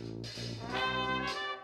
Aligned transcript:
Música 0.00 1.59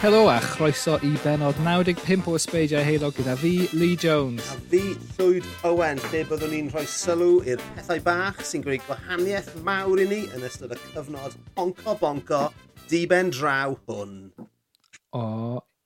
Helo 0.00 0.30
a 0.32 0.40
chroeso 0.40 0.94
i 1.04 1.10
benod 1.20 1.58
95 1.60 2.28
o 2.30 2.36
Ysbeidiau 2.38 2.80
Heilog 2.80 3.18
gyda 3.18 3.34
fi, 3.36 3.50
Lee 3.76 3.98
Jones. 4.00 4.46
A 4.48 4.54
fi, 4.72 4.78
Llwyd 5.18 5.44
Owen, 5.68 6.00
lle 6.08 6.22
byddwn 6.24 6.54
ni'n 6.54 6.70
rhoi 6.72 6.86
sylw 6.88 7.42
i'r 7.44 7.60
pethau 7.74 8.00
bach 8.06 8.40
sy'n 8.48 8.64
gwneud 8.64 8.86
gwahaniaeth 8.86 9.50
mawr 9.66 10.00
i 10.00 10.06
ni 10.08 10.22
yn 10.32 10.46
ystod 10.48 10.72
y 10.72 10.78
cyfnod 10.86 11.36
onco 11.60 11.98
bonco 12.00 12.40
diben 12.88 13.28
draw 13.36 13.76
hwn. 13.90 14.14
O, 15.12 15.26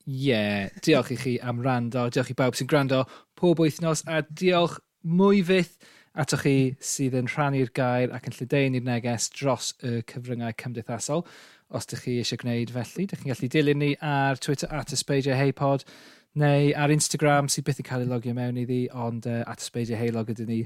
ie. 0.07 0.21
Yeah. 0.29 0.71
Diolch 0.87 1.11
i 1.11 1.19
chi 1.19 1.35
am 1.43 1.65
rando, 1.67 2.07
diolch 2.07 2.31
i 2.31 2.39
bawb 2.39 2.55
sy'n 2.55 2.71
gwrando 2.71 3.03
pob 3.35 3.65
wythnos 3.67 4.07
a 4.07 4.23
diolch 4.31 4.79
mwy 5.03 5.43
fydd 5.51 5.75
atoch 6.15 6.47
chi 6.47 6.57
sydd 6.79 7.19
yn 7.19 7.27
rhannu'r 7.35 7.75
gair 7.75 8.15
ac 8.15 8.31
yn 8.31 8.39
lledeun 8.39 8.79
i'r 8.79 8.87
neges 8.87 9.27
dros 9.35 9.75
y 9.83 10.05
cyfryngau 10.07 10.55
cymdeithasol 10.62 11.27
os 11.70 11.87
ydych 11.89 12.05
chi 12.05 12.17
eisiau 12.23 12.41
gwneud 12.43 12.73
felly. 12.75 13.07
Dych 13.11 13.23
chi'n 13.23 13.33
gallu 13.33 13.51
dilyn 13.53 13.81
ni 13.83 13.93
ar 14.01 14.41
Twitter 14.43 14.73
at 14.75 14.93
ysbeidio 14.95 15.37
heipod 15.39 15.87
neu 16.34 16.73
ar 16.77 16.91
Instagram 16.91 17.48
sydd 17.53 17.67
byth 17.69 17.81
yn 17.83 17.89
cael 17.89 18.05
ei 18.05 18.11
logio 18.11 18.34
mewn 18.34 18.59
iddi, 18.65 18.83
ond 18.91 19.29
uh, 19.31 19.43
at 19.51 19.62
ysbeidio 19.62 19.98
heilog 20.01 20.33
ydyn 20.34 20.51
ni 20.51 20.61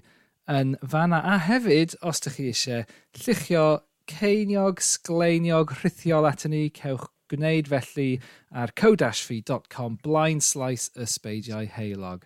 yn 0.49 0.75
fanna. 0.83 1.21
A 1.21 1.37
hefyd, 1.45 1.99
os 2.03 2.23
ydych 2.23 2.39
chi 2.39 2.49
eisiau 2.53 2.89
lluchio 3.21 3.67
ceiniog, 4.09 4.81
sgleiniog, 4.85 5.77
rhithiol 5.83 6.29
at 6.29 6.47
ni, 6.49 6.69
cewch 6.73 7.11
gwneud 7.29 7.69
felly 7.69 8.09
ar 8.57 8.73
codashfi.com 8.73 9.99
blind 10.05 10.45
slice 10.47 10.89
ysbeidiau 10.97 11.69
heilog. 11.77 12.25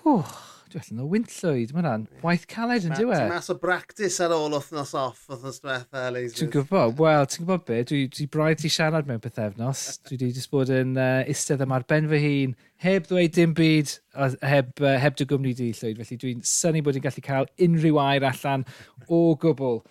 Hwch. 0.00 0.61
Dwi'n 0.72 0.80
allan 0.86 1.02
o 1.04 1.06
wynllwyd, 1.10 1.72
mae 1.74 1.82
hwnna'n 1.82 2.04
waith 2.22 2.44
caled 2.48 2.86
yn 2.88 2.94
diwedd. 2.96 3.20
Ti'n 3.20 3.32
mas 3.34 3.50
o 3.52 3.56
bractis 3.60 4.14
ar 4.24 4.32
ôl 4.32 4.54
wythnos 4.56 4.94
off, 4.96 5.26
wythnos 5.28 5.58
diwetha, 5.60 6.04
Leisys. 6.14 6.38
Ti'n 6.38 6.52
gwybod, 6.54 6.94
wel, 6.96 7.26
ti'n 7.28 7.42
gwybod 7.42 7.66
be, 7.68 7.80
dwi, 7.90 8.00
dwi 8.16 8.26
braidd 8.32 8.62
ti 8.62 8.70
siarad 8.72 9.10
mewn 9.10 9.20
pethefnos. 9.20 9.82
dwi 10.08 10.16
wedi 10.16 10.30
just 10.38 10.52
bod 10.54 10.72
yn 10.72 10.96
uh, 10.96 11.20
istedd 11.28 11.64
yma 11.66 11.76
ar 11.80 11.84
ben 11.92 12.08
fy 12.08 12.22
hun, 12.24 12.54
heb 12.86 13.10
ddweud 13.10 13.36
dim 13.36 13.52
byd, 13.58 13.92
heb, 14.40 14.72
uh, 14.80 14.96
heb 15.02 15.18
dy 15.20 15.28
gwmni 15.28 15.52
di, 15.58 15.68
Llwyd. 15.76 16.00
Felly 16.00 16.20
dwi'n 16.24 16.44
syni 16.48 16.84
bod 16.86 16.96
i'n 16.96 17.04
gallu 17.04 17.26
cael 17.26 17.50
unrhyw 17.68 18.00
air 18.06 18.28
allan 18.30 18.64
o 19.08 19.22
gwbl. 19.42 19.82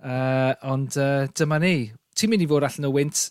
Uh, 0.00 0.54
ond 0.72 0.96
uh, 0.96 1.26
dyma 1.36 1.60
ni. 1.60 1.74
Ti'n 2.16 2.32
mynd 2.32 2.46
i 2.46 2.48
fod 2.48 2.64
allan 2.64 2.88
o 2.88 2.94
wynt 2.96 3.26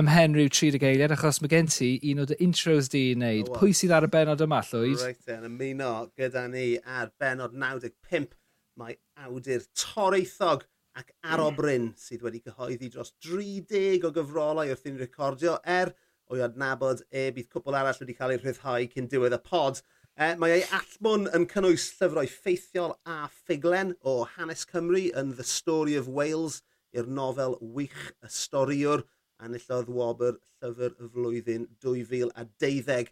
ymhen 0.00 0.36
rhyw 0.36 0.48
30 0.48 0.84
eiliad, 0.88 1.12
achos 1.12 1.40
mae 1.42 1.50
gen 1.52 1.68
ti 1.70 1.88
un 2.10 2.22
o 2.22 2.26
dy 2.28 2.36
intros 2.44 2.88
di 2.92 3.02
i 3.10 3.16
wneud. 3.16 3.50
Oh. 3.50 3.58
Pwy 3.60 3.74
sydd 3.76 3.92
ar 3.96 4.06
y 4.06 4.10
benod 4.12 4.44
yma, 4.44 4.62
Llwyd? 4.70 5.02
Reit, 5.02 5.26
yn 5.34 5.48
ymuno 5.50 5.92
gyda 6.18 6.46
ni 6.52 6.66
ar 6.80 7.10
benod 7.20 7.56
95, 7.58 8.32
mae 8.80 8.96
awdur 9.26 9.66
toreithog 9.76 10.64
ac 10.96 11.12
arobryn 11.34 11.90
sydd 12.00 12.24
wedi 12.24 12.40
cyhoeddi 12.44 12.90
dros 12.92 13.12
30 13.24 14.08
o 14.08 14.12
gyfrolau 14.16 14.72
wrth 14.72 14.88
i'n 14.88 15.00
recordio 15.00 15.58
er 15.76 15.92
o'i 16.32 16.42
adnabod 16.44 17.04
e 17.12 17.28
bydd 17.36 17.50
cwpl 17.52 17.76
arall 17.80 18.00
wedi 18.00 18.16
cael 18.16 18.34
ei 18.34 18.40
rhyddhau 18.40 18.88
cyn 18.94 19.08
diwedd 19.12 19.36
y 19.36 19.40
pod. 19.44 19.80
E, 20.16 20.34
mae 20.40 20.58
ei 20.58 20.66
allmwn 20.76 21.28
yn 21.36 21.48
cynnwys 21.52 21.88
llyfrau 21.98 22.28
ffeithiol 22.28 22.96
a 23.08 23.22
ffuglen 23.32 23.94
o 24.04 24.22
Hanes 24.36 24.64
Cymru 24.68 25.08
yn 25.20 25.32
The 25.36 25.48
Story 25.48 25.96
of 26.00 26.08
Wales 26.08 26.60
i'r 26.96 27.08
nofel 27.08 27.56
wych 27.60 28.12
y 28.20 28.32
storiwr 28.32 29.04
enillodd 29.42 29.90
Wobr 29.92 30.38
Llyfr 30.62 30.94
y 30.98 31.08
Flwyddyn 31.14 31.66
2012. 31.84 33.10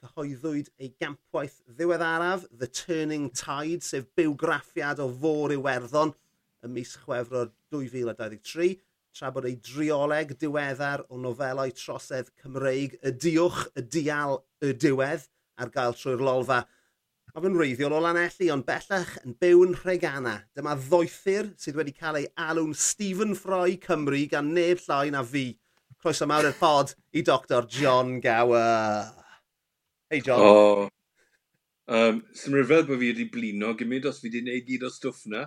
Cyhoeddwyd 0.00 0.70
ei 0.80 0.94
gampwaith 1.00 1.58
ddiweddaraf, 1.76 2.46
The 2.56 2.68
Turning 2.72 3.28
Tide, 3.36 3.84
sef 3.84 4.06
bywgraffiad 4.16 5.02
o 5.04 5.10
fôr 5.12 5.52
Iwerddon 5.56 6.14
ym 6.64 6.72
mis 6.76 6.94
Chwefror 7.02 7.50
2023, 7.72 8.74
tra 9.16 9.30
bod 9.34 9.48
ei 9.48 9.56
drioleg 9.64 10.34
diweddar 10.40 11.04
o 11.08 11.18
nofelau 11.20 11.72
trosedd 11.76 12.30
Cymreig 12.40 12.98
Y 13.04 13.12
Diwch, 13.16 13.64
Y 13.76 13.84
Dial, 13.92 14.40
Y 14.64 14.74
Diwedd 14.76 15.26
ar 15.60 15.72
gael 15.74 15.96
trwy'r 15.96 16.24
lolfa. 16.24 16.62
Mae 17.30 17.44
fe'n 17.44 17.56
reiddiol 17.60 17.94
o 17.94 18.00
Lanelli, 18.02 18.48
ond 18.50 18.66
bellach 18.66 19.12
yn 19.22 19.36
byw 19.38 19.60
yn 19.68 19.76
Rhegana. 19.78 20.34
Dyma 20.56 20.74
ddoethyr 20.80 21.52
sydd 21.60 21.76
wedi 21.78 21.94
cael 21.94 22.18
ei 22.18 22.30
alw'n 22.48 22.72
Stephen 22.74 23.36
Fry 23.38 23.76
Cymru 23.84 24.24
gan 24.32 24.50
neb 24.56 24.82
llai 24.86 25.12
na 25.14 25.22
fi 25.22 25.44
croeso 26.00 26.26
mawr 26.28 26.48
i'r 26.48 26.56
pod 26.56 26.94
i 27.12 27.22
Dr 27.26 27.66
John 27.68 28.20
Gower. 28.24 29.10
Hei 30.10 30.22
John. 30.24 30.40
O, 30.40 30.52
oh. 30.52 30.86
um, 31.92 32.22
sy'n 32.36 32.56
rhyfedd 32.56 32.86
bod 32.88 33.02
fi 33.02 33.10
wedi 33.10 33.26
blino 33.32 33.74
gymryd 33.76 34.08
os 34.08 34.22
fi 34.22 34.30
wedi 34.30 34.40
gwneud 34.46 34.68
gyd 34.68 34.86
o 34.88 34.92
stwff 34.94 35.26
na. 35.32 35.42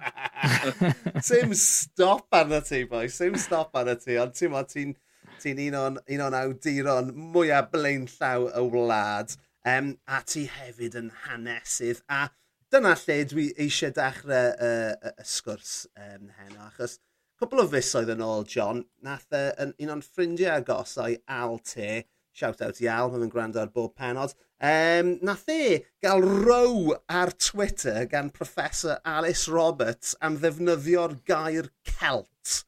Sim 1.30 1.56
stop 1.58 2.38
arna 2.38 2.62
ti, 2.66 2.84
boi. 2.90 3.08
Sim 3.10 3.40
stop 3.42 3.74
arna 3.82 3.98
ti. 3.98 4.20
Ond 4.22 4.38
ti'n 4.38 4.54
ti'n 4.70 4.94
ti 5.42 5.56
un 5.72 5.80
o'n, 5.80 5.98
un 6.16 6.24
o'n 6.28 6.38
awduron 6.38 7.10
mwyaf 7.34 7.72
blaen 7.74 8.06
llaw 8.14 8.46
y 8.54 8.64
wlad. 8.76 9.34
Um, 9.66 9.96
a 10.06 10.22
ti 10.28 10.46
hefyd 10.52 11.00
yn 11.00 11.10
hanesydd. 11.24 12.04
A 12.14 12.28
dyna 12.74 12.94
lle 13.00 13.18
dwi 13.32 13.48
eisiau 13.66 13.96
dechrau 13.96 14.54
uh, 14.54 15.12
y 15.16 15.28
sgwrs 15.34 15.74
um, 15.98 16.30
heno. 16.38 16.70
Achos 16.70 17.00
cwbl 17.44 17.60
o 17.60 17.68
fusoedd 17.68 18.10
yn 18.14 18.22
ôl, 18.24 18.46
John, 18.48 18.78
nath 19.04 19.34
uh, 19.36 19.50
yn, 19.60 19.74
un 19.84 19.90
o'n 19.98 20.02
ffrindiau 20.06 20.62
agosau, 20.62 21.18
Al 21.28 21.58
Te, 21.68 22.06
shout 22.32 22.62
out 22.64 22.78
i 22.80 22.88
Al, 22.88 23.10
mae'n 23.12 23.32
gwrando 23.34 23.60
ar 23.60 23.72
bob 23.74 23.98
penod, 24.00 24.32
um, 24.64 25.10
nath 25.28 25.50
e 25.52 25.82
gael 26.04 26.24
row 26.24 26.94
ar 27.12 27.34
Twitter 27.36 28.06
gan 28.08 28.30
Professor 28.32 29.02
Alice 29.04 29.52
Roberts 29.52 30.14
am 30.24 30.38
ddefnyddio'r 30.40 31.18
gair 31.28 31.68
Celt. 31.90 32.62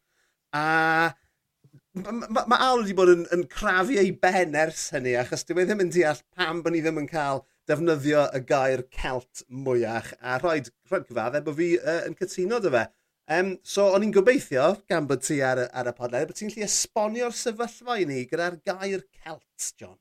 A 0.51 1.13
mae 1.95 2.27
ma, 2.27 2.43
ma 2.43 2.59
Al 2.67 2.83
wedi 2.83 2.97
bod 2.99 3.13
yn, 3.13 3.23
yn 3.31 3.47
crafu 3.55 3.95
ei 4.01 4.11
ben 4.11 4.59
ers 4.59 4.89
hynny, 4.91 5.15
achos 5.21 5.47
dwi 5.47 5.63
e 5.63 5.69
ddim 5.69 5.85
yn 5.85 5.95
deall 5.95 6.19
pam 6.35 6.59
bod 6.65 6.75
ni 6.75 6.83
ddim 6.83 6.99
yn 7.05 7.07
cael 7.13 7.45
defnyddio 7.71 8.27
y 8.35 8.43
gair 8.51 8.83
Celt 8.91 9.47
mwyach, 9.47 10.11
a 10.19 10.35
rhaid, 10.43 10.67
rhaid 10.91 11.07
cyfaddau 11.07 11.47
bod 11.47 11.59
fi 11.63 11.71
uh, 11.79 12.01
yn 12.09 12.19
cytuno 12.19 12.59
dy 12.59 12.75
fe. 12.75 12.85
Um, 13.25 13.55
so, 13.65 13.87
o'n 13.89 14.03
i'n 14.05 14.11
gobeithio, 14.13 14.67
gan 14.85 15.07
bod 15.09 15.23
ti 15.25 15.39
ar, 15.41 15.63
ar 15.73 15.87
y 15.89 15.93
podled, 15.97 16.27
bod 16.29 16.37
ti'n 16.37 16.51
gallu 16.51 16.65
esbonio'r 16.67 17.33
sefyllfa 17.33 17.95
i 17.97 18.03
ni 18.05 18.19
gyda'r 18.29 18.59
gair 18.69 19.01
Celt, 19.17 19.69
John. 19.81 19.95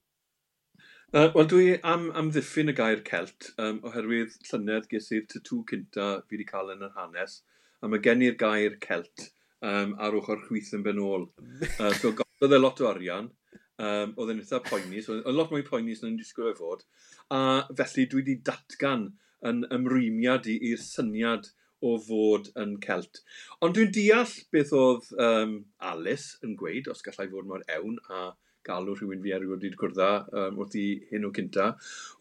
Uh, 1.14 1.30
Wel, 1.32 1.48
dwi 1.48 1.70
am 1.88 2.10
amddiffyn 2.20 2.68
y 2.68 2.74
gair 2.76 3.00
Celt, 3.06 3.48
um, 3.56 3.78
oherwydd 3.88 4.36
llynedd 4.50 4.90
ges 4.92 5.08
i'r 5.16 5.24
tatŵ 5.32 5.62
cynta 5.72 6.10
fi 6.26 6.36
wedi 6.36 6.48
cael 6.50 6.74
yn 6.74 6.84
yr 6.84 6.92
hanes, 6.98 7.38
a 7.80 7.88
mae 7.88 8.04
gen 8.04 8.26
i'r 8.28 8.36
gair 8.44 8.76
Celt 8.84 9.30
um, 9.64 9.96
ar 9.96 10.20
ochr 10.20 10.44
chwyth 10.44 10.74
yn 10.76 10.84
benôl. 10.84 11.30
Uh, 11.78 11.94
so, 11.96 12.12
gofodd 12.20 12.58
e 12.58 12.60
lot 12.60 12.84
o 12.84 12.92
arian, 12.92 13.32
um, 13.80 14.16
oedd 14.20 14.34
e'n 14.34 14.44
eitha 14.44 14.60
poenus. 14.68 15.08
Oedd 15.08 15.24
oedd 15.24 15.40
lot 15.40 15.56
mwy 15.56 15.64
poenus 15.64 16.04
na'n 16.04 16.20
disgwyl 16.20 16.52
ei 16.52 16.60
fod, 16.60 16.84
a 17.32 17.42
felly 17.72 18.04
dwi 18.04 18.20
wedi 18.20 18.40
datgan 18.52 19.14
yn 19.48 19.64
ymrwymiad 19.72 20.52
i'r 20.58 20.88
syniad 20.92 21.54
o 21.84 21.96
fod 22.06 22.48
yn 22.60 22.78
Celt. 22.84 23.20
Ond 23.64 23.76
dwi'n 23.76 23.92
deall 23.94 24.32
beth 24.54 24.72
oedd 24.78 25.10
um, 25.26 25.58
Alice 25.92 26.40
yn 26.46 26.56
gweud, 26.60 26.88
os 26.92 27.04
gallai 27.04 27.28
fod 27.32 27.50
mor 27.50 27.64
ewn, 27.76 28.00
a 28.08 28.30
galw 28.64 28.94
rhywun 28.96 29.22
fi 29.24 29.34
erioed 29.36 29.60
wedi 29.64 29.76
gwrdd 29.80 30.00
um, 30.04 30.58
wrth 30.62 30.76
i 30.80 30.86
hyn 31.10 31.28
o 31.28 31.32
cynta. 31.36 31.68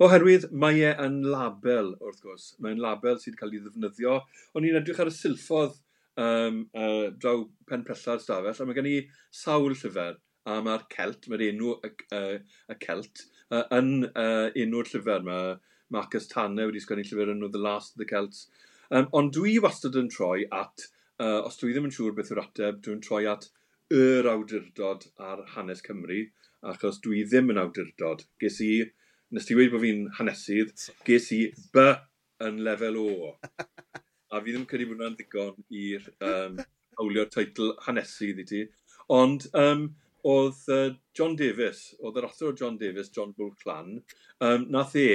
Oherwydd 0.03 0.49
mae 0.63 0.81
e 0.83 0.91
yn 1.05 1.21
label, 1.31 1.93
wrth 2.03 2.21
gwrs. 2.25 2.49
Mae'n 2.63 2.81
label 2.83 3.19
sydd 3.19 3.33
wedi 3.33 3.41
cael 3.41 3.55
ei 3.55 3.63
ddefnyddio. 3.63 4.17
O'n 4.53 4.67
i'n 4.67 4.79
edrych 4.81 4.99
ar 5.03 5.11
y 5.11 5.15
silffodd 5.15 5.77
um, 6.19 6.63
uh, 6.75 7.07
draw 7.19 7.45
pen 7.69 7.85
prella'r 7.87 8.21
stafell, 8.23 8.59
a 8.59 8.67
mae 8.67 8.77
gen 8.77 8.91
i 8.91 8.97
sawl 9.43 9.71
llyfr, 9.71 10.19
a 10.49 10.59
mae'r 10.65 10.87
Celt, 10.91 11.29
mae'r 11.31 11.45
enw 11.47 11.77
y, 11.77 11.93
uh, 12.17 12.35
y 12.73 12.79
Celt, 12.83 13.23
uh, 13.49 13.63
yn 13.79 14.09
uh, 14.11 14.49
enw'r 14.65 14.91
llyfr. 14.91 15.23
Mae 15.29 15.55
Marcus 15.93 16.27
Tanner 16.31 16.69
wedi 16.69 16.83
sgwennu 16.83 17.07
llyfr 17.07 17.33
yn 17.35 17.47
The 17.47 17.61
Last 17.61 17.95
of 17.95 18.03
the 18.03 18.09
Celts, 18.09 18.47
Um, 18.91 19.07
ond 19.19 19.33
dwi 19.35 19.57
wastad 19.63 19.97
yn 19.99 20.09
troi 20.11 20.43
at, 20.51 20.87
uh, 21.21 21.41
os 21.47 21.59
dwi 21.61 21.73
ddim 21.73 21.87
yn 21.89 21.95
siŵr 21.95 22.15
beth 22.17 22.33
yw'r 22.33 22.43
ateb, 22.43 22.81
dwi'n 22.85 23.03
troi 23.05 23.23
at 23.31 23.47
yr 23.93 24.27
awdurdod 24.31 25.07
ar 25.21 25.43
hanes 25.53 25.83
Cymru, 25.85 26.23
achos 26.73 26.99
dwi 27.03 27.23
ddim 27.27 27.51
yn 27.53 27.61
awdurdod. 27.61 28.25
Ges 28.41 28.59
i, 28.65 28.73
nes 29.33 29.47
ti 29.47 29.57
wedi 29.57 29.73
bod 29.73 29.83
fi'n 29.83 30.05
hanesydd, 30.19 30.87
ges 31.07 31.31
i 31.35 31.41
B 31.75 31.87
yn 32.47 32.61
lefel 32.65 32.99
O. 33.01 33.33
A 34.33 34.41
fi 34.41 34.53
ddim 34.53 34.67
credu 34.69 34.89
bod 34.89 34.97
hwnna'n 34.97 35.17
ddigon 35.19 35.67
i'r 35.79 36.07
um, 36.29 36.61
awlio'r 37.01 37.29
teitl 37.33 37.75
hanesydd 37.85 38.41
i 38.43 38.47
ti. 38.49 38.63
Ond 39.13 39.45
um, 39.59 39.87
oedd 40.27 40.61
uh, 40.73 40.93
John 41.17 41.35
Davis, 41.39 41.89
oedd 41.99 42.17
yr 42.19 42.29
athro 42.29 42.53
John 42.57 42.79
Davis, 42.81 43.11
John 43.13 43.33
Bull 43.37 43.53
Clan, 43.61 43.97
um, 44.39 44.65
nath 44.73 44.95
e 44.99 45.09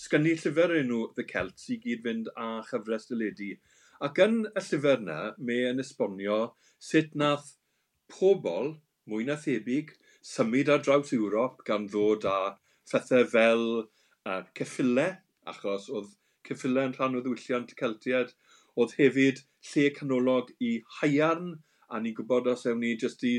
sgynnu 0.00 0.34
llyfr 0.40 0.76
enw 0.80 1.00
The 1.16 1.26
Celts 1.32 1.68
i 1.74 1.78
gyd 1.82 2.04
fynd 2.06 2.30
â 2.40 2.50
chyfres 2.68 3.08
dyledu. 3.10 3.50
Ac 4.06 4.20
yn 4.24 4.36
y 4.48 4.62
llyfr 4.66 5.02
yna, 5.02 5.18
mae 5.48 5.66
yn 5.70 5.82
esbonio 5.82 6.38
sut 6.90 7.16
nath 7.22 7.50
pobl, 8.12 8.72
mwy 9.10 9.26
na 9.28 9.36
thebyg, 9.42 9.92
symud 10.32 10.70
ar 10.72 10.80
draws 10.84 11.12
Ewrop 11.16 11.60
gan 11.66 11.88
ddod 11.92 12.24
â 12.30 12.38
phethau 12.90 13.26
fel 13.34 13.66
uh, 13.80 14.42
ceffylau, 14.56 15.18
achos 15.52 15.88
oedd 15.92 16.14
ceffylau 16.48 16.88
yn 16.88 16.96
rhan 16.96 17.18
o 17.18 17.22
ddiwylliant 17.24 17.76
Celtiad, 17.80 18.32
oedd 18.80 18.96
hefyd 18.98 19.44
lle 19.70 19.86
canolog 19.98 20.54
i 20.64 20.74
haiarn, 21.00 21.54
a 21.90 22.00
ni'n 22.00 22.16
gwybod 22.16 22.48
os 22.54 22.66
ewn 22.70 22.80
ni 22.84 22.96
jyst 23.02 23.24
i, 23.28 23.34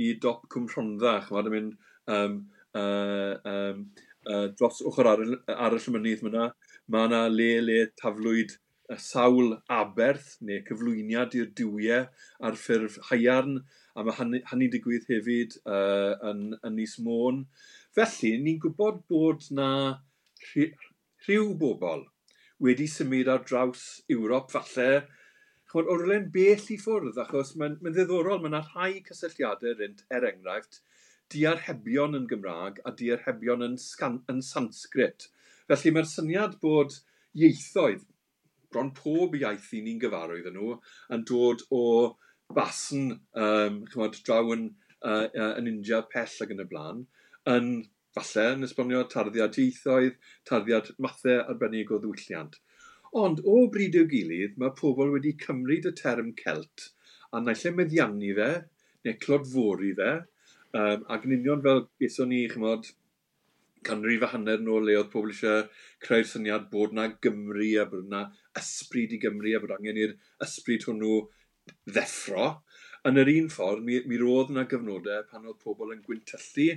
i 0.00 0.12
dop 0.22 0.46
Cwmrhondda, 0.52 1.18
chymod, 1.26 1.50
yn 1.50 1.56
mynd 1.56 1.76
um, 2.16 2.36
uh, 2.78 3.34
um, 3.52 3.86
uh, 4.32 4.46
dros 4.58 4.82
ochr 4.90 5.10
ar, 5.12 5.24
ar 5.54 5.76
y 5.76 5.82
llymynydd 5.82 6.24
myna, 6.26 6.50
mae 6.92 7.10
yna 7.10 7.26
le 7.32 7.50
le 7.64 7.80
taflwyd 8.00 8.56
y 8.92 8.98
sawl 9.02 9.56
aberth 9.76 10.36
neu 10.46 10.62
cyflwyniad 10.66 11.34
i'r 11.38 11.48
diwiau 11.58 12.06
ar 12.48 12.58
ffurf 12.60 12.98
haiarn 13.08 13.58
a 13.96 14.04
mae 14.06 14.18
hynny, 14.18 14.42
hynny 14.50 14.68
digwydd 14.74 15.08
hefyd 15.10 15.56
uh, 15.64 16.14
yn, 16.30 16.42
yn 16.62 16.76
Nis 16.78 16.98
Môn. 17.02 17.44
Felly, 17.96 18.36
ni'n 18.42 18.60
gwybod 18.62 19.02
bod 19.10 19.48
na 19.58 19.70
rhyw 21.26 21.54
bobl 21.58 22.04
wedi 22.62 22.86
symud 22.88 23.28
ar 23.32 23.42
draws 23.48 23.84
Ewrop 24.12 24.52
falle, 24.52 25.06
chod, 25.72 25.88
o'r 25.92 26.06
len 26.08 26.28
bell 26.32 26.68
i 26.72 26.78
ffwrdd, 26.80 27.18
achos 27.20 27.54
mae'n 27.60 27.78
mae 27.82 27.92
ddiddorol, 27.96 28.40
mae 28.42 28.52
yna 28.52 28.62
rhai 28.68 29.02
cysylltiadau 29.08 29.74
rynt, 29.80 30.04
er 30.14 30.28
enghraifft, 30.30 30.80
diarhebion 31.32 32.18
yn 32.18 32.28
Gymraeg 32.30 32.78
a 32.86 32.92
diarhebion 32.98 33.64
yn, 33.66 33.76
yn 34.32 34.42
Sanskrit. 34.48 35.28
Felly 35.70 35.92
mae'r 35.94 36.08
syniad 36.10 36.58
bod 36.62 37.00
ieithoedd, 37.36 38.04
bron 38.72 38.92
pob 38.96 39.34
iaith 39.38 39.72
i 39.76 39.82
ni'n 39.82 40.00
gyfarwydd 40.02 40.48
yn 40.50 40.58
nhw, 40.58 40.76
yn 41.16 41.24
dod 41.30 41.64
o 41.74 41.82
basn 42.54 43.10
um, 43.14 43.82
chymod, 43.90 44.20
draw 44.26 44.52
yn, 44.54 44.68
uh, 45.02 45.26
uh, 45.26 45.52
yn 45.58 45.70
India 45.70 46.02
pell 46.12 46.42
ac 46.44 46.54
yn 46.54 46.62
y 46.62 46.68
blaen, 46.70 47.04
yn 47.50 47.70
falle 48.16 48.46
yn 48.54 48.66
esbonio 48.66 49.02
tarddiad 49.12 49.58
ieithoedd, 49.62 50.20
tarddiad 50.48 50.92
mathau 51.02 51.42
arbennig 51.42 51.90
o 51.92 52.00
ddwylliant. 52.02 52.60
Ond 53.16 53.42
o 53.48 53.58
bryd 53.72 53.96
i'w 53.98 54.06
gilydd, 54.10 54.56
mae 54.60 54.74
pobl 54.78 55.12
wedi 55.14 55.34
cymryd 55.42 55.88
y 55.90 55.92
term 55.98 56.32
Celt 56.38 56.90
a 57.32 57.42
naill 57.42 57.68
e 57.68 57.72
meddiannu 57.74 58.32
fe, 58.38 58.50
neu 59.04 59.18
clodfori 59.22 59.92
fe, 59.98 60.10
Um, 60.76 61.04
ac 61.12 61.24
yn 61.24 61.36
union 61.38 61.62
fel 61.64 61.84
bethon 62.00 62.32
ni, 62.32 62.42
chymod, 62.52 62.88
canrif 63.86 64.24
a 64.26 64.28
hanner 64.32 64.60
yn 64.60 64.70
ôl 64.72 64.84
le 64.88 64.96
oedd 64.98 65.12
pobl 65.12 65.32
eisiau 65.32 65.64
creu'r 66.04 66.26
syniad 66.28 66.66
bod 66.72 66.94
na 66.96 67.06
Gymru 67.24 67.68
a 67.80 67.86
bod 67.90 68.08
na 68.12 68.22
ysbryd 68.60 69.14
i 69.16 69.20
Gymru 69.22 69.54
a 69.56 69.60
bod 69.62 69.74
angen 69.76 70.00
i'r 70.02 70.14
ysbryd 70.46 70.86
hwnnw 70.88 71.20
ddeffro. 71.92 72.48
Yn 73.08 73.20
yr 73.22 73.30
un 73.32 73.50
ffordd, 73.54 73.84
mi, 73.86 74.00
mi 74.10 74.18
roedd 74.20 74.50
yna 74.52 74.66
gyfnodau 74.70 75.26
pan 75.30 75.46
oedd 75.46 75.62
pobl 75.62 75.94
yn 75.94 76.02
gwyntyllu, 76.06 76.68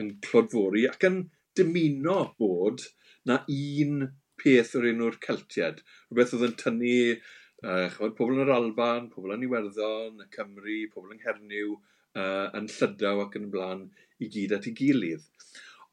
yn 0.00 0.14
clodfori 0.24 0.86
ac 0.88 1.04
yn 1.08 1.20
dymuno 1.58 2.20
bod 2.40 2.86
na 3.28 3.42
un 3.52 4.08
peth 4.40 4.74
o'r 4.78 4.88
enw'r 4.92 5.20
Celtiad. 5.26 5.84
Rhywbeth 6.08 6.34
oedd 6.38 6.48
yn 6.48 6.56
tynnu 6.62 6.96
uh, 7.12 7.86
chymod, 7.92 8.16
pobl 8.18 8.38
yn 8.38 8.46
yr 8.46 8.54
Alban, 8.56 9.10
pobl 9.12 9.36
yn 9.36 9.46
Iwerddon, 9.46 10.24
y 10.24 10.28
Cymru, 10.34 10.80
pobl 10.94 11.14
yng 11.14 11.22
Nghernyw, 11.22 11.76
uh, 12.16 12.46
yn 12.58 12.68
llydaw 12.72 13.24
ac 13.24 13.36
yn 13.40 13.50
blaen 13.52 13.88
i 14.22 14.30
gyd 14.34 14.54
at 14.56 14.68
ei 14.70 14.76
gilydd. 14.78 15.24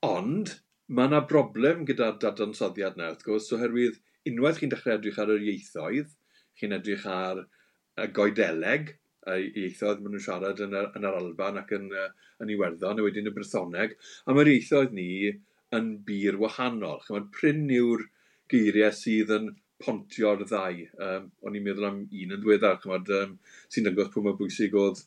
Ond 0.05 0.53
mae 0.87 1.09
yna 1.09 1.23
broblem 1.29 1.85
gyda 1.89 2.11
dadansoddiad 2.21 2.99
yna, 2.99 3.11
wrth 3.13 3.25
gwrs, 3.25 3.49
oherwydd 3.57 3.99
unwaith 4.29 4.61
chi'n 4.61 4.73
dechrau 4.73 4.99
edrych 4.99 5.19
ar 5.21 5.33
yr 5.35 5.47
ieithoedd, 5.51 6.13
chi'n 6.59 6.77
edrych 6.77 7.07
ar 7.09 7.41
y 8.01 8.07
goedeleg, 8.15 8.93
y 9.25 9.49
ieithoedd 9.63 10.01
maen 10.03 10.15
nhw'n 10.15 10.25
siarad 10.27 10.61
yn 10.61 10.77
yr, 10.77 10.91
yn 10.97 11.07
yr 11.09 11.19
Alban 11.19 11.59
ac 11.61 11.73
yn, 11.77 11.89
yn 12.43 12.53
Iwerddon, 12.53 13.01
a 13.01 13.05
wedyn 13.05 13.31
y 13.31 13.33
Brythoneg, 13.33 13.95
a 14.25 14.35
mae'r 14.35 14.51
ieithoedd 14.53 14.93
ni 14.97 15.09
yn 15.75 15.91
bir 16.07 16.37
wahanol. 16.41 17.01
Chymryd 17.05 17.31
pryn 17.33 17.65
yw'r 17.73 18.05
geiriau 18.51 18.93
sydd 18.93 19.33
yn 19.33 19.49
pontio'r 19.81 20.45
ddau. 20.45 20.85
Um, 21.01 21.29
o'n 21.43 21.57
i'n 21.57 21.65
meddwl 21.65 21.89
am 21.89 22.01
un 22.05 22.35
yn 22.37 22.41
ddiweddar, 22.43 22.77
chymryd, 22.83 23.11
um, 23.17 23.35
sy'n 23.73 23.89
dangos 23.89 24.11
pwy 24.13 24.25
mae 24.25 24.37
bwysig 24.39 24.77
oedd 24.79 25.01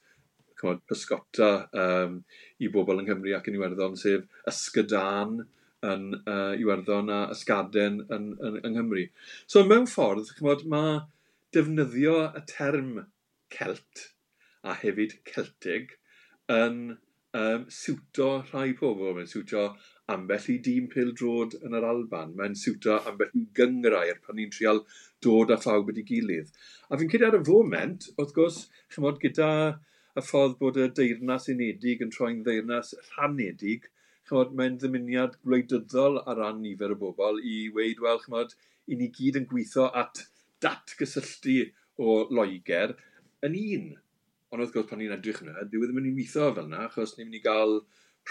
chymod, 0.59 0.83
pysgota 0.91 1.53
um, 1.85 2.19
i 2.59 2.71
bobl 2.75 3.03
yng 3.03 3.09
Nghymru 3.09 3.37
ac 3.39 3.49
yn 3.51 3.59
Iwerddon, 3.59 3.97
sef 4.01 4.27
ysgydan 4.51 5.41
yn 5.87 6.09
uh, 6.25 6.55
Iwerddon 6.59 7.13
a 7.15 7.21
ysgaden 7.35 8.01
yn, 8.15 8.33
yn, 8.35 8.61
yng 8.63 8.75
Nghymru. 8.75 9.07
So 9.47 9.65
mewn 9.67 9.87
ffordd, 9.91 10.33
chymod, 10.39 10.67
mae 10.71 11.01
defnyddio 11.55 12.17
y 12.37 12.45
term 12.51 13.05
Celt 13.55 14.09
a 14.67 14.75
hefyd 14.77 15.15
Celtig 15.29 15.95
yn 16.53 16.99
um, 17.39 17.65
siwto 17.73 18.29
rhai 18.51 18.73
pobl. 18.79 19.15
Mae'n 19.17 19.31
siwto 19.31 19.69
ambell 20.13 20.49
i 20.53 20.59
dîm 20.65 20.89
pil 20.93 21.13
drod 21.17 21.57
yn 21.63 21.77
yr 21.79 21.87
Alban. 21.89 22.35
Mae'n 22.37 22.57
siwto 22.59 22.99
ambell 23.09 23.35
i 23.39 23.47
gyngrair 23.57 24.21
pan 24.25 24.39
ni'n 24.39 24.53
trial 24.55 24.83
dod 25.25 25.53
â 25.55 25.59
phawb 25.63 25.91
wedi 25.91 26.05
gilydd. 26.09 26.51
A 26.89 26.99
fi'n 26.99 27.13
cyd 27.13 27.27
ar 27.29 27.39
y 27.39 27.43
foment, 27.47 28.11
wrth 28.17 28.35
gwrs, 28.37 28.63
chymod, 28.95 29.21
gyda 29.23 29.51
y 30.19 30.25
ffordd 30.25 30.57
bod 30.61 30.79
y 30.81 30.89
deyrnas 30.99 31.47
unedig 31.53 32.03
yn 32.05 32.11
troi'n 32.15 32.43
ddeyrnas 32.47 32.95
rhanedig, 33.13 33.87
chymod, 34.29 34.55
mae'n 34.59 34.79
ddymuniad 34.83 35.39
gwleidyddol 35.45 36.19
ar 36.25 36.41
ran 36.43 36.59
nifer 36.65 36.95
o 36.95 36.99
bobl 37.03 37.39
i 37.53 37.59
weid, 37.77 38.03
wel, 38.05 38.21
chymod, 38.25 38.55
i 38.89 38.99
ni 38.99 39.09
gyd 39.15 39.39
yn 39.41 39.47
gweithio 39.51 39.89
at 40.03 40.25
datgysylltu 40.65 41.57
o 42.03 42.19
Loegr 42.35 42.97
yn 43.47 43.57
un. 43.61 43.89
Ond 44.49 44.65
wrth 44.65 44.75
gwrs, 44.75 44.89
pan 44.91 45.03
ni'n 45.03 45.15
edrych 45.17 45.43
yna, 45.45 45.55
dwi 45.69 45.83
e 45.83 45.89
ddim 45.89 46.01
yn 46.01 46.09
mynd 46.09 46.11
i 46.11 46.17
weithio 46.19 46.51
fel 46.57 46.69
yna, 46.69 46.85
achos 46.89 47.15
ni'n 47.17 47.29
mynd 47.29 47.39
i 47.41 47.45
gael 47.45 47.79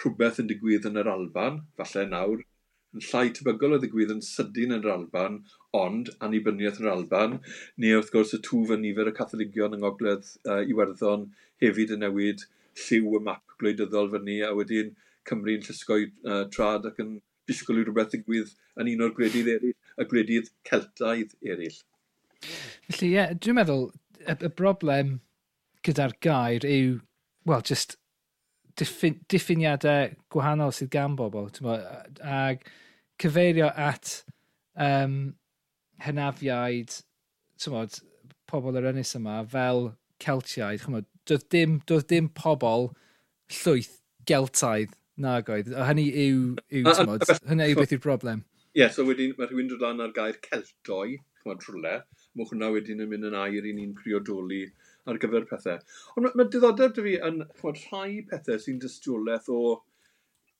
rhywbeth 0.01 0.41
yn 0.43 0.49
digwydd 0.51 0.87
yn 0.89 1.01
yr 1.01 1.11
Alban, 1.13 1.61
falle 1.79 2.05
nawr, 2.09 2.43
yn 2.97 3.03
llai 3.05 3.29
tebygol 3.37 3.77
o 3.77 3.79
ddigwydd 3.81 4.13
yn 4.15 4.23
sydyn 4.25 4.73
yn 4.75 4.83
yr 4.83 4.93
Alban, 4.95 5.41
ond 5.77 6.09
annibyniaeth 6.25 6.79
yn 6.81 6.87
yr 6.87 6.93
Alban, 6.95 7.35
neu 7.83 7.99
wrth 7.99 8.11
gwrs 8.13 8.33
y 8.37 8.41
twf 8.47 8.73
yn 8.73 8.81
nifer 8.85 9.11
y 9.11 9.15
Catholigion 9.17 9.77
yng 9.77 9.83
Ngogledd 9.83 10.31
uh, 10.49 10.63
Iwerddon 10.65 11.27
hefyd 11.63 11.93
yn 11.95 12.03
newid 12.05 12.47
lliw 12.87 13.19
y 13.19 13.21
map 13.27 13.57
gwleidyddol 13.61 14.09
fyny, 14.13 14.39
a 14.45 14.53
wedyn 14.57 14.95
Cymru'n 15.27 15.65
llysgoi 15.67 16.07
uh, 16.07 16.45
trad 16.53 16.87
ac 16.89 16.99
yn 17.03 17.17
disgwyl 17.49 17.81
i 17.81 17.85
rhywbeth 17.85 18.11
ddigwydd 18.13 18.55
yn 18.81 18.91
un 18.93 19.05
o'r 19.05 19.13
gwledydd 19.17 19.53
eraill, 19.53 19.77
y 19.97 20.09
gwledydd 20.09 20.51
Celtaidd 20.67 21.37
eraill. 21.45 21.79
Felly, 22.41 23.11
ie, 23.11 23.13
yeah, 23.13 23.31
dwi'n 23.33 23.57
meddwl 23.59 23.87
y, 24.19 24.35
y 24.35 24.51
broblem 24.51 25.17
gyda'r 25.87 26.17
gair 26.23 26.67
yw, 26.67 26.99
wel, 27.47 27.63
just 27.65 27.97
diffin, 28.77 29.19
diffiniadau 29.31 30.11
gwahanol 30.33 30.73
sydd 30.75 30.91
gan 30.93 31.15
bobl. 31.19 31.49
Ag 32.21 32.65
cyfeirio 33.21 33.69
at 33.73 34.23
um, 34.77 35.35
hynafiaid, 36.03 36.93
tymod, 37.61 37.99
pobl 38.49 38.77
yr 38.79 38.91
ynys 38.91 39.15
yma 39.17 39.41
fel 39.51 39.91
Celtiaid, 40.23 40.81
chymod, 40.83 41.07
doedd 41.29 41.47
dim, 41.53 41.79
doedd 41.89 42.07
dim 42.11 42.29
pobl 42.37 42.91
llwyth 43.61 43.97
Geltaidd 44.29 44.93
nag 45.21 45.49
oedd. 45.53 45.71
Hynny 45.89 46.07
yw, 46.25 46.43
yw 46.79 46.93
tymod, 46.99 47.25
hynny 47.49 47.71
yw 47.71 47.79
beth 47.79 47.95
yw'r 47.95 48.03
broblem. 48.03 48.43
Ie, 48.77 48.83
yeah, 48.83 48.93
so 48.93 49.05
wedyn 49.07 49.33
mae 49.37 49.49
rhywun 49.49 49.69
dod 49.71 49.83
lan 49.85 50.03
ar 50.05 50.13
gair 50.15 50.37
Celtoi, 50.45 51.17
chymod 51.41 51.63
trwle, 51.63 51.95
mae 52.37 52.49
hwnna 52.51 52.69
wedyn 52.75 53.01
yn 53.05 53.09
mynd 53.09 53.29
yn 53.31 53.37
air 53.39 53.65
i 53.65 53.73
ni'n 53.73 53.95
priodoli 53.97 54.65
ar 55.09 55.17
gyfer 55.21 55.47
pethau. 55.49 55.81
Ond 56.15 56.27
mae 56.27 56.37
ma 56.37 56.45
diddordeb 56.51 56.93
dy 56.97 57.05
fi 57.07 57.15
yn 57.29 57.41
chymod, 57.57 57.81
rhai 57.87 58.21
pethau 58.29 58.61
sy'n 58.61 58.81
dystiolaeth 58.83 59.49
o 59.53 59.61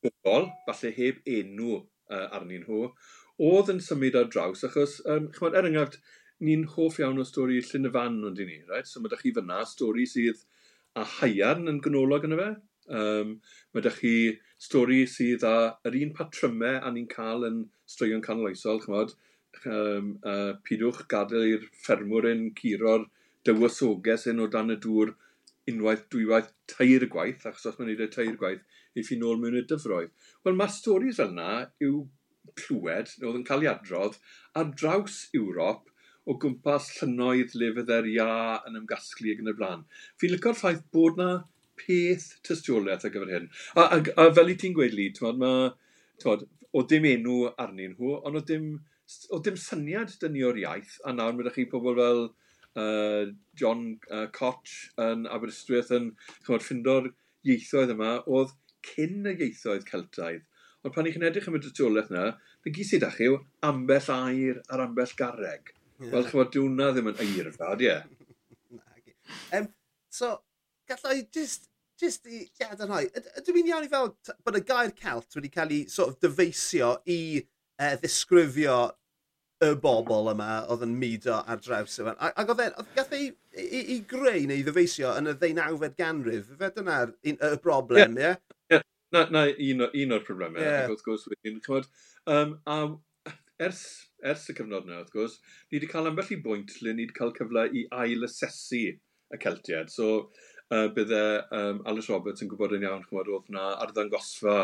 bobl, 0.05 0.49
falle 0.65 0.93
heb 0.97 1.21
enw 1.37 1.81
uh, 2.11 2.27
arnyn 2.37 2.63
nhw, 2.65 2.91
oedd 3.47 3.73
yn 3.73 3.81
symud 3.83 4.17
ar 4.19 4.29
draws, 4.33 4.63
achos, 4.67 4.97
um, 5.13 5.27
chymod, 5.35 5.57
er 5.57 5.67
enghraifft, 5.69 5.99
ni'n 6.43 6.65
hoff 6.75 6.99
iawn 7.01 7.21
o 7.21 7.25
stori 7.25 7.59
Llyn 7.65 7.89
y 7.89 7.91
Fan 7.93 8.17
ond 8.29 8.41
i 8.41 8.45
ni, 8.45 8.57
right? 8.69 8.87
so 8.87 9.01
mae 9.01 9.09
ydych 9.09 9.23
chi 9.25 9.33
fyna 9.37 9.63
stori 9.65 10.05
sydd 10.09 10.43
a 10.97 11.05
haiarn 11.17 11.69
yn 11.71 11.79
gynolog 11.85 12.27
yna 12.27 12.39
fe. 12.41 12.49
Um, 12.97 13.31
mae 13.73 13.83
ydych 13.83 14.01
chi 14.01 14.15
stori 14.61 14.99
sydd 15.09 15.45
a 15.47 15.55
yr 15.87 15.97
un 16.03 16.13
patrymau 16.17 16.77
a 16.81 16.93
ni'n 16.93 17.09
cael 17.11 17.47
yn 17.49 17.63
straeon 17.89 18.23
canoloesol, 18.25 18.81
chymod, 18.85 19.15
um, 19.65 20.13
uh, 20.21 20.53
pidwch 20.67 21.05
gadael 21.11 21.55
i'r 21.55 21.69
ffermwr 21.83 22.29
yn 22.31 22.49
curo'r 22.57 23.07
dywysoges 23.47 24.27
yn 24.31 24.43
o 24.43 24.49
dan 24.53 24.73
y 24.73 24.77
dŵr 24.83 25.13
unwaith, 25.71 26.05
dwywaith, 26.13 26.53
tair 26.69 27.05
gwaith, 27.11 27.45
achos 27.49 27.65
os 27.71 27.79
mae'n 27.79 27.91
neud 27.91 28.05
y 28.05 28.09
tair 28.13 28.37
gwaith, 28.39 28.63
niff 28.97 29.11
i 29.13 29.19
nôl 29.21 29.39
mewn 29.41 29.59
y 29.61 29.65
dyfroedd. 29.69 30.13
Wel, 30.45 30.57
mae 30.59 30.73
storys 30.73 31.21
fel 31.21 31.33
yna 31.35 31.51
yw 31.87 32.01
clywed, 32.57 33.13
oedd 33.23 33.39
yn 33.39 33.45
cael 33.47 33.65
ei 33.65 33.71
adrodd, 33.71 34.17
ar 34.57 34.73
draws 34.73 35.27
Ewrop 35.37 35.91
o 36.27 36.35
gwmpas 36.41 36.89
llynoedd 36.97 37.55
le 37.59 37.69
fydde'r 37.77 38.09
ia 38.11 38.31
yn 38.67 38.81
ymgasglu 38.81 39.31
ag 39.33 39.43
yn 39.43 39.51
y 39.51 39.55
blaen. 39.57 39.85
Fi'n 40.19 40.33
lycio'r 40.33 40.57
ffaith 40.59 40.83
bod 40.95 41.19
na 41.21 41.29
peth 41.79 42.27
tystiolaeth 42.47 43.05
ar 43.07 43.13
gyfer 43.13 43.33
hyn. 43.35 43.47
A, 43.75 43.85
a, 43.85 44.01
a 44.23 44.27
fel 44.35 44.51
i 44.51 44.57
ti'n 44.59 44.75
gweud, 44.75 44.95
Lee, 44.97 45.13
twod, 45.15 45.39
ma, 45.41 45.53
twod, 46.21 46.43
o 46.75 46.83
dim 46.89 47.07
enw 47.07 47.37
arnyn 47.55 47.95
nhw, 47.95 48.17
ond 48.27 48.41
o 48.41 48.43
dim, 48.51 48.73
o 49.31 49.39
dim 49.43 49.59
syniad 49.61 50.17
dyn 50.21 50.35
ni 50.35 50.43
o'r 50.47 50.59
iaith, 50.63 50.97
a 51.07 51.13
nawr 51.15 51.37
mae 51.37 51.53
chi 51.55 51.67
pobl 51.71 51.95
fel 52.01 52.23
uh, 52.27 53.31
John 53.59 53.87
uh, 54.11 54.27
Koch 54.35 54.75
yn 55.01 55.25
Aberystwyth 55.31 55.93
yn 55.95 56.11
chymod, 56.43 56.65
ffindo'r 56.65 57.11
ieithoedd 57.47 57.95
yma, 57.95 58.17
oedd 58.27 58.55
cyn 58.85 59.27
y 59.29 59.33
ieithoedd 59.35 59.87
Celtaidd. 59.87 60.45
Ond 60.85 60.93
pan 60.95 61.09
i 61.09 61.13
chi'n 61.13 61.25
edrych 61.27 61.47
am 61.49 61.57
y 61.57 61.61
dytiolaeth 61.63 62.11
yna, 62.13 62.27
fe 62.63 62.73
gys 62.75 62.93
i 62.95 62.99
dach 63.01 63.17
yw 63.23 63.39
ambell 63.67 64.11
air 64.13 64.61
ar 64.73 64.83
ambell 64.85 65.15
garreg. 65.19 65.73
Yeah. 65.97 66.11
Wel, 66.13 66.27
chymod, 66.29 66.51
diwna 66.53 66.91
ddim 66.93 67.09
yn 67.11 67.23
eirfad, 67.25 67.81
ie. 67.81 67.95
um, 69.57 69.71
so, 70.13 70.35
gallai 70.89 71.23
just, 71.33 71.71
just 71.99 72.29
i 72.29 72.45
gadarnhau, 72.59 73.09
ydw 73.41 73.57
i'n 73.57 73.71
iawn 73.73 73.87
i 73.87 73.91
fel 73.91 74.13
bod 74.45 74.59
y 74.59 74.63
gair 74.67 74.93
Celt 75.01 75.39
wedi 75.39 75.51
cael 75.53 75.73
ei 75.73 75.87
sort 75.91 76.13
of 76.13 76.21
dyfeisio 76.23 76.93
i 77.09 77.19
uh, 77.41 77.95
ddisgrifio 77.97 78.77
y 79.65 79.71
bobl 79.81 80.29
yma 80.35 80.51
oedd 80.69 80.85
yn 80.85 80.93
mudo 81.01 81.39
ar 81.41 81.61
draws 81.65 81.97
yma. 82.03 82.13
Ac 82.29 82.53
oedd 82.53 82.61
e, 82.61 82.69
oedd 82.77 82.93
gath 82.97 83.15
ei 83.17 83.31
i, 83.61 83.81
i 83.95 83.97
greu 84.09 84.45
neu 84.49 84.63
ddyfeisio 84.65 85.13
yn 85.19 85.31
y 85.31 85.35
ddeunawfed 85.39 85.97
ganrif, 85.99 86.51
fe 86.59 86.69
dyna'r 86.75 87.13
y 87.25 87.51
broblem, 87.63 88.17
ie? 88.19 88.27
Yeah. 88.27 88.39
Yeah. 88.73 88.85
Na, 89.15 89.23
na, 89.31 89.45
un, 89.47 89.85
un 89.87 90.15
o'r 90.17 90.23
problemau, 90.27 90.61
yeah. 90.61 90.87
wrth 90.91 91.05
gwrs, 91.05 91.27
wedyn, 91.31 91.61
chymod, 91.63 91.87
um, 92.33 92.57
a 92.67 92.79
ers, 93.63 93.81
ers 94.21 94.47
y 94.51 94.55
cyfnod 94.57 94.89
yna, 94.89 95.01
wrth 95.01 95.13
gwrs, 95.13 95.37
ni 95.69 95.79
wedi 95.79 95.89
cael 95.91 96.09
ambell 96.11 96.33
i 96.35 96.39
bwynt 96.43 96.75
lle 96.81 96.93
ni 96.93 97.05
wedi 97.07 97.15
cael 97.17 97.33
cyfle 97.37 97.67
i 97.71 97.85
ail-asesu 98.03 98.83
y 98.91 99.39
Celtiad. 99.43 99.91
So, 99.93 100.29
uh, 100.69 100.87
bydde 100.93 101.23
um, 101.55 101.81
Alice 101.89 102.11
Roberts 102.13 102.43
yn 102.43 102.51
gwybod 102.51 102.75
yn 102.77 102.85
iawn, 102.87 103.05
chymod, 103.07 103.31
oedd 103.31 103.51
na 103.55 103.71
arddangosfa, 103.85 104.59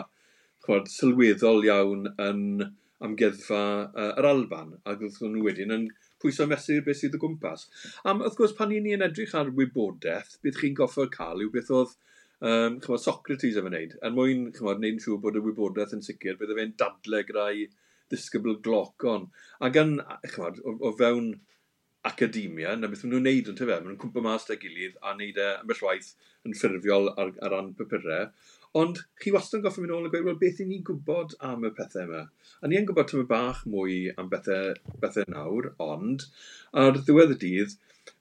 chymod, 0.65 0.91
sylweddol 0.91 1.63
iawn 1.69 2.09
yn 2.13 2.43
amgeddfa 3.03 3.63
uh, 3.89 4.11
yr 4.19 4.29
Alban, 4.29 4.77
ac 4.87 5.01
oedd 5.07 5.21
nhw 5.23 5.47
wedyn 5.47 5.75
yn 5.75 5.87
pwysau 6.23 6.49
mesur 6.49 6.81
beth 6.87 7.01
sydd 7.01 7.19
y 7.19 7.21
gwmpas. 7.21 7.67
Am, 8.09 8.23
wrth 8.23 8.39
gwrs, 8.39 8.55
pan 8.57 8.73
ni'n 8.73 9.05
edrych 9.05 9.35
ar 9.37 9.53
wybodaeth, 9.59 10.39
bydd 10.43 10.59
chi'n 10.61 10.79
goffa 10.79 11.09
cael 11.13 11.45
yw 11.45 11.53
beth 11.53 11.71
oedd 11.75 11.95
um, 12.43 12.79
chymod, 12.83 13.03
Socrates 13.03 13.59
yn 13.59 13.69
wneud, 13.69 13.95
yn 13.99 14.09
er 14.09 14.17
mwyn 14.17 14.45
chymod, 14.55 14.81
wneud 14.81 14.97
yn 14.97 15.01
siŵr 15.05 15.21
bod 15.23 15.39
y 15.39 15.45
wybodaeth 15.45 15.95
yn 15.97 16.05
sicr, 16.05 16.39
bydde 16.39 16.59
fe'n 16.59 16.75
dadle 16.81 17.23
gyda'i 17.29 17.67
ddisgybl 18.11 18.59
glocon. 18.65 19.29
Ac 19.63 19.79
yn, 19.83 19.97
chymod, 20.33 20.59
o, 20.63 20.77
o 20.89 20.93
fewn 20.99 21.33
academia, 22.07 22.75
na 22.75 22.89
beth 22.91 23.05
maen 23.05 23.15
nhw'n 23.15 23.27
neud 23.29 23.49
yn 23.51 23.57
tyfe, 23.59 23.77
maen 23.77 23.87
nhw'n 23.87 24.01
cwmpa 24.01 24.23
mas 24.25 24.47
da 24.49 24.57
gilydd 24.59 24.99
a 24.99 25.13
wneud 25.15 25.39
e 25.39 25.47
ambell 25.61 25.85
waith 25.85 26.11
yn 26.43 26.57
ffurfiol 26.59 27.13
ar, 27.13 27.31
ar 27.45 27.55
ran 27.55 27.71
papurau. 27.79 28.27
Ond 28.81 29.03
chi 29.21 29.29
wastad 29.33 29.59
yn 29.59 29.63
goffi 29.67 29.83
mynd 29.83 29.93
ôl 29.93 30.07
a 30.07 30.09
gweud, 30.09 30.23
wel, 30.25 30.37
beth 30.41 30.61
i 30.63 30.65
ni'n 30.65 30.85
gwybod 30.87 31.35
am 31.45 31.65
y 31.67 31.69
pethau 31.77 32.07
yma? 32.07 32.21
A 32.57 32.69
ni 32.69 32.79
yn 32.79 32.87
gwybod 32.89 33.11
tyma 33.11 33.27
bach 33.29 33.59
mwy 33.69 33.97
am 34.17 34.31
bethau, 34.31 34.73
bethau 35.03 35.29
nawr, 35.29 35.67
ond 35.85 36.25
ar 36.83 36.97
ddiwedd 36.97 37.35
y 37.35 37.37
dydd, 37.43 37.75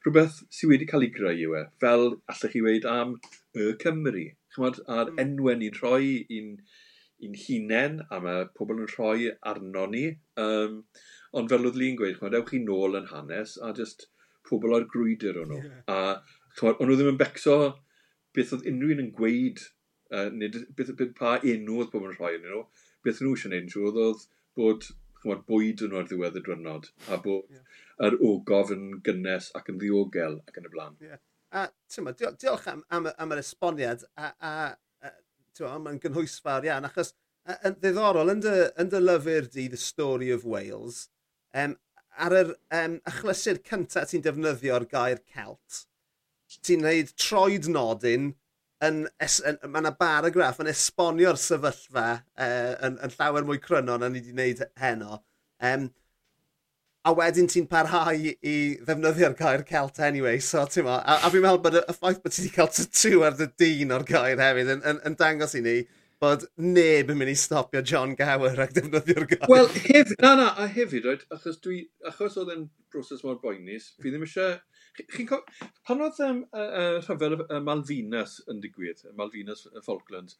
rhywbeth 0.05 0.43
sydd 0.53 0.75
wedi 0.75 0.89
cael 0.91 1.07
ei 1.07 1.15
greu 1.15 1.41
yw 1.47 1.57
e, 1.57 1.65
fel 1.81 2.07
allech 2.35 2.53
chi 2.53 2.65
weid 2.67 2.89
am 2.99 3.17
y 3.57 3.73
Cymru. 3.81 4.27
Chymod, 4.53 4.83
a'r 4.85 5.15
hmm. 5.15 5.25
enwau 5.25 5.57
ni'n 5.57 5.81
rhoi 5.81 6.13
i'n 6.37 6.55
un 7.23 7.37
hunain, 7.47 7.99
a 8.13 8.21
mae 8.21 8.47
pobl 8.59 8.83
yn 8.83 8.93
rhoi 8.93 9.33
arno 9.55 9.89
ni. 9.89 10.07
Um, 10.43 10.81
ond 11.33 11.49
fel 11.49 11.69
oedd 11.69 11.79
Lee'n 11.81 11.97
gweud, 11.97 12.19
chymod, 12.19 12.37
ewch 12.37 12.53
chi 12.53 12.61
nôl 12.61 13.01
yn 13.01 13.09
hanes, 13.15 13.57
a 13.57 13.73
just 13.79 14.11
pobl 14.49 14.77
o'r 14.77 14.89
grwydr 14.93 15.41
o'n 15.47 15.55
nhw. 15.55 15.63
Yeah. 15.65 15.85
A 15.87 16.59
chymod, 16.59 16.77
o'n 16.77 16.91
nhw 16.91 16.99
ddim 16.99 17.15
yn 17.15 17.23
becso 17.23 17.61
beth 18.37 18.53
oedd 18.57 18.69
unrhyw 18.69 18.99
un 18.99 19.07
yn 19.07 19.15
gweud 19.17 19.71
uh, 20.12 20.28
nid, 20.33 20.59
beth, 20.76 20.92
beth, 20.99 21.14
pa 21.19 21.37
enw 21.40 21.78
oedd 21.81 21.92
pobl 21.92 22.11
yn 22.11 22.16
rhoi 22.19 22.35
yn 22.38 22.47
nhw, 22.47 22.64
beth 23.07 23.23
nhw 23.23 23.35
eisiau 23.37 23.50
gwneud 23.50 23.66
yn 23.66 23.73
siŵr 23.75 24.00
oedd 24.07 24.26
bod 24.59 24.88
chymod, 25.23 25.45
bwyd 25.49 25.85
yn 25.87 25.97
o'r 25.99 26.09
ddiwedd 26.11 26.38
y 26.38 26.42
drynod, 26.47 26.88
a 27.09 27.19
bod 27.25 27.50
yeah. 27.50 27.83
yr 28.09 28.19
ogof 28.28 28.73
yn 28.75 28.88
gynnes 29.07 29.50
ac 29.59 29.71
yn 29.73 29.78
ddiogel 29.81 30.40
ac 30.49 30.59
yn 30.59 30.69
y 30.69 30.73
blaen. 30.73 30.97
Yeah. 31.02 31.23
A 31.52 31.66
tyma, 31.92 32.14
diolch 32.16 32.69
am, 32.73 32.83
am, 32.90 33.11
am 33.21 33.35
yr 33.35 33.42
esboniad, 33.42 34.07
a, 34.16 34.33
a, 34.40 34.52
a 35.12 35.78
mae'n 35.85 36.00
gynhwysfawr 36.02 36.66
iawn, 36.69 36.88
achos 36.88 37.12
yn 37.52 37.78
ddiddorol, 37.78 38.33
yn 38.33 38.42
dy, 38.42 38.59
yn 38.81 38.92
dy 38.92 39.00
lyfr 39.02 39.49
di 39.52 39.69
The 39.73 39.81
Story 39.81 40.31
of 40.35 40.47
Wales, 40.49 41.07
um, 41.54 41.76
ar 42.16 42.37
yr 42.38 42.54
um, 42.78 42.99
achlysur 43.09 43.61
cyntaf 43.69 44.11
ti'n 44.11 44.25
defnyddio'r 44.26 44.87
gair 44.90 45.23
Celt, 45.35 45.85
ti'n 46.61 46.85
gwneud 46.85 47.12
troed 47.21 47.69
nodyn 47.73 48.33
yn, 48.87 49.03
es, 49.23 49.39
yn, 49.47 49.59
mae 49.69 49.85
yna 49.85 49.95
baragraff 49.99 50.61
yn 50.62 50.71
esbonio'r 50.73 51.39
sefyllfa 51.41 52.07
uh, 52.19 52.71
yn, 52.89 52.99
yn 53.05 53.17
llawer 53.17 53.47
mwy 53.49 53.61
cryno 53.62 53.99
na 54.01 54.11
ni 54.11 54.21
wedi 54.21 54.35
wneud 54.35 54.65
heno. 54.83 55.21
Um, 55.62 55.91
a 57.03 57.12
wedyn 57.19 57.49
ti'n 57.51 57.67
parhau 57.71 58.15
i 58.15 58.57
ddefnyddio'r 58.83 59.35
gair 59.39 59.65
Celt 59.67 59.99
anyway, 60.07 60.39
so 60.43 60.62
ti'n 60.71 60.87
mo, 60.87 60.99
a, 60.99 61.19
a 61.19 61.31
fi'n 61.33 61.43
meddwl 61.43 61.62
bod 61.65 61.81
y 61.81 61.83
ffaith 61.97 62.23
bod 62.23 62.35
ti 62.35 62.45
wedi 62.45 62.55
cael 62.55 62.71
tattoo 62.71 63.25
ar 63.27 63.39
dy 63.39 63.49
dyn 63.59 63.95
o'r 63.97 64.07
gair 64.07 64.43
hefyd 64.43 64.71
yn, 64.77 64.85
yn, 64.93 65.03
yn 65.11 65.19
dangos 65.19 65.57
i 65.59 65.65
ni 65.65 65.77
bod 66.23 66.45
neb 66.62 67.11
yn 67.11 67.19
mynd 67.19 67.33
i 67.33 67.39
stopio 67.39 67.83
John 67.83 68.15
Gower 68.19 68.61
ac 68.62 68.77
defnyddio'r 68.77 69.27
gair. 69.33 69.49
Wel, 69.51 69.71
hef, 69.89 70.12
na 70.23 70.37
na, 70.39 70.53
a 70.55 70.69
hefyd, 70.71 71.09
right, 71.11 71.25
achos, 71.35 71.59
dwi, 71.65 71.81
achos 72.07 72.39
oedd 72.39 72.55
yn 72.55 72.69
broses 72.95 73.25
mor 73.27 73.41
boenus, 73.43 73.91
fi 73.99 74.12
ddim 74.12 74.23
eisiau 74.29 74.55
Chi'n 74.99 75.29
co... 75.29 75.39
pan 75.89 76.03
oedd 76.05 76.19
um, 76.27 76.43
uh, 76.53 76.99
rhyfel 77.01 77.39
y 77.43 77.61
Malvinas 77.65 78.41
yn 78.53 78.61
digwydd, 78.65 79.07
y 79.09 79.15
Malvinas 79.19 79.65
y 79.71 79.85
Falklands, 79.85 80.37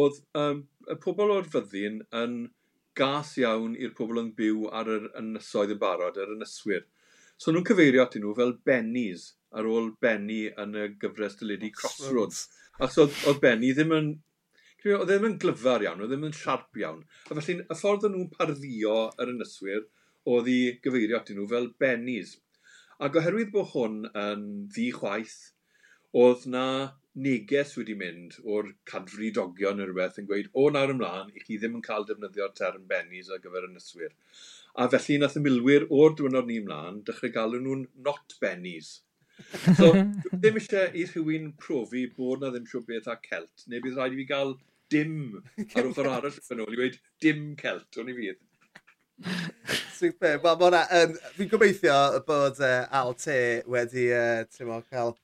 oedd 0.00 0.18
um, 0.38 0.64
y 0.90 0.96
pobl 1.04 1.34
o'r 1.36 1.46
fyddin 1.52 2.00
yn 2.22 2.40
gas 2.98 3.36
iawn 3.40 3.76
i'r 3.78 3.94
pobl 3.98 4.20
yn 4.22 4.32
byw 4.38 4.66
ar 4.80 4.90
yr 4.96 5.06
ynysoedd 5.20 5.76
yn 5.76 5.80
barod, 5.84 6.18
yr 6.20 6.34
ynyswyr. 6.34 6.84
So 7.38 7.54
nhw'n 7.54 7.68
cyfeirio 7.68 8.04
atyn 8.04 8.26
nhw 8.26 8.34
fel 8.38 8.52
bennies 8.66 9.30
ar 9.58 9.68
ôl 9.68 9.92
Benny 10.02 10.42
yn 10.62 10.76
y 10.78 10.84
gyfres 11.00 11.38
dyledu 11.40 11.72
Crossroads. 11.76 12.44
Ac 12.82 12.92
so, 12.94 13.08
oedd 13.28 13.40
Benny 13.42 13.72
ddim 13.76 13.96
yn 13.96 14.12
oedd 14.90 15.02
e 15.06 15.16
ddim 15.16 15.28
yn 15.28 15.34
glyfar 15.42 15.84
iawn, 15.84 16.00
oedd 16.02 16.10
e 16.10 16.16
ddim 16.16 16.28
yn 16.28 16.36
siarp 16.36 16.78
iawn. 16.80 17.02
A 17.30 17.36
felly, 17.36 17.58
y 17.62 17.76
ffordd 17.78 18.06
o'n 18.08 18.16
nhw'n 18.16 18.30
parddio 18.32 18.94
yr 19.22 19.30
ynyswyr, 19.34 19.84
oedd 20.32 20.48
i 20.50 20.58
gyfeirio 20.82 21.20
atyn 21.20 21.38
nhw 21.38 21.46
fel 21.52 21.68
bennies. 21.82 22.34
Ac 23.00 23.18
oherwydd 23.20 23.52
bod 23.54 23.70
hwn 23.72 24.02
yn 24.24 24.42
ddi-chwaith, 24.74 25.38
oedd 26.22 26.44
na 26.54 26.66
neges 27.26 27.76
wedi 27.76 27.94
mynd 27.98 28.38
o'r 28.54 28.68
cadfri 28.88 29.30
dogion 29.36 29.78
neu 29.78 29.88
rhywbeth 29.88 30.18
yn 30.22 30.28
gweud, 30.28 30.50
o 30.56 30.68
nawr 30.72 30.92
ymlaen, 30.94 31.30
i 31.36 31.44
chi 31.44 31.58
ddim 31.60 31.78
yn 31.78 31.84
cael 31.86 32.06
defnyddio'r 32.08 32.52
term 32.58 32.84
bennies 32.88 33.30
ar 33.32 33.40
gyfer 33.44 33.68
ynyswyr. 33.68 34.12
A 34.80 34.88
felly 34.92 35.18
nath 35.20 35.36
y 35.36 35.42
milwyr 35.44 35.88
o'r 35.92 36.16
diwrnod 36.18 36.48
ni 36.48 36.58
ymlaen, 36.62 37.02
dechrau 37.08 37.32
galw 37.34 37.60
nhw'n 37.60 37.86
not 38.08 38.36
bennies. 38.44 38.92
so, 39.78 39.90
ddim 40.32 40.60
eisiau 40.60 40.92
i 40.96 41.04
rhywun 41.08 41.50
profi 41.60 42.06
bod 42.16 42.44
na 42.44 42.52
ddim 42.52 42.68
siw 42.70 42.84
beth 42.88 43.10
a 43.12 43.18
celt, 43.28 43.66
neu 43.68 43.84
bydd 43.84 43.98
rhaid 43.98 44.16
i 44.16 44.20
fi 44.20 44.28
gael 44.32 44.56
dim 44.92 45.18
ar 45.64 45.86
ochr 45.90 46.08
arall 46.14 46.40
yn 46.54 46.64
ôl 46.64 46.76
i 46.76 46.80
weid 46.80 46.98
dim 47.24 47.52
celt, 47.60 48.00
o'n 48.00 48.12
i 48.12 48.16
fydd. 48.16 48.40
Super. 49.96 50.40
Wel, 50.42 50.58
mae 50.58 51.02
um. 51.02 51.14
Fi'n 51.36 51.50
gobeithio 51.50 51.96
bod 52.26 52.60
uh, 52.62 52.82
Al 52.98 53.14
T 53.18 53.36
wedi 53.70 54.08
uh, 54.16 54.42
mo, 54.68 54.80
cael, 54.90 55.14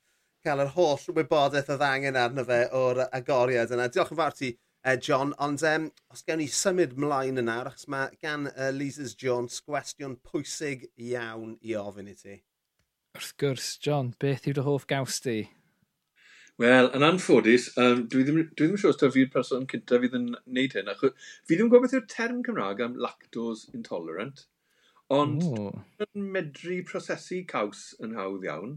cael 0.47 0.63
yr 0.65 0.73
holl 0.77 1.03
wybodaeth 1.17 1.71
oedd 1.75 1.85
angen 1.85 2.19
arno 2.21 2.45
fe 2.49 2.63
o'r 2.79 3.05
agoriad 3.09 3.75
yna. 3.75 3.89
Diolch 3.93 4.15
yn 4.15 4.21
fawr 4.21 4.37
ti, 4.39 4.53
uh, 4.87 4.97
John. 4.97 5.35
Ond 5.43 5.65
um, 5.67 5.91
os 6.15 6.23
gewn 6.27 6.43
ni 6.43 6.49
symud 6.53 6.95
mlaen 7.01 7.43
yna, 7.43 7.61
achos 7.67 7.89
mae 7.91 8.15
gan 8.23 8.51
uh, 8.53 8.71
Lises 8.75 9.17
Jones 9.19 9.59
gwestiwn 9.67 10.19
pwysig 10.31 10.89
iawn 11.11 11.57
i 11.67 11.75
ofyn 11.81 12.13
i 12.13 12.17
ti. 12.19 12.41
Wrth 13.19 13.35
gwrs, 13.41 13.73
John, 13.83 14.13
beth 14.23 14.47
yw 14.47 14.61
dy 14.61 14.67
hoff 14.67 14.87
gaws 14.87 15.19
ti? 15.25 15.41
Wel, 16.59 16.89
yn 16.91 17.05
anffodus, 17.07 17.69
um, 17.79 18.01
dwi 18.11 18.25
ddim, 18.27 18.39
dwi 18.43 18.67
ddim 18.67 18.73
yn 18.75 18.81
siŵr 18.83 18.91
os 18.91 19.03
os 19.07 19.13
fi'r 19.15 19.29
person 19.31 19.67
cyntaf 19.71 20.01
fydd 20.03 20.15
yn 20.19 20.25
gwneud 20.35 20.73
hyn, 20.75 20.89
achos 20.91 21.29
fi 21.47 21.55
ddim 21.55 21.69
yn 21.69 21.69
gwybod 21.71 21.85
beth 21.85 21.93
yw'r 21.95 22.09
term 22.11 22.41
Cymraeg 22.49 22.81
am 22.83 22.97
lactose 23.05 23.71
intolerant, 23.79 24.41
ond 25.15 25.45
dwi'n 25.45 26.25
medru 26.37 26.79
prosesu 26.89 27.39
caws 27.53 27.83
yn 28.03 28.17
hawdd 28.19 28.47
iawn. 28.49 28.73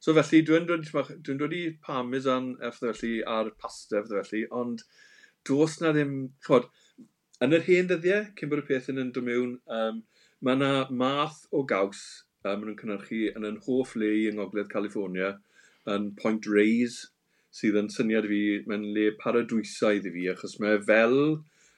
So 0.00 0.14
felly, 0.16 0.40
dwi'n 0.48 0.64
dod, 0.70 0.88
dwi 1.26 1.36
dod 1.42 1.56
i 1.58 1.60
parmesan 1.84 2.46
felly, 2.78 3.12
a'r 3.34 3.52
pasta 3.60 4.00
felly, 4.08 4.40
ond 4.62 4.86
dos 5.50 5.76
na 5.84 5.92
ddim, 5.92 6.16
chod, 6.48 6.70
yn 7.44 7.58
yr 7.58 7.68
hen 7.68 7.92
dyddiau, 7.92 8.24
cyn 8.40 8.54
bod 8.54 8.64
y 8.64 8.66
peth 8.70 8.88
yn 8.94 9.02
yn 9.04 9.12
mewn, 9.28 9.52
um, 9.82 10.00
mae 10.40 10.56
yna 10.56 10.72
math 11.04 11.44
o 11.52 11.60
gaws 11.74 12.06
um, 12.40 12.54
maen 12.54 12.66
nhw'n 12.70 12.80
cynnyrchu 12.80 13.22
yn 13.34 13.50
yn 13.52 13.60
hoff 13.68 13.94
le 14.00 14.14
yng 14.16 14.40
Ngogledd 14.40 14.72
California, 14.72 15.34
yn 15.92 16.10
Point 16.16 16.48
Reyes, 16.48 17.02
sydd 17.54 17.78
yn 17.80 17.92
syniad 17.92 18.28
fi 18.30 18.42
mewn 18.70 18.88
le 18.96 19.10
paradwysaidd 19.20 20.08
i 20.08 20.14
fi, 20.14 20.26
achos 20.32 20.58
mae 20.62 20.76
e 20.78 20.82
fel 20.88 21.18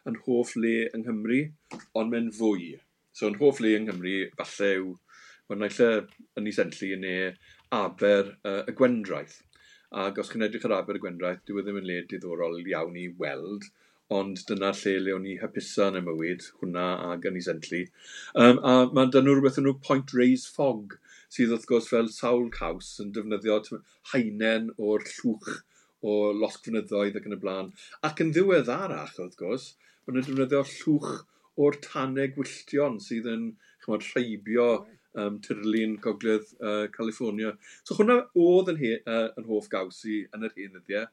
yn 0.08 0.16
hoff 0.26 0.54
le 0.56 0.74
yng 0.88 1.04
Nghymru, 1.04 1.40
ond 2.00 2.12
mae'n 2.12 2.30
fwy. 2.36 2.72
So 3.16 3.28
yn 3.30 3.38
hoff 3.40 3.60
le 3.62 3.74
yng 3.76 3.86
Nghymru, 3.88 4.16
falle 4.38 4.70
yw, 4.78 4.90
mae'n 5.50 5.64
naill 5.64 6.40
yn 6.40 6.48
ei 6.50 6.56
sentlu 6.56 6.92
yn 6.96 7.04
neu 7.06 7.30
aber 7.74 8.34
uh, 8.46 8.62
y 8.66 8.74
gwendraeth. 8.78 9.38
Ac 10.00 10.18
os 10.22 10.30
chi'n 10.30 10.46
edrych 10.46 10.66
ar 10.68 10.76
aber 10.78 10.98
y 10.98 11.02
gwendraeth, 11.02 11.44
dyw 11.46 11.60
e 11.60 11.66
ddim 11.66 11.80
yn 11.82 11.88
le 11.88 12.00
diddorol 12.10 12.58
iawn 12.62 12.98
i 12.98 13.08
weld, 13.22 13.66
ond 14.14 14.42
dyna 14.48 14.72
lle 14.74 14.96
le 15.04 15.14
o'n 15.14 15.26
i 15.30 15.36
hypusa 15.38 15.88
yn 15.90 16.00
y 16.00 16.04
mywyd, 16.06 16.46
hwnna 16.60 16.86
ac 17.12 17.28
yn 17.30 17.38
ei 17.38 17.46
sentlu. 17.46 17.82
Um, 18.34 18.58
a 18.66 18.74
mae 18.90 19.10
dyn 19.14 19.26
nhw 19.26 19.36
rhywbeth 19.36 19.60
yn 19.62 19.68
nhw 19.68 19.76
point 19.86 20.14
raise 20.18 20.50
fog, 20.50 20.96
sydd 21.34 21.54
wrth 21.54 21.66
gwrs 21.70 21.88
fel 21.92 22.08
sawl 22.14 22.48
caws 22.54 22.92
yn 23.02 23.12
defnyddio 23.16 23.58
hainen 24.12 24.70
o'r 24.90 25.04
llwch 25.16 25.50
o 26.10 26.14
losgfynyddoedd 26.42 27.18
ac 27.20 27.28
yn 27.28 27.36
y 27.36 27.40
blaen. 27.42 27.74
Ac 28.06 28.22
yn 28.24 28.32
ddiweddarach, 28.34 29.18
wrth 29.20 29.36
gwrs, 29.40 29.66
maen 30.06 30.18
nhw'n 30.18 30.30
defnyddio 30.30 30.62
llwch 30.72 31.12
o'r 31.60 31.76
tanau 31.84 32.32
gwylltion 32.36 32.98
sydd 33.04 33.28
yn 33.30 33.44
chymod, 33.84 34.06
rheibio 34.14 34.68
um, 35.20 35.38
tirlun 35.44 35.96
gogledd 36.04 36.54
uh, 36.60 36.86
California. 36.96 37.54
So 37.84 37.98
hwnna 37.98 38.20
oedd 38.38 38.72
yn, 38.74 38.80
he, 38.80 38.96
uh, 39.04 39.28
yn 39.38 39.48
hoff 39.50 39.70
gaws 39.72 40.02
i 40.08 40.22
yn 40.36 40.48
yr 40.48 40.56
hen 40.56 40.74
ddyddiau, 40.76 41.06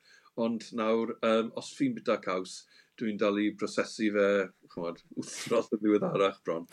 ond 0.48 0.68
nawr, 0.78 1.16
um, 1.26 1.54
os 1.60 1.74
fi'n 1.78 1.96
byta 1.98 2.20
caws, 2.24 2.62
dwi'n 2.98 3.20
dal 3.22 3.38
i 3.42 3.52
brosesu 3.58 4.12
fe 4.16 4.28
chymod, 4.74 5.02
wthnos 5.20 5.72
yn 5.76 5.84
ddiweddarach 5.84 6.42
bron 6.46 6.70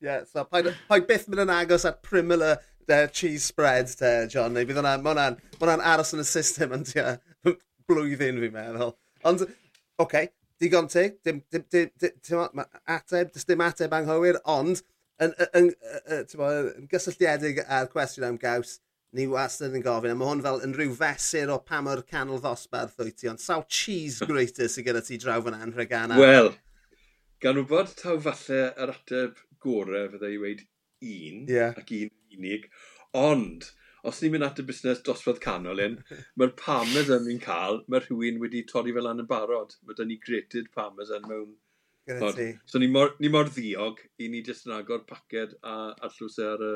yeah, 0.00 0.24
so 0.30 0.44
paid, 0.44 0.72
paid 0.88 1.06
byth 1.08 1.28
mynd 1.30 1.44
yn 1.46 1.52
agos 1.54 1.86
at 1.88 2.02
primula 2.06 2.56
de, 2.88 3.06
cheese 3.12 3.44
spreads 3.50 3.96
te, 4.00 4.12
John, 4.32 4.54
neu 4.54 4.66
bydd 4.66 4.80
hwnna'n 4.80 5.04
ma 5.04 5.14
hwnna 5.16 5.76
aros 5.92 6.14
yn 6.16 6.22
y 6.22 6.26
system 6.28 6.74
yn 6.76 6.86
tia, 6.86 7.16
blwyddyn 7.90 8.40
fi'n 8.42 8.54
meddwl. 8.54 8.94
Ond, 9.26 9.46
oce, 9.46 9.56
okay, 10.02 10.30
digon 10.62 10.90
teg, 10.92 11.20
dim, 11.26 11.42
dim, 11.52 11.64
dim, 11.72 11.92
dim, 12.00 12.18
dim, 12.28 12.64
ateb, 12.96 13.32
dys 13.34 13.48
dim 13.48 13.64
ateb 13.66 13.94
anghywir, 13.96 14.40
ond, 14.56 14.82
yn, 15.22 15.32
yn, 15.46 15.70
yn, 16.18 16.26
yn 16.42 16.90
gysylltiedig 16.92 17.62
â'r 17.64 17.90
cwestiwn 17.92 18.28
am 18.30 18.40
gaws, 18.40 18.78
ni 19.16 19.26
wastad 19.30 19.74
yn 19.76 19.84
gofyn, 19.84 20.12
a 20.12 20.18
mae 20.18 20.28
hwn 20.28 20.44
fel 20.44 20.62
yn 20.66 20.74
rhyw 20.76 20.94
fesur 20.98 21.52
o 21.54 21.58
pa 21.64 21.80
mor 21.84 22.02
canol 22.10 22.42
ddosbarth 22.42 22.98
wyt 23.00 23.18
ti, 23.22 23.30
ond 23.32 23.42
sawl 23.42 23.64
cheese 23.72 24.26
grater 24.28 24.68
sydd 24.68 24.88
gyda 24.88 25.02
ti 25.04 25.18
draw 25.22 25.40
fan 25.44 25.56
anrheg 25.56 25.94
anna? 25.96 26.18
Wel, 26.20 26.52
gan 27.42 27.60
wybod 27.62 27.94
taw 28.00 28.18
falle 28.26 28.62
yr 28.74 28.92
ateb 28.92 29.40
gorau 29.62 30.10
fydda 30.12 30.30
i 30.32 30.38
weid 30.42 30.62
un 31.06 31.44
yeah. 31.50 31.74
ac 31.76 31.92
un 31.96 32.12
unig. 32.36 32.68
Ond, 33.16 33.68
os 34.06 34.22
ni'n 34.22 34.34
mynd 34.34 34.46
at 34.46 34.62
y 34.62 34.66
busnes 34.68 35.02
dosbarth 35.06 35.42
canol 35.44 35.82
un, 35.84 36.00
mae'r 36.40 36.56
parmesan 36.60 37.26
ni'n 37.28 37.42
cael, 37.42 37.82
mae 37.88 38.04
rhywun 38.04 38.42
wedi 38.42 38.64
torri 38.70 38.94
fel 38.96 39.10
an 39.10 39.24
yn 39.24 39.30
barod. 39.30 39.76
Mae 39.86 39.98
da 39.98 40.08
ni 40.08 40.20
grated 40.22 40.72
parmesan 40.74 41.28
mewn 41.30 41.54
Gyda. 42.06 42.52
So 42.70 42.78
ni 42.78 42.86
mor, 42.86 43.16
ni 43.18 43.26
mor 43.34 43.48
ddiog 43.50 43.98
i 44.22 44.28
ni 44.30 44.38
jyst 44.46 44.68
yn 44.68 44.76
agor 44.76 45.00
paced 45.08 45.56
a 45.66 45.72
allws 46.06 46.36
e 46.38 46.44
ar 46.46 46.60
y, 46.62 46.74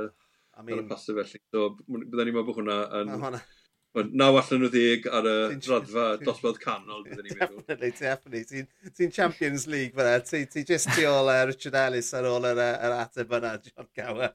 I 0.59 0.65
mean, 0.67 0.81
ar 0.81 0.83
y 0.83 0.89
pasau 0.91 1.15
felly. 1.21 1.39
So 1.55 1.69
byddai 1.87 2.27
ni'n 2.27 2.35
meddwl 2.35 2.49
bod 2.49 2.59
hwnna 2.59 2.79
yn... 2.99 3.13
Ma 3.13 3.29
hwnna 3.29 3.43
Naw 3.91 4.37
allan 4.39 4.63
o 4.63 4.69
ddeg 4.71 5.07
ar 5.11 5.27
y 5.27 5.37
draddfa 5.59 6.05
dosbarth 6.23 6.61
canol, 6.63 7.01
byddwn 7.03 7.25
ni'n 7.27 7.39
meddwl. 7.41 7.63
Definitely, 7.67 7.91
definitely. 7.99 8.43
Ti'n 8.87 8.93
ti 8.95 9.09
Champions 9.17 9.65
League 9.67 9.97
fyna. 9.97 10.13
Ti'n 10.23 10.45
ti 10.53 10.63
just 10.69 10.93
tu 10.95 11.09
ôl 11.11 11.27
uh, 11.33 11.41
Richard 11.49 11.75
Ellis 11.81 12.13
ar 12.15 12.29
ôl 12.31 12.47
yr, 12.53 12.61
yr 12.71 12.95
ateb 13.01 13.35
yna, 13.41 13.57
John 13.65 13.89
Gower. 13.99 14.31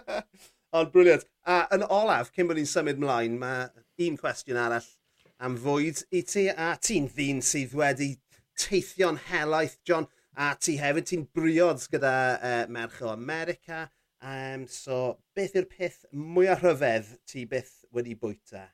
Ond 0.80 0.90
briliant. 0.90 1.22
A 1.46 1.60
yn 1.76 1.86
olaf, 1.86 2.32
cyn 2.34 2.50
bod 2.50 2.58
ni'n 2.58 2.66
symud 2.72 2.98
mlaen, 3.02 3.38
mae 3.38 3.68
un 4.08 4.18
cwestiwn 4.18 4.58
arall 4.58 4.90
am 5.38 5.54
fwyd 5.62 6.02
i 6.10 6.24
ti. 6.26 6.48
A 6.50 6.72
ti'n 6.82 7.06
ddyn 7.14 7.44
sydd 7.46 7.78
wedi 7.78 8.16
teithio'n 8.58 9.22
helaeth, 9.30 9.78
John. 9.86 10.10
A 10.34 10.50
ti 10.58 10.80
hefyd, 10.82 11.06
ti'n 11.12 11.28
briod 11.30 11.86
gyda 11.94 12.16
uh, 12.34 12.66
Merch 12.74 12.98
o 13.06 13.14
America. 13.14 13.86
Um, 14.18 14.66
so, 14.66 15.20
beth 15.38 15.54
yw'r 15.56 15.70
peth 15.70 16.02
mwyaf 16.10 16.66
rhyfedd 16.66 17.14
ti 17.30 17.46
byth 17.48 17.86
wedi 17.94 18.18
bwyta? 18.18 18.66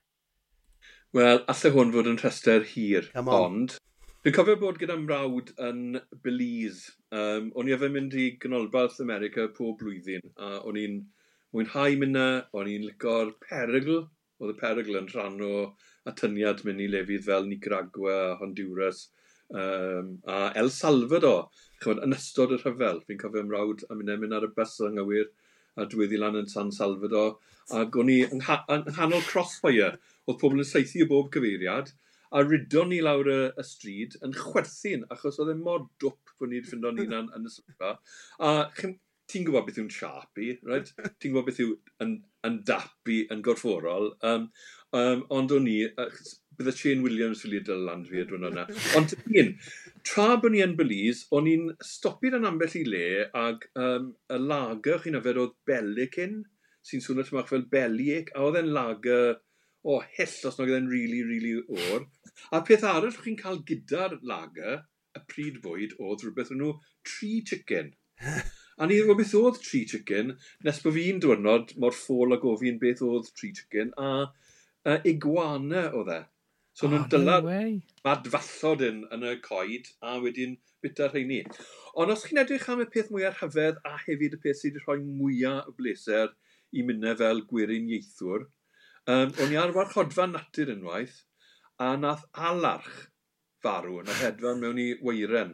Wel, 1.14 1.42
allai 1.52 1.70
hwn 1.74 1.92
fod 1.94 2.08
yn 2.10 2.18
rhestr 2.18 2.64
hir, 2.66 3.06
ond 3.14 3.76
Dwi'n 4.26 4.34
cofio 4.34 4.56
bod 4.58 4.78
gyda 4.80 4.96
mrawd 4.98 5.52
yn 5.62 6.00
Belize. 6.24 6.88
Um, 7.14 7.52
o'n 7.54 7.68
i 7.70 7.74
efo'n 7.76 7.92
mynd 7.94 8.16
i 8.18 8.24
gynolbarth 8.42 8.96
America 9.04 9.44
pob 9.54 9.76
blwyddyn, 9.78 10.24
a 10.42 10.56
o'n 10.66 10.78
i'n 10.80 10.96
mwynhau 11.54 11.94
mynd 12.00 12.18
o'n 12.18 12.70
i'n 12.72 12.88
licor 12.88 13.30
perygl. 13.44 14.00
Oedd 14.40 14.56
y 14.56 14.56
perygl 14.58 14.98
yn 14.98 15.06
rhan 15.12 15.38
o 15.46 15.52
atyniad 16.10 16.64
mynd 16.66 16.82
i 16.82 16.88
lefydd 16.90 17.22
fel 17.28 17.46
Nicaragua, 17.46 18.18
Honduras 18.40 19.04
um, 19.54 20.16
a 20.26 20.40
El 20.58 20.72
Salvador. 20.74 21.46
Chymod, 21.78 22.02
yn 22.08 22.18
ystod 22.18 22.56
y 22.56 22.58
rhyfel, 22.58 22.98
fi'n 23.06 23.22
cofio 23.22 23.46
mrawd 23.46 23.86
a 23.86 23.94
mynd 23.94 24.10
e 24.10 24.18
mynd 24.24 24.40
ar 24.40 24.48
y 24.48 24.50
bus 24.58 24.74
yng 24.82 24.98
Nghywir 24.98 25.30
a 25.78 25.86
dwyddi 25.86 26.18
lan 26.18 26.42
yn 26.42 26.50
San 26.50 26.74
Salvador. 26.74 27.36
Ac 27.78 27.94
o'n 28.02 28.10
i 28.10 28.24
yng 28.26 28.42
nghanol 28.42 29.22
crossfire 29.30 29.94
Oedd 30.26 30.40
pobl 30.42 30.62
yn 30.62 30.68
saethu 30.68 31.04
o 31.06 31.10
bob 31.10 31.32
cyfeiriad, 31.34 31.92
a 32.36 32.42
rydon 32.42 32.90
ni 32.90 33.00
lawr 33.04 33.30
y, 33.30 33.40
y 33.54 33.64
stryd 33.66 34.16
yn 34.26 34.34
chwerthin, 34.36 35.04
achos 35.14 35.40
oedd 35.42 35.52
e 35.54 35.58
mor 35.58 35.86
dwp 36.02 36.34
bod 36.40 36.52
ni'n 36.52 36.64
ffyndon 36.66 37.02
unan 37.04 37.28
yn 37.36 37.46
y 37.48 37.52
soffa. 37.52 37.92
A 38.42 38.54
ti'n 39.26 39.46
gwybod 39.46 39.66
beth 39.66 39.78
yw'n 39.82 39.92
siapi, 39.92 40.48
right? 40.70 40.90
ti'n 41.18 41.32
gwybod 41.32 41.46
beth 41.48 41.62
yw 41.64 41.76
yn, 42.04 42.16
yn 42.46 42.58
dapu, 42.68 43.22
yn 43.32 43.44
gorfforol. 43.46 44.12
Um, 44.26 44.50
um, 44.96 45.24
ond 45.34 45.54
o'n 45.54 45.70
i, 45.70 45.78
uh, 45.86 46.10
bydde 46.56 46.74
Shane 46.76 47.04
Williams 47.04 47.42
fili 47.44 47.60
dyl 47.64 47.82
land 47.88 48.10
fi 48.10 48.22
a 48.22 48.26
dwi'n 48.28 48.46
yna. 48.50 48.66
Ond 48.98 49.14
un, 49.26 49.54
tra 50.06 50.28
bod 50.42 50.54
ni 50.54 50.62
yn 50.64 50.76
Belize, 50.78 51.26
o'n 51.36 51.50
i'n 51.50 51.72
stopio'r 51.84 52.38
yn 52.38 52.50
ambell 52.50 52.76
i 52.78 52.84
le 52.86 53.08
ag 53.46 53.66
um, 53.78 54.12
y 54.32 54.38
lager 54.42 55.02
chi'n 55.04 55.18
yfed 55.20 55.42
oedd 55.42 55.56
Belicin, 55.68 56.38
sy'n 56.86 57.02
swnio 57.02 57.26
tymach 57.26 57.50
fel 57.50 57.66
Belic, 57.70 58.30
a 58.34 58.46
oedd 58.46 58.60
e'n 58.62 58.72
lager 58.76 59.40
o 59.86 60.00
hyll 60.16 60.36
os 60.50 60.58
nag 60.58 60.72
oedd 60.74 60.90
really, 60.90 61.22
really 61.26 61.54
o'r. 61.62 62.06
A 62.56 62.60
peth 62.66 62.84
arall 62.90 63.16
chi'n 63.22 63.38
cael 63.40 63.62
gyda'r 63.68 64.18
lager, 64.30 64.80
y 65.16 65.22
pryd 65.30 65.60
fwyd, 65.64 65.96
oedd 66.02 66.24
rhywbeth 66.24 66.52
o'n 66.54 66.62
nhw 66.62 66.72
tri 67.06 67.32
chicken. 67.50 67.92
a 68.80 68.88
ni 68.90 68.98
rhywbeth 69.00 69.34
oedd 69.38 69.60
tri 69.62 69.84
chicken, 69.92 70.34
nes 70.66 70.80
bod 70.84 70.96
fi'n 70.96 71.20
diwrnod 71.22 71.76
mor 71.82 71.94
ffôl 71.96 72.34
a 72.34 72.40
gofyn 72.42 72.80
beth 72.82 73.04
oedd 73.06 73.30
tri 73.38 73.52
chicken, 73.60 73.92
a, 73.96 74.26
uh, 74.90 74.98
iguana 75.12 75.86
oedd 75.92 76.12
e. 76.16 76.22
So 76.76 76.88
oh, 76.88 76.92
nhw'n 76.92 77.06
dylad 77.12 77.46
no 77.46 77.60
madfallod 78.04 78.82
yn, 78.84 78.98
yn 79.14 79.22
y 79.30 79.36
coed, 79.44 79.86
a 80.04 80.18
wedyn 80.20 80.58
bita'r 80.84 81.14
rheini. 81.14 81.38
Ond 81.96 82.12
os 82.12 82.26
chi'n 82.26 82.42
edrych 82.42 82.66
am 82.74 82.82
y 82.84 82.88
peth 82.92 83.08
mwyaf 83.14 83.38
rhyfedd 83.40 83.78
a 83.88 83.94
hefyd 84.02 84.36
y 84.36 84.42
peth 84.42 84.60
sydd 84.60 84.76
wedi 84.76 84.84
rhoi 84.84 84.98
mwyaf 85.22 85.70
o 85.70 85.76
bleser 85.78 86.34
i 86.76 86.84
mynd 86.84 87.06
fel 87.22 87.40
gwirin 87.48 87.88
ieithwr, 87.94 88.44
Um, 89.06 89.30
o'n 89.38 89.52
i 89.54 89.58
ar 89.60 89.70
warchodfa 89.70 90.24
natur 90.26 90.72
unwaith, 90.72 91.20
a 91.78 91.92
nath 91.94 92.24
alarch 92.48 92.94
farw 93.62 94.00
yn 94.00 94.10
y 94.10 94.16
hedfan 94.18 94.58
mewn 94.58 94.80
i 94.82 94.86
weiren. 94.98 95.52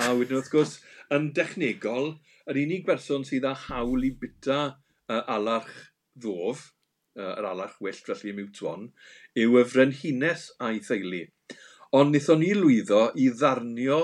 A 0.00 0.14
wedyn 0.16 0.38
wrth 0.38 0.48
gwrs, 0.54 0.72
yn 1.12 1.26
dechnegol, 1.36 2.14
yr 2.48 2.60
unig 2.62 2.86
berson 2.86 3.26
sydd 3.28 3.44
â 3.44 3.52
hawl 3.66 4.06
i 4.08 4.12
bita 4.22 4.60
uh, 4.70 5.20
alarch 5.36 5.74
ddof, 6.16 6.64
uh, 7.18 7.34
yr 7.34 7.50
alarch 7.50 7.76
wyllt 7.84 8.08
felly 8.08 8.32
miwt 8.38 8.62
won, 8.64 8.88
yw 9.44 9.60
y 9.60 9.66
frenhines 9.68 10.48
a'i 10.56 10.80
theulu. 10.88 11.26
Ond 11.98 12.14
wnaethon 12.14 12.40
ni 12.40 12.54
lwyddo 12.56 13.02
i 13.20 13.28
ddarnio 13.36 14.00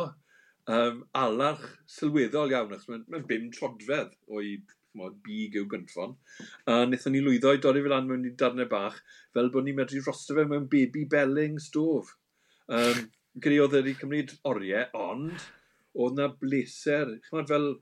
um, 0.77 1.01
alarch 1.25 1.64
sylweddol 1.97 2.53
iawn, 2.53 2.77
achos 2.77 2.90
mae'n 2.92 3.29
bim 3.33 3.49
trodfedd 3.57 4.12
o'i 4.29 4.59
mod, 4.98 5.16
big 5.26 5.57
yw 5.59 5.66
gynffon. 5.70 6.14
A 6.70 6.80
wnaethon 6.85 7.14
ni 7.16 7.22
lwyddo 7.24 7.54
i 7.57 7.61
dorri 7.62 7.83
fel 7.85 7.94
lan 7.94 8.09
mewn 8.11 8.28
i 8.28 8.33
darnau 8.40 8.68
bach 8.70 9.00
fel 9.37 9.50
bod 9.54 9.66
ni'n 9.66 9.78
medru 9.80 10.02
rosto 10.07 10.37
fe 10.38 10.46
mewn 10.50 10.68
baby 10.72 11.04
belling 11.16 11.61
stof. 11.62 12.14
Um, 12.68 13.07
Gry 13.44 13.57
oedd 13.59 13.72
wedi 13.74 13.96
cymryd 13.98 14.37
oriau, 14.46 14.85
ond 14.94 15.46
oedd 15.98 16.20
na 16.20 16.28
bleser. 16.42 17.16
Chymod 17.26 17.50
fel, 17.50 17.72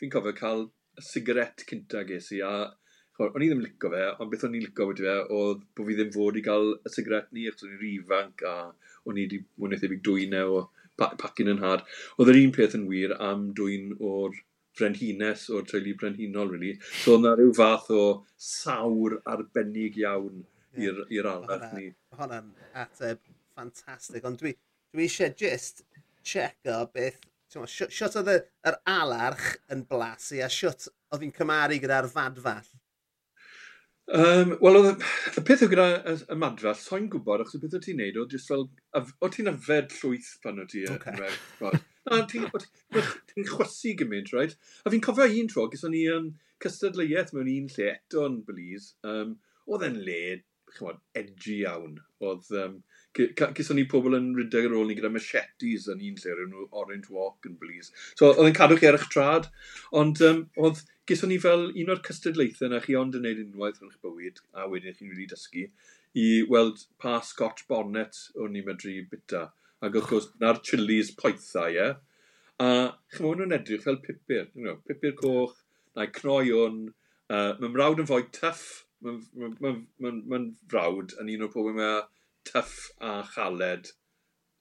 fi'n 0.00 0.12
cofio 0.14 0.32
cael 0.38 0.64
sigaret 1.08 1.64
cynta 1.68 2.04
ges 2.08 2.30
i, 2.32 2.40
a 2.40 2.70
chymod, 3.18 3.34
o'n 3.34 3.44
i 3.44 3.50
ddim 3.50 3.60
licio 3.64 3.90
fe, 3.92 4.06
ond 4.16 4.32
beth 4.32 4.46
o'n 4.48 4.56
i'n 4.56 4.64
licio 4.64 4.88
wedi 4.88 5.04
fe, 5.04 5.18
oedd 5.40 5.66
bod 5.76 5.90
fi 5.90 5.98
ddim 5.98 6.14
fod 6.16 6.40
i 6.40 6.44
gael 6.48 6.72
y 6.72 6.94
sigaret 6.94 7.28
ni, 7.36 7.44
achos 7.50 7.68
o'n 7.68 7.76
i'n 7.76 7.82
rifanc, 7.82 8.46
a 8.48 8.54
o'n 9.04 9.20
i 9.20 9.26
wedi 9.26 9.42
mwynhau 9.60 9.92
i 9.92 10.00
dwynau 10.08 10.56
o 10.56 10.64
pacin 11.20 11.52
yn 11.52 11.62
had. 11.66 11.84
Oedd 12.16 12.32
yr 12.32 12.40
un 12.40 12.56
peth 12.56 12.76
yn 12.78 12.88
wir 12.88 13.14
am 13.28 13.50
dwyn 13.58 13.92
o'r 14.00 14.40
brenhines 14.78 15.46
o'r 15.54 15.66
treulu 15.68 15.94
brenhinol, 16.00 16.50
really. 16.54 16.74
So, 17.02 17.16
oedd 17.16 17.24
na 17.26 17.34
rhyw 17.38 17.54
fath 17.56 17.90
o 17.94 18.04
sawr 18.48 19.18
arbennig 19.34 19.98
iawn 20.02 20.42
yeah. 20.76 21.04
i'r 21.08 21.30
arall 21.30 21.68
ni. 21.76 21.90
Hwna'n 22.18 22.50
ateb 22.84 23.22
ffantastig, 23.54 24.24
ond 24.26 24.40
dwi, 24.42 24.54
dwi 24.94 25.06
eisiau 25.08 25.34
just 25.38 25.84
check 26.24 26.72
o 26.72 26.82
beth, 26.94 27.20
siwt 27.54 28.18
oedd 28.18 28.32
yr 28.34 28.80
alarch 28.90 29.52
yn 29.74 29.84
blasu 29.90 30.40
a 30.42 30.50
siwt 30.50 30.88
oedd 31.14 31.22
hi'n 31.22 31.36
cymaru 31.36 31.78
gyda'r 31.82 32.10
fadfall? 32.10 32.72
Um, 34.04 34.50
Wel, 34.60 34.76
oedd 34.82 35.04
y 35.40 35.42
peth 35.48 35.62
o 35.64 35.68
gyda 35.70 35.86
y, 36.10 36.14
y 36.34 36.36
madfall, 36.36 36.76
so'n 36.76 37.06
gwybod, 37.12 37.44
achos 37.44 37.56
y 37.56 37.62
peth 37.62 37.78
o 37.78 37.80
ti'n 37.80 38.02
neud, 38.02 38.18
oedd 38.20 38.34
jyst 38.36 38.50
fel, 38.50 38.66
o 39.00 39.30
ti'n 39.32 39.48
yfed 39.54 39.94
llwyth 39.96 40.34
pan 40.44 40.60
o 40.60 40.66
ti. 40.68 40.82
E, 40.84 40.96
okay. 40.98 41.30
A 42.12 42.20
ti'n 42.28 43.46
chwysu 43.48 43.94
gymaint, 44.00 44.32
right? 44.36 44.56
A 44.84 44.92
fi'n 44.92 45.04
cofio 45.04 45.28
un 45.40 45.46
tro, 45.48 45.68
gyda 45.72 45.90
ni 45.92 46.02
um, 46.12 46.32
cystadleuaeth 46.64 47.32
mewn 47.36 47.52
un 47.52 47.70
lle 47.76 47.86
eto 47.94 48.26
yn 48.28 48.42
Belize. 48.48 48.92
Um, 49.08 49.38
oedd 49.70 49.86
e'n 49.88 50.02
le, 50.04 50.18
chymod, 50.74 51.00
edgy 51.16 51.60
iawn. 51.62 51.96
Oedd, 52.24 52.50
um, 52.60 52.76
gyda 53.16 53.76
ni 53.78 53.86
pobl 53.88 54.18
yn 54.18 54.32
rydeg 54.36 54.68
ar 54.68 54.76
ôl 54.76 54.90
ni 54.90 54.98
gyda 54.98 55.12
machetes 55.14 55.88
yn 55.92 56.04
un 56.10 56.20
lle, 56.20 56.36
rhywun 56.36 56.68
Orange 56.82 57.12
Walk 57.14 57.48
yn 57.48 57.56
Belize. 57.60 57.94
So, 58.18 58.32
oedd 58.34 58.50
e'n 58.50 58.58
cadw 58.60 58.78
chi 58.80 58.90
ar 58.90 58.98
eich 58.98 59.08
trad, 59.14 59.48
ond 60.02 60.20
um, 60.28 60.44
oedd 60.60 60.84
gyda 61.08 61.30
ni 61.30 61.40
fel 61.40 61.68
un 61.70 61.92
o'r 61.94 62.04
cystadlaethau 62.04 62.72
na 62.72 62.84
chi 62.84 62.96
ond 63.00 63.16
yn 63.16 63.24
gwneud 63.24 63.44
unwaith 63.46 63.82
yn 63.82 63.92
eich 63.92 64.00
bywyd, 64.04 64.44
a 64.52 64.68
wedyn 64.72 64.96
chi'n 64.98 65.12
wedi 65.14 65.28
dysgu, 65.32 65.68
i 66.20 66.28
weld 66.52 66.84
pa 67.00 67.18
Scotch 67.26 67.64
bonnet 67.70 68.26
o'n 68.36 68.52
ni'n 68.54 68.66
medru 68.68 69.00
bita 69.10 69.48
ac 69.86 70.00
achos 70.00 70.30
na'r 70.42 70.60
chilis 70.66 71.12
poethau, 71.20 71.70
ie. 71.74 71.88
A 72.64 72.68
chyfo 73.14 73.34
nhw'n 73.34 73.56
edrych 73.58 73.84
fel 73.86 74.00
pupur, 74.04 74.46
you 74.54 74.66
know, 74.66 74.78
pupur 74.88 75.16
coch, 75.20 75.58
na'i 75.96 76.12
cnoi 76.20 76.52
o'n... 76.60 76.84
Uh, 77.24 77.54
mae'n 77.56 77.72
mrawd 77.72 78.02
yn 78.02 78.08
fwy 78.08 78.26
tuff, 78.36 78.64
mae'n 79.04 79.22
ma, 79.40 79.48
ma, 79.64 79.70
ma, 80.04 80.10
ma 80.28 80.40
frawd 80.70 81.14
yn 81.22 81.30
un 81.32 81.46
o'r 81.46 81.52
pobl 81.54 81.72
mae 81.76 82.02
tuff 82.44 82.74
a 83.00 83.14
chaled 83.32 83.88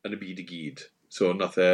yn 0.08 0.16
y 0.16 0.20
byd 0.22 0.42
i 0.44 0.46
gyd. 0.48 0.84
So 1.14 1.32
nath 1.36 1.60
e 1.62 1.70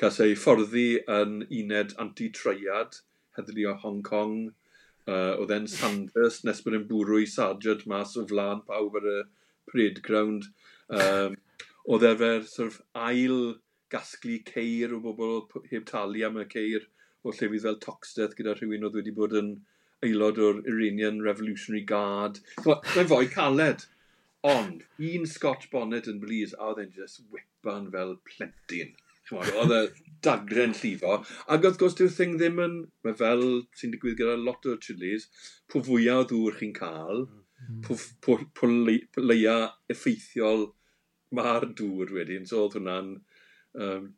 cael 0.00 0.20
ei 0.24 0.36
fforddi 0.38 0.86
yn 1.10 1.42
uned 1.48 1.94
anti-treiad, 2.02 3.00
heddlu 3.36 3.66
o 3.72 3.76
Hong 3.82 4.00
Kong, 4.06 4.36
uh, 5.10 5.34
oedd 5.36 5.52
e'n 5.56 5.68
Sandhurst 5.70 6.46
nes 6.46 6.62
bod 6.64 6.78
e'n 6.78 6.88
bwrw 6.90 7.22
i 7.22 7.28
sarjad 7.28 7.84
mas 7.90 8.16
o 8.16 8.24
flan 8.30 8.62
pawb 8.68 8.98
ar 9.02 9.08
y 9.16 9.18
parade 9.70 10.04
ground. 10.06 10.48
Um, 10.88 11.36
oedd 11.90 12.06
e 12.08 12.32
sort 12.46 12.68
of 12.70 12.80
ail 13.10 13.38
gasglu 13.92 14.38
ceir 14.48 14.94
o 14.96 15.00
bobl 15.04 15.40
heb 15.70 15.86
talu 15.88 16.24
am 16.26 16.40
y 16.42 16.46
ceir 16.54 16.88
o 17.22 17.32
llefydd 17.34 17.66
fel 17.66 17.80
Toxteth 17.86 18.36
gyda 18.38 18.54
rhywun 18.58 18.86
oedd 18.88 18.98
wedi 18.98 19.14
bod 19.18 19.36
yn 19.40 19.52
aelod 20.06 20.40
o'r 20.46 20.60
Iranian 20.72 21.20
Revolutionary 21.26 21.84
Guard. 21.92 22.40
Mae'n 22.66 23.10
fwy 23.10 23.28
caled. 23.34 23.86
Ond, 24.52 24.82
un 25.10 25.28
Scotch 25.30 25.68
bonnet 25.70 26.08
yn 26.10 26.18
Belize, 26.22 26.56
a 26.58 26.72
oedd 26.72 26.80
e'n 26.82 26.94
just 26.96 27.22
whipan 27.30 27.86
fel 27.94 28.16
plentyn. 28.26 28.96
Oedd 29.38 29.74
e 29.76 29.82
dagren 30.26 30.74
llifo. 30.74 31.20
Ac 31.54 31.68
wrth 31.68 31.78
gwrs, 31.80 31.94
dyw'r 31.98 32.16
thing 32.16 32.34
ddim 32.40 32.58
yn... 32.64 32.74
Mae 33.06 33.14
fel 33.20 33.44
sy'n 33.78 33.94
digwydd 33.94 34.18
gyda 34.18 34.34
lot 34.40 34.66
o 34.66 34.74
chilis, 34.82 35.28
pw 35.70 35.84
fwyaf 35.86 36.24
o 36.24 36.28
ddŵr 36.32 36.58
chi'n 36.58 36.74
cael, 36.80 37.24
mm. 37.28 37.78
pw, 37.86 37.98
pw, 38.26 38.38
pw, 38.58 38.98
pw 39.14 39.26
leia 39.30 39.56
effeithiol 39.94 40.66
Mae'r 41.38 41.68
dŵr 41.78 42.14
wedyn, 42.18 42.48
so 42.48 42.66
oedd 42.66 42.78
hwnna'n... 42.80 43.12
Um, 43.86 44.08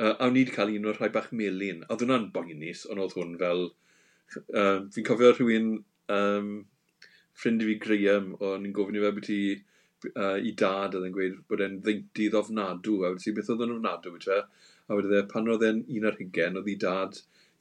uh, 0.00 0.14
a 0.14 0.30
ni 0.30 0.42
wedi 0.42 0.56
cael 0.56 0.74
un 0.74 0.88
o'r 0.90 1.00
rhai 1.00 1.12
bach 1.14 1.30
melun. 1.36 1.84
Oedd 1.88 2.06
hwnna'n 2.06 2.30
boenus, 2.36 2.86
ond 2.90 3.04
oedd 3.04 3.16
hwn 3.18 3.38
fel... 3.42 3.66
Um, 4.48 4.88
fi'n 4.94 5.08
cofio 5.08 5.34
rhywun, 5.34 5.74
um, 6.16 6.52
ffrind 7.36 7.64
i 7.64 7.68
fi 7.68 7.76
Graham, 7.84 8.32
o'n 8.40 8.64
i'n 8.68 8.74
gofyn 8.76 8.96
i 8.96 9.04
fe 9.04 9.12
beth 9.18 9.30
i 9.34 9.42
uh, 10.10 10.38
i 10.48 10.52
dad 10.62 10.96
oedd 10.96 11.06
yn 11.08 11.14
gweud 11.16 11.36
bod 11.50 11.62
e'n 11.64 11.78
ddeintydd 11.84 12.38
ofnadw, 12.40 12.96
a 13.06 13.12
wedi 13.14 13.34
beth 13.36 13.50
oedd 13.54 13.64
yn 13.66 13.74
ofnadw 13.76 14.14
wyt 14.14 14.26
fe, 14.30 14.40
a 14.88 14.98
wedi 14.98 15.18
e, 15.18 15.22
pan 15.32 15.50
oedd 15.52 15.64
e'n 15.68 15.82
un 15.96 16.08
ar 16.10 16.18
hygen, 16.20 16.58
oedd 16.60 16.70
i 16.72 16.76
dad 16.84 17.20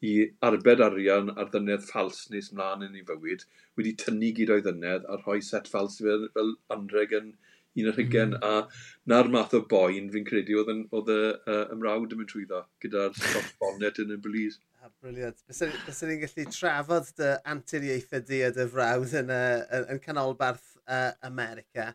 i 0.09 0.13
arbed 0.47 0.81
arian 0.85 1.29
ar 1.35 1.51
ddynedd 1.53 1.85
ffals 1.87 2.23
nes 2.33 2.49
mlaen 2.57 2.85
yn 2.87 2.97
ei 2.99 3.05
fywyd, 3.09 3.45
wedi 3.79 3.93
tynnu 4.03 4.31
gyd 4.39 4.53
o'i 4.55 4.65
ddynedd 4.65 5.05
a 5.05 5.19
rhoi 5.19 5.39
set 5.47 5.69
ffals 5.71 5.99
fel, 6.01 6.27
fel 6.37 6.55
anreg 6.75 7.13
yn 7.19 7.33
un 7.79 7.87
o'r 7.91 7.97
hygen, 7.99 8.35
mm. 8.35 8.43
a 8.43 9.11
na'r 9.11 9.29
math 9.31 9.55
o 9.55 9.61
boen 9.71 10.09
fi'n 10.11 10.27
credu 10.27 10.59
oedd, 10.59 10.71
yn, 10.73 10.83
oedd 10.97 11.11
y 11.13 11.21
uh, 11.31 11.63
ymrawd 11.75 12.13
yn 12.15 12.21
mynd 12.21 12.31
trwyddo 12.31 12.61
gyda'r 12.83 13.15
bonnet 13.61 14.01
yn 14.03 14.13
y 14.15 14.19
blis. 14.21 14.59
Ah, 14.81 14.91
briliant. 14.99 15.41
Bys 15.47 15.61
ni'n 15.63 16.21
gallu 16.23 16.47
trafod 16.51 17.11
dy 17.19 17.33
anturiaethau 17.53 18.23
di 18.27 18.41
a 18.43 18.51
dy 18.55 18.67
frawd 18.75 19.17
yn, 19.21 19.33
uh, 19.33 19.59
yn, 19.77 19.89
yn 19.95 20.03
canolbarth 20.03 20.71
uh, 20.83 21.11
America 21.27 21.91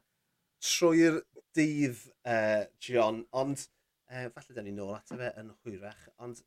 trwy'r 0.65 1.21
dydd, 1.57 1.99
uh, 2.29 2.65
John, 2.83 3.25
ond 3.37 3.61
uh, 4.11 4.29
falle 4.33 4.57
da 4.57 4.65
ni 4.65 4.75
nôl 4.77 4.97
ato 4.97 5.19
fe 5.19 5.33
yn 5.41 5.53
hwyrach, 5.65 6.09
ond 6.23 6.41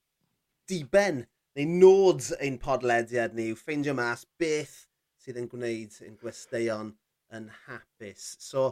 diben 0.70 1.26
neu 1.58 1.68
nod 1.70 2.26
ein 2.40 2.60
podlediad 2.62 3.36
ni 3.38 3.50
yw 3.52 3.58
ffeindio 3.60 3.96
mas 3.98 4.26
beth 4.42 4.76
sydd 5.20 5.40
yn 5.42 5.50
gwneud 5.52 5.98
ein 6.06 6.18
gwesteion 6.22 6.94
yn 7.36 7.50
hapus. 7.66 8.36
So, 8.42 8.70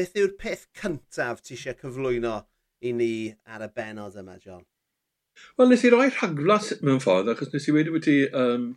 beth 0.00 0.16
yw'r 0.16 0.36
peth 0.40 0.62
cyntaf 0.80 1.42
ti 1.44 1.56
eisiau 1.56 1.76
cyflwyno 1.80 2.36
i 2.88 2.92
ni 2.96 3.12
ar 3.52 3.66
y 3.66 3.66
benod 3.76 4.14
yma, 4.16 4.38
John? 4.40 4.62
Wel, 5.58 5.68
nes 5.68 5.84
i 5.84 5.90
roi 5.92 6.06
rhaglas 6.08 6.70
mewn 6.80 7.02
ffordd, 7.04 7.28
achos 7.32 7.52
nes 7.52 7.68
i 7.68 7.74
wedi 7.76 7.92
bod 7.92 8.06
ti 8.06 8.14
um, 8.42 8.70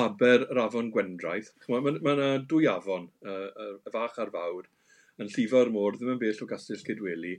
aber 0.00 0.46
yr 0.46 0.62
afon 0.62 0.88
Gwendraeth. 0.94 1.50
Mae 1.68 1.82
yna 1.82 2.00
ma, 2.06 2.14
ma 2.16 2.30
dwy 2.48 2.68
afon, 2.72 3.10
uh, 3.26 3.68
y 3.76 3.92
fach 3.92 4.16
a'r 4.24 4.32
fawr, 4.32 4.70
yn 5.20 5.28
llifo'r 5.34 5.72
môr, 5.74 5.98
ddim 5.98 6.14
yn 6.14 6.22
bell 6.22 6.42
o 6.46 6.48
gastell 6.48 6.80
Cydweli. 6.86 7.36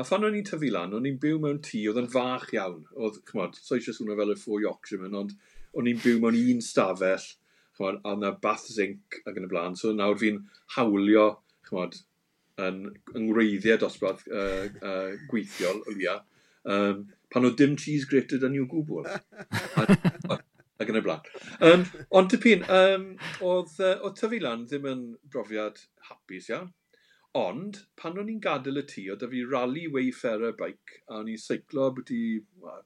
A 0.00 0.06
phan 0.08 0.24
o'n 0.24 0.40
i'n 0.40 0.48
tyfu 0.48 0.72
lan, 0.72 0.96
o'n 0.96 1.08
i'n 1.10 1.20
byw 1.20 1.42
mewn 1.44 1.60
tŷ 1.68 1.84
oedd 1.90 2.02
yn 2.06 2.10
fach 2.16 2.48
iawn. 2.56 2.86
Oedd, 2.96 3.20
chymod, 3.28 3.60
so 3.60 3.76
eisiau 3.76 3.98
swnio 3.98 4.16
fel 4.22 4.32
y 4.32 4.40
ffwy 4.40 4.64
Yorkshireman, 4.64 5.20
ond 5.20 5.36
o'n 5.76 5.92
i'n 5.92 6.00
byw 6.04 6.22
mewn 6.24 6.40
un 6.40 6.64
stafell, 6.64 7.28
chymod, 7.76 8.00
a 8.00 8.16
yna 8.16 8.32
bath 8.40 8.68
zinc 8.72 9.20
ac 9.26 9.36
yn 9.36 9.48
y 9.50 9.52
blaen. 9.52 9.76
So 9.76 9.92
nawr 9.92 10.16
fi'n 10.24 10.44
hawlio, 10.78 11.32
chymod, 11.68 12.00
yn 12.66 12.82
yngwreiddiau 13.16 13.80
dosbarth 13.82 14.26
uh, 14.28 14.66
uh, 14.82 15.14
gweithiol 15.30 15.82
o 15.84 15.94
lia, 15.94 16.18
um, 16.74 17.06
pan 17.32 17.48
oedd 17.48 17.58
dim 17.60 17.76
cheese 17.80 18.08
grated 18.08 18.46
yn 18.48 18.56
i'w 18.58 18.68
gwbl. 18.70 19.08
ac 20.78 20.90
yn 20.92 20.98
y 21.00 21.02
blaen. 21.02 21.30
Um, 21.64 21.84
ond 22.14 22.30
tipyn, 22.32 22.64
um, 22.70 23.08
oedd, 23.44 23.72
uh, 23.82 23.96
oedd 24.06 24.18
tyfu 24.18 24.38
lan 24.42 24.66
ddim 24.70 24.86
yn 24.90 25.06
brofiad 25.32 25.80
hapus 26.10 26.50
iawn, 26.52 26.68
ond 27.38 27.80
pan 27.98 28.18
o'n 28.18 28.30
i'n 28.32 28.40
gadael 28.42 28.80
y 28.80 28.84
tŷ, 28.88 29.04
oedd 29.12 29.24
e 29.26 29.30
fi 29.32 29.42
rally 29.50 29.86
wayfarer 29.94 30.54
bike, 30.58 31.02
a 31.10 31.18
o'n 31.20 31.32
i'n 31.32 31.42
seiclo 31.42 31.90
byti, 31.96 32.20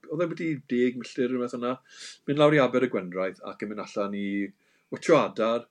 oedd 0.09 0.25
e 0.25 0.31
byti 0.33 0.49
10 0.73 0.99
milltir 1.03 1.37
yn 1.37 1.45
fath 1.45 1.59
yna, 1.61 1.75
mynd 2.29 2.43
lawr 2.43 2.57
i 2.57 2.63
Aber 2.65 2.87
y 2.87 2.91
Gwendraeth 2.93 3.43
ac 3.53 3.65
yn 3.65 3.73
mynd 3.73 3.85
allan 3.85 4.17
i 4.19 4.27
watcho 4.93 5.19
adar, 5.21 5.69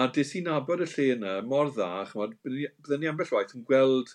A 0.00 0.06
des 0.16 0.30
i 0.38 0.40
nabod 0.40 0.80
y 0.80 0.86
lle 0.88 1.04
yna 1.14 1.32
mor 1.44 1.70
dda, 1.76 1.86
chymod, 2.08 2.30
byddwn 2.46 3.02
ni 3.02 3.08
ambell 3.10 3.32
waith 3.34 3.50
yn 3.58 3.64
gweld 3.70 4.14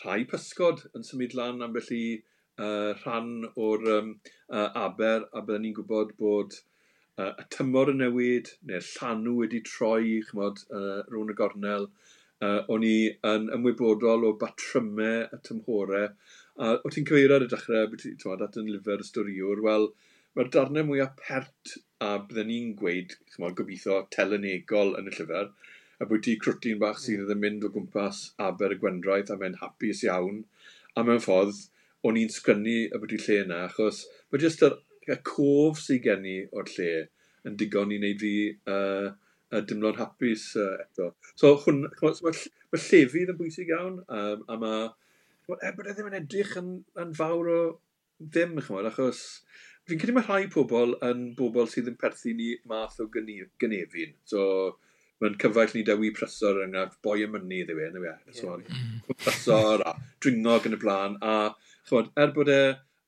rhai 0.00 0.18
pysgod 0.32 0.82
yn 0.98 1.06
symud 1.10 1.36
lan 1.38 1.64
ambell 1.64 1.88
i 1.96 2.00
uh, 2.18 2.90
rhan 2.98 3.30
o'r 3.66 3.86
um, 3.94 4.10
uh, 4.52 4.66
aber, 4.82 5.24
a 5.32 5.40
byddwn 5.46 5.64
ni'n 5.64 5.76
gwybod 5.78 6.12
bod 6.20 6.58
uh, 6.58 7.30
y 7.30 7.46
tymor 7.56 7.94
yn 7.94 8.02
newid, 8.02 8.52
neu'r 8.68 8.84
llanw 8.90 9.34
wedi 9.38 9.62
troi, 9.70 10.18
chymod, 10.28 10.60
uh, 10.68 11.00
rhwng 11.08 11.32
y 11.32 11.38
gornel. 11.40 11.88
Uh, 12.44 12.60
o'n 12.74 12.84
i 12.86 12.94
yn 13.32 13.48
ymwybodol 13.56 14.28
o 14.28 14.34
batrymau 14.44 15.24
y 15.24 15.40
tymhorau. 15.48 16.12
A 16.60 16.74
o 16.84 16.92
ti'n 16.92 17.08
cyfeirio 17.08 17.40
ar 17.40 17.48
y 17.48 17.50
dechrau, 17.54 17.88
at 18.44 18.60
yn 18.60 18.68
lyfr 18.74 19.00
y 19.00 19.08
storiwr, 19.08 19.64
wel, 19.64 19.88
mae'r 20.38 20.50
darnau 20.54 20.86
mwyaf 20.86 21.16
pert 21.18 21.72
a 22.04 22.12
byddwn 22.22 22.46
ni'n 22.46 22.74
gweud, 22.78 23.14
chymod, 23.32 23.56
gobeithio 23.58 23.96
telenegol 24.14 24.92
yn 25.00 25.08
y 25.10 25.14
llyfr, 25.16 25.48
a 25.98 26.06
bod 26.06 26.22
ti 26.22 26.36
crwtyn 26.38 26.78
bach 26.78 27.00
sydd 27.02 27.24
hmm. 27.24 27.32
yn 27.34 27.40
mynd 27.42 27.64
o 27.66 27.70
gwmpas 27.74 28.20
aber 28.48 28.76
y 28.76 28.78
gwendraeth 28.78 29.32
a 29.34 29.38
mae'n 29.40 29.56
hapus 29.58 30.04
iawn. 30.06 30.44
A 30.94 31.02
mewn 31.06 31.24
ffordd, 31.24 31.64
o'n 32.06 32.20
i'n 32.20 32.30
sgrynu 32.30 32.76
y 32.86 33.00
bod 33.02 33.14
i 33.16 33.18
lle 33.24 33.40
yna, 33.48 33.64
achos 33.66 34.04
mae 34.30 34.44
jyst 34.44 34.62
yr, 34.68 34.76
y 35.10 35.16
cof 35.26 35.80
sydd 35.82 36.04
gen 36.06 36.28
i 36.28 36.36
o'r 36.54 36.70
lle 36.76 36.92
yn 37.48 37.58
digon 37.58 37.96
i 37.96 37.98
wneud 37.98 38.22
fi 38.22 38.32
uh, 38.70 39.10
uh, 39.10 39.62
dimlo'n 39.72 39.98
hapus 39.98 40.46
uh, 40.60 40.76
eto. 40.84 41.10
So, 41.34 41.56
hwn, 41.64 41.82
mae 41.98 42.22
ma 42.22 42.82
llefydd 42.84 43.34
yn 43.34 43.40
bwysig 43.42 43.74
iawn, 43.74 43.98
um, 44.06 44.46
a 44.46 44.62
mae... 44.62 44.88
E, 45.48 45.74
bod 45.74 45.88
e 45.88 45.96
ddim 45.96 46.12
yn 46.12 46.18
edrych 46.20 46.54
yn, 46.60 46.74
yn 47.02 47.14
fawr 47.16 47.50
o 47.50 47.60
ddim, 48.20 48.58
chymod, 48.60 48.86
achos 48.90 49.24
Fi'n 49.88 50.00
credu 50.00 50.16
mae 50.16 50.26
rhai 50.26 50.50
pobl 50.52 50.96
yn 51.06 51.30
bobl 51.38 51.70
sydd 51.72 51.88
yn 51.92 51.96
perthyn 52.00 52.36
ni 52.40 52.50
math 52.68 52.98
o 53.00 53.08
gynefin. 53.14 54.12
So, 54.28 54.42
mae'n 55.22 55.38
cyfaill 55.42 55.72
ni 55.74 55.84
dewi 55.86 56.10
prysor 56.16 56.60
yng 56.64 56.76
Nghymru, 56.76 56.98
boi 57.04 57.22
y 57.24 57.30
myni 57.32 57.62
ddewi, 57.64 57.86
yn 57.88 57.96
yw 58.00 58.10
e. 58.10 58.16
So, 58.36 58.58
prysor 59.14 59.86
a 59.88 59.94
dringog 60.24 60.68
yn 60.68 60.76
y 60.76 60.80
blaen. 60.82 61.16
A, 61.24 61.38
chwod, 61.88 62.12
er 62.20 62.34
bod 62.36 62.52
e 62.52 62.60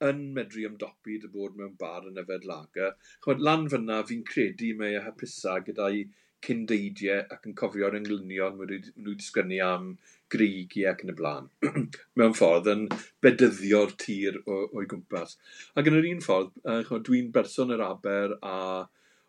yn 0.09 0.23
medru 0.37 0.65
ymdopi 0.71 1.19
dy 1.21 1.29
bod 1.35 1.59
mewn 1.59 1.77
bar 1.81 2.09
yn 2.09 2.19
yfed 2.23 2.47
lager, 2.49 2.97
chwod, 3.25 3.45
lan 3.45 3.69
fyna 3.73 4.01
fi'n 4.09 4.25
credu 4.31 4.73
mae 4.79 4.97
e 4.97 5.05
hapusa 5.05 5.59
gyda'i 5.67 6.07
cyndeidiau 6.47 7.27
ac 7.35 7.45
yn 7.49 7.57
cofio'r 7.61 7.99
englynion 7.99 8.57
maen 8.57 8.73
nhw 8.81 9.13
wedi 9.13 9.27
sgynnu 9.27 9.61
am 9.67 9.91
greigi 10.33 10.87
ac 10.89 11.05
yn 11.05 11.13
y 11.13 11.17
blaen, 11.19 11.51
mewn 12.19 12.37
ffordd 12.39 12.71
yn 12.73 12.87
bedyddio'r 13.25 13.95
tir 14.01 14.41
o'i 14.47 14.87
gwmpas. 14.91 15.37
Ac 15.79 15.91
yn 15.91 15.99
yr 16.01 16.09
un 16.13 16.25
ffordd, 16.25 16.55
uh, 16.65 16.99
dwi'n 17.09 17.31
berson 17.35 17.75
yr 17.77 17.85
aber 17.87 18.37
a 18.41 18.57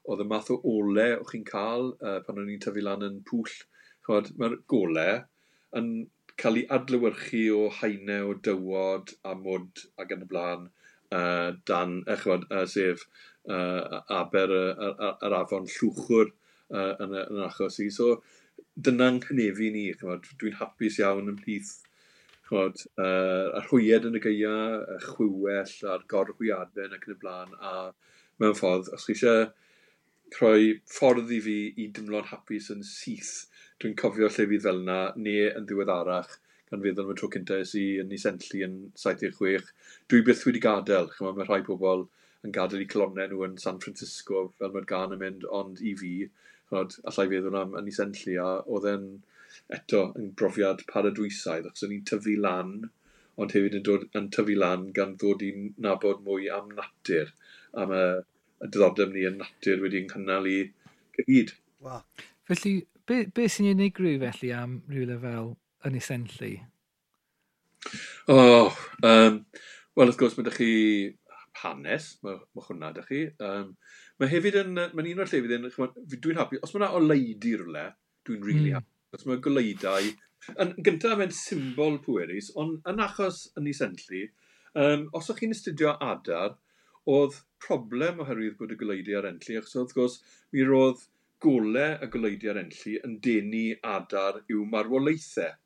oedd 0.10 0.24
y 0.24 0.28
math 0.30 0.52
o 0.54 0.58
ole 0.76 1.08
o'ch 1.18 1.34
chi'n 1.34 1.46
cael 1.48 1.92
uh, 2.00 2.20
pan 2.26 2.42
o'n 2.42 2.50
i'n 2.54 2.64
tyfu 2.64 2.84
lan 2.86 3.06
yn 3.08 3.22
pwll. 3.28 3.54
Mae'r 4.12 4.58
gole 4.72 5.10
yn 5.78 5.92
cael 6.42 6.62
ei 6.62 6.68
adlywyrchu 6.78 7.44
o 7.56 7.66
haenau 7.80 8.32
o 8.32 8.38
dywod 8.48 9.14
a 9.28 9.36
mwd 9.38 9.84
ac 10.02 10.16
yn 10.16 10.26
y 10.26 10.30
blaen 10.32 10.68
uh, 10.68 11.52
dan, 11.70 12.00
uh, 12.08 12.18
chwod, 12.24 12.48
uh, 12.50 12.66
sef 12.70 13.06
uh, 13.50 14.02
aber 14.22 14.54
yr 14.58 15.38
afon 15.38 15.70
llwchwr 15.70 16.32
uh, 16.32 16.94
yn, 17.04 17.16
yn 17.22 17.44
achos 17.46 17.80
i. 17.84 17.90
So, 17.94 18.16
dyna'n 18.76 19.22
cynhefu 19.26 19.72
ni. 19.76 19.88
Dwi'n 20.02 20.60
hapus 20.60 21.00
iawn 21.02 21.32
ymhlith 21.34 21.74
chod, 22.52 22.84
uh, 23.00 23.48
y 23.58 23.64
hwyed 23.70 24.08
yn 24.10 24.20
y 24.20 24.22
gaea, 24.24 24.56
y 24.96 25.00
chwywell 25.06 25.76
a'r 25.94 26.06
gorhwyadau 26.12 26.96
ac 26.98 27.08
yn 27.08 27.16
y 27.16 27.20
blaen. 27.22 27.58
A 27.60 27.92
mewn 28.42 28.58
ffordd, 28.58 28.92
os 28.96 29.08
chi 29.08 29.16
eisiau 29.16 29.50
rhoi 30.38 30.72
ffordd 30.88 31.32
i 31.36 31.42
fi 31.44 31.58
i 31.84 31.90
dymlo'n 31.96 32.30
hapus 32.32 32.70
yn 32.76 32.86
syth, 32.88 33.34
dwi'n 33.82 33.98
cofio 34.00 34.30
lle 34.30 34.48
fydd 34.52 34.66
fel 34.66 34.82
yna, 34.84 35.00
neu 35.20 35.50
yn 35.52 35.68
ddiweddarach, 35.68 36.38
gan 36.72 36.84
feddwl 36.84 37.08
am 37.08 37.14
y 37.14 37.18
tro 37.20 37.30
cyntaf 37.34 37.64
ys 37.66 37.74
i 37.80 37.86
yn 38.04 38.14
ei 38.16 38.22
sentlu 38.22 38.64
yn 38.68 38.78
76. 39.00 39.72
Dwi 40.12 40.24
byth 40.28 40.46
wedi 40.48 40.64
gadael, 40.64 41.10
chymod, 41.16 41.40
mae 41.40 41.48
rhai 41.50 41.64
pobl 41.68 42.06
yn 42.48 42.56
gadael 42.56 42.86
i 42.86 42.88
clonau 42.94 43.28
nhw 43.28 43.44
yn 43.48 43.58
San 43.64 43.82
Francisco 43.84 44.46
fel 44.60 44.72
mae'r 44.76 44.88
gan 44.92 45.16
yn 45.18 45.24
mynd, 45.24 45.48
ond 45.60 45.84
i 45.84 45.96
fi, 46.00 46.14
chod, 46.72 46.98
allai 47.12 47.28
fydd 47.34 47.50
hwnna 47.50 47.68
yn 47.82 47.92
ei 47.92 47.96
senllu, 47.96 48.38
a 48.42 48.50
oedd 48.72 48.90
e'n 48.94 49.08
eto 49.76 50.04
yn 50.20 50.32
brofiad 50.40 50.84
paradwysaidd, 50.90 51.68
achos 51.70 51.88
o'n 51.88 51.96
i'n 51.98 52.06
tyfu 52.08 52.36
lan, 52.40 52.74
ond 53.42 53.56
hefyd 53.56 53.78
yn, 53.80 53.86
dod, 53.88 54.08
yn 54.18 54.30
tyfu 54.36 54.58
lan 54.60 54.90
gan 54.96 55.16
ddod 55.20 55.44
i'n 55.48 55.72
nabod 55.84 56.24
mwy 56.26 56.50
am 56.56 56.72
natur, 56.78 57.32
am 57.84 57.94
y, 57.96 58.06
y 58.62 58.70
diddordeb 58.70 59.14
ni 59.16 59.26
yn 59.30 59.40
natur 59.42 59.84
wedi'n 59.84 60.10
cynnal 60.12 60.50
i 60.50 60.58
gyd. 61.20 61.56
Wow. 61.84 62.04
Felly, 62.50 62.76
be, 63.08 63.24
be 63.36 63.48
sy'n 63.52 63.72
unigryw 63.74 64.20
felly 64.24 64.52
am 64.56 64.82
rhywle 64.92 65.18
fel 65.24 65.56
yn 65.88 65.98
ei 65.98 66.06
senllu? 66.06 66.52
Oh, 68.30 68.76
um, 69.02 69.42
wel, 69.98 70.08
wrth 70.08 70.20
gwrs, 70.20 70.38
mae 70.38 70.46
ydych 70.46 70.60
chi 70.60 70.74
hanes, 71.62 72.08
mae, 72.26 72.40
mae 72.56 72.66
hwnna 72.68 72.92
ydych 72.94 73.10
chi. 73.10 73.22
Um, 73.44 73.76
mae 74.22 74.32
hefyd 74.32 74.58
yn, 74.64 74.74
mae'n 74.96 75.12
un 75.12 75.24
o'r 75.24 75.32
llefydd 75.32 75.56
yn, 75.58 75.70
dwi'n 76.14 76.40
hapu, 76.40 76.60
os 76.64 76.74
mae 76.74 76.82
yna 76.82 76.92
oleidi 76.98 77.56
rhywle, 77.60 77.86
dwi'n 78.28 78.44
rili 78.46 78.58
really 78.58 78.72
mm. 78.72 78.80
happy. 78.80 79.18
Os 79.18 79.28
mae 79.28 79.42
goleidau, 79.44 80.12
yn 80.64 80.76
gyntaf 80.88 81.18
mae'n 81.20 81.34
symbol 81.36 82.00
pwerus, 82.06 82.52
ond 82.60 82.80
yn 82.90 83.04
achos 83.04 83.44
yn 83.60 83.68
ei 83.68 83.76
sentlu, 83.78 84.26
um, 84.80 85.08
os 85.18 85.32
o'ch 85.34 85.42
chi'n 85.42 85.56
astudio 85.56 85.96
adar, 86.06 86.56
oedd 87.12 87.40
problem 87.66 88.22
oherwydd 88.24 88.58
bod 88.60 88.74
y 88.74 88.78
goleidau 88.80 89.20
ar 89.20 89.28
entlu, 89.32 89.58
achos 89.60 89.76
wrth 89.82 89.98
gwrs, 89.98 90.20
mi 90.54 90.64
roedd 90.68 91.04
golau 91.44 91.98
y 91.98 92.10
goleidau 92.14 92.54
ar 92.54 92.62
entlu 92.62 92.96
yn 93.08 93.18
denu 93.26 93.66
adar 93.96 94.42
i'w 94.46 94.64
marwolaethau. 94.76 95.58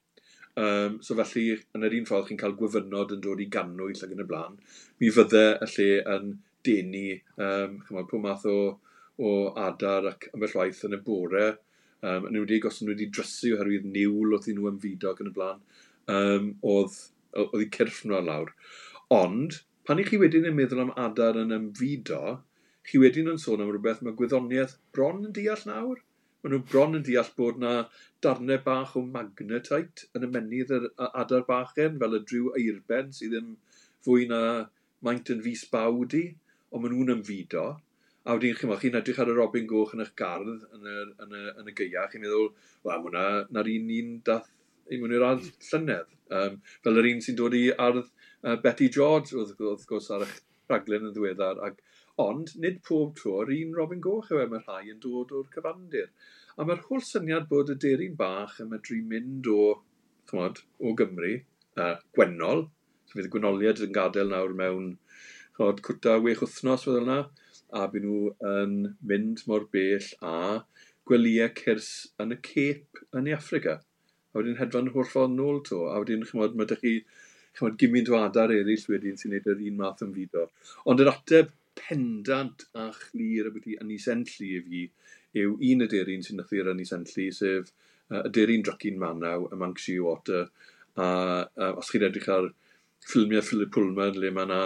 Um, 0.55 0.99
so 1.03 1.17
felly, 1.19 1.57
yn 1.75 1.83
yr 1.83 1.97
un 1.97 2.05
ffordd 2.07 2.29
chi'n 2.29 2.39
cael 2.39 2.55
gwyfynod 2.59 3.11
yn 3.17 3.23
dod 3.23 3.41
i 3.43 3.47
ganwyll 3.51 4.03
ac 4.05 4.13
yn 4.15 4.23
y 4.23 4.27
blaen, 4.29 4.55
mi 5.03 5.09
fydde 5.11 5.43
y 5.65 5.67
lle 5.73 5.87
yn 6.15 6.29
denu 6.65 7.05
um, 7.43 7.75
chymod, 7.87 8.07
pob 8.11 8.23
math 8.23 8.45
o, 8.49 8.57
o 9.19 9.33
adar 9.65 10.07
ac 10.13 10.29
ymell 10.31 10.55
waith 10.59 10.81
yn 10.87 10.97
y 10.97 11.01
bore. 11.09 11.49
Um, 12.05 12.27
yn 12.29 12.39
ymwneud 12.39 12.67
os 12.69 12.79
nhw 12.81 12.93
wedi 12.93 13.09
drysu 13.11 13.51
oherwydd 13.55 13.85
niwl 13.89 14.35
oedd 14.37 14.49
nhw 14.53 14.71
yn 14.71 14.81
fudog 14.81 15.21
yn 15.23 15.31
y 15.31 15.35
blaen, 15.35 15.61
um, 16.15 16.49
oedd, 16.71 16.97
oedd 17.43 17.63
i 17.65 17.69
cyrff 17.75 18.03
nhw 18.05 18.19
ar 18.19 18.27
lawr. 18.27 18.51
Ond, 19.15 19.59
pan 19.87 20.01
i 20.01 20.05
chi 20.07 20.19
wedyn 20.21 20.47
yn 20.49 20.57
meddwl 20.57 20.83
am 20.85 20.93
adar 21.01 21.39
yn 21.41 21.55
ymfudo, 21.55 22.37
chi 22.85 23.01
wedyn 23.01 23.31
yn 23.31 23.41
sôn 23.41 23.63
am 23.63 23.71
rhywbeth 23.71 24.03
mae 24.05 24.15
gwyddoniaeth 24.19 24.77
bron 24.95 25.23
yn 25.25 25.33
deall 25.35 25.65
nawr 25.69 26.03
maen 26.45 26.53
nhw 26.53 26.65
bron 26.69 26.97
yn 26.99 27.05
deall 27.05 27.29
bod 27.39 27.55
na 27.61 27.69
darnau 28.21 28.59
bach 28.65 28.91
o 28.99 29.01
magnetite 29.05 30.05
yn 30.17 30.27
ymenydd 30.27 30.73
yr 30.77 30.83
adar 31.07 31.45
bachen, 31.47 31.95
fel 32.01 32.17
y 32.19 32.19
driw 32.29 32.51
eirben 32.59 33.09
sydd 33.17 33.33
ddim 33.33 33.55
fwy 34.05 34.27
na 34.29 34.41
maint 35.07 35.31
yn 35.33 35.41
fus 35.45 35.63
bawdi, 35.71 36.21
ond 36.69 36.83
maen 36.83 36.93
nhw'n 36.93 37.15
ymfudo. 37.15 37.65
A 38.25 38.35
wedyn 38.37 38.59
chi'n 38.59 38.77
chi'n 38.83 38.99
edrych 38.99 39.21
ar 39.23 39.31
y 39.33 39.37
robin 39.37 39.65
goch 39.69 39.95
yn 39.97 40.05
eich 40.05 40.13
gardd 40.21 40.67
yn 40.77 40.85
y, 40.85 40.95
yn 41.25 41.33
y, 41.39 41.41
yn 41.63 41.71
y 41.71 41.75
geia, 41.79 42.05
chi'n 42.11 42.21
meddwl, 42.21 42.51
wel, 42.85 43.01
mae 43.01 43.09
hwnna, 43.09 43.25
na'r 43.57 43.71
un 43.73 43.91
un 43.97 44.13
dath 44.29 44.51
i 44.89 45.01
mewn 45.01 45.17
i'r 45.17 45.25
ardd 45.31 45.49
llynedd. 45.71 46.13
Um, 46.35 46.61
fel 46.85 47.01
yr 47.01 47.09
un 47.09 47.25
sy'n 47.25 47.41
dod 47.41 47.57
i 47.57 47.67
ardd 47.87 48.03
uh, 48.05 48.55
Betty 48.61 48.91
George, 48.93 49.33
wrth, 49.33 49.57
wrth 49.57 49.89
gwrs, 49.89 50.13
ar 50.13 50.25
eich 50.25 50.37
rhaglen 50.69 51.09
yn 51.09 51.13
ddiweddar, 51.17 51.61
ac 51.65 51.81
Ond 52.23 52.53
nid 52.63 52.77
pob 52.87 53.15
tro'r 53.19 53.49
un 53.51 53.73
Robin 53.75 53.99
Goch 54.03 54.29
yw 54.31 54.39
e, 54.39 54.47
mae 54.51 54.61
rhai 54.63 54.91
yn 54.93 54.99
dod 55.03 55.33
o'r 55.35 55.49
cyfandir. 55.55 56.11
A 56.55 56.63
mae'r 56.67 56.85
holl 56.87 57.01
syniad 57.03 57.49
bod 57.49 57.71
y 57.73 57.75
deryn 57.85 58.13
bach 58.19 58.61
yn 58.63 58.69
medru 58.71 59.01
mynd 59.09 59.49
o, 59.51 59.63
chymod, 60.31 60.61
o 60.79 60.93
Gymru, 61.01 61.33
uh, 61.75 61.97
gwennol, 62.15 62.63
so 63.03 63.17
fydd 63.17 63.27
y 63.27 63.33
gwenoliad 63.33 63.81
yn 63.83 63.91
gadael 63.97 64.31
nawr 64.31 64.55
mewn 64.61 64.93
chymod, 65.57 65.81
cwta 65.87 66.15
wech 66.23 66.45
wythnos 66.45 66.87
fel 66.87 67.01
yna, 67.01 67.17
a 67.75 67.83
byd 67.91 68.07
nhw 68.07 68.21
yn 68.53 68.77
mynd 69.11 69.43
mor 69.51 69.67
bell 69.75 70.07
a 70.23 70.37
gwelyau 71.09 71.51
cyrs 71.59 71.91
yn 72.23 72.31
y 72.37 72.39
Cape 72.47 73.03
yn 73.19 73.27
ei 73.27 73.35
Africa. 73.35 73.81
A 74.31 74.39
wedyn 74.39 74.59
hedfan 74.61 74.93
holl 74.95 75.11
ffordd 75.11 75.35
nôl 75.35 75.59
to, 75.67 75.83
a 75.91 75.99
wedyn 75.99 76.23
chymod, 76.31 76.55
mae 76.55 76.69
ydych 76.69 76.83
chi 76.85 76.95
chymod, 77.59 77.75
gymaint 77.83 78.15
o 78.15 78.17
adar 78.21 78.55
eraill 78.55 78.87
wedyn 78.93 79.19
sy'n 79.19 79.35
neud 79.35 79.51
yr 79.51 79.67
un 79.67 79.77
math 79.83 80.07
yn 80.07 80.15
fudo. 80.15 80.47
Ond 80.87 81.03
yr 81.03 81.11
ateb 81.11 81.51
pendant 81.79 82.65
a 82.73 82.89
chlir 82.95 83.49
y 83.49 83.53
byddu 83.55 83.75
ei 83.81 83.97
Llu 83.97 84.51
i 84.59 84.61
fi 84.69 84.83
yw 85.41 85.57
un 85.71 85.83
y 85.85 85.89
deryn 85.91 86.23
sy'n 86.23 86.39
nythu'r 86.39 86.71
ei 86.71 86.87
Llu, 86.87 87.27
sef 87.39 87.71
uh, 88.11 88.21
y 88.21 88.31
deryn 88.37 88.63
Dracin 88.63 88.99
Manaw, 89.01 89.49
y 89.51 89.59
Manx 89.59 89.87
Sea 89.87 90.03
Water, 90.03 90.47
a, 90.95 91.07
a 91.43 91.71
os 91.75 91.91
chi'n 91.91 92.07
edrych 92.07 92.29
ar 92.31 92.49
ffilmiau 93.05 93.43
Philip 93.43 93.71
Pullman 93.75 94.19
le 94.21 94.31
mae 94.31 94.47
yna 94.47 94.61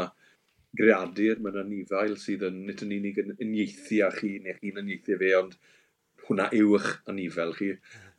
greadur, 0.80 1.42
mae 1.42 1.56
yna 1.56 1.66
nifael 1.66 2.16
sydd 2.22 2.46
yn 2.50 2.62
nid 2.68 2.84
yn 2.86 2.94
unig 3.00 3.20
yn 3.24 3.36
unieithu 3.38 4.04
â 4.06 4.12
chi, 4.16 4.36
neu 4.44 4.58
chi'n 4.60 4.82
unieithu 4.84 5.18
fe, 5.22 5.34
ond 5.40 5.58
hwnna 6.28 6.50
yw 6.54 6.76
eich 6.78 6.92
anifel 7.10 7.56
chi. 7.58 7.72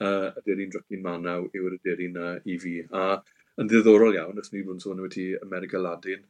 Uh, 0.02 0.32
y 0.34 0.44
deryn 0.48 0.74
Dracin 0.74 1.04
Manaw 1.06 1.46
yw'r 1.54 1.78
deryn 1.86 2.18
yna 2.18 2.34
i 2.50 2.58
fi. 2.58 2.80
A 2.90 3.20
yn 3.60 3.70
ddiddorol 3.70 4.18
iawn, 4.18 4.42
os 4.42 4.50
ni 4.52 4.64
bod 4.66 4.78
yn 4.78 4.82
sôn 4.82 5.02
wedi 5.04 5.30
America 5.38 5.78
Ladin, 5.78 6.26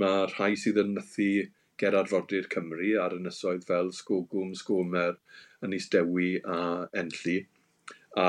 mae 0.00 0.26
rhai 0.32 0.52
sydd 0.58 0.80
yn 0.82 0.94
nythu 0.96 1.30
ger 1.80 1.96
Arfordir 1.98 2.48
Cymru 2.52 2.92
ar 3.02 3.16
ynysoedd 3.16 3.66
fel 3.68 3.92
Sgogwm, 3.96 4.54
Sgomer, 4.58 5.16
Ynys 5.66 5.88
Dewi 5.92 6.32
a 6.44 6.60
Enlli. 7.02 7.38
A 8.16 8.26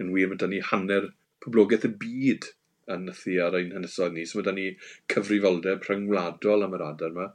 yn 0.00 0.12
wir, 0.14 0.30
mae 0.30 0.40
da 0.40 0.50
ni 0.50 0.60
hanner 0.72 1.10
poblogaeth 1.44 1.88
y 1.88 1.92
byd 2.04 2.48
yn 2.94 3.06
nythu 3.08 3.36
ar 3.42 3.56
ein 3.58 3.72
hynysoedd 3.74 4.16
ni. 4.16 4.24
So 4.28 4.38
mae 4.38 4.48
da 4.48 4.54
ni 4.56 4.66
cyfrifoldeb 5.12 5.86
rhyngwladol 5.88 6.66
am 6.66 6.76
yr 6.78 6.86
adar 6.88 7.14
yma. 7.14 7.28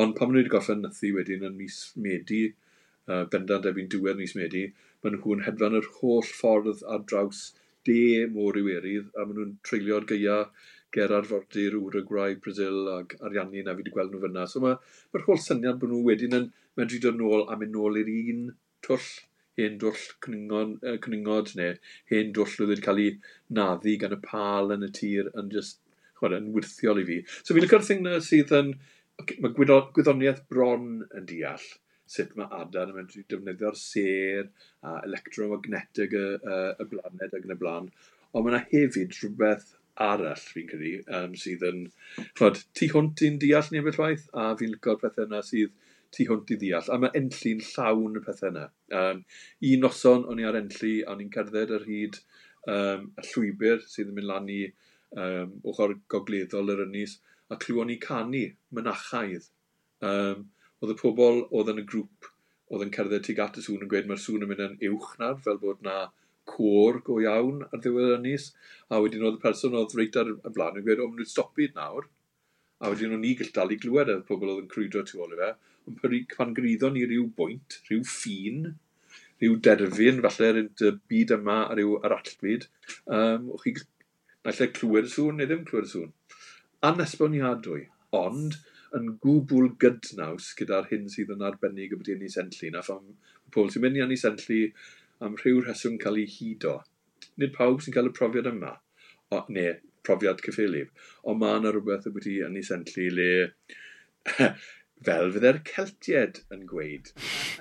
Ond 0.00 0.16
pan 0.18 0.30
maen 0.30 0.38
nhw 0.38 0.42
wedi 0.44 0.54
gorffen 0.54 0.82
nythu 0.84 1.12
wedyn 1.16 1.46
yn 1.50 1.58
mis 1.60 1.78
Medi, 2.06 2.42
uh, 3.10 3.24
bendant 3.32 3.68
efo'n 3.70 3.92
diwedd 3.92 4.22
mis 4.22 4.34
Medi, 4.38 4.64
maen 5.04 5.18
nhw'n 5.18 5.44
hedfan 5.46 5.78
yr 5.80 5.92
holl 6.00 6.26
ffordd 6.26 6.82
ar 6.94 7.04
draws 7.10 7.46
de 7.86 8.26
môr 8.34 8.58
Iwerydd 8.62 9.12
a 9.14 9.26
maen 9.26 9.38
nhw'n 9.38 9.54
treulio'r 9.68 10.08
gaea 10.10 10.40
ger 10.94 11.14
arfordir 11.16 11.76
Uruguay, 11.78 12.36
Brazil 12.42 12.90
ac 12.94 13.16
Arianni 13.20 13.64
na 13.64 13.74
fi 13.74 13.82
wedi 13.82 13.94
gweld 13.94 14.12
nhw 14.14 14.22
fyna. 14.24 14.46
So 14.50 14.62
mae'r 14.64 14.78
ma, 15.14 15.24
holl 15.28 15.42
syniad 15.44 15.80
bod 15.80 15.92
nhw 15.92 16.02
wedyn 16.06 16.38
yn 16.40 16.50
medru 16.78 17.00
dod 17.02 17.18
nôl 17.20 17.46
a 17.46 17.58
mynd 17.60 17.74
nôl 17.76 17.98
i'r 18.02 18.12
un 18.16 18.44
twll, 18.86 19.08
hen 19.60 19.78
dwll 19.80 20.02
cwningod 20.24 20.74
uh, 20.84 20.98
cynningod 21.04 21.54
neu 21.58 21.76
hen 22.12 22.32
dwll 22.36 22.58
oedd 22.64 22.72
wedi 22.74 22.84
cael 22.84 23.00
ei 23.02 23.14
naddu 23.58 23.96
gan 24.02 24.16
y 24.16 24.20
pal 24.24 24.74
yn 24.74 24.84
y 24.84 24.90
tir 24.98 25.30
yn 25.32 25.48
just 25.54 25.80
chwarae, 26.20 26.42
yn 26.42 26.52
wirthiol 26.52 27.00
i 27.00 27.06
fi. 27.08 27.18
So 27.40 27.56
fi'n 27.56 27.64
lycio'r 27.64 27.86
thing 27.88 28.04
na 28.04 28.20
sydd 28.24 28.52
yn, 28.56 28.74
okay, 29.22 29.40
mae 29.40 29.56
gwyddoniaeth 29.56 30.44
bron 30.52 30.90
yn 31.06 31.28
deall 31.30 31.66
sut 32.16 32.36
mae 32.38 32.46
adar 32.60 32.92
yn 32.92 32.98
mynd 33.00 33.16
i 33.18 33.24
defnyddio'r 33.32 33.78
ser 33.80 34.50
a 34.86 35.00
electromagnetig 35.08 36.14
y, 36.14 36.26
y, 36.36 36.58
y 36.82 36.88
blaned 36.92 37.34
ac 37.34 37.48
yn 37.48 37.56
y 37.56 37.58
blaen. 37.62 37.88
Ond 38.32 38.46
mae 38.46 38.54
yna 38.54 38.62
hefyd 38.70 39.16
rhywbeth 39.16 39.72
arall, 40.02 40.44
fi'n 40.52 40.68
credu, 40.70 40.92
um, 41.18 41.34
sydd 41.40 41.64
yn, 41.66 41.82
Chwad, 42.38 42.62
tu 42.76 42.88
hwnt 42.92 43.22
i'n 43.26 43.38
deall 43.42 43.68
ni 43.72 43.82
beth 43.86 44.00
waith, 44.00 44.26
a 44.36 44.52
fi'n 44.60 44.74
lygo'r 44.74 45.00
pethau 45.02 45.28
yna 45.28 45.42
sydd 45.46 45.74
tu 46.14 46.26
hwnt 46.30 46.52
i 46.54 46.58
ddeall. 46.60 46.90
A 46.92 46.98
mae 47.02 47.14
enlli'n 47.18 47.62
llawn 47.70 48.18
y 48.20 48.24
pethau 48.24 48.52
yna. 48.52 48.66
Um, 49.00 49.22
un 49.70 49.84
noson 49.84 50.26
o'n 50.30 50.42
i 50.42 50.48
ar 50.48 50.58
enlli, 50.60 50.96
a 51.04 51.14
o'n 51.14 51.22
i'n 51.24 51.32
cerdded 51.34 51.72
ar 51.78 51.86
hyd 51.88 52.20
um, 52.72 53.08
y 53.16 53.26
llwybr 53.30 53.82
sydd 53.86 54.12
yn 54.12 54.18
mynd 54.18 54.30
lan 54.30 54.52
i 54.52 54.60
um, 55.16 55.56
ochr 55.72 55.96
gogleddol 56.12 56.74
yr 56.74 56.86
ynys, 56.86 57.18
a 57.50 57.58
clywon 57.62 57.92
i 57.94 57.98
canu 58.02 58.46
mynachaidd. 58.76 59.50
Um, 60.06 60.48
oedd 60.82 60.92
y 60.92 60.98
pobl 61.00 61.44
oedd 61.56 61.72
yn 61.72 61.82
y 61.82 61.86
grŵp 61.88 62.30
oedd 62.74 62.82
yn 62.84 62.92
cerdded 62.94 63.24
tuag 63.26 63.42
at 63.44 63.58
y 63.60 63.64
sŵn 63.64 63.84
yn 63.86 63.90
gweud 63.90 64.08
mae'r 64.10 64.22
sŵn 64.22 64.44
yn 64.44 64.50
mynd 64.50 64.64
yn 64.64 64.78
uwch 64.90 65.12
nawr, 65.20 65.38
fel 65.44 65.60
bod 65.62 65.84
na 65.86 65.98
cwr 66.52 67.00
go 67.06 67.18
iawn 67.22 67.64
ar 67.68 67.80
ddiwedd 67.82 68.14
y 68.16 68.20
nis, 68.24 68.50
a 68.90 69.00
wedyn 69.02 69.24
oedd 69.26 69.38
y 69.38 69.42
person 69.42 69.76
oedd 69.78 69.96
reit 69.98 70.18
ar 70.20 70.32
y 70.34 70.52
blaen 70.56 70.80
yn 70.80 70.86
gweud, 70.86 71.02
o, 71.02 71.08
nhw'n 71.12 71.32
stopid 71.32 71.74
nawr. 71.78 72.08
A 72.84 72.92
wedyn 72.92 73.14
o'n 73.16 73.24
i 73.24 73.34
gallu 73.38 73.54
dal 73.56 73.72
i 73.72 73.78
glywed 73.80 74.12
y 74.12 74.18
pobl 74.28 74.52
oedd 74.52 74.64
yn 74.64 74.70
crwydro 74.72 75.02
tu 75.08 75.22
ôl 75.24 75.32
i 75.32 75.40
fe, 75.40 75.52
ond 75.88 76.02
pan 76.34 76.54
gyriddo 76.56 76.90
ni 76.92 77.06
rhyw 77.06 77.28
bwynt, 77.38 77.78
rhyw 77.88 78.02
ffin, 78.10 78.74
rhyw 79.40 79.58
derfyn, 79.66 80.22
falle 80.24 80.50
ar 80.52 80.60
y 80.62 80.92
byd 81.12 81.34
yma 81.38 81.58
a 81.66 81.76
rhyw 81.76 81.96
ar 82.04 82.16
allbyd, 82.18 82.68
um, 83.18 83.50
o'ch 83.56 83.66
chi 83.66 83.74
naill 84.46 84.72
clywed 84.78 85.08
y 85.08 85.12
sŵn 85.12 85.40
neu 85.40 85.50
ddim 85.50 85.64
clywed 85.68 85.88
y 85.88 85.92
sŵn. 85.92 86.12
Anesboniadwy, 86.86 87.86
ond 88.16 88.60
yn 88.96 89.14
gwbl 89.22 89.72
gydnaws 89.82 90.52
gyda'r 90.58 90.88
hyn 90.92 91.08
sydd 91.12 91.32
yn 91.34 91.44
arbennig 91.48 91.92
y 91.92 91.98
bod 91.98 92.12
ni'n 92.12 92.32
sentlu. 92.32 92.70
Na 92.72 92.84
pham 92.86 93.16
pobl 93.54 93.72
sy'n 93.72 93.84
mynd 93.84 94.14
i 94.14 94.20
sentlu, 94.20 94.60
am 95.24 95.36
rhyw 95.40 95.62
rheswm 95.64 95.98
cael 96.02 96.20
ei 96.22 96.30
hudo. 96.30 96.78
Nid 97.40 97.54
pawb 97.56 97.82
sy'n 97.84 97.94
cael 97.96 98.10
y 98.10 98.14
profiad 98.16 98.48
yma, 98.50 98.72
o, 99.32 99.42
neu 99.52 99.76
profiad 100.06 100.42
cyffilib, 100.44 100.90
ond 101.26 101.40
mae 101.42 101.60
yna 101.60 101.72
rhywbeth 101.74 102.08
y 102.08 102.14
byddu 102.16 102.34
yn 102.46 102.58
ei 102.60 102.66
sentlu 102.66 103.06
le 103.18 103.30
fel 105.06 105.32
fydde'r 105.34 105.60
Celtied 105.68 106.42
yn 106.54 106.66
gweud. 106.70 107.12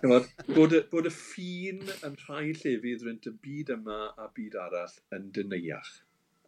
Bod, 0.06 0.28
bod, 0.56 0.76
y, 0.78 0.82
bod 0.92 1.10
y 1.10 1.14
ffin 1.14 1.82
yn 2.08 2.18
rhai 2.26 2.52
llefydd 2.52 3.06
rent 3.08 3.30
y 3.30 3.34
byd 3.46 3.74
yma 3.78 4.02
a 4.16 4.30
byd 4.36 4.58
arall 4.66 4.98
yn 5.18 5.32
dyneiach. 5.36 5.94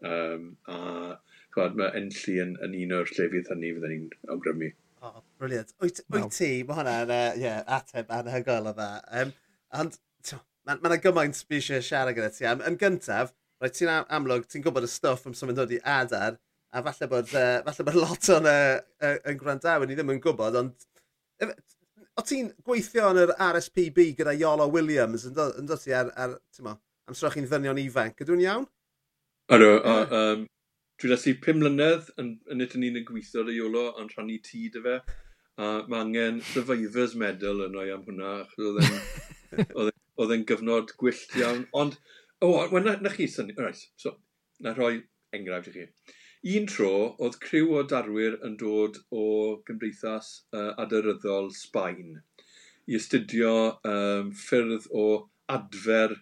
Um, 0.06 0.52
a 0.70 1.18
chwad, 1.56 1.78
mae 1.80 1.96
enllu 1.98 2.36
yn, 2.44 2.54
yn 2.66 2.76
un 2.84 3.00
o'r 3.00 3.16
llefydd 3.16 3.50
hynny 3.54 3.74
fydden 3.78 3.96
ni'n 3.96 4.36
awgrymu. 4.36 4.74
O, 4.74 5.08
Oh, 5.08 5.22
briliant. 5.40 5.74
Wyt, 5.82 6.00
wyt 6.10 6.32
ti, 6.34 6.50
mae 6.66 6.78
hwnna'n 6.80 7.12
uh, 7.14 7.34
yeah, 7.38 7.60
ateb 7.78 8.10
anhygoel 8.18 8.72
o 8.72 8.74
dda. 8.78 8.88
Um, 9.22 9.34
ond, 9.82 9.98
mae 10.68 10.80
yna 10.82 10.92
ma 10.92 11.00
gymaint 11.04 11.40
fi 11.48 11.62
eisiau 11.62 11.84
siarad 11.84 12.18
gyda 12.18 12.32
ti 12.34 12.48
am. 12.50 12.64
Yn 12.68 12.76
gyntaf, 12.82 13.32
roed 13.62 13.76
ti'n 13.78 13.92
am, 13.94 14.08
amlwg, 14.18 14.48
ti'n 14.52 14.66
gwybod 14.66 14.88
y 14.88 14.92
stwff 14.92 15.30
am 15.30 15.36
sy'n 15.38 15.56
dod 15.56 15.72
i 15.72 15.80
adar, 15.88 16.38
a 16.76 16.84
falle 16.84 17.08
bod, 17.12 17.32
uh, 17.32 17.62
falle 17.70 17.86
bod 17.88 18.00
lot 18.02 18.30
o'n 18.36 18.50
uh, 18.52 19.14
yn 19.32 19.40
gwrandawyr 19.40 19.88
ni 19.88 19.96
ddim 19.98 20.12
yn 20.14 20.22
gwybod, 20.24 20.58
ond 20.60 20.88
o 22.18 22.26
ti'n 22.26 22.52
gweithio 22.68 23.14
yn 23.14 23.22
yr 23.24 23.34
RSPB 23.48 24.10
gyda 24.18 24.36
Iolo 24.36 24.68
Williams 24.74 25.28
yn 25.30 25.38
dod, 25.38 25.56
yn 25.62 25.70
dod 25.70 25.82
ti 25.84 25.96
ar, 25.96 26.12
ar 26.20 26.36
mo, 26.66 26.76
amserwch 27.08 27.38
chi'n 27.38 27.48
ddynion 27.48 27.82
ifanc, 27.82 28.20
Ydw'n 28.26 28.44
iawn? 28.44 28.68
Ydw, 29.56 29.72
um, 29.88 30.44
dwi 31.00 31.14
dasi 31.14 31.38
pum 31.40 31.62
mlynedd 31.62 32.12
yn, 32.20 32.34
yn 32.52 32.66
nid 32.66 33.00
yn 33.00 33.08
gweithio 33.08 33.46
ar 33.46 33.54
Iolo, 33.54 33.86
yn 34.02 34.12
rhannu 34.12 34.42
tŷ 34.44 34.64
dy 34.76 34.84
fe. 34.84 34.98
A 35.58 35.68
mae 35.90 36.04
angen 36.04 36.40
Survivor's 36.46 37.16
Medal 37.18 37.64
yn 37.66 37.78
o'i 37.82 37.90
am 37.90 38.04
hwnna, 38.06 38.34
oedd 39.80 40.34
e'n 40.36 40.46
gyfnod 40.50 40.94
gwyllt 41.02 41.34
iawn. 41.42 41.64
Ond, 41.82 41.98
o, 42.42 42.52
oh, 42.52 42.68
well, 42.70 42.84
na, 42.86 42.94
na 43.02 43.14
chi 43.14 43.26
syni, 43.32 43.56
right, 43.58 43.82
so, 43.98 44.14
na 44.62 44.76
rhoi 44.78 45.00
enghraifft 45.34 45.72
i 45.72 45.74
chi. 45.80 45.88
Un 46.58 46.68
tro, 46.70 46.92
oedd 47.26 47.40
criw 47.42 47.74
o 47.80 47.82
darwyr 47.90 48.38
yn 48.46 48.54
dod 48.62 49.00
o 49.10 49.26
gymdeithas 49.68 50.30
uh, 50.54 50.76
adyryddol 50.84 51.50
Sbaen 51.58 52.20
i 52.88 52.96
astudio 53.00 53.56
um, 53.90 54.30
ffyrdd 54.38 54.86
o 54.94 55.08
adfer 55.52 56.14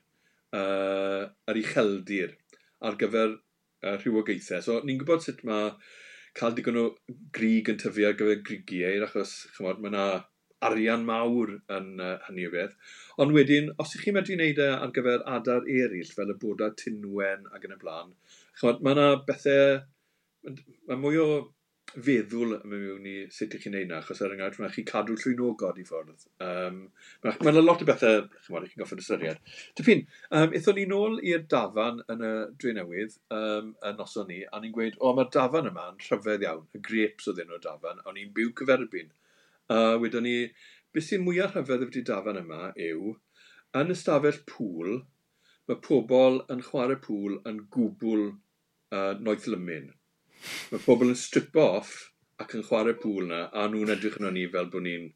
uh, 0.55 1.27
ar 1.27 1.59
ei 1.59 1.67
cheldir 1.67 2.37
ar 2.79 2.95
gyfer 3.01 3.35
uh, 3.35 3.97
rhywogaethau. 3.99 4.63
So, 4.63 4.79
ni'n 4.87 5.03
gwybod 5.03 5.27
sut 5.27 5.43
mae 5.47 5.73
cael 6.39 6.55
digon 6.55 6.79
o 6.81 6.85
grig 7.35 7.69
yn 7.71 7.81
tyfu 7.81 8.07
ar 8.07 8.17
gyfer 8.19 8.41
grigiau, 8.47 9.03
achos 9.07 9.35
chymod, 9.55 9.81
mae 9.81 9.93
yna 9.93 10.05
arian 10.65 11.03
mawr 11.07 11.51
yn 11.77 11.89
uh, 12.01 12.15
hynny 12.27 12.47
o 12.49 12.53
beth. 12.53 12.75
Ond 13.21 13.35
wedyn, 13.35 13.71
os 13.81 13.95
ych 13.95 14.05
chi'n 14.05 14.17
medru 14.17 14.37
wneud 14.37 14.61
e 14.61 14.69
ar 14.73 14.93
gyfer 14.95 15.25
adar 15.37 15.67
eraill, 15.79 16.13
fel 16.17 16.33
y 16.33 16.37
boda 16.41 16.71
tinwen 16.81 17.45
ac 17.55 17.67
yn 17.67 17.75
y 17.75 17.81
blaen, 17.81 18.15
chymod, 18.59 18.81
mae 18.85 18.97
yna 18.97 19.09
bethau, 19.27 19.83
mae 20.89 21.01
mwy 21.01 21.21
o 21.21 21.29
feddwl 21.95 22.55
mewn 22.67 23.05
i 23.08 23.13
sut 23.31 23.53
ych 23.55 23.63
chi'n 23.63 23.75
neud 23.75 23.89
na, 23.89 23.99
achos 24.01 24.21
er 24.23 24.34
enghraifft, 24.36 24.60
mae 24.62 24.73
chi 24.73 24.84
cadw 24.88 25.15
llwynogod 25.15 25.79
i 25.79 25.86
ffordd. 25.88 26.25
Um, 26.43 26.81
mae 27.23 27.51
yna 27.53 27.63
lot 27.63 27.84
o 27.84 27.88
bethau, 27.88 28.25
chymod, 28.45 28.67
chi'n 28.69 28.84
goffod 28.84 29.01
ystyried. 29.03 29.41
Typyn, 29.79 30.05
um, 30.29 30.55
eithon 30.58 30.79
ni 30.79 30.86
nôl 30.91 31.17
i'r 31.23 31.45
dafan 31.51 32.01
yn 32.12 32.23
y 32.27 32.31
dre 32.62 32.75
newydd, 32.77 33.17
um, 33.36 33.73
y 33.79 33.93
noson 33.95 34.29
ni, 34.31 34.41
a 34.45 34.62
ni'n 34.62 34.75
gweud, 34.75 34.99
o, 34.99 35.13
mae'r 35.17 35.31
dafan 35.36 35.71
yma 35.71 35.89
yn 35.93 35.99
rhyfedd 36.03 36.47
iawn, 36.47 36.63
y 36.75 36.84
grapes 36.89 37.31
oedd 37.31 37.43
un 37.45 37.58
o'r 37.58 37.65
dafan, 37.65 38.03
a 38.03 38.15
ni'n 38.15 38.31
byw 38.36 38.53
cyferbyn. 38.62 39.12
Uh, 39.71 39.95
wedyn 40.03 40.27
ni, 40.27 40.38
beth 40.95 41.10
sy'n 41.10 41.23
mwyaf 41.25 41.55
rhyfedd 41.55 41.88
wedi 41.88 42.05
dafan 42.08 42.41
yma 42.43 42.71
yw, 42.89 43.15
yn 43.79 43.91
ystafell 43.95 44.43
pŵl, 44.51 45.03
mae 45.69 45.84
pobl 45.86 46.41
yn 46.53 46.62
chwarae 46.65 46.99
pŵl 47.03 47.39
yn 47.49 47.63
gwbl 47.73 48.27
uh, 48.29 49.13
noeth 49.19 49.47
lymyn. 49.51 49.93
Mae 50.71 50.84
pobl 50.86 51.12
yn 51.12 51.19
strip 51.19 51.55
off 51.62 51.93
ac 52.43 52.58
yn 52.58 52.65
chwarae 52.67 52.97
pŵl 52.99 53.29
na, 53.29 53.45
a 53.51 53.67
nhw'n 53.71 53.93
edrych 53.95 54.19
yn 54.19 54.27
ni 54.36 54.45
fel 54.51 54.67
bod 54.71 54.86
ni'n 54.86 55.08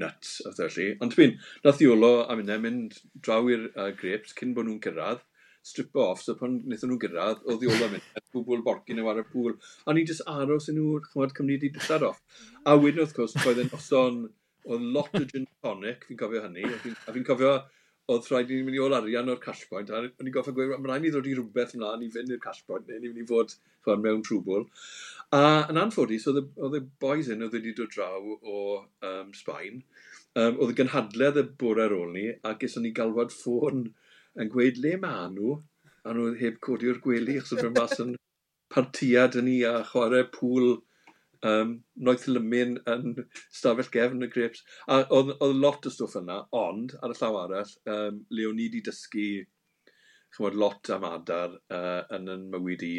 nuts, 0.00 0.40
oedd 0.46 0.58
felly. 0.60 0.88
Ond 1.02 1.14
dwi'n, 1.14 1.36
nath 1.64 1.82
Iolo 1.84 2.12
am 2.32 2.42
yna 2.42 2.58
mynd 2.62 2.98
draw 3.22 3.46
i'r 3.52 3.68
uh, 3.72 3.90
grapes 4.00 4.36
cyn 4.38 4.54
bod 4.56 4.68
nhw'n 4.68 4.82
cyrraedd, 4.86 5.22
strip 5.66 5.96
off, 5.98 6.22
so 6.22 6.36
pan 6.38 6.60
wnaethon 6.62 6.92
nhw'n 6.92 7.02
gyrraedd, 7.02 7.44
oedd 7.50 7.64
Iolo 7.66 7.88
mynd, 7.92 8.10
bwbl 8.34 8.64
borgin 8.66 9.02
yw 9.02 9.10
ar 9.12 9.22
y 9.22 9.24
pŵl, 9.30 9.56
a 9.86 9.94
ni 9.94 10.04
jyst 10.06 10.26
aros 10.30 10.68
yn 10.70 10.78
nhw, 10.78 11.00
chymryd 11.06 11.34
Cymru 11.38 11.56
di 11.62 11.72
dillad 11.74 12.06
off. 12.10 12.20
A 12.66 12.76
wedyn, 12.78 13.02
wrth 13.02 13.16
gwrs, 13.16 13.34
oedd 13.42 13.62
yn 13.64 13.72
oson, 13.74 14.20
oedd 14.66 14.86
lot 14.94 15.16
o 15.18 15.24
gin 15.32 15.48
tonic, 15.64 16.06
fi'n 16.06 16.20
cofio 16.20 16.44
hynny, 16.44 16.66
a 16.66 17.14
fi'n 17.14 17.26
cofio 17.26 17.56
oedd 18.14 18.26
rhaid 18.30 18.50
i 18.50 18.56
ni 18.56 18.66
mynd 18.66 18.78
i 18.78 18.82
ôl 18.82 18.94
arian 18.94 19.30
o'r 19.32 19.40
cashpoint, 19.42 19.90
a 19.90 19.98
o'n 20.04 20.28
i'n 20.28 20.34
goffa 20.34 20.54
gweud, 20.54 20.72
mae'n 20.72 20.88
rhaid 20.90 21.04
ni 21.04 21.12
ddod 21.14 21.26
i 21.26 21.34
rhywbeth 21.34 21.74
ymlaen 21.74 22.04
i 22.06 22.10
fynd 22.14 22.34
i'r 22.34 22.42
cashpoint, 22.42 22.86
neu 22.86 23.00
ni'n 23.00 23.14
mynd 23.14 23.24
i 23.24 23.28
fod 23.30 23.54
chwan, 23.56 24.02
mewn 24.04 24.22
trwbl. 24.26 24.66
A 25.34 25.40
yn 25.72 25.80
anffodus, 25.82 26.28
oedd 26.30 26.78
y 26.78 26.82
boys 27.02 27.30
yn 27.34 27.42
oedd 27.46 27.56
wedi 27.58 27.74
dod 27.78 27.90
draw 27.94 28.28
o 28.36 28.60
um, 29.10 29.32
Sbaen, 29.34 29.80
um, 30.38 30.60
oedd 30.60 30.74
y 30.74 30.78
gynhadledd 30.82 31.40
y 31.42 31.46
bwr 31.62 31.82
ar 31.86 31.96
ôl 31.96 32.14
ni, 32.14 32.28
a 32.46 32.54
ges 32.60 32.78
o'n 32.78 32.86
i 32.86 32.94
galwad 32.94 33.34
ffôn 33.34 33.88
yn 34.38 34.52
gweud 34.52 34.78
le 34.84 34.94
ma 35.02 35.16
nhw, 35.32 35.58
a 36.06 36.14
nhw 36.14 36.30
heb 36.38 36.62
codio'r 36.62 37.02
gwely, 37.02 37.40
achos 37.40 37.58
oedd 37.58 37.74
mas 37.80 37.98
yn 38.04 38.14
partiad 38.74 39.38
yn 39.40 39.48
ni 39.50 39.56
a 39.66 39.80
chwarae 39.90 40.28
pŵl 40.34 40.76
um, 41.50 41.74
noeth 42.08 42.26
lymyn 42.30 42.78
yn 42.92 43.16
stafell 43.60 43.90
gefn 43.94 44.26
y 44.26 44.30
grips. 44.32 44.64
A 44.86 45.02
oedd, 45.04 45.34
oedd 45.40 45.60
lot 45.62 45.86
o 45.88 45.92
stwff 45.92 46.18
yna, 46.20 46.42
ond 46.56 46.96
ar 47.02 47.14
y 47.14 47.18
llaw 47.20 47.40
arall, 47.42 47.76
um, 47.92 48.22
le 48.30 48.48
o'n 48.50 48.60
i 48.60 48.68
wedi 48.68 48.82
dysgu 48.86 49.28
chymod, 50.36 50.58
lot 50.60 50.90
am 50.92 51.06
adar 51.08 51.56
uh, 51.72 52.02
yn 52.16 52.30
yn 52.32 52.46
mywyd 52.52 52.84
i. 52.86 52.94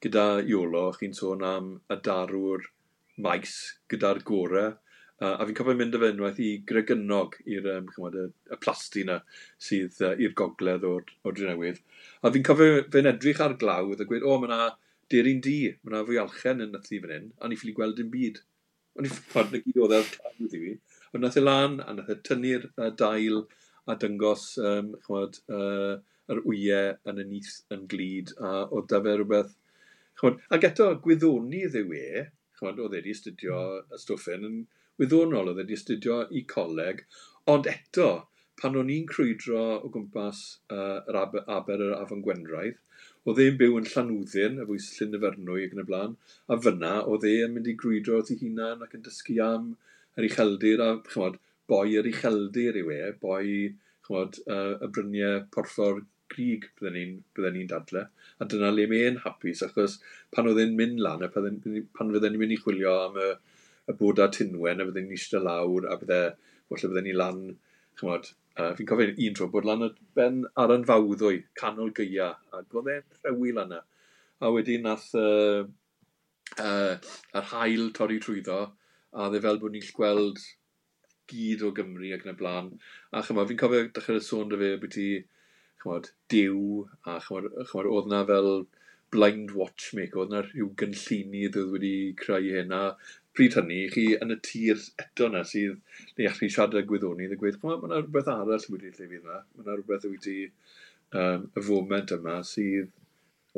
Gyda 0.00 0.26
Iolo, 0.48 0.86
chi'n 0.96 1.16
sôn 1.16 1.44
am 1.44 1.74
y 1.92 1.98
darwr 2.04 2.64
maes 3.20 3.56
gyda'r 3.92 4.22
gorau. 4.26 4.76
Uh, 5.20 5.34
a 5.36 5.44
fi'n 5.44 5.56
cofio 5.58 5.76
mynd 5.76 5.96
â 5.98 6.00
fe 6.00 6.08
unwaith 6.14 6.38
i 6.40 6.50
Gregynog 6.68 7.34
i'r 7.44 7.66
um, 7.74 7.90
y, 8.08 8.22
y 8.54 8.56
plasti 8.64 9.02
yna 9.04 9.18
sydd 9.60 9.98
uh, 10.00 10.14
i'r 10.16 10.32
gogledd 10.38 10.86
o'r, 10.88 11.04
o'r 11.28 11.36
Drenewydd. 11.36 11.82
A 12.24 12.32
fi'n 12.32 12.46
cofio 12.48 12.86
fe'n 12.94 13.10
edrych 13.10 13.42
ar 13.44 13.58
glawdd 13.60 14.00
a 14.00 14.06
gweud, 14.08 14.24
o, 14.24 14.38
mae 14.40 14.48
yna 14.48 14.70
Derin 15.10 15.40
di, 15.42 15.58
mae 15.82 15.92
yna 15.92 16.04
fwy 16.06 16.20
alchen 16.22 16.62
yn 16.64 16.74
nath 16.74 16.92
i 16.94 17.00
fan 17.02 17.14
hyn, 17.14 17.30
a 17.42 17.50
ni 17.50 17.58
ffili 17.58 17.74
gweld 17.76 17.98
dim 17.98 18.10
byd. 18.12 18.42
O'n 18.98 19.06
i 19.06 19.10
ffordd 19.10 19.54
na 19.54 19.60
gyd 19.64 19.80
oedd 19.82 19.96
e'r 19.96 20.10
cael 20.12 20.46
i 20.46 20.50
fi. 20.52 20.74
Ond 21.14 21.24
nath 21.24 21.38
e 21.40 21.42
lan, 21.42 21.80
a 21.82 21.94
nath 21.96 22.12
e 22.14 22.16
tynnu'r 22.28 22.68
uh, 22.70 22.90
dail 23.02 23.42
a 23.90 23.96
dyngos 23.98 24.44
um, 24.70 24.92
chwod, 25.06 25.40
uh, 25.50 25.96
yr 26.30 26.42
wyau 26.46 26.92
yn 27.10 27.22
y 27.22 27.26
nith 27.26 27.54
yn 27.74 27.86
glid, 27.90 28.34
a 28.38 28.66
oedd 28.68 28.90
da 28.92 29.02
fe 29.06 29.16
rhywbeth... 29.16 29.56
Chwod, 30.20 30.42
ac 30.54 30.66
eto, 30.68 30.90
gwyddoni 31.02 31.64
ddew 31.72 31.94
e, 31.96 32.26
chwod, 32.58 32.78
oedd 32.82 32.94
wedi 32.98 33.14
astudio 33.16 33.60
y 33.80 33.98
stwffyn 34.02 34.46
yn 34.46 34.58
wyddonol, 35.00 35.50
oedd 35.50 35.62
wedi 35.62 35.78
astudio 35.78 36.20
i 36.36 36.44
coleg, 36.50 37.02
ond 37.50 37.66
eto, 37.70 38.10
pan 38.60 38.76
o'n 38.76 38.92
i'n 38.92 39.08
crwydro 39.08 39.62
o 39.80 39.90
gwmpas 39.92 40.44
uh, 40.74 41.00
yr 41.08 41.18
aber, 41.22 41.46
aber 41.48 41.82
yr 41.86 41.96
Afon 41.96 42.22
Gwendraeth, 42.26 42.78
Oedd 43.30 43.38
e'n 43.44 43.58
byw 43.60 43.76
yn 43.78 43.84
Llanwddyn, 43.86 44.56
fwys 44.66 44.86
Llyn 44.96 45.12
Ifernwy 45.14 45.64
ac 45.66 45.74
yn 45.76 45.82
y 45.82 45.86
blaen, 45.86 46.14
a 46.50 46.56
fyna 46.64 46.94
oedd 47.12 47.26
e'n 47.28 47.52
mynd 47.54 47.68
i 47.70 47.74
grwydro 47.78 48.16
oedd 48.18 48.32
ei 48.34 48.38
hunan 48.40 48.80
ac 48.82 48.96
yn 48.96 49.04
dysgu 49.06 49.36
am 49.44 49.68
yr 50.18 50.26
ucheldir, 50.26 50.82
a 50.82 50.88
chymod, 51.06 51.36
boi 51.70 51.84
yr 52.00 52.08
ucheldir 52.10 52.80
yw 52.80 52.90
e, 52.96 52.98
boi 53.22 53.44
chymod, 54.08 54.40
uh, 54.50 54.72
y 54.82 54.90
bryniau 54.96 55.44
porffor 55.54 56.02
grig 56.34 56.66
bydden 56.80 56.98
ni'n 56.98 57.54
ni 57.58 57.64
dadle. 57.70 58.06
A 58.42 58.50
dyna 58.50 58.72
le 58.74 58.88
mae'n 58.90 59.22
hapus, 59.22 59.62
achos 59.68 60.00
pan 60.34 60.50
oedd 60.50 60.64
e'n 60.64 60.74
mynd 60.80 60.98
lan, 61.06 61.22
pan, 61.36 61.62
pan 61.94 62.14
fydden 62.16 62.34
ni'n 62.34 62.42
mynd 62.42 62.56
i 62.56 62.60
chwilio 62.64 62.96
am 63.04 63.20
y, 63.20 63.32
y 63.86 63.98
boda 64.02 64.26
tinwen, 64.34 64.82
a 64.82 64.88
bydden 64.90 65.06
ni'n 65.06 65.20
eistedd 65.20 65.46
lawr, 65.46 65.86
a 65.86 66.00
bydde, 66.02 66.22
falle 66.72 66.90
bydden 66.90 67.10
ni 67.12 67.14
lan 67.22 67.44
chymod, 68.00 68.30
uh, 68.58 68.72
fi'n 68.78 68.88
cofio 68.88 69.14
un 69.26 69.36
tro 69.36 69.48
bod 69.52 69.68
lan 69.68 69.86
y 69.86 69.90
ben 70.18 70.42
ar 70.60 70.74
yn 70.74 70.86
fawddwy, 70.88 71.42
canol 71.60 71.92
gyia, 71.96 72.32
a 72.52 72.62
oedd 72.64 72.92
e'n 72.96 73.06
rhewi 73.20 73.54
lan 73.56 73.76
e. 73.76 73.82
A 74.40 74.50
wedyn 74.54 74.86
nath 74.88 75.10
uh, 75.20 75.66
uh, 76.58 76.94
yr 77.36 77.50
hael 77.52 77.90
torri 77.96 78.18
trwyddo, 78.22 78.62
a 79.12 79.28
dde 79.30 79.42
fel 79.44 79.60
bod 79.62 79.74
ni'n 79.74 79.92
gweld 79.96 80.40
gyd 81.30 81.62
o 81.66 81.70
Gymru 81.76 82.10
ac 82.14 82.26
yn 82.26 82.32
y 82.32 82.38
blaen. 82.38 82.72
A 83.14 83.22
chyma, 83.26 83.46
fi'n 83.46 83.60
cofio 83.60 83.86
dechrau 83.94 84.22
sôn 84.24 84.50
dy 84.50 84.58
fe 84.60 84.74
bod 84.82 84.94
ti, 84.96 85.08
chymod, 85.82 86.10
diw, 86.32 86.60
a 87.06 87.18
chymod, 87.24 87.50
chymod 87.70 87.90
oedd 87.90 88.10
na 88.12 88.22
fel 88.28 88.52
blind 89.14 89.54
watchmaker, 89.58 90.22
oedd 90.22 90.34
na 90.34 90.44
rhyw 90.46 90.70
gynlluni 90.80 91.48
ddodd 91.50 91.74
wedi 91.74 91.94
creu 92.18 92.50
hynna, 92.56 92.82
pryd 93.36 93.56
hynny 93.58 93.80
chi 93.94 94.06
yn 94.16 94.34
y 94.34 94.38
tir 94.46 94.78
eto 95.02 95.28
yna 95.30 95.42
sydd 95.46 95.76
neu 96.18 96.30
allu 96.30 96.48
siarad 96.50 96.78
y 96.80 96.86
gwyddonydd 96.88 97.34
a 97.36 97.38
gweud, 97.40 97.58
mae 97.62 97.78
yna 97.88 98.00
rhywbeth 98.00 98.30
arall 98.32 98.66
wedi 98.74 98.90
lle 98.90 98.96
fydd 98.98 99.18
yma, 99.20 99.42
mae 99.54 99.64
yna 99.66 99.76
rhywbeth 99.76 100.08
wedi 100.10 100.36
um, 100.48 101.46
y 101.56 101.64
foment 101.68 102.14
yma 102.16 102.40
sydd 102.46 102.90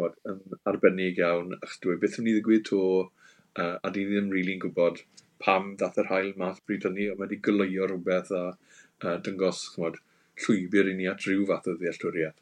what, 0.01 0.17
yn 0.29 0.41
arbennig 0.69 1.21
iawn 1.23 1.57
ach 1.59 1.79
dwi 1.85 1.97
e 1.97 2.03
beth 2.05 2.19
yn 2.21 2.27
mynd 2.27 2.35
i 2.35 2.39
ddigwydd 2.39 2.69
to 2.69 2.83
uh, 3.03 3.77
a 3.83 3.91
dyn 3.91 4.09
ni 4.09 4.15
ddim 4.15 4.31
rili'n 4.31 4.33
really 4.37 4.59
gwybod 4.67 5.03
pam 5.43 5.73
ddath 5.81 5.99
yr 6.03 6.11
hael 6.13 6.31
math 6.43 6.63
bryd 6.69 6.87
hynny 6.89 7.09
ond 7.13 7.21
mae 7.21 7.27
wedi 7.27 7.43
gylio 7.49 7.89
rhywbeth 7.91 8.33
a 8.39 8.45
uh, 8.53 9.17
dyngos 9.27 9.67
chmod, 9.75 9.99
llwybr 10.45 10.93
i 10.93 10.97
ni 11.01 11.11
at 11.13 11.27
rhyw 11.27 11.45
fath 11.51 11.69
o 11.73 11.77
ddealltwriaeth. 11.81 12.41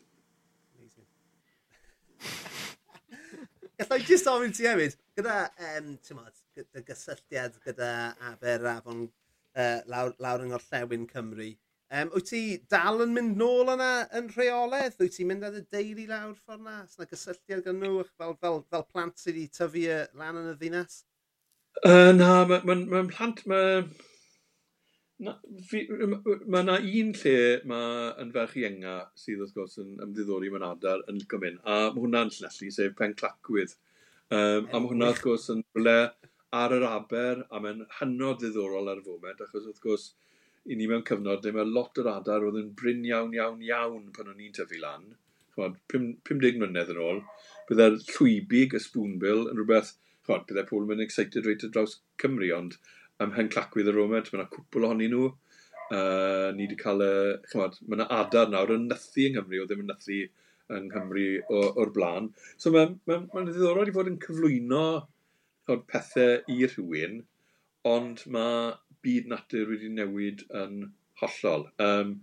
Alla 3.91 4.05
i 4.05 4.07
jyst 4.07 4.29
ofyn 4.31 4.53
ti 4.55 4.69
hefyd, 4.69 4.93
gyda, 5.19 5.37
um, 5.67 5.87
mod, 6.15 6.35
gyda 6.55 6.83
gysylltiad 6.87 7.57
gyda 7.65 7.89
Aber 8.29 8.67
Afon 8.71 9.01
uh, 9.03 9.81
lawr, 9.91 10.13
lawr 10.23 10.45
yng 10.45 10.53
Ngorllewin 10.53 11.09
Cymru, 11.11 11.49
um, 11.99 12.13
wyt 12.13 12.29
ti 12.31 12.43
dal 12.71 13.03
yn 13.03 13.17
mynd 13.17 13.35
nôl 13.41 13.73
yna 13.75 13.89
yn 14.21 14.29
rheoledd? 14.37 14.95
Wyt 15.03 15.17
ti'n 15.17 15.33
mynd 15.33 15.49
ar 15.49 15.59
y 15.59 15.65
deulu 15.75 16.05
lawr 16.07 16.37
ffordd 16.39 16.63
na? 16.69 16.77
Os 16.85 16.95
yna 17.01 17.09
gysylltiad 17.11 17.65
gan 17.65 17.83
nhw 17.83 18.05
fel, 18.13 18.37
fel, 18.39 18.61
fel 18.71 18.87
plant 18.93 19.19
sydd 19.19 19.41
wedi 19.41 19.51
tyfu 19.59 19.99
lan 20.23 20.39
yn 20.39 20.53
y 20.53 20.55
ddinas? 20.61 21.01
Uh, 21.83 22.13
na, 22.15 22.31
mae'n 22.47 22.63
ma, 22.63 22.79
ma, 22.79 23.03
ma 23.03 23.05
plant... 23.11 23.43
mae 23.51 23.83
Mae 25.21 26.63
yna 26.63 26.79
un 26.81 27.11
lle 27.21 27.37
mae 27.69 28.05
yn 28.23 28.31
ferch 28.37 28.57
i 28.57 28.65
enga 28.69 28.95
sydd 29.21 29.43
wrth 29.45 29.53
gwrs 29.57 29.77
yn 29.83 29.91
ymddiddori 30.07 30.49
mewn 30.53 30.65
adar 30.65 31.03
yn 31.13 31.19
licio 31.19 31.41
mynd, 31.43 31.61
a 31.65 31.91
mae 31.93 32.05
hwnna'n 32.05 32.33
llyllu, 32.37 32.71
sef 32.73 32.95
pen 32.97 33.17
clacwydd. 33.19 33.75
Um, 34.33 34.71
a 34.71 34.81
mae 34.81 34.89
hwnna 34.93 35.11
wrth 35.11 35.23
gwrs 35.27 35.51
yn 35.53 35.61
rhywle 35.75 35.99
ar 36.63 36.75
yr 36.77 36.87
aber, 36.89 37.45
a 37.53 37.61
mae'n 37.63 37.85
hynod 37.99 38.41
ddiddorol 38.41 38.89
ar 38.93 39.03
y 39.03 39.07
foment, 39.07 39.43
achos 39.45 39.69
wrth 39.69 39.83
gwrs, 39.85 40.07
i 40.71 40.77
ni 40.77 40.89
mewn 40.91 41.05
cyfnod 41.11 41.45
lle 41.45 41.53
mae 41.57 41.69
lot 41.69 42.01
o'r 42.01 42.13
adar 42.15 42.47
oedd 42.47 42.61
yn 42.63 42.71
bryn 42.81 43.05
iawn, 43.11 43.35
iawn, 43.37 43.61
iawn 43.67 44.09
pan 44.17 44.33
o'n 44.33 44.41
i'n 44.47 44.57
tyfu 44.57 44.81
lan. 44.81 45.11
50 45.59 46.61
mlynedd 46.63 46.95
yn 46.95 47.03
ôl, 47.05 47.21
byddai'r 47.69 47.99
llwybig, 48.15 48.77
y 48.79 48.81
spoonbill, 48.81 49.49
yn 49.51 49.61
rhywbeth, 49.61 49.93
chod, 50.27 50.47
byddai 50.49 50.65
pobl 50.71 50.95
yn 50.97 51.05
excited 51.05 51.45
reit 51.45 51.67
ar 51.67 51.73
draws 51.75 51.99
Cymru, 52.23 52.49
ond 52.57 52.79
ym 53.21 53.33
Mhenclacwydd 53.35 53.91
y 53.91 53.95
Romed, 53.95 54.29
mae 54.31 54.41
yna 54.41 54.51
cwpl 54.53 54.87
ohonyn 54.89 55.15
nhw. 55.15 55.31
Uh, 55.91 56.51
ni 56.55 56.69
wedi 56.69 56.77
cael, 56.79 57.03
uh, 57.03 57.33
chymod, 57.51 57.81
mae 57.87 57.99
yna 57.99 58.07
adar 58.21 58.51
nawr 58.51 58.71
yn 58.77 58.87
nythu 58.91 59.27
yng 59.27 59.35
Nghymru, 59.37 59.65
o 59.65 59.67
ddim 59.69 59.83
yn 59.85 59.91
nythu 59.91 60.21
yng 60.77 60.87
Nghymru 60.87 61.27
o'r 61.51 61.91
blaen. 61.97 62.31
So 62.63 62.71
mae'n 62.75 62.95
ma, 63.11 63.19
ma, 63.19 63.27
ma 63.35 63.43
ddiddorol 63.49 63.91
i 63.91 63.97
fod 63.97 64.11
yn 64.13 64.21
cyflwyno 64.23 64.85
chymod, 65.67 65.83
pethau 65.91 66.39
i 66.55 66.61
rhywun, 66.67 67.19
ond 67.91 68.23
mae 68.37 68.71
byd 69.05 69.31
natur 69.33 69.71
wedi 69.73 69.91
newid 69.93 70.45
yn 70.63 70.85
hollol. 71.21 71.67
Um, 71.83 72.21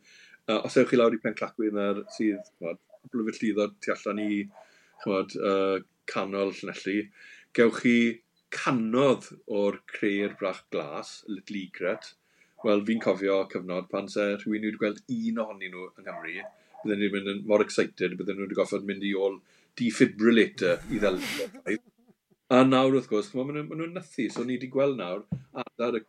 uh, 0.47 0.61
os 0.61 0.77
ewch 0.79 0.91
chi 0.91 0.99
lawr 0.99 1.15
i 1.15 1.21
Penclacwydd 1.23 1.75
na'r 1.77 2.03
sydd, 2.15 2.47
chymod, 2.55 2.81
blyfyd 3.11 3.41
lliddod 3.41 3.75
tu 3.83 3.93
allan 3.93 4.23
i 4.23 4.31
chymod, 5.03 5.35
uh, 5.41 5.77
canol 6.07 6.53
Llanelli, 6.55 7.01
gewch 7.57 7.81
chi 7.83 7.97
canodd 8.53 9.27
o'r 9.59 9.81
creu'r 9.91 10.35
brach 10.39 10.63
glas, 10.71 11.23
Little 11.27 11.59
Egret. 11.61 12.13
Wel, 12.63 12.83
fi'n 12.87 13.01
cofio 13.03 13.41
cyfnod 13.51 13.89
pan 13.91 14.07
se 14.11 14.23
rhywun 14.35 14.65
wedi 14.65 14.79
gweld 14.81 15.03
un 15.13 15.43
ohonyn 15.43 15.73
nhw 15.73 15.83
yng 15.89 16.07
Nghymru, 16.07 16.45
bydden 16.83 17.03
nhw'n 17.03 17.13
mynd 17.15 17.31
yn 17.33 17.43
mor 17.49 17.63
excited, 17.65 18.15
bydden 18.19 18.41
wedi 18.43 18.57
goffod 18.57 18.87
mynd 18.87 19.05
i 19.05 19.13
ôl 19.25 19.37
defibrillator 19.77 20.81
i 20.89 21.01
ddel. 21.03 21.19
A 22.57 22.63
nawr 22.63 22.95
wrth 22.95 23.11
gwrs, 23.11 23.29
maen 23.35 23.53
nhw'n 23.59 23.69
nhw 23.83 23.91
nythu, 23.91 24.25
so 24.33 24.47
ni 24.47 24.57
wedi 24.57 24.71
gweld 24.73 24.97
nawr 25.01 25.25
adar 25.63 25.99
y 25.99 26.03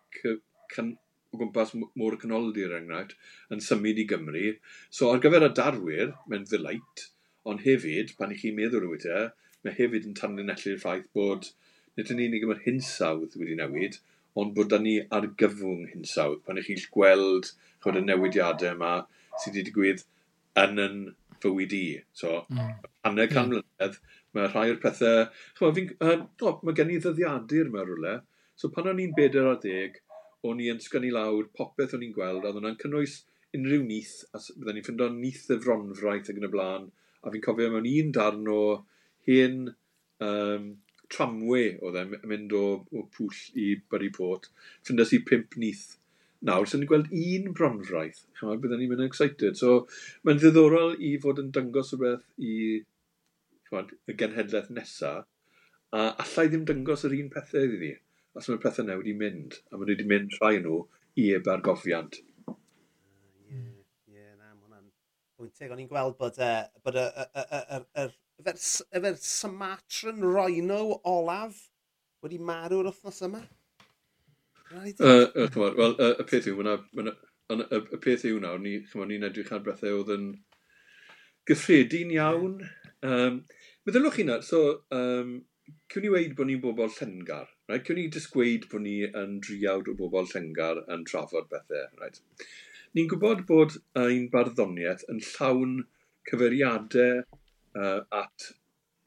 can, 0.72 0.94
o 1.34 1.42
gwmpas 1.42 1.74
môr 1.76 2.16
y 2.16 2.22
canoldir 2.22 2.72
er 2.72 2.80
enghraifft 2.80 3.16
yn 3.52 3.62
symud 3.64 4.00
i 4.00 4.06
Gymru. 4.08 4.54
So 4.88 5.12
ar 5.12 5.20
gyfer 5.24 5.44
y 5.50 5.52
darwyr, 5.58 6.14
mae'n 6.30 6.48
ddilait, 6.48 7.08
ond 7.48 7.64
hefyd, 7.66 8.14
pan 8.16 8.32
i 8.32 8.38
chi'n 8.40 8.56
meddwl 8.56 8.86
rhywbeth 8.86 9.08
e, 9.12 9.24
mae 9.66 9.76
hefyd 9.76 10.08
yn 10.08 10.16
tanlinellu'r 10.16 10.80
ffaith 10.80 11.10
bod 11.18 11.50
nid 11.98 12.12
yn 12.14 12.24
unig 12.28 12.46
yma'r 12.46 12.64
hinsawdd 12.64 13.36
wedi 13.40 13.56
newid, 13.58 13.98
ond 14.38 14.54
bod 14.56 14.74
ni 14.82 14.98
ar 15.14 15.26
gyfwng 15.40 15.88
hinsawdd. 15.92 16.44
Pan 16.46 16.60
ych 16.60 16.68
chi'n 16.70 16.84
gweld 16.94 17.52
chod 17.82 17.98
y 17.98 18.02
mm. 18.02 18.10
newidiadau 18.10 18.76
yma 18.76 18.92
sydd 19.42 19.56
wedi 19.56 19.64
digwydd 19.68 20.04
yn 20.62 20.82
yn 20.84 21.00
fywyd 21.42 21.74
i. 21.74 21.84
So, 22.20 22.44
mm. 22.50 22.74
hanner 23.06 23.30
can 23.30 23.48
mm. 23.48 23.54
mlynedd, 23.56 23.98
mae 24.36 24.50
rhai 24.50 24.68
o'r 24.72 24.82
pethau... 24.82 25.24
Chyma, 25.58 25.72
fi'n... 25.76 25.90
Uh, 26.02 26.16
no, 26.42 26.54
mae 26.62 26.78
gen 26.78 26.92
i 26.94 27.00
ddyddiadur 27.02 27.72
mewn 27.74 27.90
rhywle. 27.90 28.14
So, 28.58 28.70
pan 28.74 28.90
o'n 28.90 29.02
i'n 29.02 29.14
bedair 29.16 29.50
ar 29.52 29.60
ddeg, 29.62 30.00
o'n 30.46 30.62
i'n 30.62 30.82
sgynnu 30.82 31.12
lawr 31.14 31.50
popeth 31.58 31.94
o'n 31.98 32.06
i'n 32.06 32.14
gweld, 32.14 32.46
a 32.46 32.54
o'n 32.54 32.78
cynnwys 32.82 33.20
unrhyw 33.56 33.84
nith, 33.86 34.16
a 34.34 34.40
byddwn 34.42 34.78
ni'n 34.78 34.86
ffindio 34.86 35.08
nith 35.14 35.46
y 35.54 35.58
fronfraith 35.62 36.30
ac 36.30 36.40
yn 36.40 36.48
y 36.48 36.52
blaen, 36.52 36.90
a 37.22 37.32
fi'n 37.32 37.44
cofio 37.44 37.70
mewn 37.72 37.88
un 37.90 38.12
darn 38.14 38.50
o 38.52 38.60
hen 39.28 39.64
um, 40.24 40.68
tramwe 41.12 41.62
oedd 41.84 41.96
e'n 42.02 42.16
mynd 42.28 42.52
o, 42.56 42.64
o 42.92 43.06
pwll 43.14 43.40
i 43.60 43.70
Bury 43.90 44.10
Port. 44.14 44.50
Ffindas 44.82 45.14
i 45.16 45.22
pimp 45.28 45.56
nith 45.60 45.86
nawr, 46.46 46.68
sy'n 46.70 46.82
ni'n 46.82 46.90
gweld 46.90 47.08
un 47.10 47.48
bronfraith. 47.56 48.20
Chymod, 48.38 48.60
byddwn 48.62 48.82
ni'n 48.82 48.92
mynd 48.92 49.02
yn 49.02 49.10
excited. 49.10 49.58
So, 49.58 49.88
mae'n 50.26 50.38
ddiddorol 50.42 50.94
i 51.02 51.16
fod 51.22 51.40
yn 51.42 51.50
dangos 51.54 51.90
rhywbeth 51.94 52.26
i 52.38 52.52
chymod, 53.68 53.96
y 54.08 54.16
genhedlaeth 54.20 54.70
nesaf, 54.74 55.26
a 55.96 56.04
allai 56.24 56.46
ddim 56.48 56.68
dangos 56.68 57.04
yr 57.08 57.16
un 57.18 57.32
pethau 57.32 57.66
iddi 57.66 57.80
ni, 57.82 57.90
os 58.38 58.48
mae'r 58.48 58.62
pethau 58.62 58.84
yna 58.86 58.98
wedi 59.00 59.16
mynd, 59.18 59.58
a 59.72 59.76
maen 59.76 59.88
nhw 59.88 59.96
wedi 59.96 60.08
mynd 60.12 60.38
rhai 60.38 60.54
nhw 60.62 60.78
i 61.18 61.26
eb 61.36 61.50
argofiant. 61.52 62.20
Ie, 62.20 62.54
uh, 62.54 62.54
yeah, 63.50 63.66
yeah, 64.14 64.32
na, 64.36 64.54
mae 64.54 64.68
hwnna'n 64.68 64.88
bwynteg. 65.40 65.74
O'n 65.74 65.82
i'n 65.82 65.90
gweld 65.90 66.18
bod, 66.20 66.38
uh, 66.38 66.62
bod 66.84 67.00
y, 67.02 67.06
y, 67.24 67.44
y, 67.58 67.82
y, 68.04 68.06
efo'r 68.38 68.98
efo 68.98 69.14
Sumatran 69.18 70.22
Rhino 70.22 71.00
olaf 71.04 71.56
wedi 72.22 72.38
marw'r 72.38 72.90
wythnos 72.90 73.22
yma? 73.26 73.42
Right. 74.70 75.00
Uh, 75.00 75.26
uh, 75.34 75.48
Wel, 75.56 75.96
uh, 75.96 76.14
y 76.20 76.26
peth 76.28 76.46
yw, 76.50 76.62
y 76.68 78.00
peth 78.04 78.26
yw 78.28 78.38
nawr, 78.44 78.60
ni'n 78.62 78.84
ni, 78.84 79.18
ni 79.18 79.26
edrych 79.26 79.52
ar 79.56 79.64
bethau 79.64 80.02
oedd 80.02 80.12
yn 80.14 80.26
gyffredin 81.48 82.12
iawn. 82.14 82.58
Um, 83.02 83.40
meddylwch 83.88 84.18
chi 84.18 84.26
na, 84.28 84.40
so, 84.44 84.82
um, 84.94 85.38
cwn 85.92 86.04
ni 86.04 86.12
weid 86.12 86.36
bod 86.36 86.50
ni'n 86.50 86.62
bobl 86.62 86.92
llengar. 86.98 87.48
Right? 87.70 87.84
Cwn 87.86 87.98
ni 88.02 88.06
disgweid 88.12 88.68
bod 88.70 88.84
ni 88.84 88.98
yn 89.08 89.38
driawd 89.44 89.88
o 89.90 89.96
bobl 89.98 90.28
llengar 90.34 90.84
yn 90.92 91.06
trafod 91.08 91.48
bethau. 91.50 91.88
Right? 92.02 92.20
Ni'n 92.94 93.08
gwybod 93.10 93.46
bod 93.48 93.80
ein 93.98 94.28
barddoniaeth 94.32 95.08
yn 95.12 95.24
llawn 95.32 95.78
cyfeiriadau 96.28 97.24
uh, 97.78 98.00
at 98.22 98.50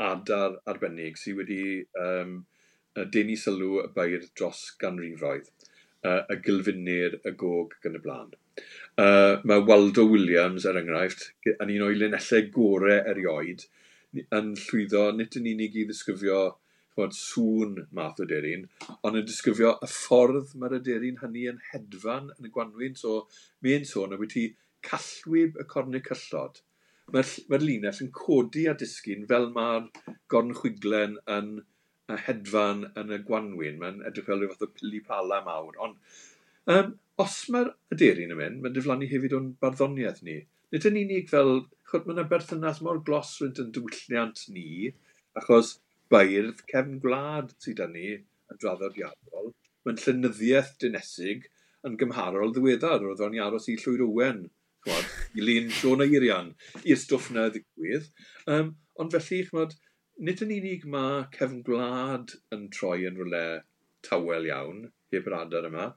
adar 0.01 0.57
arbennig 0.71 1.19
sydd 1.21 1.41
wedi 1.41 1.63
um, 2.01 2.39
denu 3.15 3.37
sylw 3.39 3.81
y 3.83 3.89
bair 3.95 4.23
dros 4.37 4.63
ganrifoedd, 4.81 5.51
uh, 6.07 6.23
y 6.31 6.39
gylfunir 6.45 7.19
y 7.21 7.35
gog 7.43 7.75
gan 7.83 7.99
y 7.99 8.01
blaen. 8.03 8.33
Uh, 8.99 9.37
mae 9.47 9.63
Waldo 9.67 10.05
Williams, 10.09 10.65
er 10.67 10.79
enghraifft, 10.81 11.29
yn 11.53 11.75
un 11.75 11.85
o'i 11.87 11.99
linellau 11.99 12.49
gorau 12.55 12.97
erioed, 13.13 13.67
yn 14.21 14.55
llwyddo 14.59 15.05
nid 15.15 15.37
yn 15.39 15.47
unig 15.53 15.77
i 15.79 15.85
ddisgrifio 15.87 16.41
chwod, 16.91 17.15
sŵn 17.15 17.77
math 17.95 18.19
o 18.19 18.27
derin, 18.27 18.65
ond 19.07 19.19
yn 19.21 19.27
disgrifio 19.27 19.77
y 19.79 19.87
ffordd 19.87 20.51
mae'r 20.59 20.75
aderun 20.81 21.21
hynny 21.21 21.45
yn 21.53 21.61
hedfan 21.69 22.27
yn 22.35 22.49
y 22.49 22.51
gwanwyn. 22.51 22.97
So, 22.99 23.21
mae'n 23.63 23.87
sôn 23.87 24.17
y 24.17 24.19
wyt 24.19 24.35
ti 24.35 24.45
callwyb 24.87 25.59
y 25.61 25.67
cornu 25.71 26.01
cyllod, 26.03 26.59
mae'r 27.15 27.31
mae 27.51 27.61
linell 27.63 28.01
yn 28.05 28.11
codi 28.15 28.65
a 28.71 28.73
disgyn 28.81 29.27
fel 29.29 29.49
mae'r 29.55 29.87
gornchwiglen 30.33 31.17
yn 31.35 31.51
y 32.11 32.17
hedfan 32.25 32.85
yn 33.01 33.13
y 33.15 33.19
gwanwyn. 33.27 33.79
Mae'n 33.81 34.01
edrych 34.07 34.27
fel 34.29 34.41
rhyw 34.41 34.53
fath 34.53 34.67
o 34.67 34.71
pili 34.79 35.01
pala 35.07 35.41
mawr. 35.45 35.77
Ond 35.85 36.75
um, 36.75 36.95
os 37.23 37.37
mae'r 37.53 37.71
aderyn 37.95 38.33
yn 38.35 38.41
mynd, 38.41 38.59
mae'n 38.63 38.75
diflannu 38.77 39.09
hefyd 39.11 39.37
o'n 39.37 39.53
barddoniaeth 39.63 40.23
ni. 40.27 40.39
Nid 40.71 40.87
yn 40.87 40.99
unig 41.03 41.31
fel, 41.31 41.53
chod 41.91 42.07
mae'n 42.07 42.29
berthynas 42.31 42.81
mor 42.85 43.01
glos 43.07 43.33
rwy'n 43.41 43.57
yn 43.65 43.71
diwylliant 43.75 44.45
ni, 44.55 44.93
achos 45.39 45.77
bairdd 46.11 46.63
cefn 46.71 46.99
gwlad 47.03 47.51
sydd 47.63 47.83
â 47.83 47.89
ni 47.91 48.07
yn 48.15 48.61
draddodiadol, 48.61 49.51
mae'n 49.85 49.99
llynyddiaeth 50.05 50.73
dynesig 50.83 51.47
yn 51.87 51.97
gymharol 51.99 52.55
ddiweddar 52.55 52.99
roedd 53.03 53.23
o'n 53.25 53.37
i 53.37 53.41
aros 53.43 53.67
i 53.71 53.77
llwyr 53.79 54.03
Owen 54.05 54.43
chwad, 54.85 55.09
i 55.37 55.45
lun 55.45 55.71
Siôn 55.77 56.05
Eirian, 56.05 56.53
i'r 56.83 56.99
stwff 56.99 57.31
na 57.35 57.47
ddigwydd. 57.49 58.07
Um, 58.51 58.73
ond 59.01 59.15
felly, 59.15 59.41
chwad, 59.49 59.75
nid 60.21 60.41
yn 60.45 60.55
unig 60.57 60.87
mae 60.95 61.25
cefn 61.35 61.61
gwlad 61.67 62.35
yn 62.55 62.69
troi 62.75 63.01
yn 63.09 63.19
rhywle 63.19 63.43
tawel 64.05 64.49
iawn, 64.49 64.87
heb 65.11 65.27
yr 65.27 65.37
adar 65.41 65.67
yma, 65.67 65.91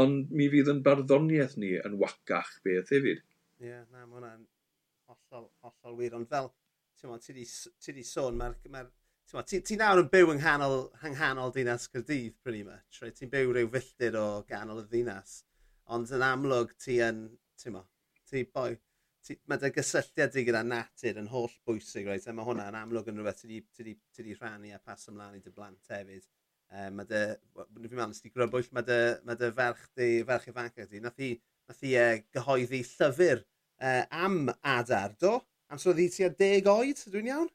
ond 0.00 0.30
mi 0.36 0.46
fydd 0.52 0.70
yn 0.72 0.84
barddoniaeth 0.86 1.58
ni 1.60 1.74
yn 1.80 1.98
wacach 2.00 2.56
beth 2.64 2.92
hefyd. 2.94 3.24
Ie, 3.60 3.68
yeah, 3.68 3.84
na, 3.90 4.06
mae 4.06 4.16
hwnna'n 4.20 4.46
hollol, 5.10 5.50
hollol 5.64 5.98
wir, 5.98 6.16
ond 6.16 6.30
fel 6.30 6.52
ti 7.00 7.34
wedi 7.86 8.04
sôn, 8.04 8.36
mae'r... 8.36 8.88
Ma 9.32 9.44
ti, 9.46 9.60
ti 9.62 9.76
nawr 9.78 10.00
yn 10.02 10.08
byw 10.10 10.32
yng 10.32 10.40
nghanol, 10.40 10.88
yng 11.06 11.14
nghanol 11.14 11.52
dinas 11.54 11.86
Cyrdydd, 11.92 12.34
pretty 12.42 12.64
much. 12.66 12.98
Right? 12.98 13.14
Ti'n 13.14 13.30
byw 13.30 13.52
rhyw 13.54 13.68
filltir 13.70 14.16
o 14.18 14.24
ganol 14.48 14.80
y 14.82 14.86
ddinas. 14.90 15.36
Ond 15.94 16.10
yn 16.16 16.24
amlwg 16.26 16.72
ti 16.82 16.96
yn, 17.04 17.22
ti'n 17.62 17.76
mo, 17.76 17.84
ti 18.30 18.44
boi, 18.54 18.74
ti, 19.26 19.36
mae 19.50 19.60
dy 19.60 19.70
gysylltiad 19.74 20.34
di 20.34 20.44
gyda 20.48 20.62
natur 20.66 21.20
yn 21.20 21.30
holl 21.32 21.52
bwysig, 21.68 22.08
right? 22.08 22.26
A 22.26 22.34
mae 22.36 22.56
yn 22.56 22.78
amlwg 22.80 23.10
yn 23.12 23.20
rhywbeth 23.20 23.44
ti 23.44 23.60
wedi 23.82 24.36
rhannu 24.38 24.74
a 24.74 24.80
pas 24.84 25.08
ymlaen 25.10 25.38
i 25.38 25.44
dy 25.44 25.52
blant 25.54 25.92
hefyd. 25.92 26.24
E, 26.70 26.88
mae 26.94 27.06
dy, 27.10 27.20
fi'n 27.58 27.84
meddwl, 27.84 28.10
nes 28.12 28.22
ti 28.22 28.30
grybwyll, 28.30 28.68
mae 28.76 28.86
dy, 28.86 28.98
mae 29.26 29.38
dy 29.38 29.52
ferch 29.56 29.86
di, 29.98 30.10
ferch 30.26 30.50
ifanc 30.52 30.82
di, 30.90 31.00
nath 31.02 31.24
i, 31.26 31.32
nath 31.68 31.86
i 31.86 31.94
uh, 31.98 32.12
gyhoeddi 32.36 32.84
llyfr 32.86 33.42
uh, 33.42 34.04
am 34.24 34.44
adar, 34.62 35.16
do? 35.18 35.40
Am 35.70 35.82
oedd 35.82 36.02
i 36.02 36.06
ti 36.14 36.26
a 36.26 36.30
deg 36.30 36.70
oed, 36.70 37.02
dwi'n 37.10 37.30
iawn? 37.32 37.50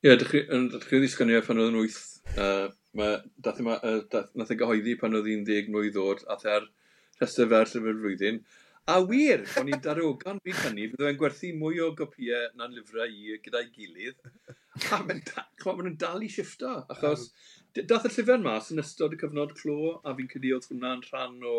Ie, 0.00 0.08
yeah, 0.08 0.24
chi 0.24 0.96
wedi 0.96 1.08
sgynnu 1.12 1.36
e 1.36 1.44
pan 1.44 1.60
oedd 1.60 1.74
yn 1.74 1.80
wyth. 1.82 2.00
Uh, 2.32 2.70
mae, 2.96 3.18
dath, 3.44 3.60
ma, 3.64 3.76
uh, 3.84 4.00
dath, 4.12 4.32
nath 4.38 4.52
e 4.52 4.56
gyhoeddi 4.60 4.96
pan 5.00 5.16
oedd 5.18 5.28
hi'n 5.28 5.44
deg 5.44 5.68
mlynedd 5.68 5.98
ddod, 5.98 6.24
a 6.32 6.38
ther 6.40 6.64
rhestr 7.20 7.48
fer 7.50 7.68
llyfr 7.68 8.00
flwyddyn. 8.00 8.40
A 8.90 8.96
wir, 9.06 9.44
o'n 9.60 9.70
i'n 9.70 9.82
darogan 9.84 10.40
fi 10.44 10.54
hynny, 10.64 10.88
byddai 10.90 11.12
fe'n 11.12 11.20
gwerthu 11.20 11.52
mwy 11.58 11.80
o 11.84 11.90
gopiau 11.98 12.48
na'n 12.58 12.74
lyfrau 12.74 13.06
i 13.06 13.36
gyda'i 13.44 13.68
gilydd. 13.76 14.16
A 14.96 15.00
maen 15.04 15.22
nhw'n 15.22 15.98
dal 16.00 16.24
i 16.26 16.30
shifto, 16.32 16.72
achos 16.94 17.28
um, 17.28 17.84
dath 17.92 18.08
y 18.08 18.12
llyfr 18.16 18.42
mas 18.42 18.70
yn 18.74 18.82
ystod 18.82 19.14
y 19.14 19.20
cyfnod 19.20 19.54
clo, 19.60 19.96
a 20.02 20.14
fi'n 20.18 20.30
cydio 20.32 20.58
oedd 20.58 20.70
hwnna'n 20.70 21.04
rhan 21.10 21.38
o 21.46 21.58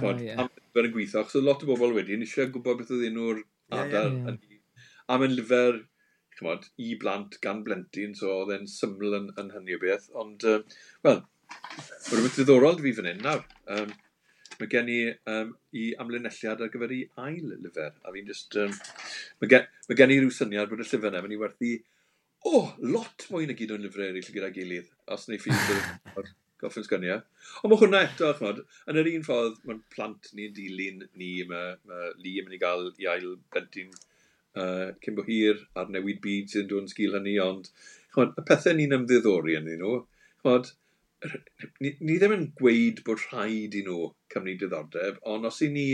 chod, 0.00 0.20
uh, 0.20 0.26
yeah. 0.26 0.42
am 0.42 0.82
yn 0.82 0.92
gweithio, 0.94 1.22
achos 1.22 1.46
lot 1.46 1.64
o 1.64 1.70
bobl 1.70 1.96
wedi 1.96 2.18
yn 2.18 2.26
eisiau 2.26 2.52
gwybod 2.54 2.82
beth 2.82 2.92
oedd 2.96 3.08
enw'r 3.08 3.42
adar 3.70 4.12
yeah, 4.12 4.20
yeah, 4.26 4.36
yeah. 4.50 4.86
A 5.10 5.18
mae'n 5.18 5.34
lyfr 5.38 5.82
chymod, 6.38 6.68
i 6.80 6.94
blant 7.00 7.36
gan 7.44 7.64
blentyn, 7.66 8.14
so 8.18 8.30
oedd 8.42 8.54
e'n 8.56 8.68
syml 8.70 9.18
yn, 9.18 9.28
yn 9.40 9.50
hynny 9.56 9.76
o 9.76 9.80
beth. 9.82 10.08
Ond, 10.22 10.46
uh, 10.48 10.60
wel, 11.06 11.20
mae'n 11.52 12.16
rhywbeth 12.16 12.38
ddiddorol 12.38 12.80
fi 12.84 12.94
fan 12.96 13.10
hyn 13.10 13.22
nawr. 13.26 13.44
Um, 13.76 13.92
Mae 14.60 14.70
gen 14.72 14.90
i 14.92 14.98
um, 15.32 15.54
i 15.78 15.88
amlinelliad 16.02 16.60
ar 16.64 16.70
gyfer 16.72 16.92
i 16.94 17.00
ail 17.24 17.54
lyfr, 17.54 17.94
a 18.02 18.14
fi'n 18.14 18.28
just... 18.28 18.58
Um, 18.60 18.74
mae, 19.40 19.50
gen, 19.54 19.66
mae 19.88 19.98
gen 19.98 20.14
i 20.14 20.20
rhyw 20.20 20.34
syniad 20.34 20.70
bod 20.70 20.84
y 20.84 20.86
llyfr 20.86 21.10
yna, 21.10 21.24
mae'n 21.24 21.36
i 21.36 21.40
werthu 21.40 21.72
o, 22.42 22.50
oh, 22.50 22.70
lot 22.82 23.26
mwy 23.30 23.46
na 23.46 23.54
gyd 23.58 23.72
o'n 23.74 23.84
lyfrau 23.84 24.08
eraill 24.10 24.32
gyda 24.34 24.50
gilydd, 24.54 24.88
os 25.14 25.28
neu 25.30 25.38
ffydd 25.38 26.32
goffin 26.62 26.86
sgyniau. 26.86 27.20
E. 27.20 27.50
Ond 27.62 27.72
mae 27.72 27.80
hwnna 27.80 28.00
eto, 28.06 28.30
chmod, 28.38 28.62
yn 28.90 28.98
yr 28.98 29.10
un 29.12 29.26
ffordd, 29.26 29.60
mae'n 29.68 29.82
plant 29.94 30.30
ni'n 30.38 30.54
dilyn 30.56 31.04
ni, 31.18 31.32
mae 31.48 31.76
ma 31.86 32.10
Lee 32.18 32.42
yn 32.42 32.48
mynd 32.48 32.58
i 32.58 32.60
gael 32.62 32.88
i 33.02 33.08
ail 33.12 33.28
bentyn 33.54 33.90
uh, 33.94 34.90
cyn 35.04 35.18
bo 35.18 35.26
hir 35.26 35.62
a'r 35.78 35.90
newid 35.94 36.22
byd 36.24 36.54
sy'n 36.54 36.70
dod 36.70 36.86
yn 36.86 36.92
sgil 36.92 37.18
hynny, 37.18 37.36
ond 37.42 37.70
chmod, 38.14 38.34
y 38.38 38.46
pethau 38.48 38.78
ni'n 38.78 38.98
ymddiddori 38.98 39.58
yn 39.58 39.70
nhw, 39.70 39.96
chmod, 40.42 40.72
ni, 41.80 41.92
ni 42.00 42.16
ddim 42.18 42.34
yn 42.36 42.46
gweud 42.58 43.02
bod 43.06 43.22
rhaid 43.26 43.76
i 43.78 43.82
nhw 43.86 44.08
cymryd 44.32 44.62
diddordeb, 44.62 45.18
ond 45.34 45.48
os 45.48 45.60
i 45.64 45.68
ni 45.72 45.86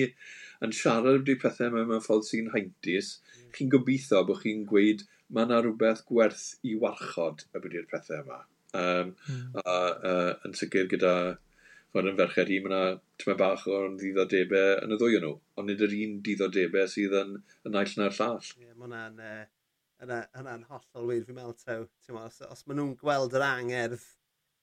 yn 0.64 0.74
siarad 0.74 1.20
wedi 1.20 1.38
pethau 1.42 1.72
mewn, 1.74 1.88
mewn 1.90 2.04
ffordd 2.04 2.26
sy'n 2.28 2.52
haintus, 2.54 3.16
mm. 3.18 3.50
chi'n 3.56 3.72
gobeithio 3.74 4.22
bod 4.28 4.40
chi'n 4.44 4.64
gweud 4.68 5.04
mae 5.34 5.48
yna 5.48 5.60
rhywbeth 5.64 6.06
gwerth 6.08 6.46
i 6.64 6.76
warchod 6.84 7.44
y 7.52 7.62
byddu'r 7.64 7.90
pethau 7.90 8.22
yma. 8.24 8.40
Um, 8.78 9.12
mm. 9.28 9.60
a, 9.64 9.74
a, 9.74 10.14
yn 10.48 10.56
sicr 10.56 10.88
gyda 10.92 11.12
fod 11.94 12.08
yn 12.10 12.18
ferched 12.18 12.50
i, 12.52 12.60
mae 12.64 12.72
yna 12.72 12.82
tyma 13.20 13.36
bach 13.40 13.66
o'r 13.72 13.92
ddiddordebau 14.00 14.74
yn 14.84 14.96
y 14.96 15.00
ddwy 15.00 15.18
o 15.18 15.22
nhw, 15.24 15.34
ond 15.60 15.70
nid 15.70 15.84
yr 15.84 15.96
un 16.02 16.18
ddiddordebau 16.24 16.90
sydd 16.92 17.16
yn, 17.22 17.38
yn 17.68 17.76
naill 17.76 17.96
na'r 18.00 18.16
llall. 18.18 18.50
Ie, 18.56 18.66
yeah, 18.66 18.74
mae 18.74 18.88
hwnna'n 18.88 19.22
uh, 19.24 19.46
yna, 20.04 20.22
yna 20.40 20.56
hollol 20.68 21.12
wir 21.12 21.26
fi'n 21.26 21.38
meddwl, 21.38 21.58
tew. 21.64 21.86
os, 22.22 22.40
os 22.48 22.64
maen 22.66 22.80
nhw'n 22.82 22.96
gweld 23.00 23.36
yr 23.38 23.46
angerdd 23.48 24.08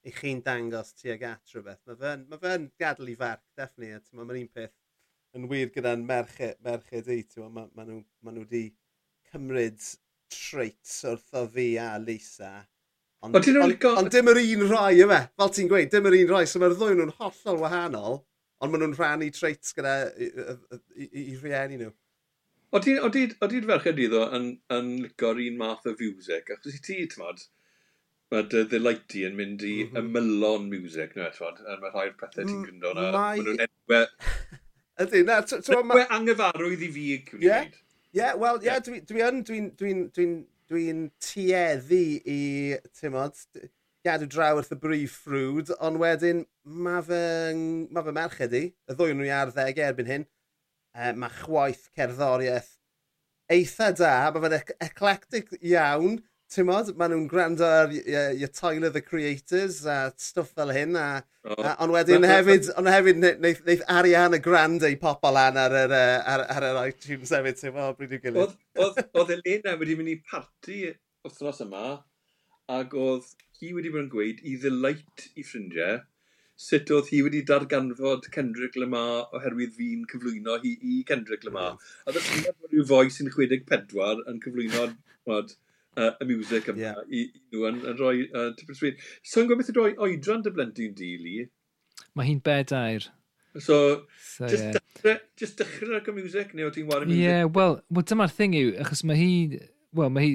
i 0.06 0.12
chi'n 0.14 0.42
dangos 0.46 0.92
tuag 0.94 1.24
at 1.26 1.52
rhywbeth. 1.52 1.82
Mae 1.86 1.98
fe'n 2.00 2.26
ma 2.30 2.38
fe 2.42 2.56
gadw 2.80 3.08
i 3.10 3.16
farc, 3.18 3.42
definitely. 3.58 3.96
A 3.98 4.22
mae'n 4.22 4.42
un 4.44 4.50
peth 4.54 4.74
yn 5.36 5.48
wir 5.50 5.72
gyda'n 5.74 6.04
merched, 6.06 6.60
merched 6.64 7.10
i, 7.12 7.22
ti'n 7.26 7.50
ma, 7.52 7.66
ma 7.66 7.84
nhw, 7.84 8.00
ma 8.24 8.32
nhw 8.32 8.46
di 8.50 8.62
cymryd 9.32 9.82
traits 10.32 11.02
wrtho 11.10 11.44
fi 11.52 11.66
a 11.82 11.90
Lisa. 12.02 12.54
Ond, 13.24 13.36
ond, 13.36 13.50
on, 13.56 13.74
on, 13.74 13.98
on 14.04 14.08
dim 14.12 14.30
yr 14.30 14.40
un 14.42 14.64
rai 14.70 15.02
yma, 15.02 15.20
fel 15.40 15.52
ti'n 15.52 15.70
gweud, 15.72 15.90
dim 15.92 16.08
yr 16.08 16.18
un 16.20 16.32
rai, 16.32 16.46
so 16.46 16.62
mae'r 16.62 16.76
ddwy 16.78 16.96
nhw'n 16.96 17.14
hollol 17.18 17.60
wahanol, 17.64 18.18
ond 18.62 18.72
maen 18.72 18.84
nhw'n 18.84 18.96
rhannu 18.96 19.30
traits 19.34 19.74
gyda 19.76 19.94
i, 20.14 20.30
i, 20.30 21.08
i, 21.08 21.26
i 21.32 21.38
rieni 21.42 21.80
nhw. 21.82 21.92
Oeddi'r 22.76 23.68
ferched 23.70 24.00
iddo 24.06 24.26
yn, 24.36 24.50
yn 24.76 24.90
licor 25.04 25.40
un 25.42 25.60
math 25.60 25.88
o 25.88 25.94
fiwsig, 25.98 26.54
achos 26.54 26.76
i 26.76 26.82
ti, 26.84 26.98
ti'n 27.10 27.26
mae 28.32 28.42
uh, 28.42 28.48
dy 28.50 28.64
ddelighty 28.70 29.22
yn 29.28 29.36
mynd 29.38 29.62
i 29.62 29.74
mm 29.84 29.92
-hmm. 29.94 30.10
ymylon 30.10 30.68
music, 30.70 31.14
neu 31.16 31.28
beth, 31.30 31.62
a 31.62 31.78
mae 31.82 31.92
rhai'r 31.92 32.16
pethau 32.20 32.46
ti'n 32.48 32.64
gryndo 32.64 32.92
na, 32.96 33.10
mae 33.14 33.42
nhw'n 33.42 33.66
enwe... 33.68 34.02
Ydy, 35.04 35.22
na, 35.28 35.42
Enwe 35.76 36.04
angyfarwydd 36.16 36.82
i 36.86 36.92
fi, 36.92 37.06
cwni 37.26 37.44
yeah. 37.50 37.66
Ie, 38.16 38.28
wel, 38.40 38.62
ie, 38.64 38.76
dwi 39.04 39.24
yn, 39.26 39.42
dwi'n 39.44 39.66
dwi 39.76 39.90
dwi 40.16 40.28
dwi 40.70 40.84
tueddu 41.22 41.98
i, 42.26 42.38
ti'n 42.96 43.12
modd, 43.14 43.42
gadw 44.06 44.28
draw 44.30 44.56
wrth 44.56 44.72
y 44.74 44.78
brif 44.80 45.18
ffrwd, 45.26 45.74
ond 45.84 46.00
wedyn 46.00 46.42
mae 46.86 47.02
fy, 47.06 47.20
ma 47.92 48.02
fy 48.06 48.14
merched 48.16 48.56
i, 48.56 48.64
y 48.72 48.96
ddwy 48.96 49.14
nhw 49.14 49.28
i 49.28 49.34
ar 49.36 49.52
ddeg 49.54 49.82
erbyn 49.84 50.10
hyn, 50.10 50.26
e, 50.96 51.12
mae 51.18 51.36
chwaith 51.42 51.86
cerddoriaeth 51.98 52.72
eitha 53.52 53.92
da, 54.00 54.14
mae 54.34 54.42
fe'n 54.46 54.74
eclectic 54.88 55.52
iawn, 55.60 56.18
ti'n 56.52 56.66
modd, 56.68 56.92
maen 56.98 57.12
nhw'n 57.12 57.28
gwrando 57.30 57.66
ar 57.66 57.92
your 57.92 58.50
Tyler 58.54 58.90
the 58.94 59.02
Creators 59.02 59.80
a 59.90 59.96
stwff 60.20 60.52
fel 60.56 60.72
hyn. 60.74 60.96
A, 61.00 61.06
oh. 61.44 61.56
a, 61.58 61.74
ond 61.84 61.94
wedyn 61.94 62.26
hefyd, 62.32 62.70
ond 62.78 62.90
hefyd 62.90 63.22
neith, 63.22 63.62
neith 63.66 63.84
Ariana 63.92 64.40
Grande 64.42 64.92
pop 65.02 65.26
o 65.26 65.32
lan 65.34 65.58
ar 65.60 65.74
yr, 65.84 65.94
ar, 65.96 66.44
ar 66.56 66.68
yr 66.70 66.82
iTunes 66.86 67.34
hefyd, 67.34 67.60
ti'n 67.60 67.76
modd, 67.76 67.96
bryd 67.98 68.16
i'w 68.16 68.22
gilydd. 68.26 68.58
Oedd 68.82 69.34
Elena 69.38 69.76
wedi 69.80 69.98
mynd 69.98 70.14
i 70.14 70.18
parti 70.22 70.82
wythnos 71.26 71.62
yma, 71.66 71.86
ac 72.76 72.94
oedd 72.98 73.32
hi 73.60 73.72
wedi 73.74 73.94
bod 73.94 74.04
yn 74.04 74.12
gweud 74.12 74.44
i 74.46 74.58
ddylait 74.62 75.26
i 75.34 75.46
ffrindiau 75.46 76.02
sut 76.56 76.90
oedd 76.94 77.10
hi 77.12 77.20
wedi 77.24 77.42
darganfod 77.48 78.30
Kendrick 78.32 78.78
Lamar 78.80 79.26
oherwydd 79.36 79.74
fi'n 79.76 80.06
cyflwyno 80.10 80.56
hi 80.62 80.72
i 80.80 81.02
Kendrick 81.08 81.44
Lamar. 81.44 81.74
Hmm. 81.76 82.08
A 82.08 82.14
ddysgu 82.14 82.42
bod 82.46 82.72
rhyw 82.72 82.86
foi 82.90 83.12
sy'n 83.12 83.28
64 83.34 84.22
yn 84.32 84.40
cyflwyno, 84.44 84.86
uh, 85.96 86.12
y 86.20 86.28
music 86.30 86.70
yma 86.72 86.82
yeah. 86.82 87.02
i, 87.08 87.26
i 87.26 87.56
nhw 87.56 87.68
yn, 87.70 87.82
yn 87.92 88.00
rhoi 88.00 88.16
uh, 88.28 88.50
tipyn 88.58 88.78
swydd. 88.78 89.04
So 89.24 89.42
yn 89.42 89.50
gwybod 89.50 89.64
beth 89.64 89.76
roi 89.76 89.92
oedran 90.06 90.44
dy 90.44 90.52
blentyn 90.54 90.96
dili? 90.96 91.46
Mae 92.16 92.30
hi'n 92.30 92.42
bedair. 92.44 93.08
So, 93.58 94.04
so 94.20 94.48
just, 94.48 94.64
yeah. 94.64 94.72
dechrau, 94.72 95.20
just 95.36 95.58
dechrau 95.58 95.96
ag 95.96 96.08
y 96.08 96.16
music, 96.16 96.52
neu 96.54 96.68
o 96.68 96.72
ti'n 96.74 96.88
wario 96.90 97.08
music? 97.08 97.22
Yeah, 97.24 97.44
wel, 97.48 97.80
well, 97.88 98.04
dyma'r 98.04 98.32
thing 98.32 98.56
yw, 98.56 98.74
achos 98.84 99.04
mae 99.08 99.16
hi, 99.16 99.60
well, 99.96 100.12
mae 100.12 100.26
hi 100.26 100.34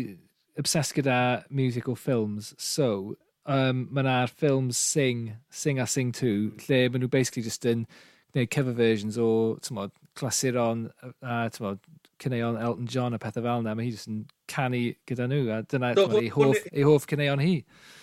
obsessed 0.62 0.96
gyda 0.98 1.18
musical 1.50 1.96
films, 1.96 2.56
so 2.58 3.18
um, 3.46 3.86
mae 3.92 4.06
yna'r 4.06 4.34
ffilms 4.34 4.80
Sing, 4.80 5.36
Sing 5.50 5.82
a 5.82 5.88
Sing 5.88 6.12
2, 6.18 6.34
lle 6.66 6.82
mae 6.90 7.04
nhw 7.04 7.12
basically 7.14 7.46
just 7.46 7.66
yn 7.70 7.86
gwneud 8.34 8.52
cover 8.54 8.74
versions 8.74 9.20
o, 9.22 9.30
tymod, 9.62 9.94
clasuron 10.18 10.88
a, 11.22 11.46
tymod, 11.54 11.82
cyneuon 12.22 12.60
Elton 12.62 12.88
John 12.88 13.18
a 13.18 13.20
pethau 13.22 13.46
fel 13.46 13.64
yna, 13.64 13.74
mae 13.78 13.88
hi 13.88 13.94
jyst 13.96 14.10
yn 14.12 14.20
canu 14.52 14.82
gyda 15.10 15.28
nhw, 15.30 15.48
a 15.56 15.62
dyna 15.72 15.94
so, 15.98 16.06
ei 16.20 16.30
hoff, 16.34 16.68
ei 16.72 16.86
hoff 16.88 17.08
cyneuon 17.10 17.42
hi. 17.44 17.56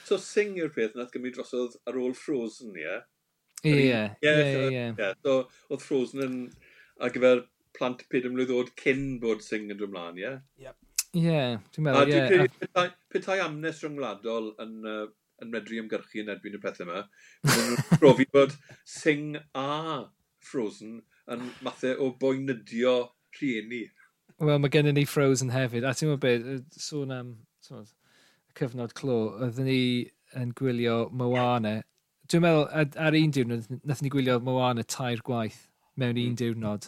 So 0.09 0.19
Sing 0.23 0.59
yw'r 0.59 0.73
peth 0.75 0.97
nath 0.99 1.13
gymryd 1.15 1.37
drosodd 1.37 1.79
ar 1.89 1.99
ôl 2.01 2.17
Frozen, 2.19 2.75
ie? 2.79 2.99
Ie, 3.67 4.03
ie, 4.23 4.35
ie. 4.73 5.13
So, 5.23 5.39
oedd 5.71 5.85
Frozen 5.85 6.25
yn 6.27 6.37
ar 7.03 7.15
gyfer 7.15 7.45
plant 7.79 8.05
pyd 8.11 8.27
ymlwydd 8.29 8.55
oed 8.55 8.75
cyn 8.81 9.19
bod 9.23 9.45
Sing 9.45 9.71
yn 9.71 9.79
drwmlaen, 9.79 10.19
ie? 10.21 10.35
Ie. 10.65 10.75
Ie, 11.17 11.43
dwi'n 11.75 11.87
meddwl, 11.87 12.13
ie. 12.13 12.51
Petai, 12.61 12.89
petai 13.13 13.39
amnes 13.45 13.83
rhyngwladol 13.85 14.53
yn, 14.65 14.75
uh, 14.85 15.07
yn 15.43 15.53
medru 15.53 15.79
ymgyrchu 15.81 16.25
yn 16.25 16.33
erbyn 16.35 16.59
y 16.59 16.63
pethau 16.63 16.89
yma, 16.89 17.05
mae'n 17.47 18.01
profi 18.03 18.27
bod 18.35 18.57
Sing 18.89 19.39
a 19.55 19.69
Frozen 20.49 20.99
yn 21.33 21.47
mathau 21.65 21.97
o 22.05 22.11
boenydio 22.21 22.97
rhieni. 23.39 23.87
Wel, 24.39 24.59
mae 24.63 24.71
gennym 24.71 24.95
ni 24.95 25.05
Frozen 25.09 25.51
hefyd. 25.51 25.83
A 25.83 25.95
ti'n 25.99 26.13
meddwl 26.13 26.23
beth, 26.23 26.79
sôn 26.79 27.11
am 27.15 27.31
sôn, 27.65 27.87
cyfnod 28.59 28.95
clo, 28.99 29.19
oedden 29.43 29.67
ni 29.67 29.81
yn 30.39 30.53
gwylio 30.59 31.09
Moana. 31.11 31.81
Dwi'n 32.31 32.45
meddwl, 32.45 32.69
ar 33.03 33.19
un 33.19 33.35
diwrnod, 33.35 33.67
nath 33.83 34.05
ni 34.05 34.13
gwylio 34.15 34.39
Moana 34.47 34.85
tair 34.87 35.25
gwaith 35.27 35.65
mewn 35.99 36.15
un 36.15 36.29
hmm. 36.29 36.39
diwrnod. 36.39 36.87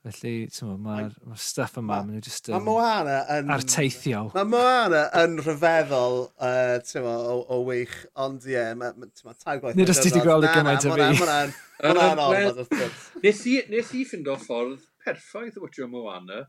Felly, 0.00 0.34
ti'n 0.50 0.66
meddwl, 0.66 0.82
mae'r 0.88 1.16
ma 1.30 1.38
stuff 1.38 1.78
yma, 1.78 2.00
maen 2.00 2.16
nhw 2.16 2.26
just 2.26 2.50
yn... 2.50 2.58
Moana 2.66 3.22
yn... 3.36 3.54
Arteithiol. 3.54 4.34
Mae 4.34 4.50
Moana 4.50 5.06
yn 5.22 5.38
rhyfeddol, 5.44 6.22
uh, 6.42 6.76
ti'n 6.90 7.06
meddwl, 7.06 7.32
o, 7.36 7.40
o 7.54 7.64
weich, 7.70 7.98
ond 8.26 8.50
ie, 8.50 8.56
yeah, 8.56 8.72
ti'n 8.74 9.04
meddwl, 9.04 9.36
tair 9.44 9.62
gwaith... 9.62 9.78
Nid 9.78 9.94
os 9.94 10.02
ti 10.02 10.10
wedi 10.10 10.26
gweld 10.26 10.48
y 10.48 10.54
gymaint 10.56 10.90
o 10.90 10.96
fi. 10.96 11.10
Mae'n 11.22 11.58
anodd, 11.92 12.24
orfod, 12.24 12.64
wrth 12.64 12.80
gwrs. 12.80 13.10
Nes 13.22 13.92
i 13.94 14.08
ffind 14.08 14.32
o 14.32 14.40
ffordd 14.40 14.88
perffaith 15.04 15.60
o 15.60 15.68
wytio 15.68 15.86
Moana, 15.92 16.48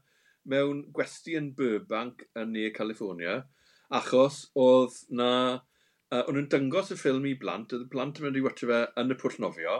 mewn 0.49 0.85
gwesti 0.95 1.35
yn 1.39 1.51
Burbank 1.57 2.25
yn 2.39 2.53
Ne 2.55 2.69
California, 2.75 3.41
achos 4.01 4.47
oedd 4.55 5.03
na... 5.09 5.33
Uh, 6.11 6.25
o'n 6.27 6.35
nhw'n 6.35 6.49
dyngos 6.51 6.89
y 6.91 6.95
ffilm 6.99 7.23
i 7.29 7.37
blant, 7.39 7.71
oedd 7.71 7.85
y 7.85 7.91
blant 7.91 8.17
yn 8.19 8.25
mynd 8.25 8.35
i 8.35 8.41
watcha 8.43 8.67
fe 8.67 8.79
yn 8.99 9.13
y 9.13 9.15
pwll 9.15 9.37
nofio, 9.39 9.77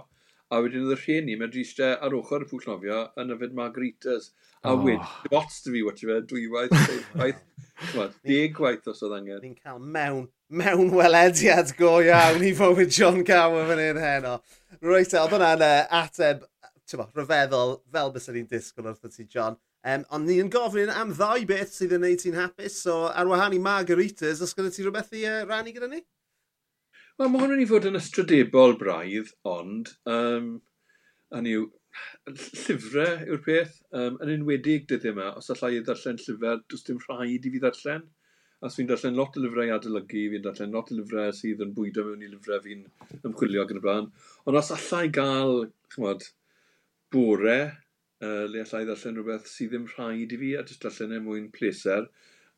a 0.52 0.60
wedyn 0.64 0.86
oedd 0.86 0.94
y 0.94 1.00
rhieni 1.02 1.34
yn 1.36 1.42
mynd 1.42 1.58
i 1.60 1.64
eistedd 1.66 2.06
ar 2.06 2.16
ochr 2.16 2.46
y 2.46 2.48
pwll 2.48 2.70
nofio 2.70 3.02
yn 3.20 3.34
yfed 3.36 3.58
margaritas. 3.58 4.30
A 4.62 4.72
oh. 4.72 4.80
wedyn, 4.86 5.04
lot 5.32 5.58
dy 5.66 5.74
fi 5.74 5.82
watcha 5.88 6.08
fe, 6.08 6.18
dwywaith, 6.30 6.96
waith, 7.20 8.16
deg 8.28 8.56
gwaith 8.56 8.88
os 8.92 9.04
oedd 9.04 9.18
angen. 9.18 9.42
Ni'n 9.44 9.58
cael 9.60 9.84
mewn, 9.98 10.30
mewn 10.62 10.92
welediad 10.96 11.72
go 11.80 11.98
iawn 12.04 12.48
i 12.48 12.54
fywyd 12.56 12.96
John 12.96 13.26
Gower 13.28 13.68
fan 13.68 13.84
hyn 13.84 14.00
heno. 14.00 14.38
Rwyt, 14.80 15.16
oedd 15.20 15.36
hwnna'n 15.36 15.66
ateb, 16.00 16.48
ti'n 16.88 17.04
rhyfeddol, 17.16 17.78
fel 17.92 18.16
bys 18.16 18.32
ni'n 18.32 18.48
disgwyl 18.52 18.92
wrth 18.92 19.18
ti, 19.18 19.28
John. 19.28 19.60
Um, 19.82 20.04
ond 20.14 20.30
ni 20.30 20.36
yn 20.38 20.50
gofyn 20.54 20.92
am 20.94 21.14
ddau 21.18 21.42
beth 21.50 21.72
sydd 21.74 21.96
yn 21.96 22.04
gwneud 22.04 22.20
ti'n 22.22 22.36
hapus, 22.38 22.76
so 22.84 22.98
ar 23.10 23.30
wahân 23.30 23.56
i 23.58 23.62
margaritas, 23.66 24.44
os 24.46 24.54
gyda 24.54 24.70
ti 24.74 24.86
rhywbeth 24.86 25.16
i 25.18 25.24
uh, 25.26 25.40
rannu 25.50 25.74
gyda 25.74 25.90
ni? 25.90 26.04
Wel, 27.18 27.32
mae 27.34 27.42
hwn 27.42 27.56
yn 27.56 27.64
ei 27.64 27.70
fod 27.70 27.88
yn 27.90 27.98
ystrydebol 27.98 28.78
braidd, 28.78 29.32
ond, 29.50 29.90
um, 30.10 30.52
hynny 31.34 31.56
yw, 31.58 31.66
llyfrau 32.30 33.26
yw'r 33.26 33.44
peth, 33.48 33.76
um, 33.98 34.22
yn 34.22 34.36
enwedig 34.38 34.86
dyddiau 34.92 35.16
yma, 35.16 35.34
os 35.42 35.50
allai 35.56 35.74
i 35.80 35.84
ddarllen 35.88 36.22
llyfr, 36.22 36.62
does 36.70 36.86
dim 36.88 37.02
rhaid 37.08 37.50
i 37.50 37.56
fi 37.56 37.66
ddarllen. 37.66 38.06
Os 38.62 38.78
fi'n 38.78 38.90
darllen 38.90 39.18
lot 39.18 39.38
o 39.38 39.42
lyfrau 39.42 39.74
adolygu, 39.74 40.28
fi'n 40.36 40.44
darllen 40.46 40.78
lot 40.78 40.94
o 40.94 40.96
lyfrau 41.00 41.34
sydd 41.34 41.64
yn 41.66 41.74
bwydo 41.74 42.06
mewn 42.06 42.22
i 42.22 42.30
lyfrau 42.30 42.62
fi'n 42.62 42.84
ymchwilio 43.26 43.66
ac 43.66 43.74
y 43.74 43.82
blaen. 43.82 44.12
Ond 44.46 44.60
os 44.62 44.70
allai 44.76 45.08
gael, 45.18 45.64
chymod, 45.96 46.28
bore, 47.14 47.58
uh, 48.22 48.46
le 48.52 48.64
allai 48.64 48.84
ddarllen 48.88 49.20
rhywbeth 49.20 49.50
sydd 49.52 49.74
ddim 49.74 49.88
rhaid 49.94 50.34
i 50.36 50.40
fi, 50.42 50.52
a 50.58 50.66
jyst 50.68 50.86
darllen 50.86 51.18
e 51.18 51.22
mwyn 51.26 51.48
pleser, 51.56 52.08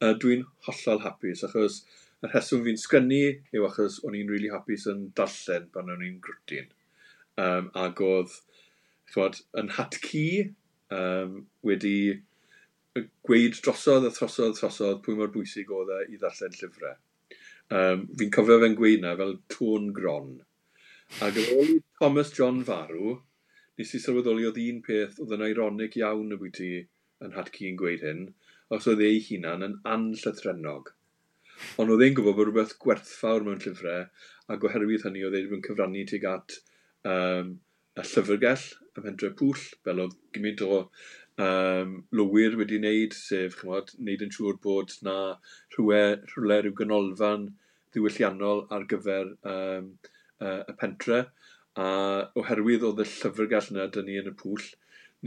uh, 0.02 0.14
dwi'n 0.24 0.46
hollol 0.68 1.04
hapus, 1.06 1.44
achos 1.48 1.82
y 2.24 2.32
rheswm 2.32 2.64
fi'n 2.68 2.80
sgynnu 2.80 3.24
yw 3.58 3.68
achos 3.68 4.00
o'n 4.08 4.16
i'n 4.20 4.32
really 4.32 4.52
hapus 4.54 4.88
yn 4.92 5.08
darllen 5.20 5.70
pan 5.76 5.92
o'n 5.92 6.06
i'n 6.08 6.20
grwtyn. 6.24 6.70
Um, 7.44 7.72
ac 7.86 8.00
oedd, 8.06 8.36
chwod, 9.14 9.42
yn 9.60 9.74
hat 9.78 9.98
ci 10.04 10.28
um, 10.94 11.42
wedi 11.66 11.98
gweud 13.26 13.58
drosodd 13.66 14.08
a 14.08 14.12
throsodd 14.14 14.56
throsodd 14.60 15.02
pwy 15.06 15.18
mor 15.18 15.32
bwysig 15.34 15.72
oedd 15.74 15.92
e 15.98 16.00
i 16.14 16.20
ddarllen 16.22 16.56
llyfrau. 16.60 16.96
Um, 17.74 18.08
fi'n 18.20 18.34
cofio 18.36 18.60
fe'n 18.62 18.78
gweud 18.78 19.04
na 19.04 19.16
fel 19.20 19.38
tôn 19.52 19.92
gron. 19.98 20.36
Ac 21.26 21.40
ar 21.42 21.54
ôl 21.58 21.72
i 21.76 21.80
Thomas 22.00 22.32
John 22.38 22.62
farw, 22.68 23.18
Nes 23.80 23.94
i 23.98 24.02
sylweddoli 24.02 24.46
oedd 24.48 24.60
un 24.64 24.82
peth 24.86 25.22
oedd 25.24 25.32
yn 25.38 25.46
ironic 25.48 25.96
iawn 26.02 26.36
y 26.36 26.40
bwyty 26.42 26.58
ti 26.58 27.28
yn 27.28 27.34
hatci 27.38 27.70
yn 27.70 27.80
gweud 27.80 28.04
hyn, 28.06 28.28
os 28.76 28.90
oedd 28.92 29.02
e 29.02 29.10
ei 29.14 29.24
hunan 29.30 29.66
yn 29.68 29.80
anllythrenog. 29.96 30.92
Ond 31.82 31.94
oedd 31.94 32.04
e'n 32.06 32.16
gwybod 32.18 32.38
bod 32.38 32.50
rhywbeth 32.50 32.78
gwerthfawr 32.84 33.46
mewn 33.46 33.62
llyfrau, 33.64 34.06
a 34.50 34.58
gwaherwydd 34.62 35.06
hynny 35.08 35.26
oedd 35.26 35.40
e'n 35.40 35.66
cyfrannu 35.68 36.06
tuag 36.10 36.30
at 36.34 36.58
um, 37.16 37.52
y 37.98 38.06
llyfrgell, 38.12 38.66
y 38.98 39.06
pentre 39.06 39.32
pwll, 39.40 39.66
fel 39.86 40.02
oedd 40.06 40.18
gymaint 40.36 40.64
o 40.66 40.80
um, 41.48 41.94
lywir 42.20 42.58
wedi 42.60 42.80
wneud, 42.82 43.18
sef 43.18 43.60
chymod, 43.62 43.94
wneud 44.00 44.26
yn 44.26 44.34
siŵr 44.38 44.60
bod 44.64 44.96
na 45.08 45.18
rhywle, 45.76 46.20
rhywle 46.34 46.60
rhyw 46.62 46.78
ganolfan 46.82 47.48
ddiwylliannol 47.94 48.66
ar 48.74 48.88
gyfer 48.90 49.34
um, 49.54 49.94
uh, 50.42 50.62
y 50.70 50.78
pentre 50.82 51.24
a 51.82 51.90
oherwydd 52.40 52.84
oedd 52.88 53.02
y 53.02 53.10
llyfrgell 53.10 53.72
yna 53.74 53.90
dyn 53.94 54.06
ni 54.10 54.20
yn 54.22 54.30
y 54.30 54.34
pwll, 54.40 54.66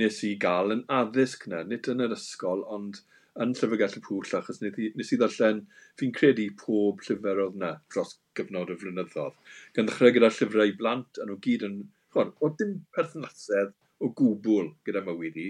nes 0.01 0.23
i 0.29 0.33
gael 0.43 0.75
yn 0.75 0.83
addysg 1.01 1.47
yna, 1.49 1.63
nid 1.67 1.89
yn 1.91 2.05
yr 2.05 2.15
ysgol, 2.17 2.63
ond 2.77 3.01
yn 3.45 3.55
llyfrgell 3.57 3.97
y 3.99 4.03
pwll, 4.05 4.29
achos 4.39 4.61
nes 4.63 4.79
i, 4.81 4.91
nes 4.97 5.11
i 5.13 5.19
ddarllen, 5.21 5.63
fi'n 6.01 6.15
credu 6.19 6.47
pob 6.61 7.03
llyfr 7.07 7.43
oedd 7.45 7.59
yna 7.59 7.73
dros 7.93 8.15
gyfnod 8.39 8.73
y 8.73 8.77
flynyddoedd. 8.81 9.37
Gan 9.77 9.89
ddechrau 9.89 10.15
gyda 10.17 10.31
llyfrau 10.33 10.75
blant, 10.79 11.21
a 11.21 11.27
nhw 11.27 11.37
gyd 11.47 11.67
yn, 11.69 11.81
chwan, 12.15 12.33
o 12.41 12.53
dim 12.61 12.79
perthnasedd 12.97 13.75
o 14.01 14.13
gwbl 14.21 14.71
gyda 14.89 15.03
mywyd 15.05 15.41
i, 15.43 15.49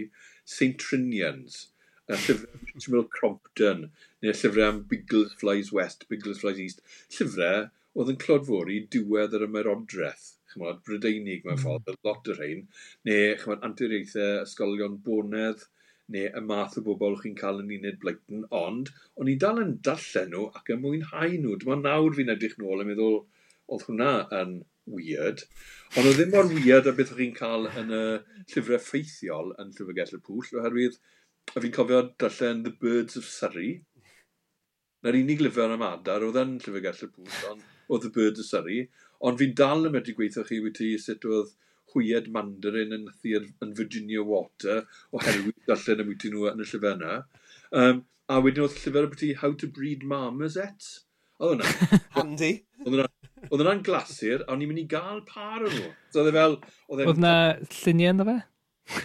St 0.57 0.81
Trinians, 0.83 1.61
a 2.09 2.19
llyfrau 2.19 2.81
Samuel 2.87 3.09
Crompton, 3.19 3.89
neu 4.23 4.33
llyfrau 4.33 4.71
am 4.71 4.83
Bigglesflies 4.91 5.75
West, 5.77 6.09
Bigglesflies 6.11 6.63
East, 6.65 6.83
llyfrau 7.19 7.69
oedd 7.97 8.15
yn 8.15 8.23
clodfori 8.23 8.81
diwedd 8.93 9.37
yr 9.37 9.47
ymerodraeth 9.51 10.36
chymod, 10.57 10.83
Brydeinig 10.89 11.47
mewn 11.47 11.55
hmm. 11.55 11.63
ffordd, 11.63 11.95
mm. 11.95 12.03
lot 12.09 12.33
o'r 12.33 12.43
rhain, 12.43 12.67
neu 13.07 13.33
chymod, 13.45 13.65
anturiaethau 13.69 14.43
ysgolion 14.43 15.01
bonedd, 15.07 15.69
neu 16.15 16.31
y 16.39 16.43
math 16.49 16.77
o 16.79 16.85
bobl 16.87 17.17
chi'n 17.23 17.35
cael 17.39 17.63
yn 17.63 17.73
uned 17.77 17.99
Blackton, 18.03 18.45
ond 18.55 18.93
o'n 19.21 19.31
i 19.31 19.35
dal 19.43 19.63
yn 19.63 19.77
darllen 19.87 20.33
nhw 20.33 20.47
ac 20.59 20.71
yn 20.75 20.83
mwynhau 20.83 21.33
nhw. 21.43 21.57
Dyma 21.63 21.79
nawr 21.81 22.15
fi'n 22.19 22.33
edrych 22.35 22.57
nôl 22.63 22.85
yn 22.85 22.91
meddwl, 22.93 23.21
oedd 23.67 23.87
hwnna 23.89 24.13
yn 24.41 24.61
weird, 24.87 25.43
ond 25.97 26.07
oedd 26.07 26.21
ddim 26.21 26.33
mor 26.35 26.49
weird 26.53 26.87
a 26.87 26.95
beth 26.95 27.13
chi'n 27.19 27.35
cael 27.35 27.67
yn 27.83 27.91
y 27.91 28.03
llyfrau 28.53 28.83
ffeithiol 28.83 29.53
yn 29.63 29.73
Llyfrgell 29.75 30.15
y 30.15 30.21
Pwll, 30.29 30.53
oherwydd, 30.61 31.01
a 31.55 31.63
fi'n 31.63 31.75
cofio 31.75 32.03
darllen 32.23 32.63
The 32.67 32.75
Birds 32.85 33.19
of 33.19 33.27
Surrey, 33.31 33.73
na'r 35.03 35.19
unig 35.19 35.43
lyfr 35.43 35.75
am 35.75 35.85
adar 35.89 36.27
oedd 36.27 36.39
yn 36.45 36.55
Llyfrgell 36.63 37.03
y 37.09 37.11
Pwll, 37.17 37.35
ond 37.51 37.67
oedd 37.91 38.07
The 38.07 38.13
Birds 38.15 38.45
of 38.45 38.51
Surrey, 38.51 38.87
Ond 39.27 39.41
fi'n 39.41 39.55
dal 39.59 39.89
yn 39.89 39.95
medru 39.95 40.14
gweithio 40.16 40.45
chi 40.47 40.61
wyt 40.64 40.83
sut 41.03 41.24
oedd 41.29 41.55
hwyed 41.95 42.29
mandarin 42.35 42.95
yn 42.97 43.07
thir 43.22 43.47
yn 43.64 43.72
Virginia 43.79 44.22
Water 44.27 44.85
oherwydd 45.16 45.64
darllen 45.70 46.03
am 46.05 46.12
wyt 46.12 46.27
nhw 46.31 46.47
yn 46.53 46.62
y 46.62 46.68
llyfr 46.68 46.93
yna. 46.93 47.16
Um, 47.83 48.03
a 48.31 48.41
wedyn 48.45 48.66
oedd 48.66 48.79
llyfr 48.83 49.09
y 49.09 49.20
ti 49.22 49.33
How 49.43 49.55
to 49.62 49.70
Breed 49.79 50.05
Marmosets. 50.12 50.93
Oedd 51.41 51.62
hwnna. 51.62 52.01
Handy. 52.16 52.53
Oedd 52.87 53.07
hwnna'n 53.53 53.83
glasur, 53.87 54.45
a 54.45 54.53
o'n 54.55 54.64
i'n 54.64 54.72
mynd 54.72 54.83
i 54.83 54.89
gael 54.91 55.22
par 55.29 55.64
o 55.64 55.70
nhw. 55.70 55.91
So 56.12 56.22
oedd 56.22 56.33
e 56.33 56.37
fel... 56.37 56.59
Oedd 56.97 57.22
na 57.22 57.35
lluniau 57.81 58.14
ynddo 58.14 58.29
fe? 58.29 58.37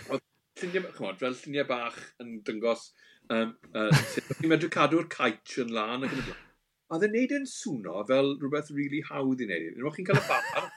Oedd 0.09 0.25
lluniau, 0.61 0.93
chymod, 0.97 1.19
fel 1.21 1.37
lluniau 1.41 1.69
bach 1.69 1.99
yn 2.23 2.37
dyngos 2.47 2.87
um, 3.33 3.53
uh, 3.73 3.89
sut 4.13 4.31
o'n 4.37 4.49
medru 4.51 4.71
cadw'r 4.73 5.09
caich 5.11 5.59
yn 5.63 5.75
lan 5.75 6.07
ac 6.07 6.15
yn 6.15 6.23
y 6.23 6.29
blaen 6.29 6.47
oedd 6.91 7.05
e'n 7.07 7.13
neud 7.15 7.33
yn 7.37 7.47
swno 7.47 8.03
fel 8.09 8.33
rhywbeth 8.41 8.71
rili 8.73 8.87
really 8.87 9.01
hawdd 9.07 9.43
i 9.43 9.47
wneud. 9.47 9.77
Unwaith 9.77 9.97
chi'n 9.97 10.07
cael 10.09 10.19
y 10.19 10.25
bar, 10.31 10.67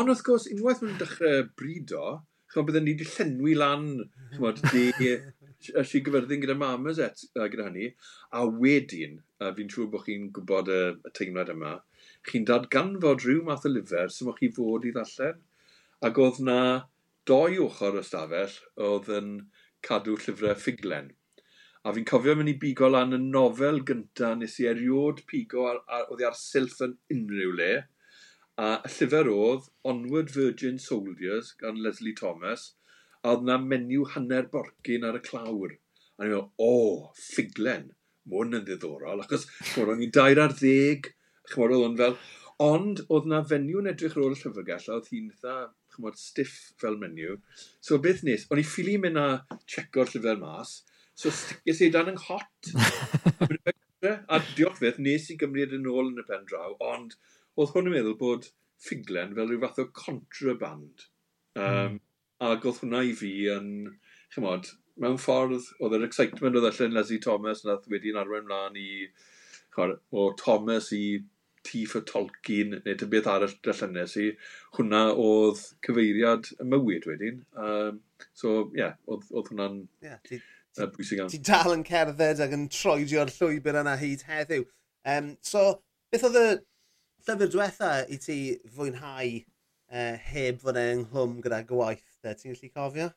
ond 0.00 0.12
wrth 0.12 0.24
gwrs, 0.26 0.46
unwaith 0.54 0.80
mae'n 0.84 1.00
dechrau 1.02 1.42
brido, 1.60 2.04
chi'n 2.54 2.66
byddwn 2.68 2.86
ni 2.88 2.94
wedi 2.96 3.08
llenwi 3.10 3.56
lan, 3.58 3.84
chi'n 4.30 4.44
bod, 4.46 4.62
de, 4.72 5.12
si 5.90 6.00
gyfyrddin 6.06 6.42
gyda 6.44 6.56
mamas 6.58 7.02
et, 7.04 7.26
uh, 7.36 7.46
gyda 7.52 7.68
hynny, 7.68 7.90
a 8.36 8.46
wedyn, 8.62 9.20
uh, 9.42 9.52
fi'n 9.58 9.70
siŵr 9.74 9.92
bod 9.92 10.06
chi'n 10.08 10.30
gwybod 10.38 10.72
y, 10.72 10.80
y 10.96 11.14
teimlad 11.18 11.52
yma, 11.52 11.76
chi'n 12.30 12.48
dadganfod 12.48 13.26
rhyw 13.26 13.44
math 13.46 13.68
o 13.68 13.74
lyfr 13.74 14.12
sy'n 14.14 14.32
chi 14.40 14.50
fod 14.56 14.88
i 14.88 14.94
ddallen, 14.96 15.44
ac 16.08 16.24
oedd 16.24 16.40
na 16.48 16.60
doi 17.28 17.60
ochr 17.60 18.00
y 18.00 18.04
stafell 18.06 18.56
oedd 18.88 19.12
yn 19.20 19.32
cadw 19.86 20.16
llyfrau 20.16 20.56
ffuglen. 20.56 21.12
A 21.80 21.94
fi'n 21.96 22.04
cofio 22.08 22.34
mynd 22.36 22.50
i 22.52 22.58
bigo 22.60 22.88
lan 22.90 23.16
y 23.16 23.18
nofel 23.20 23.78
gyntaf 23.88 24.34
nes 24.36 24.58
i 24.60 24.66
eriod 24.68 25.22
pigo 25.30 25.62
ar, 25.68 25.78
ar, 25.88 26.02
oedd 26.12 26.24
ar 26.28 26.34
silff 26.36 26.82
yn 26.84 26.98
unrhyw 27.14 27.54
le. 27.60 27.70
A 28.60 28.66
y 28.84 28.90
llyfr 28.92 29.30
oedd 29.32 29.70
Onward 29.92 30.34
Virgin 30.34 30.76
Soldiers 30.86 31.54
gan 31.62 31.80
Leslie 31.86 32.12
Thomas. 32.18 32.66
A 33.24 33.32
oedd 33.32 33.46
na 33.48 33.56
menyw 33.62 34.04
hanner 34.12 34.50
borgyn 34.52 35.06
ar 35.08 35.16
y 35.16 35.22
clawr. 35.24 35.72
A 36.18 36.26
ni'n 36.26 36.34
meddwl, 36.34 36.50
o, 36.60 36.74
ffiglen. 37.16 37.88
Mae 38.28 38.44
yn 38.44 38.68
ddiddorol. 38.68 39.24
Achos, 39.24 39.48
o'n 39.80 40.04
i'n 40.04 40.12
dair 40.18 40.42
ar 40.44 40.52
ddeg. 40.60 41.14
Chymod, 41.48 41.72
oedd 41.78 41.88
o'n 41.88 41.98
fel... 42.02 42.20
Ond, 42.60 43.00
oedd 43.08 43.24
na 43.32 43.40
fenyw 43.48 43.80
yn 43.80 43.88
edrych 43.94 44.18
ar 44.18 44.26
ôl 44.26 44.36
y 44.36 44.42
llyfrgell. 44.42 44.90
Oedd 44.98 45.08
hi'n 45.14 45.32
dda, 45.32 45.56
chymod, 45.96 46.20
stiff 46.20 46.58
fel 46.82 47.00
menyw. 47.00 47.40
So 47.80 47.96
beth 48.04 48.20
nes, 48.28 48.44
o'n 48.52 48.60
i 48.60 48.68
ffili 48.68 49.00
mynd 49.00 49.24
a 49.24 49.28
checko'r 49.64 50.12
llyfr 50.12 50.44
mas, 50.44 50.82
So 51.20 51.32
stiges 51.36 51.82
i 51.84 51.90
dan 51.92 52.08
yng 52.14 52.16
nghot. 52.16 52.70
a 54.34 54.38
diolch 54.54 54.80
beth, 54.80 55.00
nes 55.04 55.26
i 55.32 55.36
gymryd 55.40 55.74
yn 55.76 55.88
ôl 55.90 56.06
yn 56.08 56.22
y 56.22 56.26
pen 56.28 56.46
draw, 56.48 56.70
ond 56.92 57.16
oedd 57.60 57.74
hwn 57.74 57.90
yn 57.90 57.96
meddwl 57.96 58.16
bod 58.20 58.46
ffiglen 58.80 59.34
fel 59.36 59.50
rhyw 59.50 59.60
fath 59.64 59.82
o 59.82 59.88
contraband. 59.98 61.08
Um, 61.58 61.66
mm. 61.66 61.98
Ac 62.48 62.64
oedd 62.64 62.80
hwnna 62.80 63.02
i 63.04 63.10
fi 63.18 63.32
yn, 63.52 63.66
chymod, 64.32 64.70
mewn 65.02 65.20
ffordd, 65.20 65.68
oedd 65.80 65.98
yr 65.98 66.06
excitement 66.06 66.56
oedd 66.56 66.70
allan 66.70 66.96
Leslie 66.96 67.20
Thomas 67.26 67.66
nath 67.66 67.90
wedi'n 67.92 68.16
arwain 68.22 68.48
mlaen 68.48 68.78
i, 68.80 68.88
chymod, 69.76 69.98
o 70.16 70.30
Thomas 70.40 70.88
i 70.96 71.04
T 71.68 71.82
for 71.84 72.00
Tolkien 72.08 72.78
neu 72.78 72.94
dy 72.96 73.10
beth 73.12 73.28
arall 73.28 73.52
drellynnes 73.66 74.16
i, 74.22 74.30
hwnna 74.78 75.02
oedd 75.12 75.60
cyfeiriad 75.84 76.48
y 76.56 76.68
mywyd 76.72 77.10
wedyn. 77.10 77.44
Um, 77.66 78.00
so, 78.32 78.70
ie, 78.70 78.80
yeah, 78.80 78.96
oedd, 79.04 79.28
oedd 79.34 79.52
hwnna'n... 79.52 79.82
Yeah, 80.06 80.40
uh, 80.78 80.88
bwysig 80.94 81.20
iawn. 81.20 81.30
Ti 81.32 81.40
dal 81.46 81.74
yn 81.74 81.86
cerdded 81.86 82.42
ac 82.44 82.56
yn 82.56 82.66
troedio'r 82.72 83.32
llwybr 83.36 83.80
yna 83.82 83.96
hyd 84.00 84.26
heddiw. 84.28 84.66
Um, 85.10 85.32
so, 85.46 85.64
beth 86.12 86.26
oedd 86.28 86.38
y 86.40 86.46
llyfr 87.26 87.50
diwetha 87.52 87.92
i 88.08 88.20
ti 88.20 88.38
fwynhau 88.76 89.40
uh, 89.40 90.14
heb 90.30 90.60
fod 90.62 90.78
e'n 90.80 91.04
nghlwm 91.06 91.40
gyda 91.44 91.64
gwaith? 91.68 92.06
Ti'n 92.22 92.54
gallu 92.54 92.72
cofio? 92.74 93.10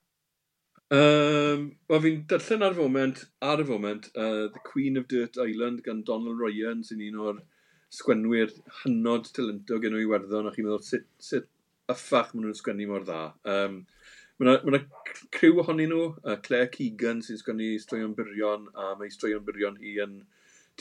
Um, 0.94 1.72
Wel, 1.90 2.04
fi'n 2.04 2.20
darllen 2.30 2.66
ar 2.66 2.76
y 2.76 2.78
foment, 2.78 3.24
ar 3.42 3.64
y 3.64 3.66
foment, 3.68 4.10
uh, 4.14 4.46
The 4.54 4.62
Queen 4.68 5.00
of 5.00 5.08
Dirt 5.10 5.40
Island 5.42 5.82
gan 5.86 6.04
Donald 6.06 6.42
Ryan, 6.42 6.84
sy'n 6.86 7.02
un 7.08 7.20
o'r 7.24 7.42
sgwenwyr 7.94 8.54
hynod 8.84 9.30
talentog 9.34 9.88
yn 9.88 9.98
o'i 9.98 10.06
werddon, 10.10 10.50
a 10.50 10.54
chi'n 10.54 10.68
meddwl 10.68 10.86
sut, 10.86 11.08
sut 11.22 11.50
yffach 11.92 12.34
maen 12.34 12.48
nhw'n 12.48 12.60
sgwennu 12.60 12.88
mor 12.90 13.06
dda. 13.08 13.24
Um, 13.50 13.80
Mae 14.42 14.56
yna 14.66 14.80
criw 15.36 15.60
ohonyn 15.62 15.92
nhw, 15.94 16.06
uh, 16.26 16.38
Claire 16.46 16.70
Keegan 16.74 17.20
sy'n 17.22 17.38
sgwennu 17.38 17.68
straeon 17.82 18.16
byrion, 18.18 18.64
a 18.74 18.96
mae 18.98 19.12
straeon 19.14 19.44
byrion 19.46 19.76
hi 19.82 20.00
yn 20.02 20.16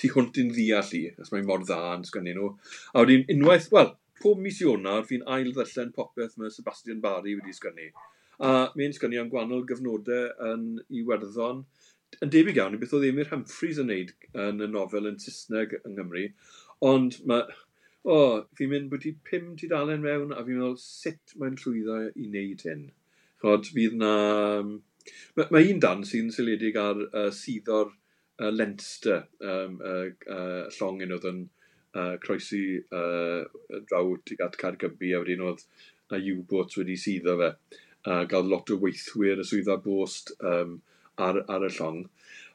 tu 0.01 0.09
hwnt 0.15 0.39
i'n 0.41 0.53
ddeall 0.57 0.95
i, 0.97 1.03
os 1.21 1.33
mae'n 1.35 1.45
mor 1.51 1.67
dda 1.67 1.81
yn 1.99 2.07
sgwennu 2.09 2.33
nhw. 2.39 2.49
A 2.95 3.03
wedyn 3.03 3.27
unwaith, 3.35 3.69
wel, 3.75 3.91
pob 4.23 4.41
mis 4.41 4.63
Ionar, 4.65 5.05
fi'n 5.09 5.27
ail 5.37 5.51
ddyllen 5.53 5.93
popeth 5.97 6.39
mae 6.41 6.55
Sebastian 6.55 7.03
Barry 7.05 7.35
wedi 7.37 7.53
sgwennu. 7.57 7.91
A 8.41 8.55
mae'n 8.79 8.97
sgwennu 8.97 9.21
am 9.21 9.29
gwahanol 9.35 9.67
gyfnodau 9.69 10.33
yn 10.49 10.65
Iwerddon. 11.03 11.61
Yn 12.25 12.33
debyg 12.33 12.57
iawn 12.57 12.79
i 12.79 12.81
beth 12.81 12.97
oedd 12.97 13.05
Emir 13.11 13.29
Humphreys 13.35 13.83
yn 13.85 13.93
neud 13.93 14.15
yn 14.47 14.65
y 14.65 14.71
nofel 14.71 15.11
yn 15.13 15.21
Saesneg 15.21 15.77
yng 15.83 15.99
Nghymru. 15.99 16.25
Ond 16.89 17.21
mae, 17.29 17.45
o, 18.09 18.17
oh, 18.17 18.35
fi'n 18.57 18.73
mynd 18.73 18.91
bod 18.93 19.05
i 19.09 19.15
pum 19.29 19.53
tudalen 19.61 20.03
mewn 20.09 20.33
a 20.33 20.41
fi'n 20.41 20.57
meddwl 20.57 20.81
sut 20.81 21.37
mae'n 21.37 21.61
llwyddo 21.61 22.01
i 22.09 22.31
wneud 22.31 22.67
hyn. 22.71 22.89
Chod, 23.43 23.67
fydd 23.75 23.97
na... 23.99 24.13
Mae, 25.35 25.47
mae 25.51 25.71
un 25.73 25.81
dan 25.83 26.05
sy'n 26.07 26.29
syledig 26.31 26.77
ar 26.79 27.01
uh, 27.09 27.31
suddo'r 27.35 27.89
uh, 27.91 28.51
Leinster, 28.55 29.25
um, 29.43 29.81
uh, 29.83 30.05
uh, 30.31 30.69
llong 30.77 31.03
un 31.03 31.17
oedd 31.17 31.27
yn 31.31 31.41
uh, 31.99 32.15
croesi 32.23 32.63
uh, 32.79 33.43
draw 33.89 34.13
tuag 34.23 34.45
at 34.47 34.61
Cargybi 34.61 35.11
a 35.17 35.23
wedyn 35.25 35.43
oedd 35.49 35.67
na 36.13 36.21
U-boats 36.35 36.79
wedi 36.79 36.99
suddo 37.01 37.35
fe. 37.41 37.51
Uh, 38.07 38.23
gael 38.31 38.47
lot 38.51 38.71
o 38.71 38.79
weithwyr 38.83 39.43
y 39.43 39.49
swyddfa 39.49 39.79
bost 39.83 40.33
um, 40.39 40.79
ar, 41.19 41.43
ar 41.51 41.67
y 41.67 41.75
llong. 41.81 42.01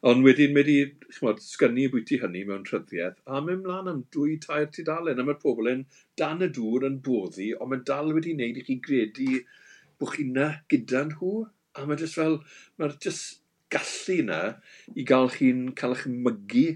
Ond 0.07 0.23
wedyn 0.23 0.55
wedi 0.55 0.79
chmod, 1.17 1.43
sgynnu 1.43 1.87
bwyty 1.91 2.21
hynny 2.23 2.43
mewn 2.47 2.65
tryddiaeth 2.67 3.19
a 3.27 3.43
mynd 3.43 3.67
mlaen 3.67 3.91
am 3.91 4.01
dwy 4.15 4.39
tair 4.43 4.67
tudalen 4.71 5.19
a 5.19 5.25
mae'r 5.27 5.39
pobl 5.43 5.71
yn 5.71 5.85
dan 6.21 6.45
y 6.45 6.51
dŵr 6.57 6.85
yn 6.89 6.99
boddi 7.07 7.53
ond 7.57 7.73
mae'n 7.73 7.87
dal 7.91 8.13
wedi 8.15 8.35
wneud 8.37 8.59
i 8.61 8.67
chi 8.67 8.77
gredu 8.87 9.41
bod 9.99 10.13
chi 10.13 10.27
yna 10.27 10.49
gyda 10.71 11.03
nhw 11.11 11.33
a 11.77 11.85
mae 11.85 11.99
jyst 12.01 12.17
fel, 12.17 12.39
mae'r 12.77 12.97
jyst 13.03 13.41
gallu 13.73 14.19
yna 14.23 14.41
i 14.95 15.05
gael 15.07 15.29
chi'n 15.33 15.71
cael 15.79 15.95
eich 15.95 16.05
mygu 16.09 16.67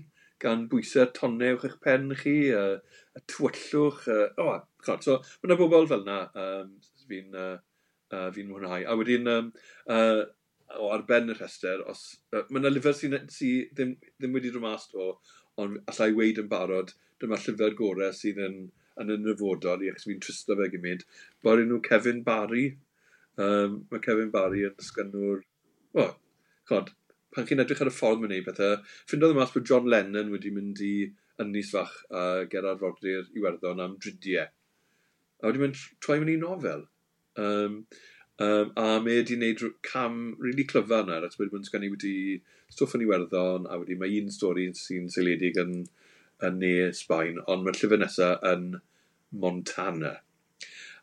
gan 0.42 0.68
bwysau 0.72 1.10
tonne 1.18 1.54
uwch 1.56 1.68
eich 1.70 1.78
pen 1.86 2.12
chi, 2.18 2.36
a, 2.58 2.66
a 3.18 3.24
twyllwch, 3.30 4.08
a, 4.10 4.18
oh, 4.42 4.60
chod, 4.86 5.06
so 5.06 5.18
mae 5.22 5.50
yna 5.50 5.58
bobl 5.60 5.88
fel 5.90 6.06
yna 6.06 6.20
um, 6.44 6.74
fi'n 7.10 7.38
uh, 7.38 7.56
uh, 8.12 8.28
fi 8.36 8.46
mwynhau. 8.48 8.86
A 8.90 8.98
wedyn, 8.98 9.30
um, 9.32 9.52
uh, 9.98 10.24
o 10.82 10.90
arben 10.96 11.32
y 11.34 11.38
rhestr, 11.38 11.86
os, 11.92 12.04
uh, 12.34 12.44
mae 12.50 12.64
yna 12.64 12.74
lyfr 12.74 12.98
sy'n 12.98 13.18
sy 13.34 13.54
ddim, 13.72 13.96
ddim 14.18 14.38
wedi 14.38 14.54
dod 14.54 14.66
mas 14.66 14.90
o, 14.98 15.14
ond 15.62 15.82
allai 15.92 16.12
weid 16.18 16.42
yn 16.42 16.50
barod, 16.52 16.94
dyma 17.22 17.38
llyfr 17.42 17.78
gorau 17.78 18.14
sydd 18.18 18.42
yn, 18.42 18.62
yn 19.02 19.14
y 19.14 19.20
nyfodol, 19.22 19.84
i 19.86 19.92
achos 19.92 20.10
fi'n 20.10 20.24
tristo 20.24 20.58
fe 20.58 20.72
gymaint, 20.74 21.06
bod 21.46 21.62
nhw 21.62 21.82
Kevin 21.86 22.26
Barry, 22.26 22.72
Um, 23.40 23.86
mae 23.92 24.04
Kevin 24.04 24.34
Barry 24.34 24.66
yn 24.68 24.76
dysgynwr... 24.80 25.46
O, 25.92 26.04
oh, 26.04 26.12
chod, 26.70 26.92
pan 27.36 27.48
chi'n 27.48 27.64
edrych 27.64 27.82
ar 27.84 27.92
y 27.92 27.96
ffordd 27.96 28.22
mae'n 28.22 28.36
ei 28.38 28.46
pethau, 28.46 28.80
ffindodd 29.08 29.34
y 29.36 29.38
mas 29.38 29.54
bod 29.56 29.68
John 29.68 29.90
Lennon 29.92 30.32
wedi 30.34 30.52
mynd 30.56 30.82
i 30.84 30.94
ynys 31.42 31.72
fach 31.74 31.94
a 32.12 32.46
Gerard 32.52 32.84
Rodri'r 32.84 33.30
Iwerddon 33.38 33.84
am 33.84 33.98
dridiau. 34.04 34.50
A 35.42 35.50
wedi 35.50 35.62
mynd 35.64 35.80
troi 36.04 36.20
mewn 36.20 36.34
i 36.34 36.40
nofel. 36.42 36.86
Um, 37.40 37.78
um, 38.44 38.74
a 38.76 39.00
mae 39.00 39.22
wedi 39.22 39.38
gwneud 39.38 39.64
cam 39.88 40.20
really 40.40 40.68
clyfar 40.68 41.08
yna, 41.08 41.22
at 41.26 41.40
wedi 41.40 41.54
bod 41.54 41.64
yn 41.64 41.70
sgynnu 41.70 41.94
wedi 41.96 42.16
stwff 42.72 42.98
yn 42.98 43.06
Iwerddon, 43.08 43.68
a 43.68 43.80
wedi 43.82 43.98
mae 44.00 44.20
un 44.22 44.32
stori 44.34 44.68
sy'n 44.78 45.10
seiledig 45.14 45.60
yn, 45.62 45.78
yn 46.48 46.60
ne 46.62 46.76
Sbaen, 46.98 47.40
ond 47.48 47.66
mae'r 47.66 47.80
llyfr 47.80 48.04
nesaf 48.04 48.44
yn 48.52 48.68
Montana. 49.32 50.18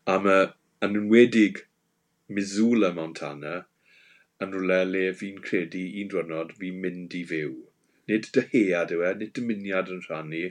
A 0.08 0.20
mae 0.22 0.52
yn 0.84 1.00
enwedig 1.00 1.64
Missoula, 2.36 2.92
Montana, 2.92 3.54
yn 4.44 4.50
rhywle 4.52 4.82
le 4.86 5.04
fi'n 5.20 5.38
credu 5.44 5.80
un 6.00 6.10
diwrnod 6.12 6.50
fi'n 6.58 6.80
mynd 6.82 7.14
i 7.16 7.22
fyw. 7.30 7.54
Nid 8.10 8.28
dyhead 8.36 8.92
yw 8.92 9.04
e, 9.08 9.12
nid 9.20 9.32
dymuniad 9.38 9.88
yn 9.94 10.02
rhannu, 10.04 10.42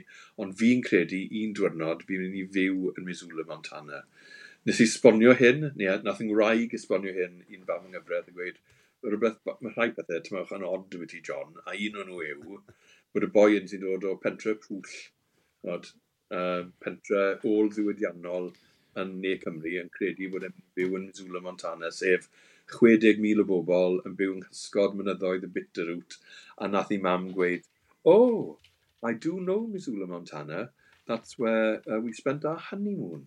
ond 0.42 0.56
fi'n 0.62 0.82
credu 0.88 1.20
un 1.42 1.54
diwrnod 1.58 2.02
fi'n 2.08 2.24
mynd 2.24 2.40
i 2.40 2.42
fyw 2.56 2.90
yn 2.94 3.06
Missoula, 3.06 3.46
Montana. 3.46 4.00
Nes 4.66 4.82
i 4.82 4.88
sbonio 4.90 5.36
hyn, 5.38 5.68
neu 5.78 5.94
nath 6.02 6.24
yng 6.24 6.32
Ngwraig 6.32 6.74
esbonio 6.80 7.14
hyn 7.14 7.38
i'n 7.46 7.62
fam 7.70 7.86
yng 7.86 7.94
Nghyfraith 7.94 8.32
a 8.32 8.34
gweud, 8.40 8.58
rhywbeth, 9.06 9.38
mae 9.46 9.76
rhai 9.76 9.88
pethau, 9.94 10.18
ti'n 10.18 10.38
meddwl, 10.40 10.58
yn 10.58 10.68
odd 10.72 10.98
wedi 11.04 11.22
John, 11.30 11.54
a 11.62 11.76
un 11.76 12.00
o'n 12.02 12.10
nhw 12.10 12.24
yw, 12.32 12.58
bod 13.14 13.28
y 13.28 13.30
boi 13.38 13.52
yn 13.60 13.70
sy'n 13.70 13.86
dod 13.86 14.08
o 14.10 14.16
pentre 14.24 14.58
pwll, 14.66 14.98
od, 15.76 15.92
uh, 16.34 16.66
pentre 16.82 17.22
ôl 17.46 17.70
ddiwydiannol, 17.70 18.50
yn 19.02 19.16
ne 19.22 19.34
Cymru 19.42 19.74
yn 19.82 19.90
credu 19.94 20.30
bod 20.32 20.46
e'n 20.48 20.56
byw 20.78 20.96
yn 20.98 21.08
Missoula 21.08 21.42
Montana, 21.44 21.90
sef 21.94 22.28
60,000 22.72 23.42
o 23.42 23.46
bobl 23.48 24.00
yn 24.08 24.16
byw 24.18 24.34
yn 24.36 24.46
hysgod 24.48 24.96
mynyddoedd 24.98 25.46
y 25.48 25.52
Bitterroot, 25.54 26.18
a 26.60 26.68
nath 26.68 26.92
i 26.94 26.98
mam 27.04 27.30
gweud, 27.36 27.68
oh, 28.04 28.58
I 29.02 29.14
do 29.14 29.38
know 29.40 29.66
Missoula 29.66 30.06
Montana, 30.06 30.70
that's 31.06 31.38
where 31.38 31.82
uh, 31.90 32.00
we 32.00 32.12
spent 32.12 32.44
our 32.44 32.58
honeymoon. 32.58 33.26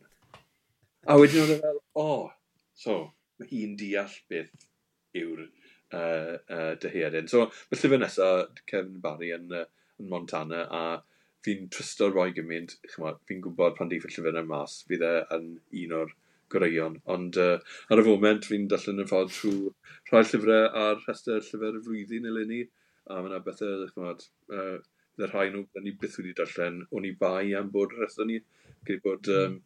A 1.08 1.18
wedyn 1.18 1.42
oedd 1.46 1.56
e 1.56 1.62
fel, 1.64 1.80
oh, 1.98 2.30
so, 2.78 2.98
mae 3.40 3.50
hi'n 3.50 3.78
deall 3.80 4.18
beth 4.30 4.68
yw'r 5.18 5.46
uh, 5.46 6.36
uh, 6.38 6.74
dyheadyn. 6.84 7.30
So, 7.32 7.48
felly 7.72 7.94
fe 7.96 8.02
nesaf 8.04 8.62
Kevin 8.70 9.00
Barry 9.04 9.32
yn, 9.36 9.48
uh, 9.50 9.66
yn 10.00 10.12
Montana 10.12 10.68
a 10.70 10.84
fi'n 11.46 11.70
trysto 11.74 12.10
roi 12.12 12.32
gymaint, 12.38 12.76
fi'n 12.94 13.42
gwybod 13.44 13.78
pan 13.78 13.90
ddif 13.90 14.06
y 14.06 14.12
llyfr 14.12 14.30
llyfrau 14.30 14.50
mas, 14.50 14.82
fydd 14.90 15.06
e 15.08 15.14
yn 15.38 15.48
un 15.84 15.96
o'r 16.02 16.14
gwreion. 16.54 16.98
Ond 17.16 17.40
uh, 17.42 17.58
ar 17.92 18.02
y 18.02 18.06
foment, 18.06 18.48
fi'n 18.48 18.68
dallan 18.72 19.04
yn 19.04 19.10
ffordd 19.10 19.34
trwy 19.36 19.72
rhai 20.12 20.24
llyfrau 20.28 20.70
a'r 20.84 21.04
rhestr 21.06 21.40
llyfr 21.40 21.80
y 21.80 21.84
flwyddyn 21.88 22.30
eleni. 22.32 22.64
A 23.10 23.20
mae 23.20 23.32
yna 23.32 23.42
bethau, 23.46 23.88
chymod, 23.94 24.26
uh, 24.54 24.78
y 25.22 25.30
rhai 25.30 25.50
nhw, 25.52 25.66
da 25.74 25.84
ni 25.84 25.96
byth 26.02 26.20
wedi 26.22 26.36
darllen, 26.38 26.84
o'n 26.94 27.08
i 27.08 27.14
bai 27.24 27.54
am 27.58 27.72
bod 27.74 27.96
y 27.96 28.02
rhestr 28.02 28.30
ni. 28.30 28.40
Gwyd 28.88 29.04
bod, 29.06 29.30
um, 29.34 29.60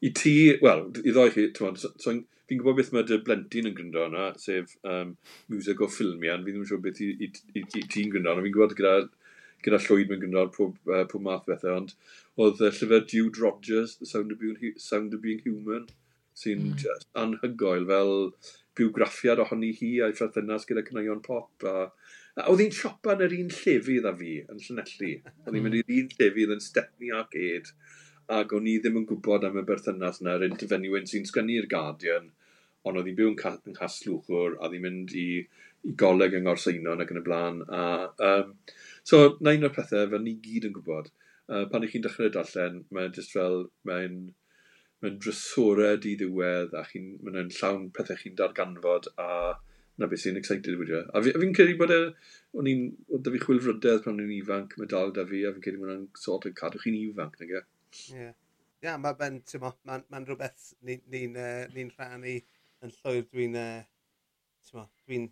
i 0.00 0.12
ti, 0.16 0.34
wel, 0.64 0.86
i 1.04 1.12
ddoi 1.12 1.30
chi, 1.34 1.48
so, 1.56 1.92
so, 2.00 2.16
fi'n 2.50 2.58
gwybod 2.58 2.80
beth 2.80 2.92
mae 2.94 3.06
dy 3.06 3.20
blentyn 3.26 3.68
yn 3.70 3.76
gryndo 3.76 4.06
yna, 4.08 4.30
sef 4.40 4.72
um, 4.88 5.14
music 5.52 5.82
o 5.84 5.88
ffilmian, 5.90 6.42
fi 6.42 6.50
ddim 6.50 6.64
yn 6.64 6.70
siŵr 6.70 6.82
beth 6.86 7.02
i, 7.04 7.10
i, 7.26 7.28
i, 7.54 7.62
i 7.62 7.82
ti'n 7.84 8.10
gryndo, 8.10 8.32
ond 8.32 8.46
fi'n 8.46 8.56
gwybod 8.56 8.74
gyda 8.78 8.94
gyda 9.64 9.80
llwyd 9.84 10.10
mewn 10.10 10.22
Gymraeg, 10.24 10.52
pob, 10.56 10.76
uh, 10.90 11.04
pob 11.10 11.24
math 11.26 11.48
bethau, 11.48 11.76
ond 11.82 11.94
oedd 12.40 12.62
uh, 12.62 12.70
llyfr 12.70 13.06
Jude 13.12 13.42
Rogers, 13.42 13.96
The 14.00 14.08
Sound 14.08 14.34
of 14.34 14.40
Being, 14.40 14.78
Sound 14.80 15.16
of 15.16 15.22
Being 15.24 15.42
Human, 15.44 15.88
sy'n 16.40 16.70
mm. 16.72 17.06
anhygoel 17.20 17.86
fel 17.90 18.14
biwgraffiad 18.78 19.42
ohoni 19.44 19.72
hi 19.76 19.92
a'i 20.04 20.16
ffrathynas 20.16 20.66
gyda 20.68 20.84
cynnion 20.86 21.22
pop. 21.24 21.50
A, 21.68 21.88
a 22.38 22.48
oedd 22.52 22.62
hi'n 22.64 22.76
siopa 22.76 23.16
yn 23.16 23.24
yr 23.26 23.36
un 23.36 23.54
llefydd 23.56 24.08
a 24.08 24.14
fi 24.16 24.36
yn 24.44 24.62
Llanelli. 24.66 25.14
Oedd 25.44 25.56
hi'n 25.56 25.66
mynd 25.66 25.80
i'r 25.80 25.96
un 25.98 26.12
llefydd 26.16 26.54
yn 26.56 26.62
Stepney 26.64 27.14
Arcade 27.16 27.74
ac 28.30 28.52
o'n 28.54 28.68
i 28.70 28.76
ddim 28.78 29.00
yn 29.00 29.08
gwybod 29.10 29.44
am 29.48 29.58
y 29.58 29.64
berthynas 29.66 30.20
yna, 30.22 30.36
yr 30.38 30.46
interfenywyn 30.46 31.08
sy'n 31.10 31.26
sgynnu'r 31.26 31.66
Guardian, 31.70 32.28
ond 32.86 33.00
oedd 33.00 33.10
hi'n 33.10 33.18
byw 33.18 33.32
yn 33.32 33.74
Caslwchwr 33.76 34.54
a 34.60 34.70
ddim 34.70 34.86
mynd 34.86 35.14
i, 35.18 35.26
i 35.82 35.94
goleg 36.02 36.36
yng 36.38 36.46
Ngorseinon 36.46 37.02
ac 37.02 37.10
yn 37.12 37.20
y 37.20 37.24
blaen. 37.26 37.58
A, 37.66 37.82
um, 38.28 38.54
So, 39.10 39.18
na 39.42 39.56
un 39.56 39.66
o'r 39.66 39.72
pethau 39.74 40.06
fel 40.10 40.22
ni 40.22 40.36
gyd 40.44 40.68
yn 40.68 40.74
gwybod, 40.76 41.08
uh, 41.50 41.64
pan 41.70 41.82
ych 41.86 41.96
chi'n 41.96 42.04
dechrau 42.04 42.30
darllen, 42.34 42.84
mae'n 42.94 43.16
just 43.16 43.32
fel, 43.34 43.64
mae'n 43.88 44.20
mae'n 45.00 45.16
drysorau 45.24 45.96
di 46.04 46.12
ddiwedd 46.20 46.76
a 46.76 46.84
chi'n 46.86 47.08
mae'n 47.24 47.50
llawn 47.56 47.88
pethau 47.96 48.20
chi'n 48.20 48.36
darganfod 48.38 49.08
a 49.24 49.28
na 49.98 50.08
beth 50.10 50.22
sy'n 50.22 50.38
excited 50.40 50.76
wedi. 50.78 51.00
A 51.00 51.22
fi'n 51.24 51.40
fi, 51.42 51.48
credu 51.56 51.74
bod 51.80 51.94
e, 51.96 51.98
o'n 52.60 52.68
i'n, 52.70 52.84
oedd 53.08 53.24
da 53.26 53.32
fi 53.34 53.40
chwilfrydedd 53.46 54.04
pan 54.04 54.14
o'n 54.14 54.22
i'n 54.26 54.36
ifanc, 54.36 54.76
mae 54.78 54.92
dal 54.92 55.10
da 55.16 55.26
fi, 55.32 55.42
a 55.48 55.52
fi'n 55.56 55.64
credu 55.64 55.82
bod 55.82 55.94
e'n 55.96 56.06
sort 56.20 56.46
of 56.46 56.54
cadw 56.60 56.84
chi'n 56.84 57.00
ifanc, 57.00 57.40
nag 57.40 57.56
e? 57.56 57.64
Ie. 58.14 58.30
Ia, 58.84 58.94
mae'n, 59.00 59.42
ma, 59.64 59.74
ma, 59.90 59.98
ma 60.12 60.22
rhywbeth 60.22 60.70
ni'n 60.86 61.02
ni, 61.12 61.26
ni, 61.34 61.48
uh, 61.48 61.66
ni 61.74 61.88
rhannu 61.90 62.38
yn 62.86 62.94
llwyr 63.00 63.26
dwi'n, 63.26 63.58
uh, 63.58 64.86
dwi'n 65.08 65.28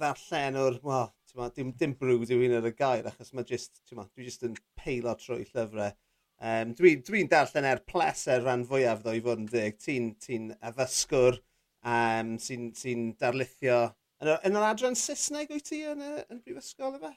ddarllen 0.00 0.56
llen 0.56 0.60
o'r, 0.64 0.78
wel, 0.84 1.52
dim, 1.56 1.72
dim 1.78 1.96
brwd 2.00 2.32
yw 2.34 2.46
un 2.46 2.56
ar 2.58 2.68
y 2.68 2.72
gair, 2.76 3.08
achos 3.10 3.34
mae 3.36 3.46
just, 3.48 3.82
ma, 3.96 4.06
dwi 4.14 4.26
just 4.26 4.46
yn 4.48 4.56
peilo 4.80 5.14
trwy 5.20 5.44
llyfrau. 5.44 5.92
Um, 6.40 6.72
Dwi'n 6.72 7.02
dwi, 7.04 7.26
darllen 7.28 7.68
er 7.68 7.82
pleser 7.84 8.40
rhan 8.40 8.64
fwyaf 8.68 9.02
ddo 9.04 9.12
i 9.12 9.20
fod 9.24 9.42
yn 9.42 9.48
dig. 9.50 9.76
Ti'n 9.84 10.14
ti 10.24 10.38
addysgwr, 10.64 11.36
um, 11.84 12.36
sy'n 12.40 12.70
sy 12.76 12.94
darlithio. 13.20 13.82
Yn, 14.24 14.32
yn 14.48 14.56
yr 14.56 14.68
adran 14.70 14.96
Saesneg 14.96 15.52
wyt 15.52 15.68
ti 15.68 15.82
yn, 15.88 16.00
yn 16.00 16.40
brifysgol 16.40 16.96
efo? 16.96 17.12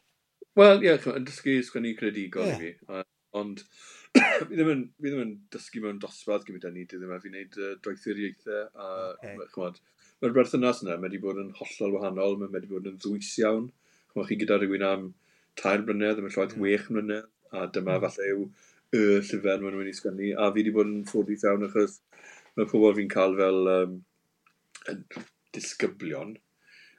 Wel, 0.59 0.83
ie, 0.83 0.91
yeah, 0.91 1.07
yn 1.15 1.27
dysgu 1.27 1.55
sgwennu 1.65 1.95
credigol 1.97 2.51
yeah. 2.51 2.59
i 2.59 2.73
fi. 2.75 3.03
Ond 3.39 3.63
fi, 4.19 4.51
ddim 4.51 4.73
yn, 4.75 4.83
fi 4.99 5.09
ddim 5.09 5.23
yn 5.23 5.33
dysgu 5.55 5.81
mewn 5.85 6.03
dosbarth 6.03 6.45
gyda 6.49 6.73
ni, 6.73 6.83
dwi 6.85 6.99
ddim 6.99 7.15
yn 7.15 7.23
fi 7.23 7.31
wneud 7.31 7.59
uh, 7.61 7.71
doethuriaethau 7.85 8.59
a 8.75 8.89
okay. 9.15 9.37
chmod, 9.55 9.79
mae'r 10.23 10.35
berthynas 10.37 10.77
yna 10.85 10.93
wedi 11.03 11.17
bod 11.19 11.39
yn 11.41 11.49
hollol 11.57 11.97
wahanol, 11.97 12.37
mae 12.39 12.51
wedi 12.53 12.69
bod 12.69 12.85
yn 12.87 12.99
ddwys 13.03 13.33
iawn. 13.41 13.65
Chwmwch 14.13 14.29
chi 14.29 14.37
gyda 14.39 14.55
rhywun 14.55 14.85
am 14.87 15.01
tair 15.59 15.81
blynedd, 15.83 16.21
mae'n 16.23 16.31
llwaith 16.31 16.53
llaeth 16.53 16.61
wech 16.63 16.85
mlynedd, 16.95 17.25
a 17.51 17.65
dyma 17.75 17.97
mm. 17.97 18.05
falle 18.05 18.29
yw 18.31 18.45
y 18.95 19.01
llyfr 19.19 19.49
maen 19.49 19.65
nhw'n 19.65 19.81
mynd 19.81 19.91
i 19.91 19.95
sgynnu, 19.97 20.29
a 20.39 20.45
fi 20.47 20.61
wedi 20.61 20.71
bod 20.77 20.87
yn 20.87 21.01
ffodus 21.09 21.43
iawn 21.43 21.65
achos 21.67 21.97
mae 22.55 22.69
pobl 22.71 22.95
fi'n 22.95 23.11
cael 23.11 23.35
fel 23.41 23.67
um, 23.73 23.97
disgyblion. 25.57 26.31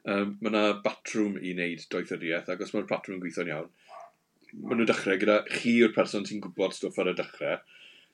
Um, 0.04 0.34
mae 0.42 0.52
yna 0.52 0.64
batrwm 0.84 1.38
i 1.40 1.54
wneud 1.54 1.86
doethyddiaeth, 1.94 2.50
ac 2.52 2.66
os 2.66 2.74
mae'r 2.76 2.90
batrwm 2.90 3.16
yn 3.16 3.22
gweithio'n 3.24 3.52
iawn, 3.54 3.70
maen 4.58 4.82
nhw'n 4.82 4.90
dechrau 4.90 5.16
gyda 5.22 5.38
chi 5.48 5.78
yw'r 5.78 5.96
person 5.96 6.28
sy'n 6.28 6.44
gwybod 6.44 6.76
stwff 6.76 7.00
ar 7.00 7.14
y 7.14 7.16
dechrau, 7.22 7.56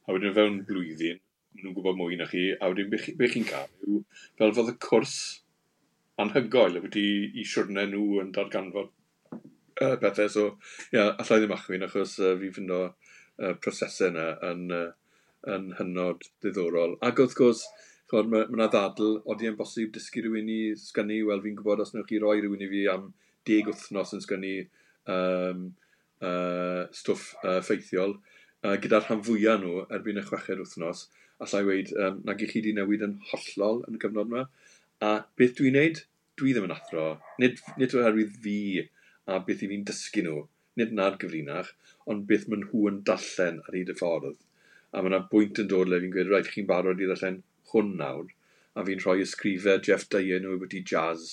a 0.07 0.15
wedyn 0.15 0.39
fewn 0.39 0.63
blwyddyn, 0.71 1.19
nhw'n 1.59 1.75
gwybod 1.77 1.99
mwy 1.99 2.19
na 2.21 2.29
chi, 2.31 2.47
a 2.55 2.71
wedyn 2.71 2.91
be 2.93 3.29
chi'n 3.33 3.49
cael 3.49 3.71
yw, 3.87 4.03
fel 4.39 4.55
fod 4.57 4.73
y 4.73 4.77
cwrs 4.87 5.17
anhygoel 6.21 6.81
wedi 6.85 7.05
i 7.41 7.45
siwrnau 7.49 7.89
nhw 7.91 8.23
yn 8.23 8.33
darganfod 8.37 8.91
uh, 9.81 9.97
bethau. 10.01 10.29
So, 10.29 10.47
ia, 10.93 10.97
yeah, 10.99 11.13
allai 11.23 11.41
ddim 11.41 11.55
achwyn, 11.57 11.87
achos 11.87 12.17
uh, 12.23 12.35
fi 12.41 12.51
fynd 12.57 12.75
o 12.77 12.81
uh, 12.89 13.55
prosesau 13.63 14.11
yna 14.11 14.27
yn, 14.51 14.67
uh, 14.77 14.89
yn 15.55 15.71
hynod 15.79 16.27
ddiddorol. 16.43 16.99
Ac 17.07 17.23
wrth 17.25 17.37
gwrs, 17.39 17.65
chod, 18.11 18.31
mae 18.33 18.49
yna 18.51 18.69
ddadl, 18.73 19.21
oeddi 19.25 19.51
yn 19.51 19.59
bosib 19.59 19.93
dysgu 19.95 20.25
rhywun 20.25 20.51
i 20.53 20.61
sgynnu, 20.81 21.23
wel 21.29 21.45
fi'n 21.45 21.57
gwybod 21.59 21.85
os 21.85 21.95
wnewch 21.95 22.11
chi 22.11 22.21
roi 22.23 22.39
rhywun 22.41 22.67
i 22.67 22.71
fi 22.73 22.85
am 22.93 23.09
deg 23.49 23.71
wythnos 23.71 24.13
yn 24.17 24.25
sgynnu 24.25 24.57
um, 25.15 25.65
uh, 26.21 26.85
stwff 26.97 27.33
uh, 27.45 27.61
ffeithiol, 27.65 28.19
uh, 28.67 28.77
gyda'r 28.83 29.07
rhan 29.07 29.25
fwyaf 29.25 29.63
nhw 29.63 29.87
erbyn 29.89 30.21
y 30.21 30.27
chweched 30.27 30.61
wythnos, 30.61 31.07
allai 31.45 31.63
weid 31.67 31.93
um, 31.97 32.21
nag 32.29 32.43
i 32.43 32.49
chi 32.51 32.61
wedi 32.61 32.77
newid 32.77 33.05
yn 33.07 33.19
hollol 33.31 33.83
yn 33.89 33.97
y 33.97 34.01
cyfnod 34.03 34.33
yma. 34.33 34.47
A 35.07 35.13
beth 35.41 35.57
dwi'n 35.59 35.77
neud? 35.79 36.03
Dwi 36.41 36.55
ddim 36.55 36.67
yn 36.69 36.75
athro. 36.75 37.05
Nid, 37.43 37.61
nid 37.81 37.95
oherwydd 37.97 38.37
fi 38.45 38.57
a 39.31 39.39
beth 39.47 39.65
i 39.65 39.69
fi'n 39.71 39.87
dysgu 39.89 40.25
nhw. 40.27 40.43
Nid 40.81 40.93
na'r 40.97 41.17
gyfrinach, 41.21 41.73
ond 42.13 42.27
beth 42.29 42.47
maen 42.49 42.67
nhw 42.67 42.87
yn 42.91 43.01
dallen 43.09 43.61
ar 43.65 43.77
hyd 43.77 43.93
y 43.93 43.97
ffordd. 44.01 44.39
A 44.93 45.01
mae 45.01 45.13
yna 45.13 45.23
bwynt 45.33 45.61
yn 45.63 45.71
dod 45.71 45.91
le 45.91 46.01
fi'n 46.03 46.13
gweud, 46.15 46.31
rhaid 46.31 46.51
chi'n 46.53 46.69
barod 46.69 47.01
i 47.01 47.09
ddallen 47.09 47.41
hwn 47.73 47.95
nawr. 48.01 48.33
A 48.77 48.85
fi'n 48.87 49.03
rhoi 49.05 49.21
ysgrifau 49.25 49.81
Jeff 49.87 50.09
Dyer 50.13 50.43
nhw 50.43 50.57
wedi 50.61 50.83
jazz, 50.93 51.29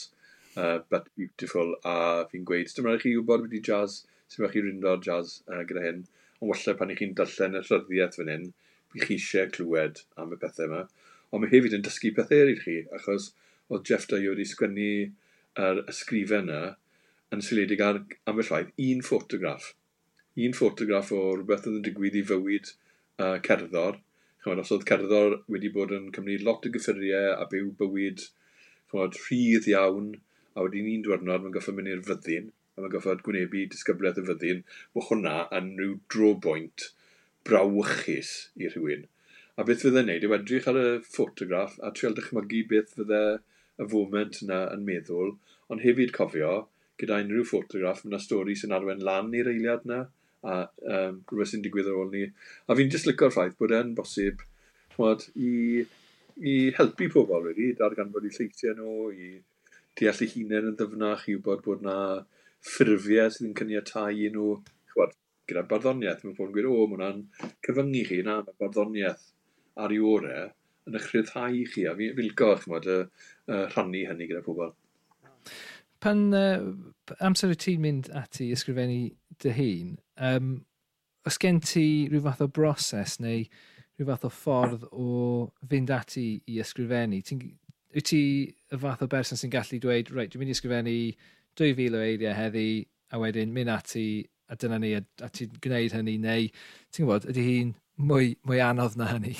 uh, 0.55 0.79
but 0.91 1.09
beautiful. 1.19 1.75
A 1.83 2.27
fi'n 2.31 2.45
gweud, 2.47 2.71
dyma 2.77 2.95
chi 3.01 3.15
wybod 3.17 3.47
wedi 3.47 3.63
jazz, 3.69 4.03
sy'n 4.31 4.45
rhaid 4.45 4.55
chi 4.55 4.63
rindo'r 4.65 5.03
jazz 5.09 5.39
uh, 5.49 5.63
gyda 5.67 5.83
hyn. 5.87 6.05
Ond 6.37 6.53
wallai 6.53 6.77
pan 6.79 6.93
i 6.93 6.97
chi'n 6.99 7.15
darllen 7.17 7.59
y 7.59 7.63
rhyddiaeth 7.65 8.19
fan 8.21 8.33
hyn, 8.33 8.47
i 8.97 9.01
chi 9.03 9.17
eisiau 9.19 9.49
clywed 9.53 10.01
am 10.21 10.33
y 10.33 10.39
pethau 10.41 10.67
yma. 10.67 10.81
Ond 11.31 11.43
mae 11.43 11.51
hefyd 11.51 11.75
yn 11.77 11.85
dysgu 11.85 12.13
pethau 12.17 12.43
eraill 12.43 12.63
chi, 12.63 12.77
achos 12.97 13.31
oedd 13.69 13.85
Jeff 13.89 14.07
Dio 14.09 14.33
wedi 14.33 14.45
sgwennu 14.47 14.91
yr 15.63 15.81
ysgrifau 15.91 16.43
yna 16.43 16.61
yn 17.35 17.43
seledig 17.47 17.83
ar 17.83 17.99
ambell 18.31 18.47
ffaith 18.49 18.73
un 18.87 19.03
ffotograff. 19.07 19.71
Un 20.45 20.55
ffotograff 20.57 21.11
o 21.15 21.21
rhywbeth 21.35 21.67
oedd 21.67 21.79
yn 21.79 21.85
digwydd 21.87 22.19
i 22.19 22.23
fywyd 22.31 22.71
uh, 22.71 23.37
cerddor. 23.47 23.99
Chymod, 24.43 24.61
os 24.63 24.73
oedd 24.75 24.85
cerddor 24.91 25.39
wedi 25.53 25.71
bod 25.77 25.93
yn 25.97 26.11
cymryd 26.15 26.45
lot 26.47 26.67
o 26.69 26.73
gyffuriau 26.75 27.33
a 27.35 27.47
byw 27.51 27.73
bywyd 27.81 28.23
chymod, 28.91 29.19
rhydd 29.25 29.67
iawn, 29.73 30.13
a 30.55 30.63
wedyn 30.65 30.91
un 30.93 31.03
diwrnod 31.05 31.43
mae'n 31.43 31.57
goffod 31.57 31.75
mynd 31.77 31.91
i'r 31.91 32.05
fyddin, 32.07 32.53
a 32.75 32.83
mae'n 32.83 32.93
goffod 32.93 33.25
gwnebu 33.25 33.65
disgyblaeth 33.73 34.21
y 34.21 34.27
fyddin, 34.29 34.63
mae 34.95 35.09
hwnna 35.09 35.35
yn 35.59 35.73
rhyw 35.81 35.97
drobwynt 36.13 36.91
brawychus 37.47 38.33
i 38.59 38.69
rhywun. 38.71 39.05
A 39.57 39.65
beth 39.67 39.83
fydde'n 39.85 40.09
neud 40.11 40.25
yw 40.27 40.35
edrych 40.37 40.67
ar 40.69 40.77
y 40.77 40.87
ffotograff 41.05 41.77
a 41.81 41.91
trial 41.95 42.17
dychmygu 42.17 42.63
beth 42.69 42.91
fydde 42.97 43.21
y 43.81 43.87
foment 43.93 44.41
yna 44.43 44.59
yn 44.75 44.83
meddwl, 44.85 45.33
ond 45.71 45.83
hefyd 45.85 46.13
cofio, 46.17 46.51
gyda 47.01 47.21
unrhyw 47.23 47.45
ffotograff, 47.47 48.03
mae 48.03 48.13
yna 48.13 48.21
stori 48.21 48.55
sy'n 48.57 48.75
arwen 48.77 49.03
lan 49.05 49.33
i'r 49.37 49.49
eiliad 49.53 49.85
yna, 49.87 50.03
a 50.47 50.57
um, 50.67 51.19
rhywbeth 51.29 51.51
sy'n 51.53 51.65
digwydd 51.65 51.89
ar 51.91 51.99
ôl 52.03 52.13
ni. 52.13 52.27
A 52.69 52.77
fi'n 52.77 52.93
just 52.93 53.09
lycio'r 53.09 53.33
ffaith 53.33 53.57
bod 53.61 53.73
e'n 53.77 53.93
bosib 53.97 54.43
chmod, 54.95 55.27
i, 55.35 55.83
i 56.37 56.55
helpu 56.77 57.09
pobl 57.13 57.49
wedi, 57.49 57.71
darganfod 57.77 58.29
i 58.29 58.33
lleithiau 58.37 58.77
nhw, 58.77 59.11
i 59.13 59.29
deall 59.97 60.23
eu 60.25 60.31
hunain 60.33 60.71
yn 60.71 60.79
ddyfnach, 60.79 61.27
i 61.27 61.37
wybod 61.37 61.65
bod 61.65 61.85
yna 61.85 61.99
ffurfiau 62.67 63.33
sydd 63.33 63.49
yn 63.49 63.57
cyniatau 63.57 64.13
i 64.13 64.31
nhw 64.33 64.51
gyda 65.49 65.63
barddoniaeth. 65.69 66.23
Mae 66.25 66.37
pobl 66.37 66.51
yn 66.51 66.55
gweud, 66.55 66.69
o, 66.69 66.85
mae 66.85 66.97
hwnna'n 66.97 67.51
cyfyngu 67.65 68.03
chi, 68.09 68.21
na, 68.25 68.39
mae 68.45 68.59
barddoniaeth 68.61 69.25
ar 69.83 69.93
ei 69.93 70.01
orau 70.13 70.49
yn 70.87 70.97
eich 70.97 71.09
rhyddhau 71.11 71.63
chi, 71.73 71.85
a 71.87 71.95
fi'n 71.97 72.15
filgo, 72.17 72.53
chymod, 72.61 72.87
uh, 72.91 73.31
uh, 73.49 73.65
rhannu 73.73 74.03
hynny 74.07 74.29
gyda 74.29 74.43
pobl. 74.45 74.71
Pan 76.03 76.27
uh, 76.37 76.67
amser 77.25 77.51
y 77.53 77.57
ti'n 77.59 77.83
mynd 77.83 78.11
ati 78.15 78.51
ysgrifennu 78.55 78.99
dy 79.43 79.53
hun, 79.57 79.95
um, 80.29 80.51
os 81.27 81.39
gen 81.41 81.59
ti 81.63 81.87
rhyw 82.11 82.23
fath 82.27 82.43
o 82.45 82.47
broses 82.47 83.17
neu 83.23 83.43
rhyw 83.97 84.07
fath 84.11 84.27
o 84.27 84.31
ffordd 84.31 84.85
o 84.91 85.07
fynd 85.69 85.91
ati 85.93 86.27
i 86.45 86.59
ysgrifennu, 86.63 87.23
wyt 87.97 88.11
ti 88.11 88.21
y 88.47 88.79
fath 88.79 89.03
o 89.03 89.09
berson 89.11 89.39
sy'n 89.39 89.51
gallu 89.53 89.81
dweud, 89.83 90.13
reit, 90.13 90.31
dwi'n 90.31 90.45
mynd 90.45 90.53
i 90.53 90.57
ysgrifennu 90.57 90.97
2000 91.57 91.97
o 91.97 92.05
eiriau 92.05 92.37
heddi, 92.37 92.69
a 93.11 93.19
wedyn 93.21 93.53
mynd 93.55 93.71
ati 93.71 94.07
a 94.47 94.57
dyna 94.59 94.79
ni, 94.81 94.93
a, 94.97 95.01
a 95.23 95.29
ti'n 95.33 95.57
gwneud 95.63 95.95
hynny, 95.95 96.17
neu 96.23 96.47
ti'n 96.49 97.05
gwybod, 97.05 97.27
ydy 97.33 97.45
hi'n 97.47 97.73
mwy, 98.09 98.35
mwy 98.47 98.61
anodd 98.63 98.97
na 98.99 99.09
hynny? 99.13 99.35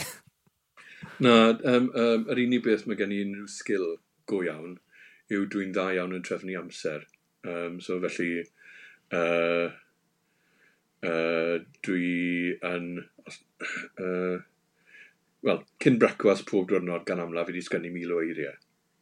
na, 1.23 1.35
um, 1.53 1.89
um, 1.93 2.27
yr 2.33 2.43
unig 2.43 2.65
beth 2.65 2.87
mae 2.87 2.99
gen 2.99 3.15
i 3.15 3.21
unrhyw 3.25 3.47
sgil 3.51 3.87
go 4.29 4.41
iawn 4.45 4.75
yw 5.33 5.47
dwi'n 5.51 5.73
dda 5.75 5.89
iawn 5.97 6.15
yn 6.17 6.25
trefnu 6.27 6.57
amser. 6.59 7.07
Um, 7.47 7.79
so 7.83 7.99
felly, 8.03 8.43
uh, 9.15 9.71
uh, 11.07 11.57
dwi 11.87 12.13
yn... 12.75 12.93
Uh, 13.97 14.45
Wel, 15.45 15.59
cyn 15.83 15.99
brecwas 16.01 16.41
pob 16.47 16.65
diwrnod 16.71 17.05
gan 17.07 17.21
amla, 17.21 17.43
fi 17.45 17.53
wedi 17.53 17.63
sgynnu 17.65 17.91
mil 17.93 18.13
o 18.15 18.21
eiriau. 18.23 18.55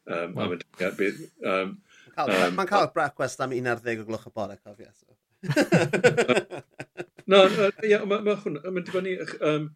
Um, 0.05 0.35
wow. 0.35 0.51
Mae'n 0.51 0.59
um, 0.59 1.29
um, 1.51 1.71
cael, 2.13 2.33
um, 2.49 2.59
cael 2.69 2.89
brecwas 2.93 3.39
am 3.41 3.55
11 3.55 4.03
o 4.03 4.07
gloch 4.09 4.27
y 4.29 4.33
bore, 4.35 4.57
cofio. 4.59 4.91
So. 4.93 5.14
Na, 7.31 7.41
ia, 7.81 8.03
mae 8.05 8.21
ma 8.25 8.35
hwnna, 8.41 8.61
mae'n 8.69 8.85
dibynnu, 8.85 9.13
um, 9.49 9.69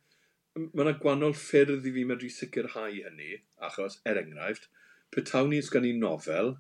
mae 0.60 0.84
yna 0.86 0.96
gwannol 1.02 1.36
ffyrdd 1.38 1.88
i 1.90 1.94
fi 1.96 2.04
medru 2.10 2.30
sicrhau 2.34 2.92
hynny, 2.94 3.40
achos, 3.66 3.98
er 4.10 4.20
enghraifft, 4.22 4.70
petawn 5.16 5.50
ni 5.54 5.62
sgan 5.66 5.88
i 5.90 5.94
nofel, 5.98 6.54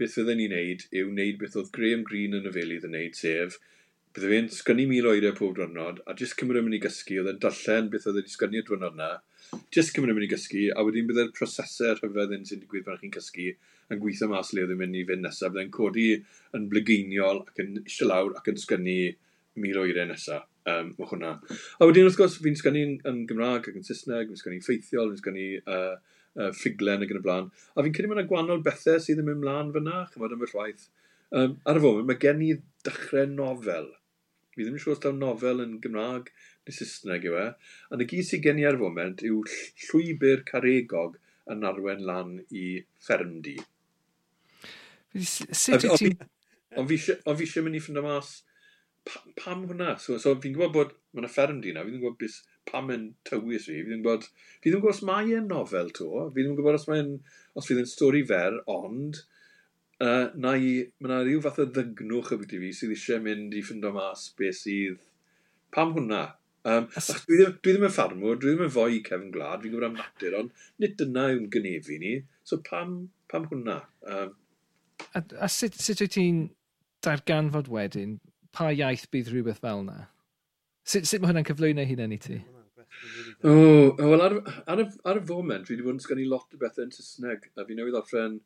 beth 0.00 0.16
fydden 0.18 0.40
ni'n 0.42 0.52
neud 0.52 0.84
yw 0.92 1.08
wneud 1.12 1.38
beth 1.40 1.56
oedd 1.60 1.70
Graham 1.76 2.04
Greene 2.08 2.40
yn 2.40 2.50
y 2.50 2.52
felydd 2.56 2.86
yn 2.88 2.96
neud, 2.98 3.16
sef, 3.18 3.56
bydde 4.14 4.30
fe'n 4.32 4.50
sgynnu 4.56 4.86
mil 4.90 5.08
oedau 5.10 5.36
pob 5.38 5.54
diwrnod, 5.58 6.02
a 6.04 6.16
jyst 6.18 6.36
cymryd 6.40 6.60
e 6.60 6.64
yn 6.64 6.68
mynd 6.68 6.78
i 6.78 6.82
gysgu, 6.84 7.20
oedd 7.22 7.32
e'n 7.32 7.40
darllen 7.44 7.90
beth 7.92 8.08
oedd 8.10 8.20
wedi 8.20 8.34
sgynnu'r 8.34 8.68
diwrnod 8.68 8.98
yna, 8.98 9.10
Just 9.74 9.94
cymryd 9.94 10.14
yn 10.14 10.18
mynd 10.18 10.28
i 10.28 10.32
gysgu, 10.32 10.64
a 10.74 10.84
wedyn 10.86 11.08
bydde'r 11.08 11.32
prosesau 11.36 11.96
rhyfedd 11.98 12.34
yn 12.36 12.46
sy'n 12.48 12.62
digwydd 12.62 12.86
pan 12.86 12.98
chi'n 13.00 13.12
cysgu 13.14 13.50
yn 13.92 14.00
gweithio 14.00 14.30
mas 14.30 14.52
le 14.54 14.64
oedd 14.64 14.72
yn 14.74 14.80
mynd 14.80 14.98
i 15.00 15.04
fynd 15.08 15.24
nesaf. 15.26 15.52
Bydde'n 15.54 15.74
codi 15.74 16.08
yn 16.56 16.66
blygeiniol 16.72 17.44
ac 17.44 17.62
yn 17.64 17.78
eisiau 17.82 18.10
lawr 18.10 18.38
ac 18.38 18.50
yn 18.52 18.60
sgynnu 18.60 18.98
mil 19.60 19.78
o 19.80 19.86
eiriau 19.86 20.10
nesaf. 20.10 20.48
Um, 20.64 20.94
mae 20.96 21.08
hwnna. 21.10 21.34
A 21.76 21.86
wedyn 21.86 22.06
wrth 22.08 22.16
gwrs 22.16 22.38
fi'n 22.40 22.56
sgynnu 22.56 22.84
yn 23.10 23.24
Gymraeg 23.28 23.66
ac 23.68 23.74
yn 23.76 23.84
Saesneg, 23.84 24.30
fi'n 24.30 24.40
sgynnu 24.40 24.62
ffeithiol, 24.64 25.10
fi'n 25.12 25.20
sgynnu 25.20 25.48
uh, 25.60 25.96
uh, 26.38 26.52
ffuglen 26.56 27.04
ac 27.04 27.12
yn 27.12 27.20
y 27.20 27.24
blaen. 27.26 27.50
A 27.74 27.84
fi'n 27.84 27.96
credu 27.96 28.12
mae'n 28.12 28.30
gwannol 28.30 28.64
bethau 28.64 29.02
sydd 29.02 29.20
yn 29.20 29.28
mynd 29.28 29.42
mlaen 29.42 29.74
fyna, 29.74 30.06
chymod 30.14 30.32
am 30.32 30.46
y 30.46 30.48
llwaith. 30.48 30.86
Um, 31.34 31.58
ar 31.68 31.80
y 31.80 31.84
foment, 31.84 32.08
mae 32.08 32.20
gen 32.22 32.40
i 32.46 32.54
dechrau 32.86 33.28
nofel. 33.28 33.90
Fi 34.54 34.62
ddim 34.62 34.78
yn 34.78 34.82
siŵr 34.82 34.96
os 34.96 35.04
daw 35.04 35.12
nofel 35.18 35.60
yn 35.64 35.76
Gymraeg, 35.84 36.32
neu 36.68 36.76
Saesneg 36.78 37.28
yw 37.28 37.36
e, 37.40 37.46
ond 37.92 38.04
y 38.04 38.08
gyd 38.10 38.28
sydd 38.28 38.44
gen 38.46 38.62
i 38.62 38.66
ar 38.68 38.80
foment 38.80 39.24
yw 39.28 39.42
llwybr 39.86 40.44
caregog 40.48 41.18
yn 41.52 41.66
arwen 41.68 42.02
lan 42.08 42.38
i 42.50 42.66
fferm 43.04 43.38
di. 43.44 43.58
Sut 45.14 45.84
wyt 45.84 46.00
ti... 46.00 46.14
Ond 46.74 46.90
fi 46.90 46.98
eisiau 46.98 47.62
mynd 47.62 47.78
i 47.78 47.82
ffynd 47.82 48.00
mas 48.02 48.32
pam 49.38 49.66
hwnna? 49.68 49.94
So, 50.00 50.16
so 50.18 50.32
fi'n 50.40 50.56
gwybod 50.56 50.72
bod 50.74 50.94
mae 51.12 51.22
yna 51.22 51.30
fferm 51.30 51.60
di 51.62 51.74
na, 51.74 51.84
fi'n 51.86 52.00
gwybod 52.00 52.16
bys, 52.22 52.40
pam 52.70 52.90
yn 52.94 53.06
tywys 53.28 53.68
fi, 53.68 53.76
Fi 53.76 53.84
fi'n 53.90 54.00
gwybod, 54.00 54.26
fi 54.62 54.70
ddim 54.70 54.80
yn 54.80 54.82
gwybod 54.82 54.96
os 54.96 55.04
mae 55.06 55.36
e'n 55.36 55.50
nofel 55.52 55.92
to, 55.94 56.08
fi 56.32 56.40
ddim 56.40 56.54
yn 56.54 56.58
gwybod 56.58 56.78
os 56.80 56.88
mae'n, 56.90 57.12
os 57.54 57.68
fydd 57.68 57.82
yn 57.84 57.90
stori 57.90 58.24
fer, 58.26 58.56
ond 58.74 59.20
uh, 60.00 60.32
na 60.40 60.54
i, 60.56 60.72
mae 60.98 61.10
yna 61.10 61.20
rhyw 61.22 61.42
fath 61.44 61.60
o 61.62 61.68
ddygnwch 61.68 62.32
y 62.34 62.40
byd 62.40 62.56
i 62.56 62.62
fi 62.64 62.72
sydd 62.80 62.96
eisiau 62.96 63.22
mynd 63.28 63.54
i 63.54 63.62
ffindo 63.66 63.92
mas 63.94 64.26
beth 64.40 64.64
sydd, 64.64 65.04
pam 65.74 65.94
hwnna? 65.98 66.24
Um, 66.64 66.86
dwi, 66.88 67.36
ddim, 67.38 67.56
dwi 67.60 67.74
ddim 67.74 67.86
yn 67.88 67.92
ffarmwr, 67.92 68.38
dwi 68.40 68.54
ddim 68.54 68.64
yn 68.64 68.72
fwy 68.72 69.02
Kevin 69.04 69.32
Glad, 69.34 69.60
fi'n 69.60 69.74
gwybod 69.74 69.88
am 69.90 69.98
natur, 69.98 70.36
ond 70.38 70.62
nid 70.80 70.94
dyna 71.00 71.26
yw'n 71.34 71.50
gynefu 71.52 71.98
ni. 72.00 72.14
So 72.48 72.60
pam, 72.64 72.94
pam 73.28 73.44
hwnna? 73.50 73.82
Um, 74.08 74.32
a, 75.12 75.22
a 75.44 75.50
sut, 75.52 75.76
sut 75.76 76.00
wyt 76.00 76.14
ti'n 76.16 76.40
darganfod 77.04 77.68
wedyn 77.72 78.16
pa 78.56 78.70
iaith 78.72 79.04
bydd 79.12 79.28
rhywbeth 79.32 79.60
fel 79.64 79.84
yna? 79.84 80.06
Sut, 80.88 81.08
sut 81.08 81.20
mae 81.20 81.32
hwnna'n 81.32 81.48
cyflwyno 81.50 81.84
hunan 81.90 82.16
i 82.16 82.20
ti? 82.22 82.40
O, 83.44 83.52
oh, 83.52 84.00
wel 84.00 84.24
ar, 84.24 84.38
ar, 84.70 84.84
ar, 85.04 85.20
y 85.20 85.26
foment, 85.28 85.66
fi 85.66 85.74
wedi 85.74 85.84
bod 85.84 85.98
yn 85.98 86.02
sgynnu 86.04 86.26
lot 86.30 86.54
o 86.54 86.60
bethau 86.60 86.86
yn 86.86 86.94
Saesneg, 86.94 87.50
a 87.58 87.68
fi 87.68 87.76
newydd 87.76 87.98
orffen 87.98 88.38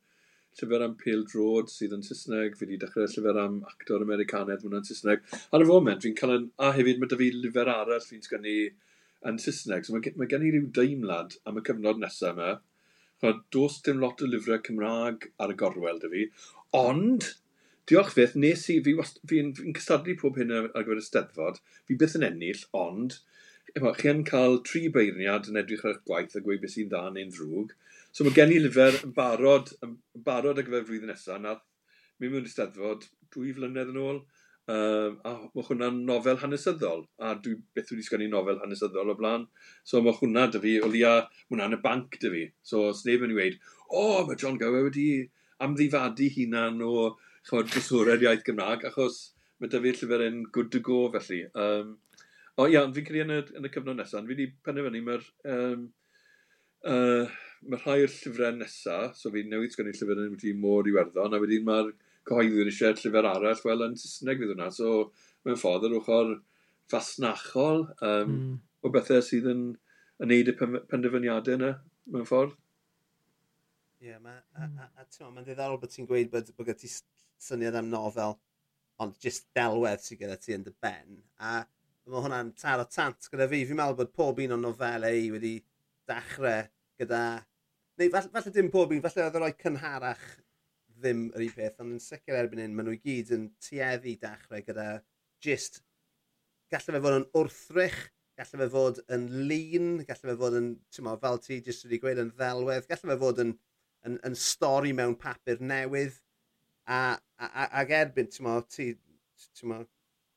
llyfr 0.59 0.85
am 0.85 0.97
Pale 1.01 1.25
Drod 1.31 1.71
sydd 1.73 1.95
yn 1.97 2.05
Saesneg, 2.07 2.57
fi 2.59 2.67
wedi 2.67 2.79
dechrau 2.83 3.07
llyfr 3.07 3.41
am 3.43 3.59
actor 3.69 4.05
Americanedd 4.05 4.65
mwyn 4.65 4.81
yn 4.81 4.87
Saesneg. 4.89 5.25
Ar 5.55 5.65
y 5.65 5.69
foment, 5.69 6.05
fi'n 6.05 6.17
cael 6.19 6.35
yn, 6.37 6.47
a 6.59 6.73
hefyd 6.77 7.03
mae 7.03 7.11
dy 7.13 7.19
fi 7.21 7.29
lyfr 7.35 7.71
arall 7.75 8.07
fi'n 8.07 8.25
sgynnu 8.25 8.57
yn 9.31 9.43
Saesneg. 9.43 9.87
So 9.87 9.95
mae, 9.95 10.15
mae 10.19 10.31
gen 10.31 10.47
i 10.47 10.53
ryw 10.55 10.71
deimlad 10.79 11.39
am 11.49 11.61
y 11.61 11.65
cyfnod 11.69 12.03
nesaf 12.03 12.35
yma. 12.35 12.57
Chod, 13.23 13.45
dos 13.55 13.81
dim 13.87 14.03
lot 14.03 14.23
o 14.23 14.31
lyfrau 14.31 14.63
Cymraeg 14.67 15.31
ar 15.43 15.55
y 15.55 15.59
gorwel 15.59 16.03
dy 16.03 16.11
fi, 16.13 16.27
ond 16.79 17.33
diolch 17.91 18.13
fydd, 18.15 18.37
nes 18.39 18.67
i, 18.71 18.79
fi'n 18.85 19.01
fi, 19.03 19.41
fi 19.59 19.73
cystadlu 19.79 20.15
pob 20.21 20.39
hyn 20.39 20.55
ar 20.55 20.69
gyfer 20.77 21.01
y 21.01 21.05
steddfod, 21.07 21.59
fi 21.89 21.97
byth 21.99 22.15
yn 22.19 22.27
ennill, 22.29 22.63
ond 22.77 23.17
efo, 23.75 23.93
chi 23.99 24.11
yn 24.13 24.23
cael 24.29 24.61
tri 24.67 24.85
beirniad 24.93 25.49
yn 25.51 25.59
edrych 25.61 25.85
ar 25.85 25.97
eich 25.97 26.05
gwaith 26.07 26.37
a 26.39 26.43
gweud 26.45 26.63
beth 26.63 26.77
sy'n 26.77 26.93
dda 26.93 27.03
neu'n 27.15 27.33
ddrwg, 27.35 27.75
So 28.13 28.27
mae 28.27 28.35
gen 28.37 28.53
i 28.55 28.59
lyfr 28.63 29.03
yn 29.05 29.15
barod, 29.17 29.73
yn 29.85 29.97
barod 30.27 30.59
ar 30.59 30.67
gyfer 30.67 30.87
flwyddyn 30.89 31.13
nesaf. 31.13 31.41
Na, 31.43 31.55
mi 32.19 32.31
mewn 32.33 32.49
i 32.49 32.53
steddfod 32.53 33.07
dwy 33.35 33.55
flynedd 33.57 33.93
yn 33.93 34.03
ôl. 34.03 34.21
Um, 34.69 35.15
a 35.25 35.33
mae 35.55 35.65
hwnna'n 35.65 36.03
nofel 36.09 36.41
hanesyddol. 36.43 37.07
A 37.25 37.33
dwi 37.41 37.55
beth 37.77 37.93
wedi 37.95 38.05
sgwennu 38.05 38.29
nofel 38.33 38.61
hanesyddol 38.65 39.15
o 39.15 39.17
blaen. 39.19 39.47
So 39.87 40.03
mae 40.05 40.17
hwnna 40.19 40.49
dy 40.53 40.61
fi, 40.65 40.75
o 40.85 40.91
lia, 40.93 41.15
mae 41.49 41.57
hwnna'n 41.57 41.79
y 41.79 41.81
banc 41.85 42.19
dy 42.21 42.33
fi. 42.35 42.45
So 42.73 42.89
os 42.91 43.05
neb 43.09 43.25
yn 43.25 43.33
ei 43.33 43.39
weid, 43.39 43.59
o, 43.89 44.03
oh, 44.03 44.27
mae 44.29 44.41
John 44.41 44.61
Gower 44.61 44.89
wedi 44.91 45.09
amddifadu 45.65 46.29
hunan 46.37 46.83
o 46.85 46.93
chymod, 47.49 47.73
bwswredd 47.73 48.25
iaith 48.27 48.45
Gymraeg, 48.47 48.85
achos 48.91 49.23
mae 49.59 49.73
dy 49.73 49.81
fi'r 49.85 50.01
llyfr 50.03 50.27
yn 50.27 50.43
good 50.55 50.71
to 50.75 50.83
go 50.85 51.01
felly. 51.15 51.41
Um, 51.59 51.97
o 52.59 52.69
ia, 52.69 52.85
fi'n 52.95 53.07
credu 53.07 53.25
yn 53.25 53.35
y, 53.39 53.41
yn 53.59 53.69
y 53.69 53.73
cyfnod 53.73 53.99
nesaf, 53.99 54.27
fi 54.27 54.35
wedi 54.35 54.51
penderfynu 54.67 55.03
mae'r 55.07 55.25
um, 55.55 55.89
uh, 56.93 57.39
mae 57.67 57.81
rhai 57.81 58.05
o'r 58.05 58.13
llyfrau 58.13 58.55
nesaf, 58.57 59.17
so 59.19 59.33
fi 59.35 59.43
newid 59.47 59.75
sgynnu 59.75 59.95
llyfr 59.95 60.23
yn 60.25 60.35
wedi 60.35 60.55
môr 60.57 60.89
i 60.89 60.95
werddon, 60.95 61.35
a 61.35 61.41
wedyn 61.43 61.67
mae'r 61.67 61.91
cyhoeddwyr 62.29 62.71
eisiau 62.71 62.95
llyfr 62.95 63.29
arall, 63.33 63.63
wel 63.65 63.85
yn 63.89 63.97
Saesneg 63.99 64.41
fydd 64.43 64.55
hwnna, 64.55 64.71
so 64.75 65.11
mewn 65.47 65.59
ffordd 65.61 65.89
yr 65.89 65.97
ochr 65.99 66.35
fasnachol 66.93 67.85
um, 67.91 68.33
mm. 68.35 68.57
o 68.85 68.93
bethau 68.95 69.25
sydd 69.25 69.49
yn, 69.53 69.65
yn 70.23 70.33
neud 70.33 70.53
y 70.53 70.57
penderfyniadau 70.61 71.59
yna, 71.59 71.73
mewn 72.15 72.29
ffordd. 72.29 72.55
Ie, 73.99 74.13
yeah, 74.13 74.21
mae'n 74.23 74.45
ma, 74.55 74.87
a, 74.87 75.03
a, 75.03 75.43
ddiddorol 75.43 75.81
bod 75.83 75.91
ti'n 75.91 76.07
gweud 76.07 76.31
bod, 76.31 76.53
bod 76.55 76.71
ti 76.79 76.91
syniad 77.43 77.79
am 77.81 77.91
nofel, 77.91 78.37
ond 79.03 79.19
jyst 79.23 79.49
delwedd 79.57 80.03
sydd 80.05 80.23
gyda 80.23 80.39
ti 80.39 80.55
yn 80.55 80.67
dy 80.67 80.75
ben. 80.83 81.19
A 81.43 81.61
mae 82.09 82.23
hwnna'n 82.25 82.55
taro 82.59 82.87
tant 82.89 83.29
gyda 83.33 83.49
fi. 83.51 83.65
Fi'n 83.67 83.79
meddwl 83.79 83.99
bod 83.99 84.15
pob 84.15 84.39
un 84.43 84.55
o'n 84.57 84.63
nofelau 84.65 85.19
i 85.19 85.31
wedi 85.35 85.55
dechrau 86.09 86.67
gyda... 87.01 87.23
Neu 87.99 88.13
falle, 88.15 88.31
falle 88.35 88.53
dim 88.55 88.69
pob 88.71 88.93
un, 88.95 89.03
falle 89.03 89.25
oedd 89.27 89.39
yr 89.41 89.49
oed 89.49 89.59
cynharach 89.63 90.27
ddim 90.99 91.29
yr 91.37 91.45
un 91.47 91.55
peth, 91.55 91.81
ond 91.83 91.95
yn 91.97 92.03
sicr 92.03 92.37
erbyn 92.39 92.63
hyn, 92.63 92.75
maen 92.75 92.89
nhw 92.89 92.97
i 92.97 93.03
gyd 93.03 93.33
yn 93.37 93.49
tueddu 93.63 94.15
dechrau 94.23 94.63
gyda 94.67 94.87
just, 95.45 95.83
gallai 96.73 96.97
fe 96.97 97.03
fod 97.05 97.19
yn 97.21 97.27
wrthrych, 97.39 97.99
gallai 98.39 98.63
fe 98.63 98.71
fod 98.75 99.03
yn 99.15 99.27
lun, 99.51 99.91
gallai 100.09 100.33
fe 100.33 100.37
fod 100.43 100.57
yn, 100.59 100.73
ti'n 100.95 101.07
mo, 101.07 101.15
fel 101.23 101.39
ti 101.45 101.61
jyst 101.67 101.87
wedi 101.87 102.01
gweud, 102.03 102.23
yn 102.23 102.33
ddelwedd, 102.39 102.89
gallai 102.91 103.13
fe 103.15 103.19
fod 103.23 103.45
yn, 103.45 103.55
yn, 103.55 104.17
yn, 104.17 104.19
yn 104.31 104.39
stori 104.39 104.95
mewn 104.97 105.17
papur 105.21 105.63
newydd, 105.63 106.19
a, 106.89 107.01
a, 107.39 107.47
a 107.47 107.69
ag 107.83 107.95
erbyn, 108.01 108.31
ti'n 108.33 108.49
mo, 108.49 108.59
ti, 108.67 108.91
ti'n 109.59 109.73
mo, 109.73 109.81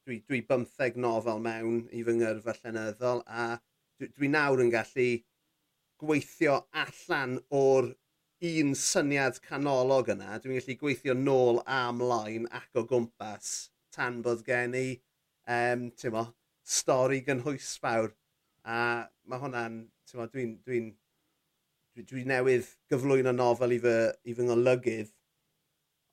dwi, 0.05 0.22
dwi 0.28 0.41
bymtheg 0.47 0.97
nofel 1.01 1.41
mewn 1.43 1.84
i 1.93 2.05
fy 2.05 2.18
ngyrfa 2.20 2.57
llenyddol, 2.59 3.26
a 3.26 3.51
dwi, 3.97 4.12
dwi 4.18 4.32
nawr 4.34 4.64
yn 4.64 4.74
gallu 4.74 5.09
gweithio 6.02 6.58
allan 6.84 7.38
o'r 7.62 7.91
un 8.49 8.74
syniad 8.78 9.38
canolog 9.45 10.10
yna, 10.16 10.39
dwi'n 10.41 10.58
gallu 10.58 10.78
gweithio 10.80 11.14
nôl 11.18 11.62
a 11.70 11.84
mlaen 11.93 12.47
ac 12.60 12.80
o 12.82 12.84
gwmpas 12.89 13.52
tan 13.93 14.22
bod 14.26 14.41
gen 14.47 14.74
i 14.78 14.88
um, 15.45 15.89
mo, 16.16 16.26
stori 16.66 17.22
gynhwysfawr. 17.28 18.12
A 18.66 18.80
mae 19.30 19.41
hwnna'n, 19.41 19.78
dwi'n 20.10 20.30
dwi, 20.34 20.45
n, 20.47 20.56
dwi, 20.66 20.80
dwi, 21.93 22.06
dwi 22.10 22.26
newydd 22.30 22.70
gyflwyno 22.89 23.34
nofel 23.36 23.78
i 23.78 23.80
fy, 23.84 23.95
i 24.26 24.36
fy 24.38 24.47
ngolygydd, 24.47 25.14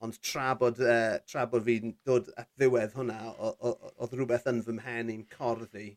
ond 0.05 0.21
tra 0.25 0.53
bod, 0.59 0.83
uh, 0.85 1.17
tra 1.29 1.47
bod 1.51 1.65
fi'n 1.67 1.97
dod 2.07 2.29
at 2.39 2.51
ddiwedd 2.61 2.95
hwnna, 2.99 3.19
oedd 3.49 4.15
rhywbeth 4.15 4.49
yn 4.53 4.61
fy 4.67 4.77
mhen 4.77 5.15
i'n 5.15 5.25
corddi, 5.33 5.89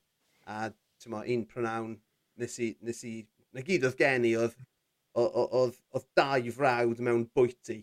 a 0.48 0.72
mo, 1.12 1.22
un 1.22 1.46
prynawn 1.50 2.00
nes 2.42 2.58
i, 2.64 2.72
nes 2.86 3.04
i 3.10 3.16
na 3.56 3.64
gyd 3.68 3.88
oedd 3.88 3.98
gen 4.00 4.28
i 4.28 4.36
oedd, 4.40 4.56
oedd, 5.18 5.78
oedd 5.92 6.08
dau 6.18 6.54
frawd 6.56 7.04
mewn 7.04 7.28
bwyty. 7.36 7.82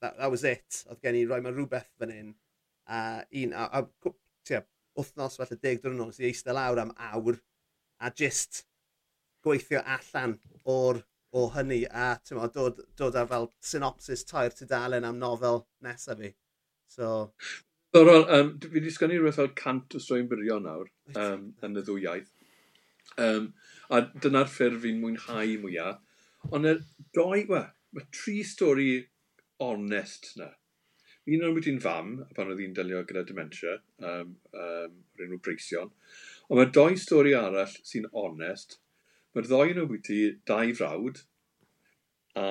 That, 0.00 0.16
that 0.16 0.30
was 0.32 0.44
it. 0.48 0.84
Oedd 0.88 1.02
gen 1.04 1.18
i 1.18 1.26
roi 1.28 1.40
mae 1.44 1.52
rhywbeth 1.54 1.90
fan 2.00 2.14
hyn. 2.14 2.34
A 2.90 3.00
un, 3.42 3.52
a, 3.52 3.68
a 3.80 4.12
tia, 4.48 4.64
wythnos 4.98 5.38
falle 5.38 5.58
deg 5.60 5.82
dwrnod, 5.84 6.16
i 6.18 6.30
eistedd 6.30 6.56
lawr 6.56 6.80
am 6.82 6.92
awr 7.10 7.38
a 8.00 8.10
just 8.16 8.64
gweithio 9.44 9.82
allan 9.84 10.38
o'r 10.64 11.02
o 11.32 11.46
hynny 11.54 11.84
a 11.86 12.12
ma, 12.36 12.48
dod, 12.54 12.80
dod 12.98 13.16
ar 13.16 13.28
fel 13.30 13.50
synopsis 13.62 14.24
tair 14.26 14.54
tudalen 14.56 15.06
am 15.06 15.20
nofel 15.20 15.64
nesaf 15.84 16.18
fi. 16.18 16.32
So... 16.90 17.30
Ddoral, 17.94 18.26
um, 18.34 18.50
fi 18.62 18.70
wedi 18.74 18.90
sgynnu 18.94 19.18
rhywbeth 19.18 19.38
fel 19.40 19.52
cant 19.58 19.96
o 19.98 20.02
swy'n 20.02 20.28
byrio 20.30 20.58
nawr 20.62 20.90
um, 21.18 21.48
yn 21.66 21.78
y 21.78 21.84
ddwy 21.86 22.04
iaith. 22.06 22.32
Um, 23.18 23.50
a 23.90 24.04
dyna'r 24.22 24.50
ffurf 24.50 24.84
fi'n 24.84 25.00
mwynhau 25.02 25.56
mwyaf. 25.64 26.00
Ond 26.54 26.68
y 26.68 26.76
doi, 27.16 27.44
we, 27.50 27.62
mae 27.96 28.06
tri 28.14 28.40
stori 28.46 28.90
onest 29.60 30.32
na. 30.40 30.50
Un 31.30 31.44
o'n 31.46 31.54
bwyty'n 31.54 31.80
fam, 31.82 32.14
pan 32.34 32.48
oedd 32.50 32.62
hi'n 32.62 32.74
delio 32.74 33.02
gyda 33.06 33.22
dementia, 33.28 33.76
um, 34.02 34.36
um, 34.56 34.94
o'r 35.14 35.24
enw 35.26 35.40
Breision. 35.44 35.90
Ond 36.48 36.58
mae 36.58 36.70
doi 36.74 36.94
stori 36.98 37.34
arall 37.38 37.74
sy'n 37.86 38.08
onest. 38.16 38.78
Mae'r 39.34 39.46
ddoi 39.46 39.74
yn 39.74 39.82
o 39.82 39.86
bwyty 39.90 40.20
dau 40.48 40.72
frawd, 40.78 41.20
a 42.40 42.46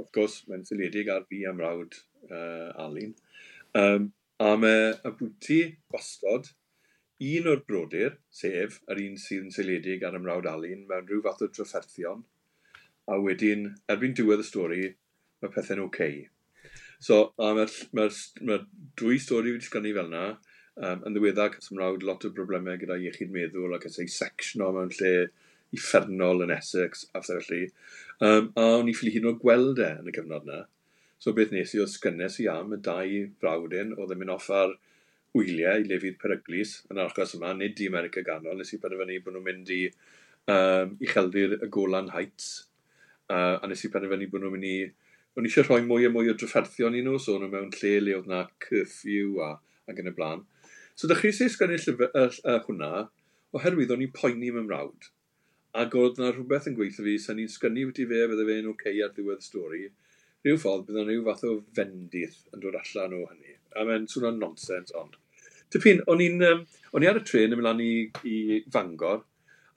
of 0.00 0.08
gwrs 0.16 0.40
mae'n 0.48 0.66
syliedig 0.68 1.08
ar 1.12 1.24
fi 1.28 1.44
am 1.48 1.60
rawd 1.60 1.96
uh, 2.28 2.72
Alun. 2.82 3.14
Um, 3.78 4.10
a 4.40 4.56
mae 4.60 4.90
y 4.92 5.14
bwyty 5.20 5.60
gwastod, 5.92 6.50
Un 7.20 7.48
o'r 7.52 7.60
brodyr, 7.68 8.14
sef 8.32 8.78
yr 8.88 9.00
un 9.02 9.16
sydd 9.20 9.46
yn 9.46 9.52
seiliedig 9.52 10.04
ar 10.08 10.14
ymrawd 10.16 10.46
Alun 10.48 10.86
mewn 10.88 11.08
rhyw 11.08 11.20
fath 11.26 11.42
o 11.44 11.48
drafferthion, 11.52 12.22
a 13.12 13.18
wedyn, 13.20 13.66
erbyn 13.92 14.14
diwedd 14.16 14.40
y 14.40 14.46
stori, 14.48 14.86
mae 15.42 15.52
pethau'n 15.52 15.82
oce. 15.84 16.06
Okay. 16.06 16.72
So, 17.00 17.18
a 17.36 17.52
mae'r 17.56 17.74
ma 17.96 18.06
ma 18.48 18.58
dwy 19.00 19.20
stori 19.20 19.52
wedi 19.52 19.68
sgynnu 19.68 19.92
fel 19.98 20.08
yna, 20.08 20.24
um, 20.80 21.04
yn 21.08 21.16
ddiweddar, 21.16 21.52
cys 21.56 21.74
mrawd 21.76 22.08
lot 22.08 22.24
o 22.24 22.32
broblemau 22.36 22.80
gyda 22.80 22.96
iechyd 22.96 23.36
meddwl 23.36 23.76
ac 23.76 23.88
ysau 23.90 24.08
sectiono 24.16 24.72
mewn 24.76 24.92
lle 24.96 25.14
uffernol 25.76 26.44
yn 26.46 26.56
Essex, 26.56 27.06
a 27.12 27.22
felly. 27.24 27.66
Um, 28.24 28.52
a 28.56 28.68
o'n 28.78 28.88
i 28.88 28.96
ffili 28.96 29.18
hyn 29.18 29.28
o 29.28 29.36
gweld 29.44 29.80
e 29.80 29.92
yn 30.00 30.08
y 30.08 30.16
cyfnod 30.16 30.48
yna. 30.48 30.62
So 31.20 31.36
beth 31.36 31.52
nes 31.52 31.76
i 31.76 31.82
oedd 31.84 31.92
sgynnes 31.92 32.40
i 32.40 32.48
am 32.48 32.72
y 32.72 32.80
dau 32.84 33.26
frawdyn 33.42 33.92
oedd 33.98 34.16
yn 34.16 34.22
mynd 34.22 34.38
off 34.38 34.48
ar 34.56 34.78
wyliau 35.36 35.82
i 35.82 35.86
lefydd 35.86 36.18
peryglis 36.20 36.80
yn 36.90 36.98
yr 36.98 37.10
achos 37.10 37.36
yma, 37.38 37.52
nid 37.54 37.78
i 37.82 37.86
America 37.90 38.22
ganol, 38.26 38.58
nes 38.58 38.72
i 38.74 38.80
penderfynu 38.82 39.20
bod 39.24 39.36
nhw'n 39.36 39.46
mynd 39.46 39.70
i 39.74 39.84
um, 40.50 40.96
i 40.98 41.06
ucheldir 41.06 41.54
y 41.60 41.68
Golan 41.70 42.10
Heights, 42.14 42.48
uh, 43.30 43.60
a 43.62 43.70
nes 43.70 43.84
i 43.86 43.92
penderfynu 43.94 44.30
bod 44.32 44.42
nhw'n 44.42 44.56
mynd 44.56 44.68
i, 44.70 44.74
o'n 45.38 45.46
eisiau 45.46 45.68
rhoi 45.68 45.84
mwy 45.86 46.08
a 46.08 46.10
mwy 46.10 46.32
o 46.32 46.34
drafferthion 46.38 46.98
i 46.98 47.04
nhw, 47.06 47.20
so 47.22 47.38
nhw 47.38 47.50
mewn 47.52 47.70
lle 47.76 47.94
le 48.02 48.16
oedd 48.18 48.26
na 48.30 48.42
curfew 48.64 49.38
a, 49.46 49.52
ac 49.90 50.02
yn 50.02 50.10
y 50.10 50.14
blaen. 50.16 50.42
So 50.98 51.10
dechrau 51.10 51.32
sy'n 51.36 51.54
sgwennu 51.54 51.78
llyfr 51.78 52.10
uh, 52.10 52.26
uh, 52.26 52.58
hwnna, 52.66 52.90
oherwydd 53.54 53.94
o'n 53.94 54.04
i'n 54.04 54.14
poeni 54.16 54.50
mewn 54.50 54.66
mrawd. 54.66 55.10
Ac 55.78 55.94
oedd 55.94 56.18
na 56.18 56.32
rhywbeth 56.34 56.66
yn 56.66 56.74
gweithio 56.74 57.06
fi, 57.06 57.16
sy'n 57.22 57.38
ni'n 57.38 57.54
sgynnu 57.54 57.86
wedi 57.92 58.08
fe, 58.10 58.24
bydde 58.32 58.48
fe'n 58.50 58.68
oce 58.72 58.74
okay 58.74 59.06
ar 59.06 59.14
ddiwedd 59.14 59.46
y 59.46 59.46
stori. 59.46 59.86
Rhyw 60.42 60.58
ffordd, 60.58 60.88
bydde 60.90 61.06
rhyw 61.06 61.24
fath 61.30 61.46
o 61.46 61.56
fendith 61.78 62.42
yn 62.50 62.64
dod 62.64 62.82
allan 62.82 63.14
o 63.20 63.24
hynny. 63.30 63.54
A 63.78 63.86
mae'n 63.86 64.10
swnio'n 64.10 64.42
nonsens, 64.42 64.90
ond 64.98 65.19
Tipyn, 65.70 66.04
o'n 66.10 66.22
i'n... 66.24 66.44
Um, 66.50 66.66
o'n 66.90 67.04
i 67.04 67.06
ar 67.06 67.20
y 67.20 67.22
tren 67.22 67.52
yn 67.52 67.60
mynd 67.60 67.68
lan 67.68 67.80
i, 67.84 67.92
i 68.26 68.36
Fangor, 68.74 69.20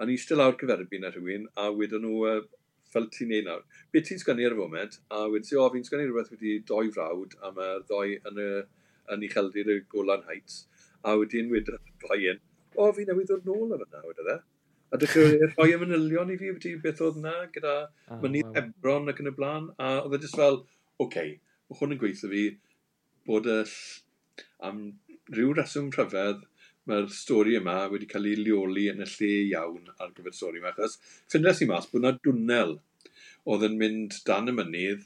a 0.01 0.05
ni 0.07 0.15
eistedd 0.17 0.39
lawr 0.39 0.55
cyferbyn 0.57 1.05
ar 1.05 1.13
rhywun, 1.13 1.43
a 1.61 1.67
wedyn 1.69 2.01
nhw, 2.01 2.21
uh, 2.29 2.63
fel 2.93 3.05
ti'n 3.13 3.29
neud 3.29 3.47
nawr, 3.47 3.61
be 3.93 4.01
ti'n 4.05 4.21
sgynnu 4.21 4.47
ar 4.47 4.55
y 4.55 4.59
foment, 4.59 4.97
a 5.13 5.25
wedyn 5.29 5.47
si, 5.49 5.57
o, 5.57 5.65
fi'n 5.73 5.85
sgynnu 5.85 6.07
rhywbeth 6.07 6.31
wedi 6.33 6.55
doi 6.69 6.87
frawd, 6.95 7.35
a 7.41 7.51
mae 7.53 7.83
ddoi 7.85 8.15
yn, 8.31 8.41
y, 8.41 8.47
yn 9.13 9.27
ucheldir 9.29 9.69
y 9.73 9.77
Golan 9.93 10.25
Heights, 10.29 10.63
a 11.05 11.15
wedyn 11.19 11.51
wedyn 11.53 11.79
rhoi 12.05 12.19
yn, 12.33 12.41
o, 12.73 12.89
fi 12.97 13.05
newydd 13.09 13.29
dod 13.29 13.47
nôl 13.49 13.77
ar 13.77 13.85
yna, 13.85 14.03
wedyn 14.09 14.33
e. 14.33 14.37
A 14.93 14.99
dechrau 15.01 15.37
rhoi 15.53 15.73
y 15.73 15.79
manylion 15.81 16.33
i 16.33 16.39
fi, 16.41 16.53
wedi 16.53 16.75
beth 16.81 17.01
oedd 17.05 17.21
yna, 17.21 17.35
gyda 17.53 17.75
oh, 17.85 18.19
mynydd 18.21 18.49
wow. 18.49 18.61
Ebron 18.61 19.13
ac 19.13 19.21
yn 19.21 19.29
y 19.29 19.35
blaen, 19.37 19.69
a 19.77 19.95
oedd 20.03 20.17
e 20.17 20.23
jyst 20.25 20.41
fel, 20.41 20.63
oce, 20.97 21.05
okay, 21.07 21.35
mae 21.69 21.81
hwn 21.81 21.95
yn 21.95 22.01
gweithio 22.01 22.33
fi 22.33 22.47
bod 23.29 23.49
y 23.49 23.61
am 24.65 24.85
rhyw 25.31 25.53
reswm 25.59 25.89
rhyfedd 25.95 26.43
mae'r 26.89 27.07
stori 27.15 27.55
yma 27.59 27.77
wedi 27.91 28.09
cael 28.11 28.27
ei 28.29 28.39
leoli 28.39 28.89
yn 28.91 29.03
y 29.05 29.07
lle 29.13 29.31
iawn 29.49 29.91
ar 30.03 30.11
gyfer 30.17 30.35
stori 30.35 30.59
yma, 30.59 30.73
achos 30.73 30.97
ffindes 31.31 31.63
i 31.63 31.69
mas 31.69 31.87
bod 31.91 32.03
yna 32.03 32.17
dwnel 32.27 32.77
oedd 33.53 33.67
yn 33.69 33.77
mynd 33.79 34.19
dan 34.27 34.51
y 34.51 34.55
mynydd 34.57 35.05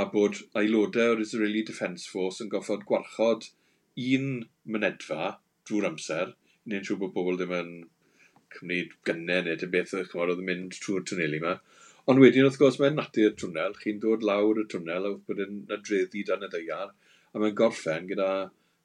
a 0.00 0.04
bod 0.12 0.40
aelodau 0.60 1.14
o'r 1.14 1.22
Israeli 1.24 1.62
Defence 1.68 2.10
Force 2.10 2.44
yn 2.44 2.50
goffod 2.52 2.84
gwarchod 2.88 3.48
un 4.14 4.28
mynedfa 4.74 5.34
drwy'r 5.68 5.88
amser, 5.90 6.32
neu'n 6.68 6.86
siŵr 6.88 7.00
bod 7.02 7.14
pobl 7.16 7.38
ddim 7.40 7.54
yn 7.58 7.70
cymryd 8.56 8.96
gynnau 9.08 9.44
neu 9.46 9.60
te 9.60 9.68
beth 9.74 9.94
o'ch 10.00 10.16
oedd 10.18 10.40
yn 10.42 10.48
mynd 10.48 10.76
trwy'r 10.82 11.06
twneli 11.10 11.40
yma. 11.40 11.54
Ond 12.10 12.20
wedyn, 12.20 12.44
wrth 12.48 12.58
gwrs, 12.60 12.76
mae'n 12.80 12.98
natur 13.00 13.32
twnnel. 13.40 13.78
Chi'n 13.80 14.00
dod 14.02 14.26
lawr 14.28 14.60
y 14.60 14.66
twnnel 14.72 15.08
a 15.08 15.12
bod 15.28 15.40
yn 15.46 15.62
adreddu 15.76 16.24
dan 16.28 16.44
y 16.44 16.50
ddeiar, 16.52 16.92
a 17.32 17.40
mae'n 17.40 17.56
gorffen 17.60 18.10
gyda 18.10 18.28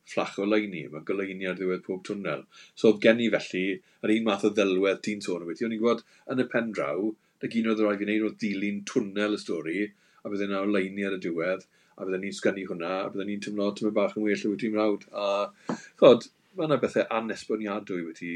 fflach 0.09 0.37
o 0.41 0.45
leini, 0.49 0.83
mae 0.91 1.05
goleini 1.07 1.47
ar 1.49 1.57
ddiwedd 1.57 1.85
pob 1.85 2.03
twnnel. 2.07 2.45
So 2.75 2.91
oedd 2.91 3.01
gen 3.05 3.23
i 3.23 3.29
felly 3.33 3.65
yr 4.05 4.13
un 4.15 4.27
math 4.27 4.45
o 4.47 4.53
ddelwedd 4.55 5.03
ti'n 5.05 5.23
sôn 5.25 5.45
o 5.45 5.49
beth. 5.49 5.63
O'n 5.65 5.75
i'n 5.75 5.81
gwybod 5.81 6.05
yn 6.33 6.43
y 6.43 6.47
pen 6.53 6.71
draw, 6.75 7.11
na 7.41 7.51
gyn 7.51 7.69
oedd 7.71 7.83
rhaid 7.83 8.03
i 8.03 8.07
wneud 8.07 8.27
o 8.27 8.31
dilyn 8.43 8.81
twnnel 8.89 9.37
y 9.37 9.41
stori, 9.41 9.83
a 10.23 10.31
bydde 10.31 10.49
yna 10.49 10.63
o 10.65 10.69
leini 10.69 11.05
ar 11.07 11.15
y 11.15 11.21
diwedd, 11.23 11.65
a 11.95 12.07
bydde 12.07 12.21
ni'n 12.23 12.35
sgynnu 12.35 12.65
hwnna, 12.71 12.93
a 13.03 13.11
bydde 13.13 13.27
ni'n 13.29 13.43
tymlo 13.45 13.69
tymlo 13.75 13.93
bach 13.95 14.17
yn 14.17 14.25
well 14.25 14.45
o 14.47 14.53
wyt 14.53 14.63
ti'n 14.63 14.75
mrawd. 14.75 15.05
A 15.11 15.77
chod, 16.01 16.27
mae 16.55 16.67
yna 16.67 16.79
bethau 16.81 17.07
anesboniadwy 17.19 18.01
wedi 18.07 18.33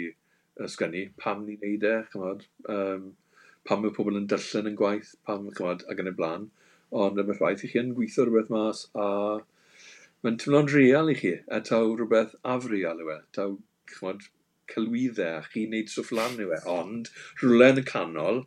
sgynnu, 0.75 1.07
pam 1.19 1.45
ni'n 1.47 1.61
neud 1.63 1.87
e, 1.89 1.95
chymod, 2.13 2.45
um, 2.75 3.09
pam 3.67 3.83
mae 3.83 3.95
pobl 3.95 4.19
yn 4.19 4.27
dyllen 4.31 4.69
yn 4.71 4.77
gwaith, 4.79 5.15
pam, 5.27 5.49
chymod, 5.57 5.87
ac 5.91 6.03
yn 6.03 6.11
y 6.11 6.15
blaen. 6.19 6.49
Ond 7.03 7.19
yma 7.23 7.35
ffaith 7.35 7.63
i 7.65 7.71
chi 7.71 7.81
yn 7.81 7.95
gweithio 7.97 8.27
rhywbeth 8.27 8.51
mas 8.53 8.85
a 8.93 9.07
Mae'n 10.23 10.37
tymlo'n 10.39 10.69
real 10.71 11.11
i 11.11 11.13
chi, 11.19 11.33
a 11.51 11.57
taw 11.67 11.89
rhywbeth 11.99 12.35
afrial 12.51 13.01
yw 13.03 13.09
e. 13.11 13.15
Taw, 13.35 13.57
chymod, 13.91 14.21
celwyddau, 14.71 15.39
a 15.41 15.49
chi'n 15.51 15.73
neud 15.75 15.89
stwff 15.91 16.13
lan 16.15 16.37
yw 16.39 16.53
e. 16.55 16.59
Ond, 16.73 17.09
rhywle 17.41 17.67
yn 17.73 17.81
y 17.81 17.83
canol, 17.89 18.39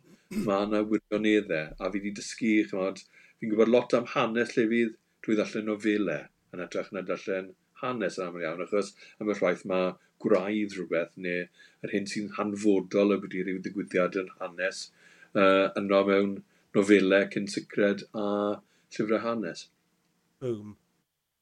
mae 0.47 0.65
yna 0.65 0.79
wirioneddau, 0.93 1.75
a 1.77 1.91
fi 1.91 1.99
wedi 1.99 2.13
dysgu, 2.17 2.53
chymod, 2.71 3.03
fi'n 3.37 3.51
gwybod 3.51 3.69
lot 3.69 3.93
am 3.93 4.09
hanes 4.15 4.55
lle 4.55 4.65
fydd 4.71 4.95
drwy 5.27 5.37
ddallen 5.37 5.69
nofelau, 5.69 6.25
yn 6.55 6.65
edrych 6.65 6.89
na 6.95 7.05
darllen 7.11 7.53
hanes 7.83 8.17
yn 8.17 8.25
aml 8.25 8.47
iawn, 8.47 8.65
achos 8.65 8.91
am 9.21 9.29
y 9.29 9.37
rhaid 9.37 9.63
mae 9.69 9.93
gwraidd 10.25 10.79
rhywbeth, 10.79 11.13
neu 11.27 11.45
yr 11.85 11.93
hyn 11.93 12.09
sy'n 12.09 12.33
hanfodol 12.39 13.13
y 13.13 13.19
bod 13.21 13.37
i 13.37 13.45
rhyw 13.45 13.61
ddigwyddiad 13.61 14.17
yn 14.23 14.33
hanes, 14.39 14.81
uh, 15.37 15.69
yno 15.77 16.01
mewn 16.09 16.33
nofelau, 16.73 17.29
cyn 17.37 17.45
sicred 17.53 18.07
a 18.17 18.27
llyfrau 18.97 19.21
hanes. 19.29 19.67
Boom. 20.41 20.75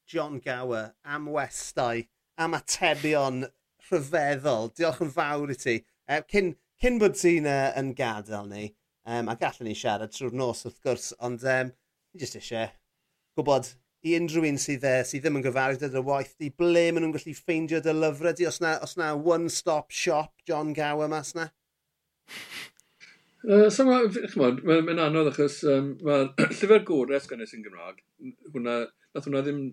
John 0.08 0.40
Gower 0.44 0.94
am 1.04 1.28
westau, 1.34 2.06
am 2.38 2.58
atebion 2.58 3.46
rhyfeddol. 3.90 4.72
Diolch 4.78 5.02
yn 5.06 5.14
fawr 5.14 5.54
i 5.54 5.58
ti. 5.60 5.78
Uh, 6.10 6.22
cyn, 6.32 6.54
cyn 6.82 7.00
bod 7.02 7.18
ti'n 7.20 7.48
uh, 7.50 7.72
yn 7.80 7.94
gadael 7.98 8.50
ni, 8.52 8.68
um, 9.10 9.32
a 9.32 9.38
gallwn 9.40 9.70
ni 9.70 9.78
siarad 9.78 10.14
trwy'r 10.14 10.36
nos 10.38 10.66
wrth 10.68 10.82
gwrs, 10.86 11.14
ond 11.26 11.46
um, 11.50 11.74
ni 12.14 12.22
jyst 12.22 12.38
eisiau 12.40 12.70
gwybod 13.36 13.72
i 14.06 14.14
unrhyw 14.20 14.46
un 14.52 14.60
sydd, 14.62 14.86
uh, 14.86 15.02
sydd 15.08 15.26
ddim 15.26 15.40
yn 15.40 15.46
gyfarwydd 15.48 15.98
â 15.98 16.04
waith 16.06 16.36
di, 16.38 16.52
ble 16.54 16.86
maen 16.94 17.06
nhw'n 17.08 17.16
gallu 17.16 17.34
ffeindio 17.38 17.82
dy 17.84 17.96
lyfrau 17.96 18.38
di, 18.38 18.46
os 18.50 18.62
na, 18.62 18.76
os 18.86 18.94
na 19.02 19.12
one-stop 19.18 19.90
shop 19.90 20.46
John 20.48 20.74
Gower 20.78 21.10
mas 21.12 21.34
na? 21.38 21.50
Uh, 23.46 23.70
so 23.70 23.86
mae'n 23.86 24.14
ma 24.38 24.78
ma 24.86 24.94
anodd 25.06 25.32
achos 25.34 25.58
um, 25.70 25.92
mae'r 26.06 26.32
llyfr 26.60 26.86
gorau 26.86 27.22
sgynnes 27.22 27.54
yn 27.58 27.66
Gymraeg, 27.66 28.00
hwnna, 28.54 28.78
nath 29.14 29.28
hwnna 29.28 29.44
ddim 29.46 29.66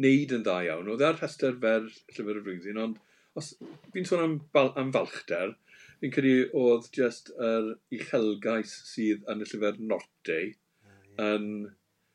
wneud 0.00 0.36
yn 0.36 0.46
dda 0.46 0.58
iawn. 0.68 0.88
Oedd 0.92 1.04
e'r 1.08 1.18
rhestr 1.18 1.58
fer 1.64 1.84
Llyfr 1.88 2.40
y 2.40 2.44
Flwyddyn, 2.46 2.80
ond 2.84 3.00
os 3.38 3.52
fi'n 3.94 4.08
sôn 4.08 4.24
am, 4.24 4.38
am 4.80 4.92
falchder, 4.94 5.54
fi'n 6.00 6.14
credu 6.14 6.48
oedd 6.62 6.88
just 6.96 7.30
yr 7.50 7.74
uchelgais 7.98 8.74
sydd 8.88 9.28
yn 9.32 9.44
y 9.44 9.48
llyfr 9.52 9.78
Norte 9.92 10.42
ah, 10.48 11.30
yn... 11.30 11.48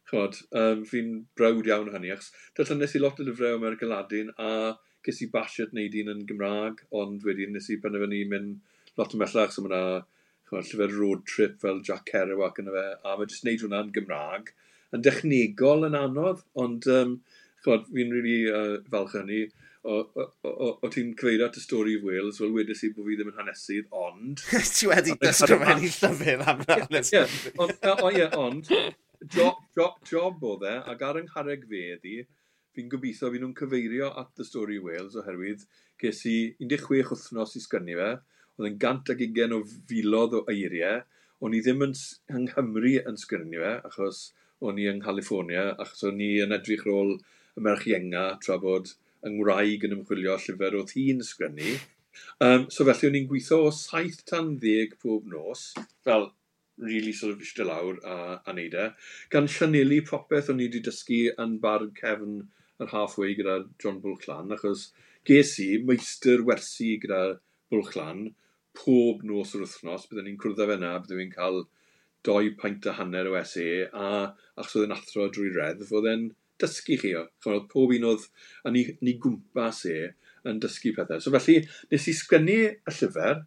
Chod, 0.07 0.37
um, 0.55 0.85
fi'n 0.87 1.09
brawd 1.35 1.67
iawn 1.67 1.89
hynny, 1.91 2.13
achos 2.13 2.29
darllenes 2.55 2.93
i 2.95 2.99
lot 3.01 3.17
o 3.19 3.25
lyfrau 3.27 3.57
o 3.57 3.57
America 3.57 3.89
Ladin 3.89 4.29
a 4.39 4.51
ges 5.03 5.19
i 5.23 5.27
basiad 5.33 5.67
at 5.67 5.73
wneud 5.75 5.97
un 5.99 6.11
yn 6.13 6.21
Gymraeg, 6.29 6.83
ond 6.95 7.25
wedyn 7.27 7.51
nes 7.55 7.67
i 7.73 7.75
penderfynu 7.83 8.21
mynd 8.31 8.77
lot 8.99 9.15
o 9.15 9.19
mellach, 9.19 9.51
so 9.51 9.65
mae'na 9.65 9.81
chod, 10.47 10.69
llyfr 10.69 10.95
road 10.95 11.25
trip 11.27 11.59
fel 11.63 11.81
Jack 11.89 12.07
Kerouac 12.11 12.61
yna 12.63 12.75
fe, 12.77 12.85
a 13.03 13.17
mae 13.17 13.27
jyst 13.27 13.43
wneud 13.43 13.65
hwnna 13.65 13.81
yn 13.83 13.91
Gymraeg, 13.97 14.53
yn 14.95 15.03
dechnegol 15.03 15.89
yn 15.89 15.99
anodd, 15.99 16.45
ond 16.63 16.87
um, 16.95 17.17
chwad, 17.67 17.87
fi'n 17.93 18.13
really 18.15 18.39
uh, 18.49 18.77
falch 18.91 19.17
hynny. 19.19 19.45
O, 19.87 20.01
o, 20.19 20.23
o, 20.43 20.69
o 20.83 20.89
ti'n 20.91 21.13
cyfeirio 21.15 21.47
at 21.47 21.59
y 21.59 21.63
stori 21.63 21.93
i 21.95 21.99
Wales, 22.03 22.41
wel 22.43 22.55
wedes 22.55 22.81
i 22.83 22.89
bod 22.95 23.05
fi 23.07 23.15
ddim 23.19 23.29
yn 23.31 23.37
hanesydd, 23.39 23.91
ond... 23.95 24.41
ti 24.75 24.89
wedi 24.89 25.15
dysgrifennu 25.21 25.91
llyfr 25.93 26.43
am 26.43 26.63
hanes. 26.67 27.13
O 27.59 28.09
ie, 28.11 28.25
ond, 28.35 28.67
job, 29.31 29.61
job, 29.77 30.01
job 30.09 30.43
o 30.43 30.57
dde, 30.59 30.73
ac 30.91 31.05
ar 31.07 31.21
yng 31.21 31.29
nghareg 31.29 31.63
fe 31.69 31.83
ydi, 31.95 32.17
fi'n 32.75 32.89
gobeithio 32.91 33.31
fi 33.33 33.39
nhw'n 33.41 33.55
cyfeirio 33.57 34.09
at 34.21 34.43
y 34.43 34.47
stori 34.47 34.77
i 34.77 34.83
Wales 34.83 35.15
oherwydd 35.17 35.63
ges 36.01 36.25
i 36.29 36.37
16 36.59 37.13
wythnos 37.13 37.55
i 37.57 37.63
sgynnu 37.63 37.95
fe, 37.97 38.09
oedd 38.57 38.69
yn 38.69 38.81
gant 38.81 39.13
ag 39.13 39.23
ugen 39.23 39.55
o 39.55 39.61
filodd 39.89 40.35
o 40.37 40.43
eiriau, 40.51 40.99
o'n 41.41 41.55
i 41.55 41.61
ddim 41.63 41.85
yn 41.85 41.95
yng 42.33 42.45
Nghymru 42.49 42.93
yn 43.07 43.17
sgynnu 43.21 43.63
fe, 43.63 43.73
achos 43.87 44.21
o'n 44.65 44.79
i 44.81 44.87
yng 44.91 45.01
California, 45.03 45.71
achos 45.77 46.05
o'n 46.09 46.21
i 46.21 46.31
yn 46.43 46.55
edrych 46.55 46.85
rôl 46.87 47.15
y 47.57 47.65
merch 47.65 47.87
ienga 47.89 48.25
tra 48.43 48.57
bod 48.61 48.93
yng 49.25 49.37
Ngwraig 49.37 49.85
yn 49.87 49.95
ymchwilio 49.97 50.37
llyfr 50.41 50.77
oedd 50.79 50.93
hi'n 50.95 51.23
sgrennu. 51.25 51.77
Um, 52.41 52.67
so 52.73 52.85
felly 52.87 53.09
o'n 53.09 53.17
i'n 53.19 53.29
gweithio 53.29 53.63
o 53.67 53.71
7 53.73 54.23
tan 54.29 54.53
10 54.61 54.97
pob 55.01 55.25
nos, 55.31 55.71
fel 56.05 56.29
really 56.77 57.13
sort 57.19 57.33
of 57.33 57.41
eistedd 57.41 57.69
lawr 57.69 57.97
a, 58.05 58.17
a 58.45 58.53
neud 58.53 58.77
e. 58.77 58.87
Gan 59.33 59.49
sianelu 59.49 60.03
popeth 60.05 60.51
o'n 60.53 60.61
i 60.61 60.67
wedi 60.69 60.83
dysgu 60.85 61.21
yn 61.43 61.57
barn 61.63 61.93
cefn 61.97 62.39
yr 62.83 62.91
halfway 62.93 63.33
gyda 63.37 63.59
John 63.81 64.01
Bwlclan, 64.03 64.53
achos 64.53 64.91
ges 65.29 65.55
i 65.63 65.71
meistr 65.89 66.45
wersi 66.47 66.93
gyda 67.01 67.21
Bwlclan 67.73 68.27
pob 68.77 69.23
nos 69.25 69.55
o'r 69.57 69.65
wythnos, 69.65 70.05
byddwn 70.09 70.29
ni'n 70.29 70.41
cwrdd 70.41 70.61
â 70.61 70.69
fe 70.69 70.77
yna, 70.77 70.93
byddwn 71.01 71.23
ni'n 71.23 71.33
cael 71.33 71.63
doi 72.27 72.51
paint 72.61 72.85
a 72.89 72.93
hanner 72.99 73.29
o 73.31 73.39
SA, 73.41 73.69
a 73.89 74.09
achos 74.59 74.77
oedd 74.77 74.87
yn 74.87 74.95
athro 74.97 75.25
drwy 75.33 75.49
reddf, 75.55 75.93
oedd 75.97 76.11
e'n 76.13 76.27
dysgu 76.61 76.97
chi 77.01 77.13
o. 77.17 77.25
Chymryd, 77.43 77.67
pob 77.71 77.93
un 77.95 78.07
oedd 78.11 78.27
yn 78.67 78.79
ei, 78.79 78.95
yn 78.97 79.11
ei 79.11 79.17
gwmpas 79.23 79.83
e 79.91 79.97
yn 80.47 80.61
dysgu 80.63 80.93
pethau. 80.95 81.21
So 81.23 81.33
felly, 81.33 81.59
nes 81.91 82.07
i 82.09 82.15
sgwennu 82.17 82.59
y 82.67 82.95
llyfr, 82.99 83.43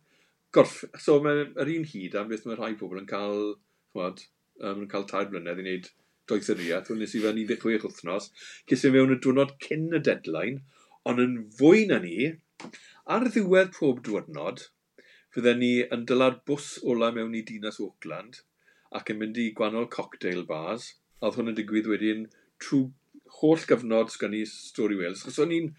gorff... 0.56 0.82
So 1.00 1.18
mae'r 1.24 1.72
un 1.76 1.88
hyd 1.92 2.18
am 2.18 2.28
beth 2.30 2.46
mae 2.48 2.58
rhai 2.58 2.74
pobl 2.80 3.00
yn 3.00 3.08
cael, 3.10 3.54
chymryd, 3.94 4.26
um, 4.60 4.84
yn 4.84 4.90
cael 4.90 5.08
tair 5.10 5.30
blynedd 5.30 5.62
i 5.62 5.66
wneud 5.66 5.88
doethuriaeth. 6.30 6.90
Wel, 6.92 7.00
nes 7.02 7.16
i 7.16 7.22
fewn 7.24 7.40
16 7.40 7.86
wythnos, 7.86 8.28
cys 8.70 8.86
i 8.86 8.92
mewn 8.94 9.14
y 9.16 9.18
diwrnod 9.22 9.56
cyn 9.64 9.88
y 9.96 10.02
deadline, 10.10 10.60
ond 11.08 11.22
yn 11.22 11.38
fwy 11.58 11.86
na 11.90 12.00
ni, 12.04 12.34
ar 13.10 13.26
ddiwedd 13.26 13.72
pob 13.78 14.04
diwrnod, 14.06 14.68
fydden 15.34 15.60
ni 15.62 15.74
yn 15.94 16.06
dylad 16.10 16.40
bws 16.48 16.76
ola 16.92 17.10
mewn 17.14 17.36
i 17.38 17.44
dinas 17.46 17.78
Auckland 17.82 18.42
ac 18.98 19.12
yn 19.12 19.20
mynd 19.20 19.38
i 19.38 19.50
gwannol 19.56 19.86
cocktail 19.94 20.42
bars. 20.48 20.94
A 21.20 21.28
oedd 21.28 21.36
hwn 21.38 21.52
yn 21.52 21.58
digwydd 21.58 21.88
wedyn 21.90 22.24
trwy 22.62 22.88
holl 23.38 23.62
gyfnod 23.70 24.10
sgan 24.14 24.34
i 24.36 24.42
Story 24.48 24.98
Wales, 24.98 25.22
chos 25.26 25.38
o'n 25.42 25.54
i'n, 25.54 25.70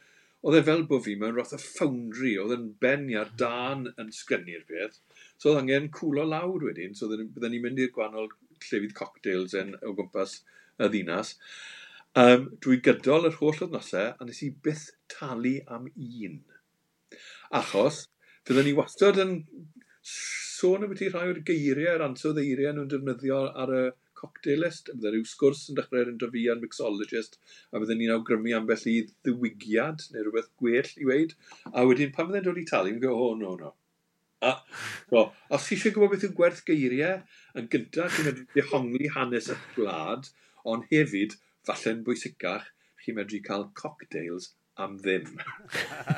oedd 0.41 0.57
e 0.57 0.63
fel 0.65 0.85
bod 0.89 1.03
fi 1.05 1.15
mewn 1.19 1.35
roth 1.37 1.53
y 1.57 1.59
foundry, 1.61 2.35
oedd 2.41 2.55
yn 2.55 2.69
ben 2.81 3.09
ar 3.13 3.29
hmm. 3.29 3.37
dan 3.41 3.83
yn 4.01 4.13
sgynnu'r 4.15 4.63
peth, 4.69 5.01
so 5.37 5.51
oedd 5.51 5.61
angen 5.63 5.91
cwlo 5.97 6.25
lawr 6.27 6.65
wedyn, 6.69 6.95
so 6.97 7.09
byddwn 7.11 7.53
ni'n 7.53 7.65
mynd 7.65 7.83
i'r 7.83 7.93
gwannol 7.95 8.31
llefydd 8.61 8.97
cocktails 8.97 9.53
yn 9.57 9.75
o 9.81 9.93
gwmpas 9.97 10.39
y 10.81 10.89
ddinas. 10.89 11.35
Um, 12.21 12.49
dwi 12.63 12.81
gydol 12.83 13.29
yr 13.29 13.37
holl 13.39 13.59
wythnosau 13.61 14.09
a 14.11 14.25
nes 14.27 14.41
i 14.43 14.49
byth 14.65 14.89
talu 15.13 15.59
am 15.71 15.87
un. 15.91 16.41
Achos, 17.61 18.03
byddwn 18.47 18.67
ni 18.67 18.75
wastad 18.75 19.21
yn 19.21 19.37
sôn 20.11 20.83
am 20.85 20.91
beth 20.91 21.05
i 21.05 21.11
rhai 21.11 21.27
o'r 21.29 21.41
geiriau, 21.47 21.95
yr 21.95 22.05
ansoddeiriau 22.09 22.75
nhw'n 22.75 22.89
defnyddio 22.91 23.41
ar 23.63 23.73
y 23.77 23.83
cocteilist, 24.21 24.89
a 24.91 24.95
byddai 24.95 25.13
rhyw 25.15 25.27
sgwrs 25.31 25.67
yn 25.71 25.79
dechrau 25.79 26.09
yn 26.11 26.21
fi 26.35 26.45
a'n 26.53 26.63
mixologist, 26.63 27.37
a 27.71 27.81
byddai 27.81 27.97
ni'n 27.99 28.15
awgrymu 28.15 28.55
ambell 28.57 28.87
i 28.91 28.97
ddiwygiad 29.09 30.07
neu 30.13 30.25
rhywbeth 30.27 30.51
gwell 30.61 30.91
i 31.01 31.07
weid. 31.11 31.35
A 31.73 31.85
wedyn, 31.89 32.13
pan 32.15 32.29
byddai'n 32.29 32.47
dod 32.49 32.61
i 32.61 32.65
talu, 32.71 32.93
mi'n 32.93 33.03
gwybod, 33.03 33.27
oh, 33.27 33.37
no, 33.41 33.55
no. 33.59 33.73
A, 34.41 34.55
no, 35.13 35.27
os 35.53 35.67
chi 35.67 35.75
eisiau 35.77 35.93
gwybod 35.93 36.15
beth 36.15 36.23
yw 36.25 36.37
gwerth 36.37 36.63
geiriau, 36.65 37.19
yn 37.59 37.67
gyda 37.73 38.07
chi'n 38.13 38.29
medru 38.29 38.47
dehongli 38.55 39.11
hanes 39.17 39.51
y 39.53 39.57
gwlad, 39.75 40.31
ond 40.71 40.87
hefyd, 40.93 41.35
falle'n 41.67 42.01
bwysicach, 42.07 42.71
chi'n 43.03 43.19
medru 43.19 43.41
cael 43.45 43.67
cocktails 43.77 44.53
am 44.81 44.97
ddim. 44.97 45.37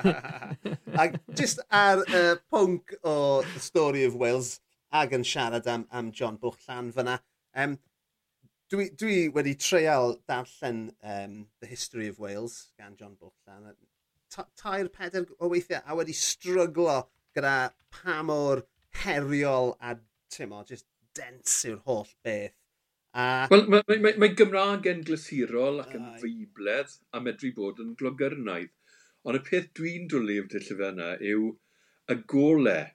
a 1.01 1.07
just 1.35 1.59
ar 1.71 2.03
y 2.05 2.21
uh, 2.21 2.35
pwnc 2.53 2.95
o 3.03 3.15
The 3.53 3.63
Story 3.67 4.05
of 4.07 4.15
Wales, 4.19 4.53
ag 4.93 5.15
yn 5.17 5.25
siarad 5.27 5.67
am, 5.67 5.87
am 5.91 6.11
John 6.15 6.39
Bwch 6.39 6.67
Llan 6.67 6.91
fyna, 6.95 7.17
um, 7.59 7.75
dwi, 8.73 8.89
dwi 8.97 9.17
wedi 9.33 9.53
treial 9.59 10.15
darllen 10.29 10.87
um, 11.03 11.45
The 11.61 11.67
History 11.67 12.07
of 12.07 12.19
Wales 12.19 12.71
gan 12.77 12.95
John 12.97 13.15
Bullan. 13.19 13.75
Tair 14.57 14.89
peder 14.89 15.27
o 15.39 15.49
weithiau 15.51 15.83
a 15.85 15.97
wedi 15.99 16.15
stryglo 16.17 17.03
gyda 17.37 17.71
pa 17.93 18.21
mor 18.25 18.63
heriol 19.03 19.75
a 19.81 19.95
tymo, 20.33 20.63
just 20.65 20.87
dens 21.13 21.59
yw'r 21.69 21.81
holl 21.85 22.07
beth. 22.25 22.55
A... 23.13 23.45
Wel, 23.51 23.67
mae, 23.69 23.85
mae, 23.87 23.99
mae, 24.01 24.17
mae 24.23 24.33
Gymraeg 24.37 24.89
yn 24.89 25.03
glasurol 25.05 25.83
ac 25.83 25.93
yn 25.99 26.07
feibledd 26.21 26.97
a 27.13 27.21
medru 27.21 27.53
bod 27.53 27.81
yn 27.83 27.93
glogyrnaidd. 27.99 28.73
Ond 29.23 29.37
y 29.37 29.43
peth 29.45 29.69
dwi'n 29.77 30.09
dwlu 30.09 30.39
o'r 30.41 30.49
dillyfa 30.51 30.89
yna 30.95 31.11
yw 31.33 31.51
y 32.09 32.17
golau 32.33 32.89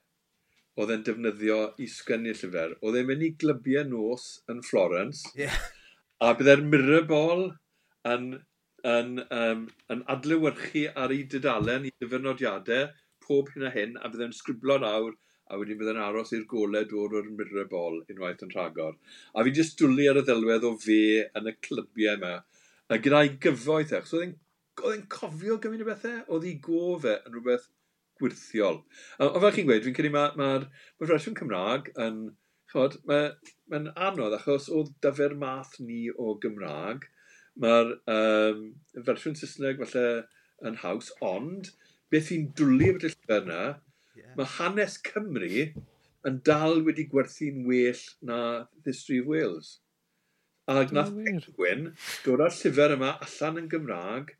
oedd 0.78 0.92
e'n 0.94 1.04
defnyddio 1.06 1.58
i 1.82 1.88
sgynnu 1.90 2.34
llyfr, 2.38 2.76
oedd 2.86 2.98
e'n 3.00 3.08
mynd 3.08 3.24
i 3.26 3.32
glybiau 3.42 3.86
nos 3.88 4.26
yn 4.52 4.60
Florence, 4.66 5.32
yeah. 5.38 5.56
a 6.22 6.34
byddai'r 6.38 6.62
e'r 6.62 6.68
Mirabol 6.72 7.48
yn, 8.12 8.28
yn, 8.86 9.14
um, 9.34 9.64
yn 9.94 10.04
adlewyrchu 10.14 10.84
ar 10.94 11.14
ei 11.14 11.24
dydalen 11.32 11.88
i 11.88 11.94
dyfynodiadau 12.02 12.92
pob 13.24 13.50
hyn 13.54 13.66
a 13.66 13.72
hyn, 13.74 13.96
a 13.98 14.10
byddai'n 14.12 14.36
sgriblo 14.38 14.78
nawr, 14.84 15.16
a 15.48 15.58
wedyn 15.58 15.80
byddai'n 15.80 16.02
aros 16.04 16.30
i'r 16.36 16.46
golau 16.50 16.86
dod 16.92 17.16
o'r 17.18 17.32
Mirabol 17.40 18.02
unwaith 18.04 18.44
yn 18.46 18.54
rhagor. 18.54 18.94
A 19.34 19.44
fi 19.44 19.54
jyst 19.58 19.80
dwlu 19.80 20.06
ar 20.12 20.20
y 20.20 20.24
ddelwedd 20.28 20.66
o 20.68 20.74
fe 20.84 21.00
yn 21.26 21.50
y 21.50 21.56
clybiau 21.64 22.20
yma, 22.20 22.34
a 22.88 23.00
gyda'i 23.02 23.34
gyfoeth, 23.42 23.96
achos 23.98 24.14
oedd 24.18 24.94
e'n 24.94 25.08
cofio 25.10 25.58
gymaint 25.58 25.82
o 25.82 25.88
bethau, 25.88 26.22
oedd 26.36 26.46
ei 26.46 26.54
gof 26.62 27.08
e 27.08 27.16
yn 27.18 27.34
rhywbeth 27.34 27.66
gwirthiol. 28.20 28.82
A, 29.18 29.28
a 29.28 29.40
fel 29.42 29.54
chi'n 29.56 29.70
gweud, 29.70 29.86
fi'n 29.86 29.96
credu 29.96 30.12
mae'r 30.14 30.36
ma, 30.38 30.58
ma, 30.60 31.00
ma 31.00 31.10
fersiwn 31.12 31.38
Cymraeg 31.38 31.90
yn... 31.96 32.28
Chod, 32.68 32.98
mae'n 33.08 33.86
ma, 33.88 33.92
anodd 34.10 34.34
achos 34.36 34.66
oedd 34.68 34.90
dyfer 35.04 35.32
math 35.40 35.78
ni 35.80 36.10
o 36.12 36.34
Gymraeg. 36.42 37.06
Mae'r 37.64 37.94
um, 38.12 38.58
fersiwn 39.06 39.38
Saesneg 39.40 39.80
falle 39.80 40.02
yn 40.68 40.76
haws, 40.82 41.08
ond 41.24 41.70
beth 42.12 42.28
sy'n 42.28 42.50
dwlu 42.58 42.90
am 42.92 42.98
y 43.00 43.04
llyfr 43.06 43.38
yna, 43.38 43.62
yeah. 44.18 44.34
mae 44.36 44.52
hanes 44.58 44.98
Cymru 45.06 45.64
yn 46.28 46.40
dal 46.44 46.82
wedi 46.84 47.06
gwerthu'n 47.08 47.64
well 47.68 48.04
na 48.28 48.40
History 48.84 49.22
of 49.22 49.32
Wales. 49.32 49.78
A 50.68 50.82
nath 50.92 51.14
Edwin 51.32 51.94
dod 52.26 52.44
â'r 52.44 52.52
llyfr 52.52 52.98
yma 52.98 53.14
allan 53.24 53.62
yn 53.62 53.72
Gymraeg 53.72 54.34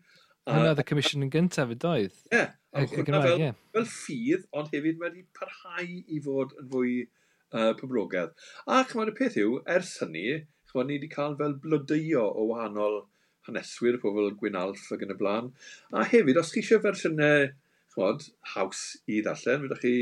Hwna 0.49 0.73
oedd 0.73 0.81
y 0.81 0.85
comisiwn 0.89 1.27
yn 1.27 1.33
gyntaf 1.33 1.73
y 1.75 1.77
doedd. 1.83 2.15
Ie, 2.33 2.45
hwnna 2.73 3.21
fel, 3.25 3.43
yeah. 3.43 3.57
fel 3.77 3.87
ffydd, 3.93 4.47
ond 4.57 4.71
hefyd 4.73 5.03
wedi 5.03 5.25
parhau 5.37 5.89
i 5.89 6.21
fod 6.25 6.55
yn 6.63 6.71
fwy 6.73 6.93
uh, 7.05 7.75
poblogaidd. 7.77 8.33
A 8.65 8.81
chymryd 8.89 9.13
y 9.13 9.17
peth 9.19 9.37
yw, 9.43 9.59
ers 9.77 9.95
hynny, 10.03 10.25
chymryd 10.71 10.89
ni 10.89 10.99
wedi 10.99 11.11
cael 11.13 11.37
fel 11.41 11.59
blodeio 11.65 12.25
o 12.29 12.49
wahanol 12.53 13.03
haneswyr, 13.49 14.01
pobl 14.01 14.33
Gwynalf 14.41 14.89
ac 14.95 15.05
yn 15.05 15.13
y 15.13 15.19
blaen. 15.21 15.53
A 15.93 16.07
hefyd, 16.09 16.41
os 16.41 16.55
chi 16.55 16.65
eisiau 16.65 16.83
fersiynau 16.85 17.51
chymod, 17.95 18.29
haws 18.55 18.83
i 19.09 19.21
ddallen, 19.25 19.65
fydda 19.67 19.81
chi 19.83 19.95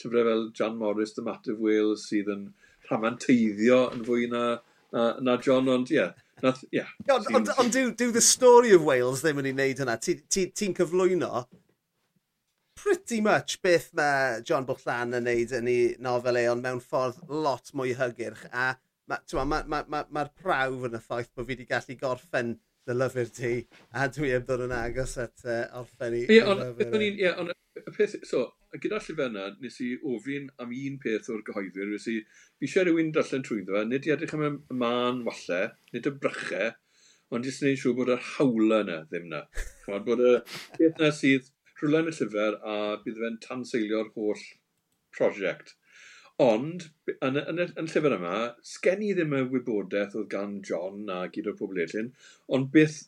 llyfrau 0.00 0.28
fel 0.30 0.44
John 0.56 0.80
Morris, 0.80 1.12
The 1.16 1.24
Matter 1.28 1.56
of 1.56 1.60
Wales, 1.64 2.08
sydd 2.08 2.32
yn 2.32 2.48
rhamanteiddio 2.88 3.82
yn 3.92 4.04
fwy 4.08 4.28
na, 4.32 4.44
na, 4.94 5.08
na 5.20 5.36
John, 5.40 5.68
ond 5.72 5.92
ie, 5.92 6.00
yeah, 6.00 6.16
Nath, 6.42 6.64
yeah. 6.74 6.88
Ond 7.12 7.28
on, 7.34 7.48
on, 7.58 7.68
dyw, 7.70 7.92
dyw 7.98 8.12
the 8.14 8.20
story 8.24 8.72
of 8.74 8.82
Wales 8.86 9.22
ddim 9.22 9.38
yn 9.42 9.52
ei 9.52 9.56
wneud 9.56 9.82
hynna. 9.82 9.98
Ti'n 10.02 10.24
ti, 10.26 10.48
ti, 10.50 10.72
cyflwyno 10.74 11.44
pretty 12.82 13.20
much 13.20 13.60
beth 13.62 13.90
mae 13.94 14.40
John 14.48 14.66
Bwllan 14.66 15.14
yn 15.14 15.28
wneud 15.28 15.54
yn 15.58 15.68
ei 15.70 15.84
nofel 16.02 16.40
e, 16.40 16.46
ond 16.50 16.64
mewn 16.64 16.82
ffordd 16.82 17.20
lot 17.30 17.70
mwy 17.78 17.94
hygyrch. 17.98 18.42
A 18.50 18.72
mae'r 19.10 19.46
ma, 19.46 19.62
ma, 19.66 19.82
ma, 19.86 20.02
ma 20.10 20.26
prawf 20.42 20.88
yn 20.88 20.98
y 20.98 21.02
ffaith 21.02 21.30
bod 21.36 21.46
fi 21.46 21.54
wedi 21.54 21.68
gallu 21.68 21.98
gorffen 22.00 22.56
dy 22.88 22.96
lyfr 22.96 23.30
ti, 23.30 23.52
a 23.94 24.08
dwi 24.10 24.32
am 24.34 24.46
ddod 24.46 24.64
yn 24.66 24.74
agos 24.74 25.14
at 25.22 25.44
uh, 25.46 25.62
orffen 25.78 26.18
i. 26.18 26.24
E. 26.26 26.40
Ie, 26.40 27.30
ond 27.38 27.52
y 27.52 27.84
peth, 27.94 28.18
so, 28.26 28.48
gyda 28.80 29.00
llyfr 29.02 29.26
yna, 29.28 29.48
nes 29.60 29.80
i 29.84 29.88
ofyn 30.14 30.48
am 30.62 30.72
un 30.76 30.98
peth 31.02 31.28
o'r 31.32 31.42
gyhoeddwyr, 31.48 31.90
nes 31.92 32.06
i, 32.12 32.14
fi 32.60 32.68
eisiau 32.68 32.86
rhywun 32.88 33.12
darllen 33.16 33.44
trwyddo 33.46 33.76
fe, 33.76 33.82
nid 33.88 34.08
i 34.08 34.14
edrych 34.14 34.32
am 34.38 34.46
y 34.48 34.78
man 34.84 35.20
walle, 35.26 35.60
nid 35.92 36.08
y 36.08 36.14
brychau, 36.22 36.72
ond 37.32 37.48
jyst 37.48 37.64
wneud 37.64 37.82
siŵr 37.82 37.98
bod 37.98 38.14
yr 38.14 38.24
hawla 38.30 38.80
yna 38.86 38.98
ddim 39.10 39.28
yna. 39.28 39.42
Chymod, 39.84 40.06
bod 40.08 40.24
y 40.24 40.32
peth 40.78 41.00
yna 41.02 41.12
sydd 41.18 41.52
rhywle 41.82 42.02
yn 42.02 42.10
y 42.12 42.16
llyfr 42.16 42.58
a 42.72 42.80
bydd 43.04 43.22
fe'n 43.22 43.38
tanseilio'r 43.44 44.12
holl 44.16 44.44
prosiect. 45.16 45.74
Ond, 46.42 46.88
yn, 47.12 47.36
yn, 47.36 47.58
yn, 47.58 47.72
yn 47.80 47.88
llyfr 47.92 48.16
yma, 48.16 48.36
sgen 48.66 49.02
i 49.04 49.12
ddim 49.16 49.34
y 49.36 49.42
wybodaeth 49.52 50.16
oedd 50.18 50.30
gan 50.32 50.60
John 50.68 51.10
a 51.12 51.26
gyd 51.34 51.50
o'r 51.52 51.58
pobl 51.58 51.82
eraill, 51.84 52.08
ond 52.56 52.70
beth 52.74 53.02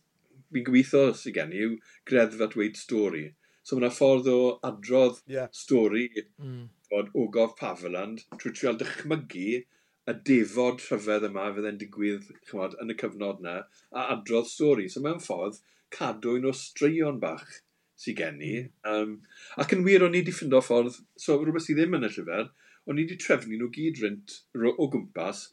fi'n 0.54 0.66
gweithio 0.68 1.06
sy'n 1.18 1.34
gen 1.38 1.54
i 1.54 1.62
yw 1.66 1.78
greddfa 2.10 2.50
dweud 2.52 2.78
stori. 2.78 3.24
So 3.64 3.76
mae 3.76 3.86
yna 3.86 3.92
ffordd 3.96 4.30
o 4.30 4.38
adrodd 4.68 5.20
yeah. 5.30 5.48
stori 5.56 6.08
mm. 6.20 6.66
bod 6.92 7.12
Ogof 7.16 7.54
Pafeland 7.60 8.24
trwy 8.36 8.52
trial 8.52 8.80
dychmygu 8.80 9.62
y 10.04 10.14
defod 10.28 10.82
rhyfedd 10.84 11.24
yma 11.30 11.46
fydde'n 11.56 11.78
digwydd 11.80 12.26
chymod, 12.48 12.76
yn 12.82 12.92
y 12.92 12.96
cyfnod 13.00 13.40
yna 13.40 13.54
a 13.64 14.08
adrodd 14.14 14.50
stori. 14.50 14.90
So 14.92 15.00
mewn 15.04 15.22
ffordd 15.24 15.62
cadwyn 15.94 16.48
o 16.48 16.52
straeon 16.56 17.20
bach 17.22 17.60
sy'n 18.04 18.18
gen 18.18 18.42
i. 18.44 18.54
Um, 18.90 19.16
ac 19.60 19.72
yn 19.76 19.84
wir, 19.86 20.04
o'n 20.04 20.16
i 20.16 20.20
wedi 20.20 20.34
ffindo 20.34 20.60
ffordd, 20.64 20.98
so 21.16 21.38
rhywbeth 21.40 21.64
sydd 21.68 21.80
ddim 21.80 21.96
yn 21.98 22.08
y 22.08 22.10
llyfr, 22.12 22.50
o'n 22.84 23.00
i 23.00 23.06
wedi 23.06 23.16
trefnu 23.22 23.56
nhw 23.58 23.70
gyd 23.74 24.02
rynt 24.02 24.40
o 24.74 24.88
gwmpas 24.92 25.46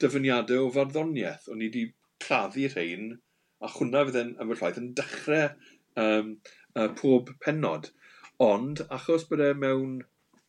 dyfyniadau 0.00 0.68
o 0.68 0.72
farddoniaeth. 0.78 1.50
O'n 1.52 1.60
i 1.60 1.68
wedi 1.68 1.84
claddu 2.24 2.70
rhain, 2.72 3.12
a 3.60 3.68
hwnna 3.74 4.06
fydd 4.08 4.20
yn 4.22 4.32
ymwyrllaeth 4.40 4.80
yn 4.80 4.92
dechrau 4.96 5.50
um, 6.00 6.32
uh, 6.76 6.88
pob 7.00 7.32
penod. 7.44 7.90
Ond, 8.40 8.84
achos 8.96 9.26
bod 9.28 9.42
e 9.44 9.50
mewn 9.64 9.98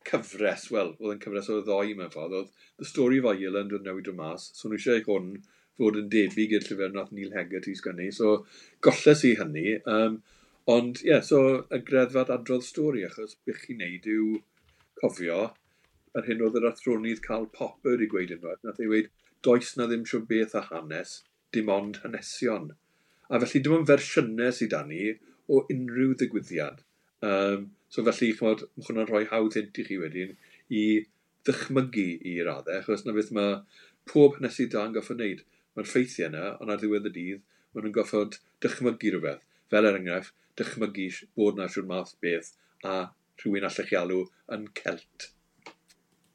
cyfres, 0.07 0.67
wel, 0.73 0.93
oedd 0.99 1.15
yn 1.15 1.23
cyfres 1.23 1.49
o 1.53 1.61
ddoi 1.65 1.95
mewn 1.97 2.13
ffordd, 2.13 2.37
oedd 2.39 2.67
The 2.81 2.89
Story 2.89 3.21
of 3.21 3.31
Ireland 3.33 3.75
yn 3.77 3.85
newid 3.87 4.09
o 4.11 4.15
mas, 4.17 4.49
so 4.57 4.69
nhw 4.69 4.79
eisiau 4.79 5.03
hwn 5.07 5.33
fod 5.79 5.97
yn 5.99 6.11
debyg 6.13 6.55
i'r 6.57 6.67
llyfr 6.67 6.93
nath 6.95 7.11
Neil 7.15 7.33
Heggett 7.35 7.69
i 7.69 7.75
sgynnu, 7.77 8.09
so 8.15 8.33
golles 8.85 9.25
i 9.27 9.33
hynny. 9.39 9.65
Um, 9.89 10.21
ond, 10.71 11.01
ie, 11.03 11.11
yeah, 11.11 11.25
so 11.25 11.41
y 11.69 11.81
greddfad 11.87 12.33
adrodd 12.33 12.65
stori, 12.65 13.05
achos 13.07 13.37
bych 13.47 13.65
chi'n 13.65 13.81
neud 13.83 14.07
yw 14.15 14.29
cofio 15.01 15.41
yr 16.17 16.27
hyn 16.27 16.43
oedd 16.45 16.57
yr 16.59 16.69
athronydd 16.71 17.23
Carl 17.25 17.47
Popper 17.55 17.95
wedi 17.95 18.09
gweud 18.11 18.33
yn 18.35 18.41
fawr, 18.43 18.59
nath 18.67 18.81
ei 18.83 18.89
weid, 18.91 19.11
does 19.45 19.75
na 19.77 19.87
ddim 19.89 20.05
siw 20.09 20.23
beth 20.31 20.55
a 20.59 20.65
hanes, 20.67 21.21
dim 21.55 21.71
ond 21.73 22.01
hanesion. 22.03 22.71
A 23.31 23.39
felly 23.43 23.61
dim 23.63 23.77
ond 23.77 23.89
fersiynau 23.89 24.51
sydd 24.55 24.73
dan 24.73 24.91
ni, 24.91 25.13
o 25.51 25.61
unrhyw 25.73 26.15
ddigwyddiad. 26.17 26.81
Um, 27.27 27.69
so 27.91 28.03
felly, 28.07 28.31
chymod, 28.37 28.65
mae 28.77 28.87
hwnna'n 28.87 29.09
rhoi 29.09 29.23
hawdd 29.29 29.57
hint 29.59 29.79
i 29.81 29.85
chi 29.87 29.99
wedyn 30.01 30.35
i 30.71 30.83
ddychmygu 31.47 32.07
i 32.31 32.35
raddau, 32.47 32.79
achos 32.79 33.05
na 33.05 33.15
beth 33.17 33.31
mae 33.35 33.57
pob 34.09 34.37
hanesu 34.37 34.67
da 34.71 34.85
yn 34.87 34.95
goffod 34.97 35.19
wneud. 35.19 35.43
Mae'r 35.75 35.89
ffeithiau 35.89 36.29
yna, 36.29 36.45
ond 36.61 36.73
ar 36.73 36.81
ddiwedd 36.81 37.09
y 37.09 37.13
dydd, 37.17 37.43
maen 37.73 37.87
nhw'n 37.87 37.97
goffod 37.97 38.39
dychmygu 38.63 39.13
rhywbeth. 39.13 39.43
Fel 39.71 39.87
er 39.87 39.99
enghraifft, 39.99 40.35
dychmygu 40.59 41.07
bod 41.37 41.59
na 41.59 41.67
siwr 41.71 41.87
math 41.89 42.15
beth 42.23 42.53
a 42.87 42.97
rhywun 43.41 43.67
allech 43.67 43.91
chi 43.91 43.97
alw 43.99 44.25
yn 44.55 44.67
celt. 44.77 45.31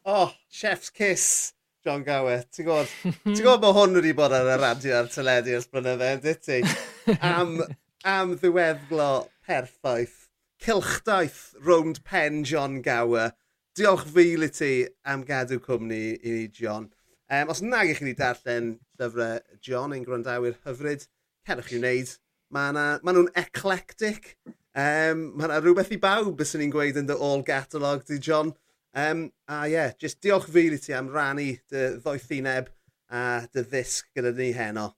Oh, 0.07 0.33
chef's 0.51 0.91
kiss, 0.91 1.55
John 1.85 2.05
Gower. 2.07 2.45
Ti'n 2.55 2.69
gwybod, 2.69 2.93
ti'n 3.25 3.43
gwybod 3.43 3.65
bod 3.65 3.77
hwn 3.81 3.99
wedi 4.01 4.15
bod 4.19 4.35
ar 4.37 4.53
y 4.55 4.61
radio 4.63 5.01
a'r 5.01 5.11
teledu 5.13 5.57
ers 5.59 5.69
blynydde, 5.73 6.13
dit 6.25 6.47
ti? 6.47 6.61
Am 7.35 7.59
am 8.07 8.37
ddiweddglo 8.39 9.29
perffaith. 9.43 10.29
Cilchdaeth 10.63 11.57
rownd 11.61 12.05
pen 12.05 12.45
John 12.45 12.81
Gower. 12.81 13.33
Diolch 13.77 14.07
fil 14.15 14.47
i 14.47 14.49
ti 14.55 14.71
am 15.05 15.25
gadw 15.27 15.59
cwmni 15.65 15.99
i 16.15 16.35
ni, 16.37 16.45
John. 16.49 16.87
Um, 17.29 17.51
os 17.51 17.61
nag 17.65 17.91
ych 17.91 17.99
chi 17.99 18.07
wedi 18.07 18.21
darllen 18.21 18.71
llyfrau 19.01 19.43
John 19.61 19.97
ein 19.97 20.07
gwrandawyr 20.07 20.55
hyfryd, 20.63 21.09
cerwch 21.49 21.75
i'w 21.75 21.83
wneud. 21.83 22.15
Mae 22.55 22.71
nhw'n 23.03 23.33
eclectic. 23.43 24.37
Um, 24.47 25.33
mae 25.35 25.51
yna 25.51 25.59
rhywbeth 25.59 25.91
i 25.97 25.99
bawb 26.01 26.37
bys 26.39 26.55
ni'n 26.55 26.73
gweud 26.73 27.03
yn 27.03 27.11
dy 27.11 27.19
all 27.19 27.43
catalog 27.45 28.07
di 28.07 28.23
John. 28.23 28.55
Um, 28.95 29.33
a 29.51 29.65
ie, 29.67 29.75
yeah, 29.75 29.97
just 29.99 30.23
diolch 30.23 30.47
fil 30.47 30.79
i 30.79 30.81
ti 30.81 30.95
am 30.95 31.11
rannu 31.13 31.57
dy 31.73 31.89
ddoethineb 31.99 32.71
a 33.11 33.23
dy 33.51 33.67
ddisg 33.67 34.15
gyda 34.15 34.37
ni 34.39 34.53
heno. 34.55 34.93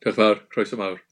Diolch 0.00 0.16
fawr, 0.16 0.46
croeso 0.48 0.80
mawr. 0.80 1.04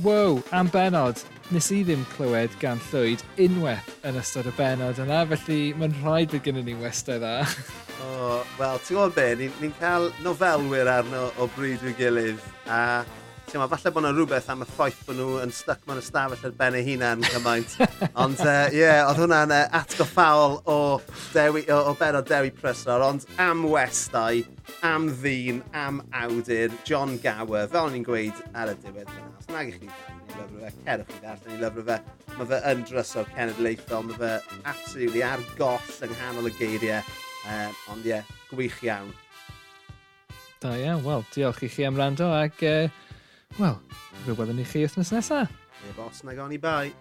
Wow, 0.00 0.44
am 0.52 0.68
benod. 0.70 1.18
Nes 1.50 1.72
i 1.74 1.80
ddim 1.82 2.04
clywed 2.12 2.52
gan 2.62 2.78
llwyd 2.86 3.22
unwaith 3.42 3.88
yn 4.06 4.18
ystod 4.20 4.46
y 4.46 4.52
benod 4.54 5.00
yna, 5.02 5.24
felly 5.32 5.72
mae'n 5.74 5.96
rhaid 6.04 6.30
bod 6.30 6.44
gennym 6.44 6.68
ni 6.68 6.76
westau 6.78 7.18
dda. 7.18 7.32
o, 7.42 8.06
oh, 8.06 8.44
wel, 8.60 8.78
ti'n 8.78 8.94
gwybod 8.94 9.16
be, 9.16 9.24
ni'n 9.40 9.56
ni 9.58 9.72
cael 9.80 10.06
nofelwyr 10.22 10.92
arno 10.92 11.24
o 11.34 11.48
bryd 11.56 11.82
i'w 11.82 11.96
gilydd, 11.98 12.46
a 12.70 13.02
Tewa, 13.48 13.64
falle 13.64 13.90
bod 13.94 14.04
yna 14.04 14.10
rhywbeth 14.12 14.48
am 14.52 14.60
y 14.60 14.66
ffaith 14.68 14.98
bod 15.06 15.16
nhw 15.16 15.38
yn 15.40 15.52
stuck 15.56 15.86
mewn 15.88 16.02
ystafell 16.02 16.42
ar 16.44 16.52
ben 16.58 16.74
eu 16.76 16.82
hunan 16.84 17.22
cymaint. 17.32 17.76
ond, 18.24 18.42
ie, 18.42 18.44
uh, 18.44 18.74
yeah, 18.76 18.98
oedd 19.08 19.22
hwnna'n 19.22 19.54
uh, 19.56 19.60
atgoffaol 19.78 20.58
o, 20.68 20.76
dewi, 21.32 21.62
o, 21.72 21.78
o 21.88 21.94
o 21.96 22.20
Dewi 22.28 22.52
Prysor, 22.52 23.00
ond 23.06 23.24
am 23.40 23.64
westau, 23.72 24.42
am 24.84 25.08
ddyn, 25.22 25.62
am 25.72 26.02
awdur, 26.12 26.76
John 26.84 27.16
Gower, 27.24 27.70
fel 27.72 27.88
o'n 27.88 27.96
i'n 27.96 28.04
gweud 28.04 28.44
ar 28.52 28.74
y 28.74 28.76
diwedd 28.84 29.14
yna. 29.16 29.32
Os 29.40 29.48
nag 29.54 29.72
i 29.72 29.78
chi 29.78 29.88
lyfrau 29.88 30.60
fe, 30.66 30.74
cerwch 30.84 31.14
chi 31.14 31.24
darllen 31.24 31.56
i 31.56 31.62
lyfrau 31.64 31.88
fe. 31.88 31.98
Mae 32.36 32.52
fe 32.52 32.60
yn 32.74 32.86
drysor 32.92 33.32
cenedlaethol, 33.32 34.06
mae 34.10 34.20
fe 34.20 34.62
absolutely 34.74 35.24
ar 35.24 35.48
goll 35.56 35.92
yng 36.04 36.16
nghanol 36.18 36.52
y 36.52 36.56
geiriau. 36.60 37.18
Uh, 37.48 37.72
ond 37.94 38.04
ie, 38.04 38.18
yeah, 38.18 38.38
gwych 38.52 38.84
iawn. 38.84 39.10
Da 40.60 40.76
iawn, 40.76 41.00
wel, 41.06 41.22
diolch 41.32 41.64
i 41.64 41.72
chi 41.72 41.88
am 41.88 41.96
rando 41.96 42.28
ac 42.34 42.60
uh, 42.66 43.06
Wel, 43.56 43.78
fe 44.26 44.34
weddwn 44.36 44.60
i 44.62 44.66
chi 44.68 44.84
wythnos 44.84 45.10
nesaf. 45.14 45.50
E 45.88 45.94
bos 45.96 46.20
na 46.26 46.34
gawn 46.36 46.52
i 46.52 46.58
bai. 46.60 46.92